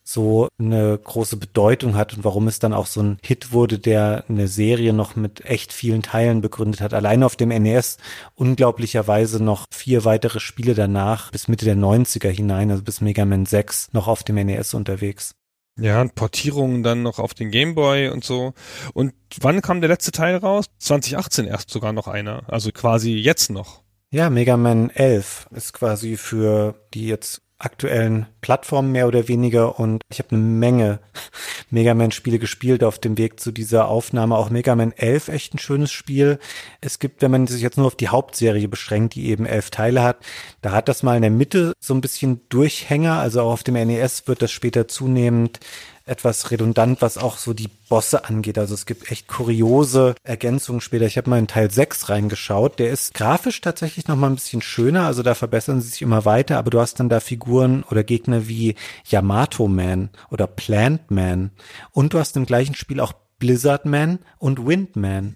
so 0.06 0.48
eine 0.58 0.96
große 0.96 1.36
Bedeutung 1.36 1.96
hat 1.96 2.14
und 2.14 2.24
warum 2.24 2.46
es 2.46 2.60
dann 2.60 2.72
auch 2.72 2.86
so 2.86 3.02
ein 3.02 3.18
Hit 3.22 3.52
wurde, 3.52 3.78
der 3.78 4.24
eine 4.28 4.46
Serie 4.46 4.92
noch 4.92 5.16
mit 5.16 5.44
echt 5.44 5.72
vielen 5.72 6.02
Teilen 6.02 6.40
begründet 6.40 6.80
hat. 6.80 6.94
Alleine 6.94 7.26
auf 7.26 7.34
dem 7.34 7.48
NES 7.48 7.98
unglaublicherweise 8.36 9.42
noch 9.42 9.66
vier 9.74 10.04
weitere 10.04 10.38
Spiele 10.38 10.74
danach 10.74 11.32
bis 11.32 11.48
Mitte 11.48 11.64
der 11.64 11.76
90er 11.76 12.28
hinein, 12.28 12.70
also 12.70 12.84
bis 12.84 13.00
Mega 13.00 13.24
Man 13.24 13.46
6 13.46 13.88
noch 13.92 14.06
auf 14.06 14.22
dem 14.22 14.36
NES 14.36 14.74
unterwegs. 14.74 15.34
Ja, 15.78 16.00
und 16.00 16.14
Portierungen 16.14 16.82
dann 16.82 17.02
noch 17.02 17.18
auf 17.18 17.34
den 17.34 17.50
Gameboy 17.50 18.08
und 18.08 18.24
so. 18.24 18.54
Und 18.94 19.12
wann 19.40 19.60
kam 19.60 19.80
der 19.80 19.90
letzte 19.90 20.12
Teil 20.12 20.36
raus? 20.36 20.66
2018 20.78 21.46
erst 21.46 21.70
sogar 21.70 21.92
noch 21.92 22.06
einer. 22.06 22.44
Also 22.48 22.70
quasi 22.70 23.12
jetzt 23.14 23.50
noch. 23.50 23.82
Ja, 24.10 24.30
Mega 24.30 24.56
Man 24.56 24.88
11 24.88 25.48
ist 25.50 25.72
quasi 25.72 26.16
für 26.16 26.86
die 26.94 27.08
jetzt 27.08 27.42
aktuellen 27.58 28.26
Plattformen 28.42 28.92
mehr 28.92 29.08
oder 29.08 29.28
weniger 29.28 29.80
und 29.80 30.02
ich 30.10 30.18
habe 30.18 30.32
eine 30.32 30.40
Menge 30.40 31.00
Mega 31.70 31.94
Man 31.94 32.12
Spiele 32.12 32.38
gespielt 32.38 32.84
auf 32.84 32.98
dem 32.98 33.16
Weg 33.18 33.40
zu 33.40 33.50
dieser 33.50 33.88
Aufnahme. 33.88 34.36
Auch 34.36 34.50
Mega 34.50 34.76
Man 34.76 34.92
11 34.92 35.28
echt 35.28 35.54
ein 35.54 35.58
schönes 35.58 35.90
Spiel. 35.90 36.38
Es 36.80 36.98
gibt, 36.98 37.22
wenn 37.22 37.30
man 37.30 37.46
sich 37.46 37.62
jetzt 37.62 37.78
nur 37.78 37.86
auf 37.86 37.96
die 37.96 38.08
Hauptserie 38.08 38.68
beschränkt, 38.68 39.14
die 39.14 39.30
eben 39.30 39.46
elf 39.46 39.70
Teile 39.70 40.02
hat, 40.02 40.18
da 40.60 40.72
hat 40.72 40.88
das 40.88 41.02
mal 41.02 41.16
in 41.16 41.22
der 41.22 41.30
Mitte 41.30 41.72
so 41.80 41.94
ein 41.94 42.00
bisschen 42.00 42.42
Durchhänger. 42.50 43.18
Also 43.18 43.40
auch 43.42 43.52
auf 43.52 43.64
dem 43.64 43.74
NES 43.74 44.28
wird 44.28 44.42
das 44.42 44.52
später 44.52 44.86
zunehmend 44.86 45.60
etwas 46.06 46.52
redundant, 46.52 47.02
was 47.02 47.18
auch 47.18 47.36
so 47.36 47.52
die 47.52 47.68
Bosse 47.88 48.24
angeht. 48.24 48.58
Also 48.58 48.74
es 48.74 48.86
gibt 48.86 49.10
echt 49.10 49.26
kuriose 49.26 50.14
Ergänzungen 50.22 50.80
später. 50.80 51.04
Ich 51.04 51.18
habe 51.18 51.28
mal 51.28 51.38
in 51.38 51.48
Teil 51.48 51.70
6 51.70 52.08
reingeschaut. 52.08 52.78
Der 52.78 52.90
ist 52.90 53.12
grafisch 53.12 53.60
tatsächlich 53.60 54.06
noch 54.06 54.16
mal 54.16 54.28
ein 54.28 54.36
bisschen 54.36 54.62
schöner. 54.62 55.06
Also 55.06 55.22
da 55.22 55.34
verbessern 55.34 55.80
sie 55.80 55.88
sich 55.88 56.02
immer 56.02 56.24
weiter. 56.24 56.58
Aber 56.58 56.70
du 56.70 56.80
hast 56.80 57.00
dann 57.00 57.08
da 57.08 57.18
Figuren 57.20 57.82
oder 57.90 58.04
Gegner 58.04 58.46
wie 58.46 58.76
Yamato 59.04 59.66
Man 59.66 60.10
oder 60.30 60.46
Plant 60.46 61.10
Man. 61.10 61.50
Und 61.90 62.14
du 62.14 62.20
hast 62.20 62.36
im 62.36 62.46
gleichen 62.46 62.76
Spiel 62.76 63.00
auch 63.00 63.12
Blizzard 63.38 63.84
Man 63.84 64.20
und 64.38 64.64
Wind 64.64 64.94
Man. 64.94 65.34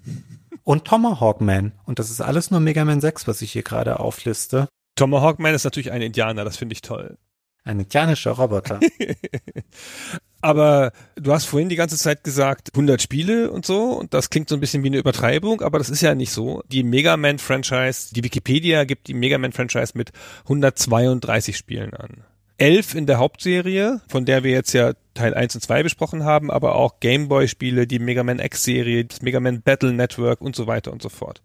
Und 0.63 0.85
Tomahawk 0.85 1.41
Man. 1.41 1.73
Und 1.85 1.99
das 1.99 2.11
ist 2.11 2.21
alles 2.21 2.53
nur 2.53 2.61
Mega 2.61 2.85
Man 2.85 3.01
6, 3.01 3.27
was 3.27 3.43
ich 3.43 3.53
hier 3.53 3.65
gerade 3.65 3.99
aufliste. 3.99 4.69
Tomahawk 4.95 5.41
Man 5.41 5.55
ist 5.55 5.65
natürlich 5.65 5.91
ein 5.91 6.03
Indianer, 6.03 6.45
das 6.45 6.57
finde 6.57 6.75
ich 6.75 6.83
toll. 6.83 7.19
Ein 7.65 7.81
indianischer 7.81 8.33
Roboter. 8.33 8.81
Aber 10.43 10.93
du 11.17 11.33
hast 11.33 11.45
vorhin 11.45 11.69
die 11.69 11.77
ganze 11.77 11.99
Zeit 11.99 12.25
gesagt, 12.25 12.71
100 12.73 13.03
Spiele 13.03 13.51
und 13.51 13.67
so, 13.67 13.93
und 13.93 14.15
das 14.15 14.31
klingt 14.31 14.49
so 14.49 14.55
ein 14.55 14.61
bisschen 14.61 14.83
wie 14.83 14.89
eine 14.89 14.97
Übertreibung, 14.97 15.61
aber 15.61 15.77
das 15.77 15.91
ist 15.91 16.01
ja 16.01 16.15
nicht 16.15 16.33
so. 16.33 16.63
Die 16.69 16.83
Mega 16.83 17.19
Man 17.19 17.39
Franchise, 17.39 18.15
die 18.15 18.25
Wikipedia 18.25 18.85
gibt 18.85 19.09
die 19.09 19.15
Mega 19.15 19.37
Man 19.37 19.53
Franchise 19.53 19.93
mit 19.95 20.13
132 20.45 21.59
Spielen 21.59 21.93
an. 21.93 22.25
11 22.57 22.95
in 22.95 23.07
der 23.07 23.19
Hauptserie, 23.19 24.01
von 24.09 24.25
der 24.25 24.45
wir 24.45 24.53
jetzt 24.53 24.73
ja 24.73 24.93
Teil 25.15 25.35
1 25.35 25.55
und 25.57 25.61
2 25.63 25.83
besprochen 25.83 26.25
haben, 26.25 26.51
aber 26.51 26.75
auch 26.75 27.01
Gameboy-Spiele, 27.01 27.87
die 27.87 27.99
Mega 27.99 28.23
Man 28.23 28.39
X-Serie, 28.39 29.05
das 29.05 29.23
Mega 29.23 29.41
Man 29.41 29.63
Battle 29.63 29.93
Network 29.93 30.41
und 30.41 30.57
so 30.57 30.67
weiter 30.67 30.93
und 30.93 31.03
so 31.03 31.11
fort. 31.11 31.43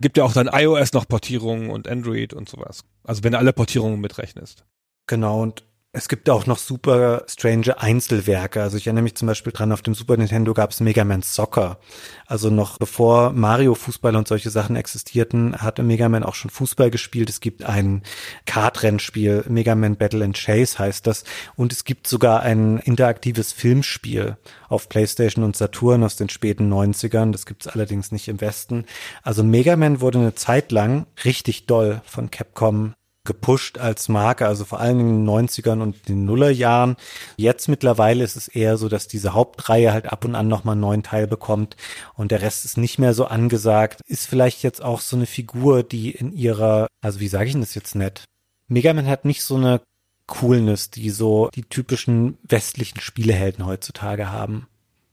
Gibt 0.00 0.16
ja 0.16 0.24
auch 0.24 0.32
dann 0.32 0.50
iOS 0.52 0.92
noch 0.92 1.08
Portierungen 1.08 1.70
und 1.70 1.88
Android 1.88 2.32
und 2.32 2.48
sowas. 2.48 2.84
Also 3.04 3.24
wenn 3.24 3.32
du 3.32 3.38
alle 3.38 3.52
Portierungen 3.52 4.00
mitrechnest. 4.00 4.64
Genau, 5.06 5.42
und 5.42 5.64
es 5.96 6.08
gibt 6.08 6.28
auch 6.28 6.46
noch 6.46 6.58
super 6.58 7.22
strange 7.28 7.78
Einzelwerke. 7.78 8.60
Also 8.60 8.76
ich 8.76 8.88
erinnere 8.88 9.04
mich 9.04 9.14
zum 9.14 9.28
Beispiel 9.28 9.52
dran, 9.52 9.70
auf 9.70 9.80
dem 9.80 9.94
Super 9.94 10.16
Nintendo 10.16 10.52
gab 10.52 10.72
es 10.72 10.80
Mega 10.80 11.04
Man 11.04 11.22
Soccer. 11.22 11.78
Also 12.26 12.50
noch 12.50 12.78
bevor 12.78 13.30
Mario 13.30 13.76
Fußball 13.76 14.16
und 14.16 14.26
solche 14.26 14.50
Sachen 14.50 14.74
existierten, 14.74 15.62
hatte 15.62 15.84
Mega 15.84 16.08
Man 16.08 16.24
auch 16.24 16.34
schon 16.34 16.50
Fußball 16.50 16.90
gespielt. 16.90 17.30
Es 17.30 17.38
gibt 17.38 17.62
ein 17.62 18.02
Kartrennspiel, 18.44 19.44
Mega 19.48 19.76
Man 19.76 19.94
Battle 19.94 20.24
and 20.24 20.36
Chase 20.36 20.80
heißt 20.80 21.06
das. 21.06 21.22
Und 21.54 21.72
es 21.72 21.84
gibt 21.84 22.08
sogar 22.08 22.42
ein 22.42 22.78
interaktives 22.78 23.52
Filmspiel 23.52 24.36
auf 24.68 24.88
PlayStation 24.88 25.44
und 25.44 25.54
Saturn 25.54 26.02
aus 26.02 26.16
den 26.16 26.28
späten 26.28 26.72
90ern. 26.72 27.30
Das 27.30 27.46
gibt's 27.46 27.68
allerdings 27.68 28.10
nicht 28.10 28.26
im 28.26 28.40
Westen. 28.40 28.84
Also 29.22 29.44
Mega 29.44 29.76
Man 29.76 30.00
wurde 30.00 30.18
eine 30.18 30.34
Zeit 30.34 30.72
lang 30.72 31.06
richtig 31.24 31.66
doll 31.66 32.02
von 32.04 32.32
Capcom 32.32 32.94
gepusht 33.24 33.78
als 33.78 34.08
Marke, 34.08 34.46
also 34.46 34.64
vor 34.64 34.80
allen 34.80 34.98
Dingen 34.98 35.10
in 35.10 35.26
den 35.26 35.48
90ern 35.48 35.80
und 35.80 36.08
den 36.08 36.24
Nullerjahren. 36.24 36.96
Jetzt 37.36 37.68
mittlerweile 37.68 38.22
ist 38.22 38.36
es 38.36 38.48
eher 38.48 38.76
so, 38.76 38.88
dass 38.88 39.08
diese 39.08 39.32
Hauptreihe 39.32 39.92
halt 39.92 40.12
ab 40.12 40.24
und 40.24 40.34
an 40.34 40.48
nochmal 40.48 40.72
einen 40.72 40.82
neuen 40.82 41.02
Teil 41.02 41.26
bekommt 41.26 41.76
und 42.14 42.30
der 42.30 42.42
Rest 42.42 42.64
ist 42.64 42.76
nicht 42.76 42.98
mehr 42.98 43.14
so 43.14 43.24
angesagt. 43.24 44.00
Ist 44.06 44.26
vielleicht 44.26 44.62
jetzt 44.62 44.82
auch 44.82 45.00
so 45.00 45.16
eine 45.16 45.26
Figur, 45.26 45.82
die 45.82 46.10
in 46.10 46.32
ihrer, 46.32 46.86
also 47.00 47.20
wie 47.20 47.28
sage 47.28 47.46
ich 47.46 47.52
denn 47.52 47.62
das 47.62 47.74
jetzt 47.74 47.94
nett? 47.94 48.24
Mega 48.68 48.92
Man 48.92 49.06
hat 49.06 49.24
nicht 49.24 49.42
so 49.42 49.56
eine 49.56 49.80
Coolness, 50.26 50.90
die 50.90 51.10
so 51.10 51.50
die 51.54 51.64
typischen 51.64 52.38
westlichen 52.42 53.00
Spielehelden 53.00 53.66
heutzutage 53.66 54.30
haben. 54.30 54.68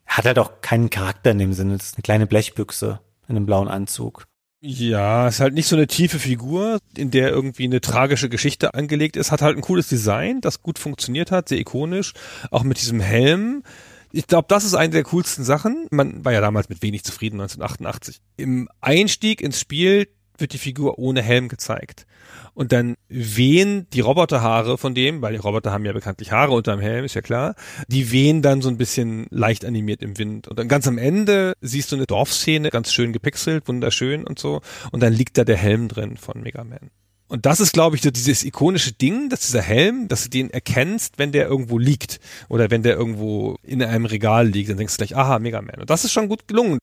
Hat 0.05 0.25
halt 0.25 0.39
auch 0.39 0.61
keinen 0.61 0.89
Charakter 0.89 1.31
in 1.31 1.39
dem 1.39 1.53
Sinne. 1.53 1.77
Das 1.77 1.87
ist 1.87 1.95
eine 1.95 2.03
kleine 2.03 2.27
Blechbüchse 2.27 2.99
in 3.27 3.35
einem 3.35 3.45
blauen 3.45 3.67
Anzug. 3.67 4.25
Ja, 4.63 5.27
ist 5.27 5.39
halt 5.39 5.55
nicht 5.55 5.67
so 5.67 5.75
eine 5.75 5.87
tiefe 5.87 6.19
Figur, 6.19 6.79
in 6.95 7.09
der 7.09 7.29
irgendwie 7.29 7.63
eine 7.63 7.81
tragische 7.81 8.29
Geschichte 8.29 8.75
angelegt 8.75 9.15
ist. 9.17 9.31
Hat 9.31 9.41
halt 9.41 9.57
ein 9.57 9.63
cooles 9.63 9.89
Design, 9.89 10.39
das 10.39 10.61
gut 10.61 10.77
funktioniert 10.77 11.31
hat, 11.31 11.49
sehr 11.49 11.57
ikonisch. 11.57 12.13
Auch 12.51 12.61
mit 12.61 12.79
diesem 12.79 12.99
Helm. 12.99 13.63
Ich 14.11 14.27
glaube, 14.27 14.45
das 14.49 14.63
ist 14.63 14.75
eine 14.75 14.91
der 14.91 15.03
coolsten 15.03 15.43
Sachen. 15.43 15.87
Man 15.89 16.23
war 16.23 16.31
ja 16.31 16.41
damals 16.41 16.69
mit 16.69 16.83
wenig 16.83 17.03
zufrieden, 17.03 17.41
1988. 17.41 18.21
Im 18.37 18.69
Einstieg 18.81 19.41
ins 19.41 19.59
Spiel 19.59 20.07
wird 20.41 20.53
die 20.53 20.57
Figur 20.57 20.99
ohne 20.99 21.21
Helm 21.21 21.47
gezeigt 21.47 22.05
und 22.53 22.71
dann 22.71 22.95
wehen 23.07 23.87
die 23.93 24.01
Roboterhaare 24.01 24.77
von 24.77 24.93
dem, 24.93 25.21
weil 25.21 25.33
die 25.33 25.39
Roboter 25.39 25.71
haben 25.71 25.85
ja 25.85 25.93
bekanntlich 25.93 26.31
Haare 26.31 26.51
unter 26.51 26.75
dem 26.75 26.81
Helm, 26.81 27.05
ist 27.05 27.13
ja 27.13 27.21
klar, 27.21 27.55
die 27.87 28.11
wehen 28.11 28.41
dann 28.41 28.61
so 28.61 28.69
ein 28.69 28.77
bisschen 28.77 29.27
leicht 29.29 29.63
animiert 29.65 30.01
im 30.01 30.17
Wind. 30.17 30.47
Und 30.47 30.59
dann 30.59 30.67
ganz 30.67 30.87
am 30.87 30.97
Ende 30.97 31.53
siehst 31.61 31.91
du 31.91 31.95
eine 31.95 32.05
Dorfszene, 32.05 32.69
ganz 32.69 32.91
schön 32.91 33.13
gepixelt, 33.13 33.67
wunderschön 33.67 34.25
und 34.25 34.39
so. 34.39 34.61
Und 34.91 35.01
dann 35.01 35.13
liegt 35.13 35.37
da 35.37 35.43
der 35.43 35.57
Helm 35.57 35.87
drin 35.87 36.17
von 36.17 36.41
Mega 36.41 36.63
Man. 36.63 36.91
Und 37.27 37.45
das 37.45 37.61
ist, 37.61 37.71
glaube 37.71 37.95
ich, 37.95 38.01
so 38.01 38.11
dieses 38.11 38.43
ikonische 38.43 38.91
Ding, 38.91 39.29
dass 39.29 39.39
dieser 39.39 39.61
Helm, 39.61 40.09
dass 40.09 40.25
du 40.25 40.29
den 40.29 40.49
erkennst, 40.49 41.17
wenn 41.17 41.31
der 41.31 41.47
irgendwo 41.47 41.77
liegt 41.77 42.19
oder 42.49 42.69
wenn 42.69 42.83
der 42.83 42.97
irgendwo 42.97 43.55
in 43.63 43.81
einem 43.81 44.03
Regal 44.03 44.45
liegt, 44.49 44.69
dann 44.69 44.75
denkst 44.75 44.97
du 44.97 44.97
gleich, 44.97 45.15
aha, 45.15 45.39
Mega 45.39 45.61
Man. 45.61 45.79
Und 45.79 45.89
das 45.89 46.03
ist 46.03 46.11
schon 46.11 46.27
gut 46.27 46.49
gelungen. 46.49 46.79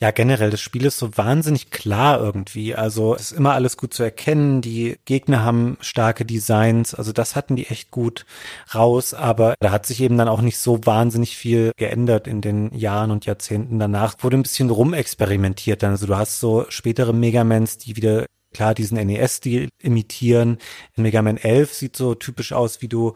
Ja, 0.00 0.12
generell, 0.12 0.50
das 0.50 0.60
Spiel 0.60 0.84
ist 0.86 0.98
so 0.98 1.16
wahnsinnig 1.16 1.70
klar 1.70 2.20
irgendwie. 2.20 2.72
Also 2.72 3.16
es 3.16 3.32
ist 3.32 3.32
immer 3.32 3.54
alles 3.54 3.76
gut 3.76 3.92
zu 3.92 4.04
erkennen. 4.04 4.60
Die 4.60 4.96
Gegner 5.06 5.42
haben 5.42 5.76
starke 5.80 6.24
Designs. 6.24 6.94
Also 6.94 7.10
das 7.10 7.34
hatten 7.34 7.56
die 7.56 7.66
echt 7.66 7.90
gut 7.90 8.24
raus. 8.72 9.12
Aber 9.12 9.54
da 9.58 9.72
hat 9.72 9.86
sich 9.86 10.00
eben 10.00 10.16
dann 10.16 10.28
auch 10.28 10.40
nicht 10.40 10.58
so 10.58 10.78
wahnsinnig 10.86 11.36
viel 11.36 11.72
geändert 11.76 12.28
in 12.28 12.40
den 12.40 12.72
Jahren 12.72 13.10
und 13.10 13.26
Jahrzehnten 13.26 13.80
danach. 13.80 14.14
Wurde 14.20 14.36
ein 14.36 14.44
bisschen 14.44 14.70
rumexperimentiert. 14.70 15.82
Also 15.82 16.06
du 16.06 16.16
hast 16.16 16.38
so 16.38 16.66
spätere 16.68 17.12
Megamans, 17.12 17.78
die 17.78 17.96
wieder 17.96 18.26
klar 18.54 18.74
diesen 18.74 19.04
NES-Stil 19.04 19.68
imitieren. 19.82 20.58
Mega 20.94 21.22
Man 21.22 21.38
11 21.38 21.74
sieht 21.74 21.96
so 21.96 22.14
typisch 22.14 22.52
aus, 22.52 22.82
wie 22.82 22.88
du 22.88 23.14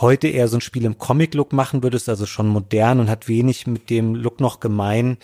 heute 0.00 0.28
eher 0.28 0.48
so 0.48 0.56
ein 0.56 0.62
Spiel 0.62 0.86
im 0.86 0.96
Comic-Look 0.96 1.52
machen 1.52 1.82
würdest, 1.82 2.08
also 2.08 2.24
schon 2.24 2.48
modern 2.48 3.00
und 3.00 3.10
hat 3.10 3.28
wenig 3.28 3.66
mit 3.66 3.90
dem 3.90 4.14
Look 4.14 4.40
noch 4.40 4.60
gemein. 4.60 5.18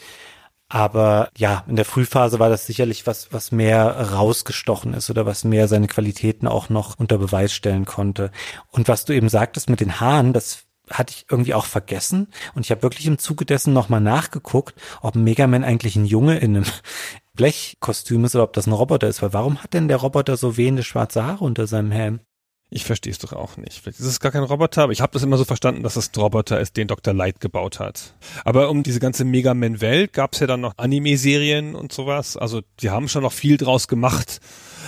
Aber 0.75 1.29
ja, 1.37 1.65
in 1.69 1.77
der 1.77 1.85
Frühphase 1.85 2.39
war 2.39 2.49
das 2.49 2.65
sicherlich 2.65 3.07
was, 3.07 3.31
was 3.31 3.53
mehr 3.53 3.85
rausgestochen 4.13 4.95
ist 4.95 5.11
oder 5.11 5.27
was 5.27 5.45
mehr 5.45 5.69
seine 5.69 5.87
Qualitäten 5.87 6.49
auch 6.49 6.71
noch 6.71 6.99
unter 6.99 7.19
Beweis 7.19 7.53
stellen 7.53 7.85
konnte. 7.85 8.31
Und 8.71 8.89
was 8.89 9.05
du 9.05 9.13
eben 9.13 9.29
sagtest 9.29 9.69
mit 9.69 9.81
den 9.81 10.01
Haaren, 10.01 10.33
das 10.33 10.65
hatte 10.89 11.13
ich 11.15 11.27
irgendwie 11.31 11.53
auch 11.53 11.67
vergessen. 11.67 12.29
Und 12.55 12.65
ich 12.65 12.71
habe 12.71 12.83
wirklich 12.83 13.07
im 13.07 13.19
Zuge 13.19 13.45
dessen 13.45 13.75
nochmal 13.75 14.01
nachgeguckt, 14.01 14.75
ob 15.03 15.15
Mega 15.15 15.47
Man 15.47 15.63
eigentlich 15.63 15.95
ein 15.97 16.07
Junge 16.07 16.39
in 16.39 16.57
einem 16.57 16.67
Blechkostüm 17.35 18.25
ist 18.25 18.35
oder 18.35 18.45
ob 18.45 18.55
das 18.55 18.67
ein 18.67 18.73
Roboter 18.73 19.09
ist. 19.09 19.21
Weil 19.21 19.35
warum 19.35 19.63
hat 19.63 19.75
denn 19.75 19.89
der 19.89 19.99
Roboter 19.99 20.39
so 20.39 20.57
wehende 20.57 20.85
schwarze 20.85 21.23
Haare 21.23 21.45
unter 21.45 21.67
seinem 21.67 21.91
Helm? 21.91 22.21
Ich 22.75 22.87
verstehe 22.87 23.11
es 23.11 23.19
doch 23.19 23.35
auch 23.35 23.59
nicht. 23.59 23.83
Vielleicht 23.83 24.01
ist 24.01 24.07
es 24.07 24.19
gar 24.19 24.33
kein 24.33 24.45
Roboter, 24.45 24.85
aber 24.85 24.93
ich 24.93 25.03
habe 25.03 25.13
das 25.13 25.23
immer 25.23 25.37
so 25.37 25.45
verstanden, 25.45 25.83
dass 25.83 25.97
es 25.97 26.09
ein 26.09 26.19
Roboter 26.19 26.59
ist, 26.59 26.79
den 26.79 26.89
Dr. 26.89 27.13
Light 27.13 27.39
gebaut 27.39 27.81
hat. 27.81 28.15
Aber 28.47 28.71
um 28.71 28.83
diese 28.83 28.99
ganze 28.99 29.27
Mega 29.27 29.53
Man-Welt 29.53 30.15
gab 30.15 30.33
es 30.33 30.41
ja 30.41 30.47
dann 30.47 30.63
noch 30.63 30.79
Anime-Serien 30.79 31.75
und 31.75 31.93
sowas. 31.93 32.39
Also 32.39 32.63
die 32.81 32.89
haben 32.89 33.11
schon 33.11 33.25
noch 33.25 33.35
viel 33.35 33.59
draus 33.59 33.89
gemacht. 33.89 34.41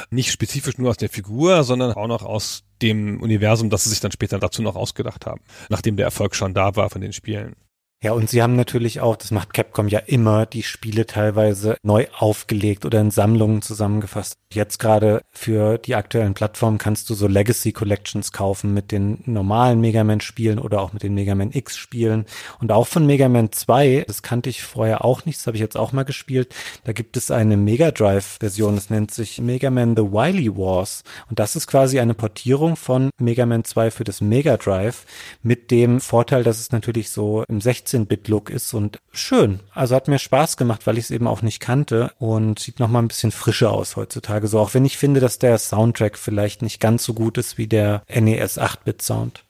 Nicht 0.09 0.33
spezifisch 0.33 0.79
nur 0.79 0.89
aus 0.89 0.97
der 0.97 1.11
Figur, 1.11 1.63
sondern 1.63 1.93
auch 1.93 2.07
noch 2.07 2.23
aus 2.23 2.65
dem 2.81 3.21
Universum, 3.21 3.69
das 3.69 3.85
sie 3.85 3.91
sich 3.91 4.01
dann 4.01 4.13
später 4.13 4.39
dazu 4.39 4.63
noch 4.63 4.77
ausgedacht 4.77 5.27
haben, 5.27 5.43
nachdem 5.69 5.97
der 5.97 6.07
Erfolg 6.07 6.35
schon 6.35 6.55
da 6.55 6.77
war 6.77 6.89
von 6.89 7.03
den 7.03 7.13
Spielen. 7.13 7.55
Ja, 8.03 8.13
und 8.13 8.29
sie 8.29 8.43
haben 8.43 8.55
natürlich 8.55 9.01
auch, 9.01 9.17
das 9.17 9.31
macht 9.31 9.55
Capcom 9.55 9.89
ja 9.89 9.99
immer, 9.99 10.45
die 10.45 10.63
Spiele 10.63 11.07
teilweise 11.07 11.79
neu 11.83 12.07
aufgelegt 12.19 12.85
oder 12.85 13.01
in 13.01 13.11
Sammlungen 13.11 13.63
zusammengefasst. 13.63 14.37
Jetzt 14.53 14.79
gerade 14.79 15.23
für 15.31 15.79
die 15.79 15.95
aktuellen 15.95 16.35
Plattformen 16.35 16.77
kannst 16.77 17.09
du 17.09 17.15
so 17.15 17.27
Legacy 17.27 17.73
Collections 17.73 18.31
kaufen 18.31 18.75
mit 18.75 18.93
den 18.93 19.23
normalen 19.25 19.81
Mega 19.81 20.05
Man 20.05 20.21
Spielen 20.21 20.59
oder 20.59 20.83
auch 20.83 20.93
mit 20.93 21.03
den 21.03 21.15
Mega 21.15 21.35
Man 21.35 21.51
X 21.53 21.79
Spielen. 21.79 22.27
Und 22.61 22.73
auch 22.73 22.87
von 22.87 23.07
Mega 23.07 23.31
Man 23.31 23.53
2, 23.53 24.05
das 24.07 24.23
kannte 24.23 24.51
ich 24.51 24.63
vorher 24.63 25.03
auch 25.03 25.25
nicht, 25.25 25.39
das 25.39 25.47
habe 25.47 25.57
ich 25.57 25.63
jetzt 25.63 25.79
auch 25.79 25.93
mal 25.93 26.05
gespielt. 26.05 26.55
Da 26.85 26.93
gibt 26.93 27.17
es 27.17 27.31
eine 27.31 27.57
Mega 27.57 27.91
Drive 27.91 28.37
Version, 28.39 28.75
das 28.75 28.91
nennt 28.91 29.13
sich 29.13 29.41
Mega 29.41 29.71
Man 29.71 29.97
The 29.97 30.03
Wily 30.03 30.55
Wars. 30.55 31.05
Und 31.31 31.39
das 31.39 31.57
ist 31.57 31.69
quasi 31.69 31.99
eine 31.99 32.13
Portierung 32.13 32.77
von 32.77 33.09
Mega 33.19 33.47
Man 33.47 33.65
2 33.65 33.91
für 33.91 34.05
das 34.05 34.21
Mega 34.21 34.59
Drive 34.59 35.07
mit 35.43 35.71
dem 35.71 36.01
Vorteil, 36.01 36.45
dass 36.45 36.61
es 36.61 36.71
natürlich 36.71 37.09
so 37.09 37.45
im 37.49 37.63
16 37.63 37.94
16-Bit-Look 37.95 38.51
ist 38.51 38.75
und 38.75 39.01
schön. 39.13 39.61
Also 39.73 39.95
hat 39.95 40.09
mir 40.09 40.19
Spaß 40.19 40.57
gemacht, 40.57 40.87
weil 40.87 40.99
ich 40.99 41.05
es 41.05 41.11
eben 41.11 41.27
auch 41.27 41.43
nicht 41.43 41.61
kannte 41.61 42.13
und 42.19 42.59
sieht 42.59 42.81
noch 42.81 42.89
mal 42.89 43.01
ein 43.01 43.09
bisschen 43.09 43.33
frischer 43.33 43.73
aus 43.73 43.97
heutzutage. 43.97 44.49
So 44.49 44.59
auch 44.59 44.75
wenn 44.75 44.85
ich 44.85 44.99
finde, 44.99 45.21
dass 45.21 45.39
der 45.39 45.59
Soundtrack 45.59 46.19
vielleicht 46.19 46.63
nicht 46.63 46.81
ganz 46.81 47.05
so 47.05 47.15
gut 47.15 47.39
ist 47.39 47.59
wie 47.59 47.67
der 47.67 48.03
NES 48.09 48.59
8-Bit-Sound. 48.59 49.45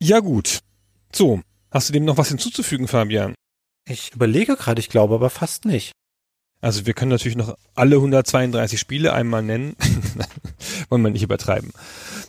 Ja 0.00 0.20
gut. 0.20 0.60
So, 1.12 1.40
hast 1.70 1.88
du 1.88 1.92
dem 1.92 2.04
noch 2.04 2.18
was 2.18 2.28
hinzuzufügen, 2.28 2.88
Fabian? 2.88 3.34
Ich 3.88 4.12
überlege 4.14 4.56
gerade, 4.56 4.80
ich 4.80 4.88
glaube 4.88 5.14
aber 5.14 5.30
fast 5.30 5.64
nicht. 5.64 5.92
Also 6.60 6.86
wir 6.86 6.94
können 6.94 7.10
natürlich 7.10 7.36
noch 7.36 7.56
alle 7.74 7.96
132 7.96 8.80
Spiele 8.80 9.12
einmal 9.12 9.42
nennen. 9.42 9.76
Wollen 10.88 11.02
wir 11.02 11.10
nicht 11.10 11.22
übertreiben. 11.22 11.72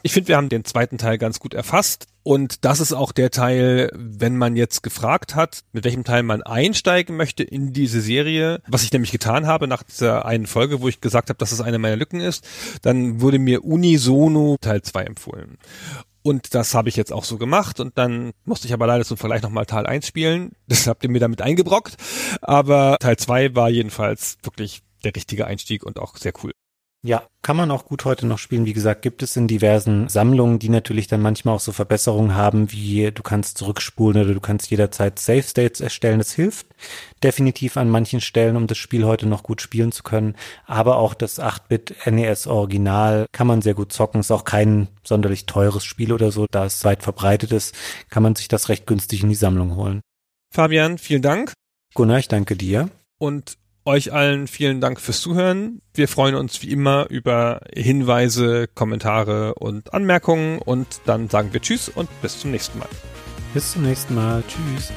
Ich 0.03 0.11
finde, 0.11 0.27
wir 0.27 0.37
haben 0.37 0.49
den 0.49 0.65
zweiten 0.65 0.97
Teil 0.97 1.17
ganz 1.17 1.39
gut 1.39 1.53
erfasst. 1.53 2.07
Und 2.27 2.65
das 2.65 2.79
ist 2.79 2.91
auch 2.91 3.11
der 3.11 3.29
Teil, 3.29 3.91
wenn 3.93 4.35
man 4.35 4.55
jetzt 4.55 4.81
gefragt 4.81 5.35
hat, 5.35 5.63
mit 5.73 5.83
welchem 5.83 6.03
Teil 6.03 6.23
man 6.23 6.41
einsteigen 6.41 7.15
möchte 7.15 7.43
in 7.43 7.71
diese 7.71 8.01
Serie, 8.01 8.63
was 8.67 8.81
ich 8.81 8.91
nämlich 8.91 9.11
getan 9.11 9.45
habe 9.45 9.67
nach 9.67 9.83
dieser 9.83 10.25
einen 10.25 10.47
Folge, 10.47 10.81
wo 10.81 10.87
ich 10.87 11.01
gesagt 11.01 11.29
habe, 11.29 11.37
dass 11.37 11.51
es 11.51 11.61
eine 11.61 11.77
meiner 11.77 11.97
Lücken 11.97 12.21
ist, 12.21 12.43
dann 12.81 13.21
wurde 13.21 13.37
mir 13.37 13.63
unisono 13.63 14.57
Teil 14.59 14.81
2 14.81 15.03
empfohlen. 15.03 15.59
Und 16.23 16.55
das 16.55 16.73
habe 16.73 16.89
ich 16.89 16.95
jetzt 16.95 17.13
auch 17.13 17.25
so 17.25 17.37
gemacht 17.37 17.79
und 17.79 17.95
dann 17.95 18.31
musste 18.43 18.65
ich 18.65 18.73
aber 18.73 18.87
leider 18.87 19.05
zum 19.05 19.17
Vergleich 19.17 19.43
nochmal 19.43 19.67
Teil 19.67 19.85
1 19.85 20.07
spielen. 20.07 20.53
Das 20.67 20.87
habt 20.87 21.03
ihr 21.03 21.11
mir 21.11 21.19
damit 21.19 21.43
eingebrockt. 21.43 21.95
Aber 22.41 22.97
Teil 22.99 23.17
2 23.17 23.53
war 23.53 23.69
jedenfalls 23.69 24.39
wirklich 24.41 24.81
der 25.03 25.15
richtige 25.15 25.45
Einstieg 25.45 25.83
und 25.85 25.99
auch 25.99 26.17
sehr 26.17 26.33
cool. 26.43 26.53
Ja, 27.05 27.27
kann 27.43 27.55
man 27.55 27.69
auch 27.69 27.85
gut 27.85 28.03
heute 28.03 28.25
noch 28.25 28.39
spielen. 28.39 28.65
Wie 28.65 28.73
gesagt, 28.73 29.03
gibt 29.03 29.21
es 29.21 29.37
in 29.37 29.47
diversen 29.47 30.09
Sammlungen, 30.09 30.57
die 30.57 30.69
natürlich 30.69 31.05
dann 31.05 31.21
manchmal 31.21 31.53
auch 31.53 31.59
so 31.59 31.71
Verbesserungen 31.71 32.33
haben, 32.33 32.71
wie 32.71 33.11
du 33.11 33.21
kannst 33.21 33.59
zurückspulen 33.59 34.23
oder 34.23 34.33
du 34.33 34.39
kannst 34.39 34.71
jederzeit 34.71 35.19
Save 35.19 35.43
States 35.43 35.81
erstellen. 35.81 36.17
Das 36.17 36.31
hilft 36.31 36.65
definitiv 37.21 37.77
an 37.77 37.91
manchen 37.91 38.21
Stellen, 38.21 38.55
um 38.55 38.65
das 38.65 38.79
Spiel 38.79 39.05
heute 39.05 39.27
noch 39.27 39.43
gut 39.43 39.61
spielen 39.61 39.91
zu 39.91 40.01
können. 40.01 40.33
Aber 40.65 40.97
auch 40.97 41.13
das 41.13 41.39
8-Bit 41.39 42.07
NES 42.07 42.47
Original 42.47 43.27
kann 43.31 43.45
man 43.45 43.61
sehr 43.61 43.75
gut 43.75 43.93
zocken. 43.93 44.21
Ist 44.21 44.31
auch 44.31 44.43
kein 44.43 44.87
sonderlich 45.03 45.45
teures 45.45 45.85
Spiel 45.85 46.11
oder 46.11 46.31
so. 46.31 46.47
Da 46.49 46.65
es 46.65 46.83
weit 46.85 47.03
verbreitet 47.03 47.51
ist, 47.51 47.75
kann 48.09 48.23
man 48.23 48.33
sich 48.33 48.47
das 48.47 48.67
recht 48.67 48.87
günstig 48.87 49.21
in 49.21 49.29
die 49.29 49.35
Sammlung 49.35 49.75
holen. 49.75 50.01
Fabian, 50.51 50.97
vielen 50.97 51.21
Dank. 51.21 51.53
Gunnar, 51.93 52.17
ich 52.17 52.29
danke 52.29 52.55
dir. 52.55 52.89
Und 53.19 53.59
Euch 53.87 54.11
allen 54.11 54.47
vielen 54.47 54.81
Dank 54.81 54.99
fürs 54.99 55.21
Zuhören. 55.21 55.79
Wir 55.93 56.07
freuen 56.07 56.33
uns 56.33 56.59
wie 56.63 56.71
immer 56.71 57.07
über 57.11 57.61
Hinweise, 57.71 58.67
Kommentare 58.67 59.53
und 59.53 59.93
Anmerkungen 59.93 60.57
und 60.57 61.01
dann 61.05 61.29
sagen 61.29 61.53
wir 61.53 61.61
Tschüss 61.61 61.89
und 61.89 62.09
bis 62.23 62.39
zum 62.39 62.49
nächsten 62.49 62.79
Mal. 62.79 62.89
Bis 63.53 63.73
zum 63.73 63.83
nächsten 63.83 64.15
Mal. 64.15 64.43
Tschüss. 64.47 64.91